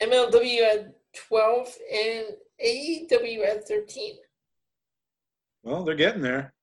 MLW 0.04 0.62
at 0.62 0.96
12, 1.28 1.76
and 1.94 2.26
AEW 2.66 3.48
at 3.48 3.68
13. 3.68 4.16
Well, 5.64 5.84
they're 5.84 5.96
getting 5.96 6.22
there. 6.22 6.54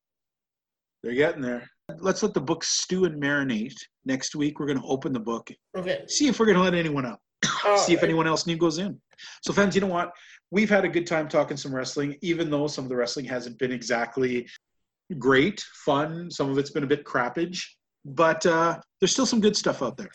They're 1.03 1.15
getting 1.15 1.43
there. 1.43 1.69
Let's 1.99 2.23
let 2.23 2.35
the 2.35 2.41
book 2.41 2.65
stew 2.65 3.05
and 3.05 3.23
marinate. 3.23 3.77
Next 4.05 4.35
week, 4.35 4.59
we're 4.59 4.67
going 4.67 4.81
to 4.81 4.87
open 4.87 5.13
the 5.13 5.21
book, 5.21 5.51
Okay. 5.77 6.05
see 6.09 6.29
if 6.29 6.39
we're 6.41 6.47
going 6.47 6.59
to 6.59 6.63
let 6.63 6.75
anyone 6.75 7.07
out, 7.07 7.21
see 7.79 7.93
if 7.93 8.03
anyone 8.03 8.27
else 8.27 8.47
new 8.47 8.57
goes 8.57 8.79
in. 8.79 9.01
So, 9.43 9.53
fans, 9.53 9.75
you 9.75 9.81
know 9.81 9.87
what? 9.87 10.13
We've 10.51 10.71
had 10.71 10.85
a 10.85 10.89
good 10.89 11.07
time 11.07 11.29
talking 11.29 11.57
some 11.57 11.75
wrestling, 11.75 12.17
even 12.23 12.51
though 12.51 12.67
some 12.67 12.85
of 12.85 12.89
the 12.89 12.97
wrestling 12.97 13.27
hasn't 13.27 13.59
been 13.59 13.73
exactly 13.73 14.47
great, 15.19 15.65
fun. 15.85 16.31
Some 16.31 16.51
of 16.51 16.59
it's 16.59 16.71
been 16.71 16.85
a 16.85 16.89
bit 16.89 17.05
crappage, 17.05 17.63
but 18.05 18.45
uh, 18.47 18.79
there's 19.01 19.13
still 19.13 19.27
some 19.27 19.41
good 19.41 19.57
stuff 19.57 19.83
out 19.83 19.97
there. 19.97 20.11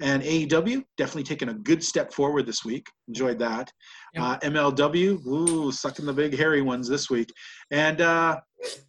And 0.00 0.22
AEW 0.22 0.84
definitely 0.96 1.24
taking 1.24 1.48
a 1.48 1.54
good 1.54 1.82
step 1.82 2.12
forward 2.12 2.46
this 2.46 2.64
week. 2.64 2.86
Enjoyed 3.08 3.38
that. 3.40 3.72
Yep. 4.14 4.22
Uh, 4.22 4.38
MLW, 4.38 5.26
ooh, 5.26 5.72
sucking 5.72 6.06
the 6.06 6.12
big 6.12 6.36
hairy 6.36 6.62
ones 6.62 6.88
this 6.88 7.10
week. 7.10 7.32
And 7.72 8.00
uh, 8.00 8.38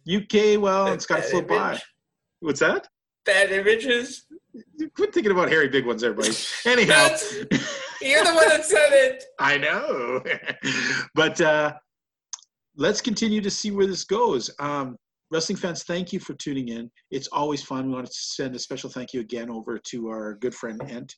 UK, 0.08 0.60
well, 0.60 0.86
it's 0.92 1.06
got 1.06 1.16
to 1.16 1.22
Bad 1.22 1.30
flip 1.30 1.48
by. 1.48 1.80
What's 2.38 2.60
that? 2.60 2.86
Bad 3.26 3.50
images. 3.50 4.24
Quit 4.94 5.14
thinking 5.14 5.32
about 5.32 5.48
hairy 5.48 5.68
big 5.68 5.86
ones, 5.86 6.02
everybody. 6.02 6.34
Anyhow, 6.64 7.08
you're 8.00 8.24
the 8.24 8.34
one 8.34 8.48
that 8.48 8.64
said 8.64 8.92
it. 8.92 9.24
I 9.38 9.58
know. 9.58 10.22
but 11.14 11.40
uh, 11.40 11.74
let's 12.76 13.00
continue 13.00 13.40
to 13.40 13.50
see 13.50 13.70
where 13.70 13.86
this 13.86 14.04
goes. 14.04 14.50
Um, 14.58 14.96
wrestling 15.30 15.56
fans, 15.56 15.84
thank 15.84 16.12
you 16.12 16.20
for 16.20 16.34
tuning 16.34 16.68
in. 16.68 16.90
It's 17.10 17.28
always 17.28 17.62
fun. 17.62 17.88
We 17.88 17.94
want 17.94 18.06
to 18.06 18.12
send 18.12 18.54
a 18.56 18.58
special 18.58 18.90
thank 18.90 19.12
you 19.12 19.20
again 19.20 19.50
over 19.50 19.78
to 19.78 20.08
our 20.08 20.34
good 20.34 20.54
friend 20.54 20.80
Ant, 20.88 21.14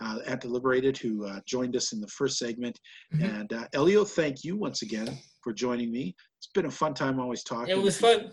uh, 0.00 0.18
the 0.36 0.48
Liberated, 0.48 0.98
who 0.98 1.26
uh, 1.26 1.40
joined 1.46 1.76
us 1.76 1.92
in 1.92 2.00
the 2.00 2.08
first 2.08 2.38
segment. 2.38 2.78
Mhm. 3.14 3.40
And 3.40 3.52
uh, 3.52 3.66
Elio, 3.72 4.04
thank 4.04 4.44
you 4.44 4.56
once 4.56 4.82
again 4.82 5.18
for 5.42 5.52
joining 5.52 5.90
me. 5.90 6.14
It's 6.38 6.48
been 6.54 6.66
a 6.66 6.70
fun 6.70 6.94
time 6.94 7.18
always 7.20 7.42
talking. 7.42 7.70
It 7.70 7.80
was 7.82 7.98
fun. 7.98 8.32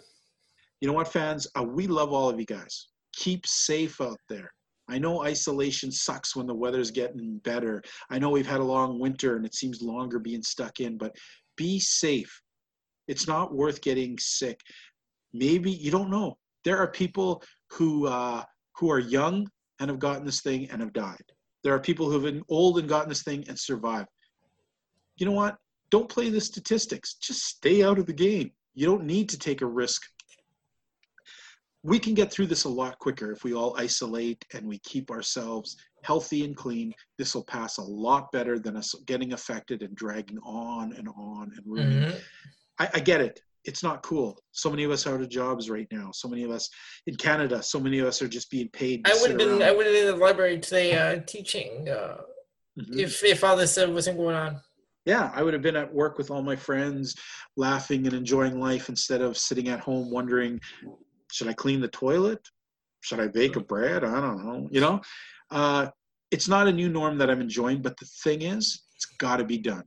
You 0.81 0.87
know 0.87 0.93
what, 0.93 1.11
fans? 1.11 1.47
Uh, 1.57 1.63
we 1.63 1.87
love 1.87 2.11
all 2.13 2.29
of 2.29 2.39
you 2.39 2.45
guys. 2.45 2.87
Keep 3.19 3.45
safe 3.45 3.99
out 3.99 4.19
there. 4.29 4.49
I 4.87 4.97
know 4.97 5.23
isolation 5.23 5.91
sucks 5.91 6.37
when 6.37 6.47
the 6.47 6.55
weather's 6.55 6.89
getting 6.89 7.37
better. 7.39 7.83
I 8.09 8.17
know 8.17 8.29
we've 8.29 8.47
had 8.47 8.61
a 8.61 8.63
long 8.63 8.97
winter 8.97 9.35
and 9.35 9.45
it 9.45 9.53
seems 9.53 9.81
longer 9.81 10.19
being 10.19 10.41
stuck 10.41 10.79
in, 10.79 10.97
but 10.97 11.13
be 11.57 11.81
safe. 11.81 12.41
It's 13.09 13.27
not 13.27 13.53
worth 13.53 13.81
getting 13.81 14.17
sick. 14.17 14.61
Maybe 15.33 15.69
you 15.69 15.91
don't 15.91 16.09
know. 16.09 16.37
There 16.63 16.77
are 16.77 16.89
people 16.89 17.43
who 17.71 18.07
uh, 18.07 18.43
who 18.77 18.89
are 18.89 18.99
young 18.99 19.49
and 19.81 19.89
have 19.89 19.99
gotten 19.99 20.25
this 20.25 20.41
thing 20.41 20.69
and 20.71 20.81
have 20.81 20.93
died. 20.93 21.25
There 21.63 21.73
are 21.73 21.79
people 21.79 22.05
who 22.05 22.13
have 22.13 22.23
been 22.23 22.43
old 22.47 22.79
and 22.79 22.87
gotten 22.87 23.09
this 23.09 23.23
thing 23.23 23.43
and 23.49 23.59
survived. 23.59 24.07
You 25.17 25.25
know 25.25 25.33
what? 25.33 25.57
Don't 25.91 26.07
play 26.07 26.29
the 26.29 26.39
statistics. 26.39 27.15
Just 27.15 27.43
stay 27.43 27.83
out 27.83 27.99
of 27.99 28.05
the 28.05 28.13
game. 28.13 28.51
You 28.75 28.85
don't 28.85 29.03
need 29.03 29.27
to 29.29 29.37
take 29.37 29.61
a 29.61 29.65
risk 29.65 30.03
we 31.83 31.97
can 31.99 32.13
get 32.13 32.31
through 32.31 32.47
this 32.47 32.65
a 32.65 32.69
lot 32.69 32.97
quicker 32.99 33.31
if 33.31 33.43
we 33.43 33.53
all 33.53 33.75
isolate 33.77 34.43
and 34.53 34.65
we 34.65 34.79
keep 34.79 35.09
ourselves 35.11 35.77
healthy 36.03 36.43
and 36.43 36.55
clean. 36.55 36.93
This 37.17 37.33
will 37.33 37.45
pass 37.45 37.77
a 37.77 37.81
lot 37.81 38.31
better 38.31 38.59
than 38.59 38.75
us 38.75 38.93
getting 39.05 39.33
affected 39.33 39.81
and 39.81 39.95
dragging 39.95 40.37
on 40.39 40.93
and 40.93 41.07
on 41.09 41.51
and 41.55 41.61
ruining. 41.65 42.03
Mhm. 42.11 42.21
I, 42.79 42.89
I 42.95 42.99
get 42.99 43.21
it. 43.21 43.41
It's 43.65 43.83
not 43.83 44.03
cool. 44.03 44.41
So 44.51 44.69
many 44.69 44.83
of 44.83 44.91
us 44.91 45.05
are 45.05 45.15
out 45.15 45.21
of 45.21 45.29
jobs 45.29 45.69
right 45.69 45.87
now. 45.91 46.11
So 46.13 46.27
many 46.27 46.43
of 46.43 46.51
us 46.51 46.69
in 47.07 47.15
Canada. 47.15 47.61
So 47.61 47.79
many 47.79 47.99
of 47.99 48.07
us 48.07 48.21
are 48.21 48.27
just 48.27 48.49
being 48.49 48.69
paid. 48.69 49.05
to 49.05 49.11
I 49.11 49.15
would 49.21 49.29
have 49.31 49.37
been. 49.37 49.49
around. 49.49 49.63
I 49.63 49.71
would 49.71 49.85
have 49.85 49.93
been 49.95 50.07
in 50.07 50.13
the 50.15 50.25
library 50.25 50.59
today 50.59 50.93
uh, 50.97 51.21
teaching. 51.25 51.87
Uh, 51.89 52.17
Mhm. 52.77 52.97
if 52.99 53.23
if 53.25 53.43
all 53.43 53.57
this 53.57 53.77
uh, 53.77 53.89
wasn't 53.89 54.17
going 54.17 54.35
on. 54.35 54.61
yeah, 55.05 55.31
I 55.35 55.43
would 55.43 55.53
have 55.53 55.61
been 55.63 55.75
at 55.75 55.93
work 55.93 56.17
with 56.17 56.31
all 56.31 56.41
my 56.41 56.55
friends, 56.55 57.13
laughing 57.57 58.05
and 58.05 58.13
enjoying 58.15 58.57
life 58.59 58.87
instead 58.87 59.21
of 59.21 59.37
sitting 59.37 59.67
at 59.67 59.79
home 59.81 60.09
wondering, 60.11 60.61
should 61.31 61.47
I 61.47 61.53
clean 61.53 61.81
the 61.81 61.87
toilet? 61.87 62.39
Should 63.01 63.19
I 63.19 63.27
bake 63.27 63.55
a 63.55 63.61
bread? 63.61 64.03
I 64.03 64.19
don't 64.19 64.45
know. 64.45 64.67
You 64.71 64.81
know, 64.81 65.01
uh, 65.51 65.87
it's 66.31 66.47
not 66.47 66.67
a 66.67 66.71
new 66.71 66.89
norm 66.89 67.17
that 67.17 67.29
I'm 67.29 67.41
enjoying, 67.41 67.81
but 67.81 67.97
the 67.97 68.05
thing 68.23 68.41
is, 68.41 68.83
it's 68.95 69.05
got 69.05 69.37
to 69.37 69.45
be 69.45 69.57
done. 69.57 69.83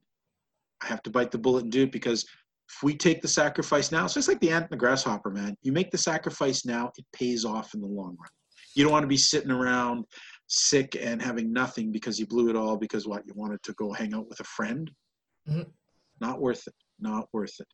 I 0.82 0.86
have 0.86 1.02
to 1.02 1.10
bite 1.10 1.30
the 1.30 1.38
bullet 1.38 1.64
and 1.64 1.72
do 1.72 1.82
it 1.84 1.92
because 1.92 2.24
if 2.68 2.82
we 2.82 2.96
take 2.96 3.20
the 3.20 3.28
sacrifice 3.28 3.92
now, 3.92 4.04
it's 4.04 4.14
just 4.14 4.28
like 4.28 4.40
the 4.40 4.50
ant 4.50 4.64
and 4.64 4.72
the 4.72 4.76
grasshopper, 4.76 5.30
man. 5.30 5.56
You 5.62 5.72
make 5.72 5.90
the 5.90 5.98
sacrifice 5.98 6.64
now, 6.64 6.90
it 6.96 7.04
pays 7.12 7.44
off 7.44 7.74
in 7.74 7.80
the 7.80 7.86
long 7.86 8.16
run. 8.18 8.30
You 8.74 8.84
don't 8.84 8.92
want 8.92 9.04
to 9.04 9.08
be 9.08 9.18
sitting 9.18 9.50
around 9.50 10.06
sick 10.48 10.96
and 11.00 11.20
having 11.20 11.52
nothing 11.52 11.92
because 11.92 12.18
you 12.18 12.26
blew 12.26 12.48
it 12.48 12.56
all 12.56 12.76
because 12.76 13.06
what 13.06 13.22
you 13.26 13.34
wanted 13.34 13.62
to 13.64 13.72
go 13.74 13.92
hang 13.92 14.14
out 14.14 14.28
with 14.28 14.40
a 14.40 14.44
friend. 14.44 14.90
Mhm. 15.48 15.70
Not 16.20 16.40
worth 16.40 16.66
it. 16.66 16.74
Not 16.98 17.28
worth 17.32 17.60
it. 17.60 17.68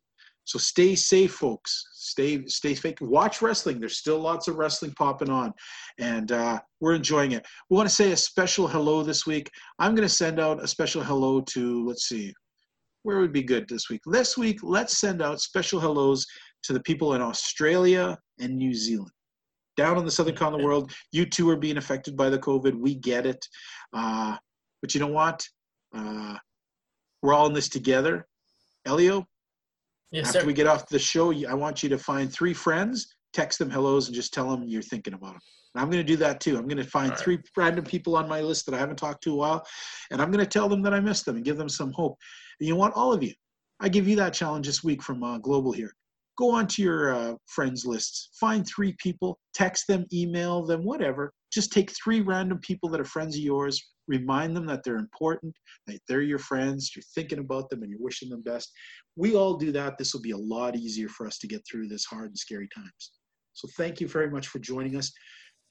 So 0.49 0.59
stay 0.59 0.95
safe, 0.95 1.35
folks. 1.35 1.89
Stay 1.93 2.47
stay 2.47 2.75
safe. 2.75 2.99
Watch 3.03 3.43
wrestling. 3.43 3.79
There's 3.79 3.99
still 3.99 4.19
lots 4.19 4.49
of 4.49 4.57
wrestling 4.57 4.93
popping 4.93 5.29
on, 5.29 5.53
and 5.99 6.33
uh, 6.33 6.59
we're 6.81 6.95
enjoying 6.95 7.33
it. 7.33 7.47
We 7.69 7.77
want 7.77 7.87
to 7.87 7.95
say 7.95 8.13
a 8.13 8.17
special 8.17 8.67
hello 8.67 9.03
this 9.03 9.27
week. 9.27 9.51
I'm 9.79 9.95
going 9.95 10.09
to 10.09 10.15
send 10.15 10.41
out 10.41 10.65
a 10.65 10.67
special 10.67 11.03
hello 11.03 11.43
to 11.43 11.87
let's 11.87 12.09
see, 12.09 12.33
where 13.03 13.19
would 13.19 13.31
be 13.31 13.43
good 13.43 13.69
this 13.69 13.91
week? 13.91 14.01
This 14.07 14.39
week, 14.39 14.61
let's 14.63 14.97
send 14.97 15.21
out 15.21 15.43
special 15.43 15.81
hellos 15.81 16.25
to 16.63 16.73
the 16.73 16.81
people 16.81 17.13
in 17.13 17.21
Australia 17.21 18.17
and 18.41 18.57
New 18.57 18.73
Zealand. 18.73 19.13
Down 19.77 19.99
on 19.99 20.07
the 20.07 20.11
southern 20.11 20.35
corner 20.35 20.57
of 20.57 20.63
the 20.63 20.67
world, 20.67 20.93
you 21.13 21.27
two 21.27 21.51
are 21.51 21.59
being 21.59 21.77
affected 21.77 22.17
by 22.17 22.31
the 22.31 22.39
COVID. 22.39 22.75
We 22.75 22.95
get 22.95 23.27
it, 23.27 23.47
uh, 23.93 24.35
but 24.81 24.95
you 24.95 25.01
know 25.01 25.09
what? 25.09 25.47
Uh, 25.95 26.37
we're 27.23 27.35
all 27.35 27.49
in 27.49 27.53
this 27.53 27.69
together. 27.69 28.27
Elio, 28.87 29.27
Yes, 30.11 30.29
after 30.29 30.41
sir. 30.41 30.47
we 30.47 30.53
get 30.53 30.67
off 30.67 30.89
the 30.89 30.99
show, 30.99 31.33
I 31.47 31.55
want 31.55 31.83
you 31.83 31.89
to 31.91 31.99
find 31.99 32.33
three 32.33 32.55
friends, 32.55 33.15
text 33.33 33.59
them 33.59 33.71
hellos, 33.71 34.07
and 34.07 34.15
just 34.15 34.33
tell 34.33 34.51
them 34.51 34.65
you're 34.67 34.83
thinking 34.83 35.15
about 35.15 35.33
them. 35.33 35.41
And 35.75 35.83
I'm 35.83 35.91
going 35.91 36.05
to 36.05 36.13
do 36.13 36.17
that 36.17 36.41
too. 36.41 36.57
I'm 36.57 36.67
going 36.67 36.83
to 36.83 36.85
find 36.85 37.11
right. 37.11 37.19
three 37.19 37.39
random 37.57 37.85
people 37.85 38.17
on 38.17 38.29
my 38.29 38.41
list 38.41 38.65
that 38.67 38.75
I 38.75 38.79
haven't 38.79 38.97
talked 38.97 39.23
to 39.25 39.31
in 39.31 39.35
a 39.35 39.39
while, 39.39 39.67
and 40.11 40.23
I'm 40.23 40.31
going 40.31 40.45
to 40.45 40.51
tell 40.51 40.69
them 40.69 40.83
that 40.83 40.95
I 40.95 41.01
miss 41.01 41.23
them 41.23 41.37
and 41.37 41.45
give 41.45 41.59
them 41.59 41.69
some 41.69 41.93
hope. 41.93 42.17
And 42.59 42.69
you 42.69 42.77
what? 42.77 42.95
All 42.95 43.13
of 43.13 43.23
you, 43.23 43.35
I 43.81 43.89
give 43.89 44.09
you 44.09 44.17
that 44.17 44.33
challenge 44.33 44.67
this 44.67 44.83
week 44.83 45.03
from 45.03 45.23
uh, 45.23 45.39
Global 45.39 45.73
here. 45.73 45.93
Go 46.39 46.51
onto 46.53 46.83
your 46.83 47.15
uh, 47.15 47.35
friends 47.47 47.85
lists, 47.85 48.31
find 48.39 48.67
three 48.67 48.95
people, 48.99 49.39
text 49.55 49.87
them, 49.89 50.07
email 50.13 50.65
them, 50.65 50.85
whatever. 50.85 51.33
Just 51.53 51.73
take 51.73 51.91
three 51.91 52.21
random 52.21 52.59
people 52.61 52.89
that 52.91 53.01
are 53.01 53.05
friends 53.05 53.35
of 53.37 53.43
yours, 53.43 53.91
remind 54.09 54.57
them 54.57 54.67
that 54.67 54.83
they're 54.83 54.97
important, 54.97 55.55
that 55.87 56.01
they're 56.09 56.23
your 56.23 56.39
friends, 56.39 56.93
you're 56.97 57.03
thinking 57.15 57.39
about 57.39 57.71
them, 57.71 57.83
and 57.83 57.91
you're 57.91 58.03
wishing 58.03 58.29
them 58.31 58.43
best 58.43 58.73
we 59.19 59.35
all 59.35 59.55
do 59.55 59.73
that, 59.73 59.99
this 59.99 60.15
will 60.15 60.21
be 60.21 60.31
a 60.31 60.37
lot 60.37 60.77
easier 60.77 61.09
for 61.09 61.27
us 61.27 61.39
to 61.39 61.49
get 61.49 61.67
through 61.69 61.89
this 61.89 62.05
hard 62.05 62.29
and 62.29 62.39
scary 62.39 62.69
times. 62.75 63.13
So 63.53 63.69
thank 63.77 64.01
you 64.01 64.07
very 64.07 64.31
much 64.31 64.47
for 64.47 64.61
joining 64.61 64.97
us. 64.97 65.13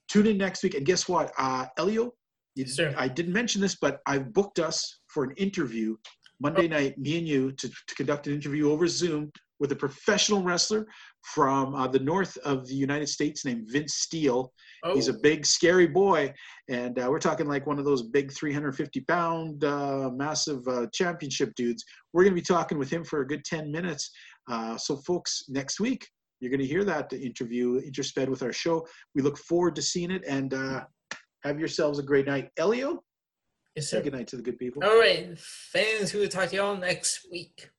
Tune 0.10 0.28
in 0.28 0.38
next 0.38 0.64
week. 0.64 0.76
And 0.76 0.86
guess 0.86 1.08
what? 1.08 1.32
Uh, 1.40 1.66
Elio, 1.78 2.12
you, 2.56 2.68
Sure. 2.68 2.94
I 2.98 3.08
didn't 3.08 3.32
mention 3.32 3.62
this, 3.62 3.78
but 3.82 4.00
I've 4.06 4.34
booked 4.34 4.60
us 4.60 5.00
for 5.08 5.24
an 5.24 5.32
interview 5.38 5.96
Monday 6.42 6.68
night, 6.68 6.98
me 6.98 7.18
and 7.18 7.28
you, 7.28 7.54
to, 7.54 7.70
to 7.70 7.96
conduct 7.96 8.28
an 8.28 8.34
interview 8.34 8.70
over 8.70 8.86
Zoom 8.86 9.32
with 9.60 9.72
a 9.72 9.76
professional 9.76 10.44
wrestler 10.44 10.88
from 11.24 11.76
uh, 11.76 11.88
the 11.88 12.00
north 12.00 12.38
of 12.46 12.68
the 12.68 12.76
United 12.76 13.08
States 13.08 13.46
named 13.46 13.68
Vince 13.70 13.96
Steele. 13.96 14.52
Oh, 14.84 14.94
He's 14.94 15.08
a 15.08 15.14
big, 15.14 15.46
scary 15.46 15.88
boy, 15.88 16.34
and 16.70 17.00
uh, 17.00 17.08
we're 17.10 17.20
talking 17.20 17.48
like 17.48 17.66
one 17.66 17.80
of 17.80 17.86
those 17.86 18.04
big 18.04 18.32
350 18.32 19.02
pound, 19.02 19.64
uh, 19.64 20.10
massive 20.14 20.68
uh, 20.68 20.86
championship 20.94 21.54
dudes. 21.56 21.84
We're 22.14 22.24
going 22.24 22.36
to 22.36 22.42
be 22.42 22.46
talking 22.46 22.78
with 22.78 22.90
him 22.90 23.04
for 23.04 23.22
a 23.22 23.28
good 23.28 23.44
10 23.44 23.72
minutes. 23.72 24.12
Uh, 24.50 24.78
so, 24.78 24.98
folks, 24.98 25.46
next 25.50 25.80
week, 25.80 26.08
you're 26.40 26.52
going 26.52 26.62
to 26.62 26.68
hear 26.68 26.84
that 26.84 27.12
interview 27.12 27.82
intersped 27.82 28.30
with 28.30 28.44
our 28.44 28.54
show. 28.54 28.86
We 29.16 29.22
look 29.22 29.38
forward 29.38 29.76
to 29.76 29.82
seeing 29.82 30.12
it, 30.12 30.24
and 30.28 30.54
uh, 30.54 30.84
have 31.44 31.60
yourselves 31.60 32.00
a 32.00 32.04
great 32.04 32.28
night. 32.28 32.50
Elio, 32.58 33.04
yes, 33.76 33.90
say 33.90 33.98
sir. 33.98 34.04
good 34.04 34.14
night 34.14 34.28
to 34.28 34.38
the 34.38 34.44
good 34.44 34.60
people. 34.60 34.84
All 34.84 35.00
right, 35.00 35.38
fans. 35.40 36.14
We 36.14 36.20
will 36.20 36.28
talk 36.28 36.50
to 36.50 36.56
y'all 36.56 36.78
next 36.78 37.28
week. 37.32 37.70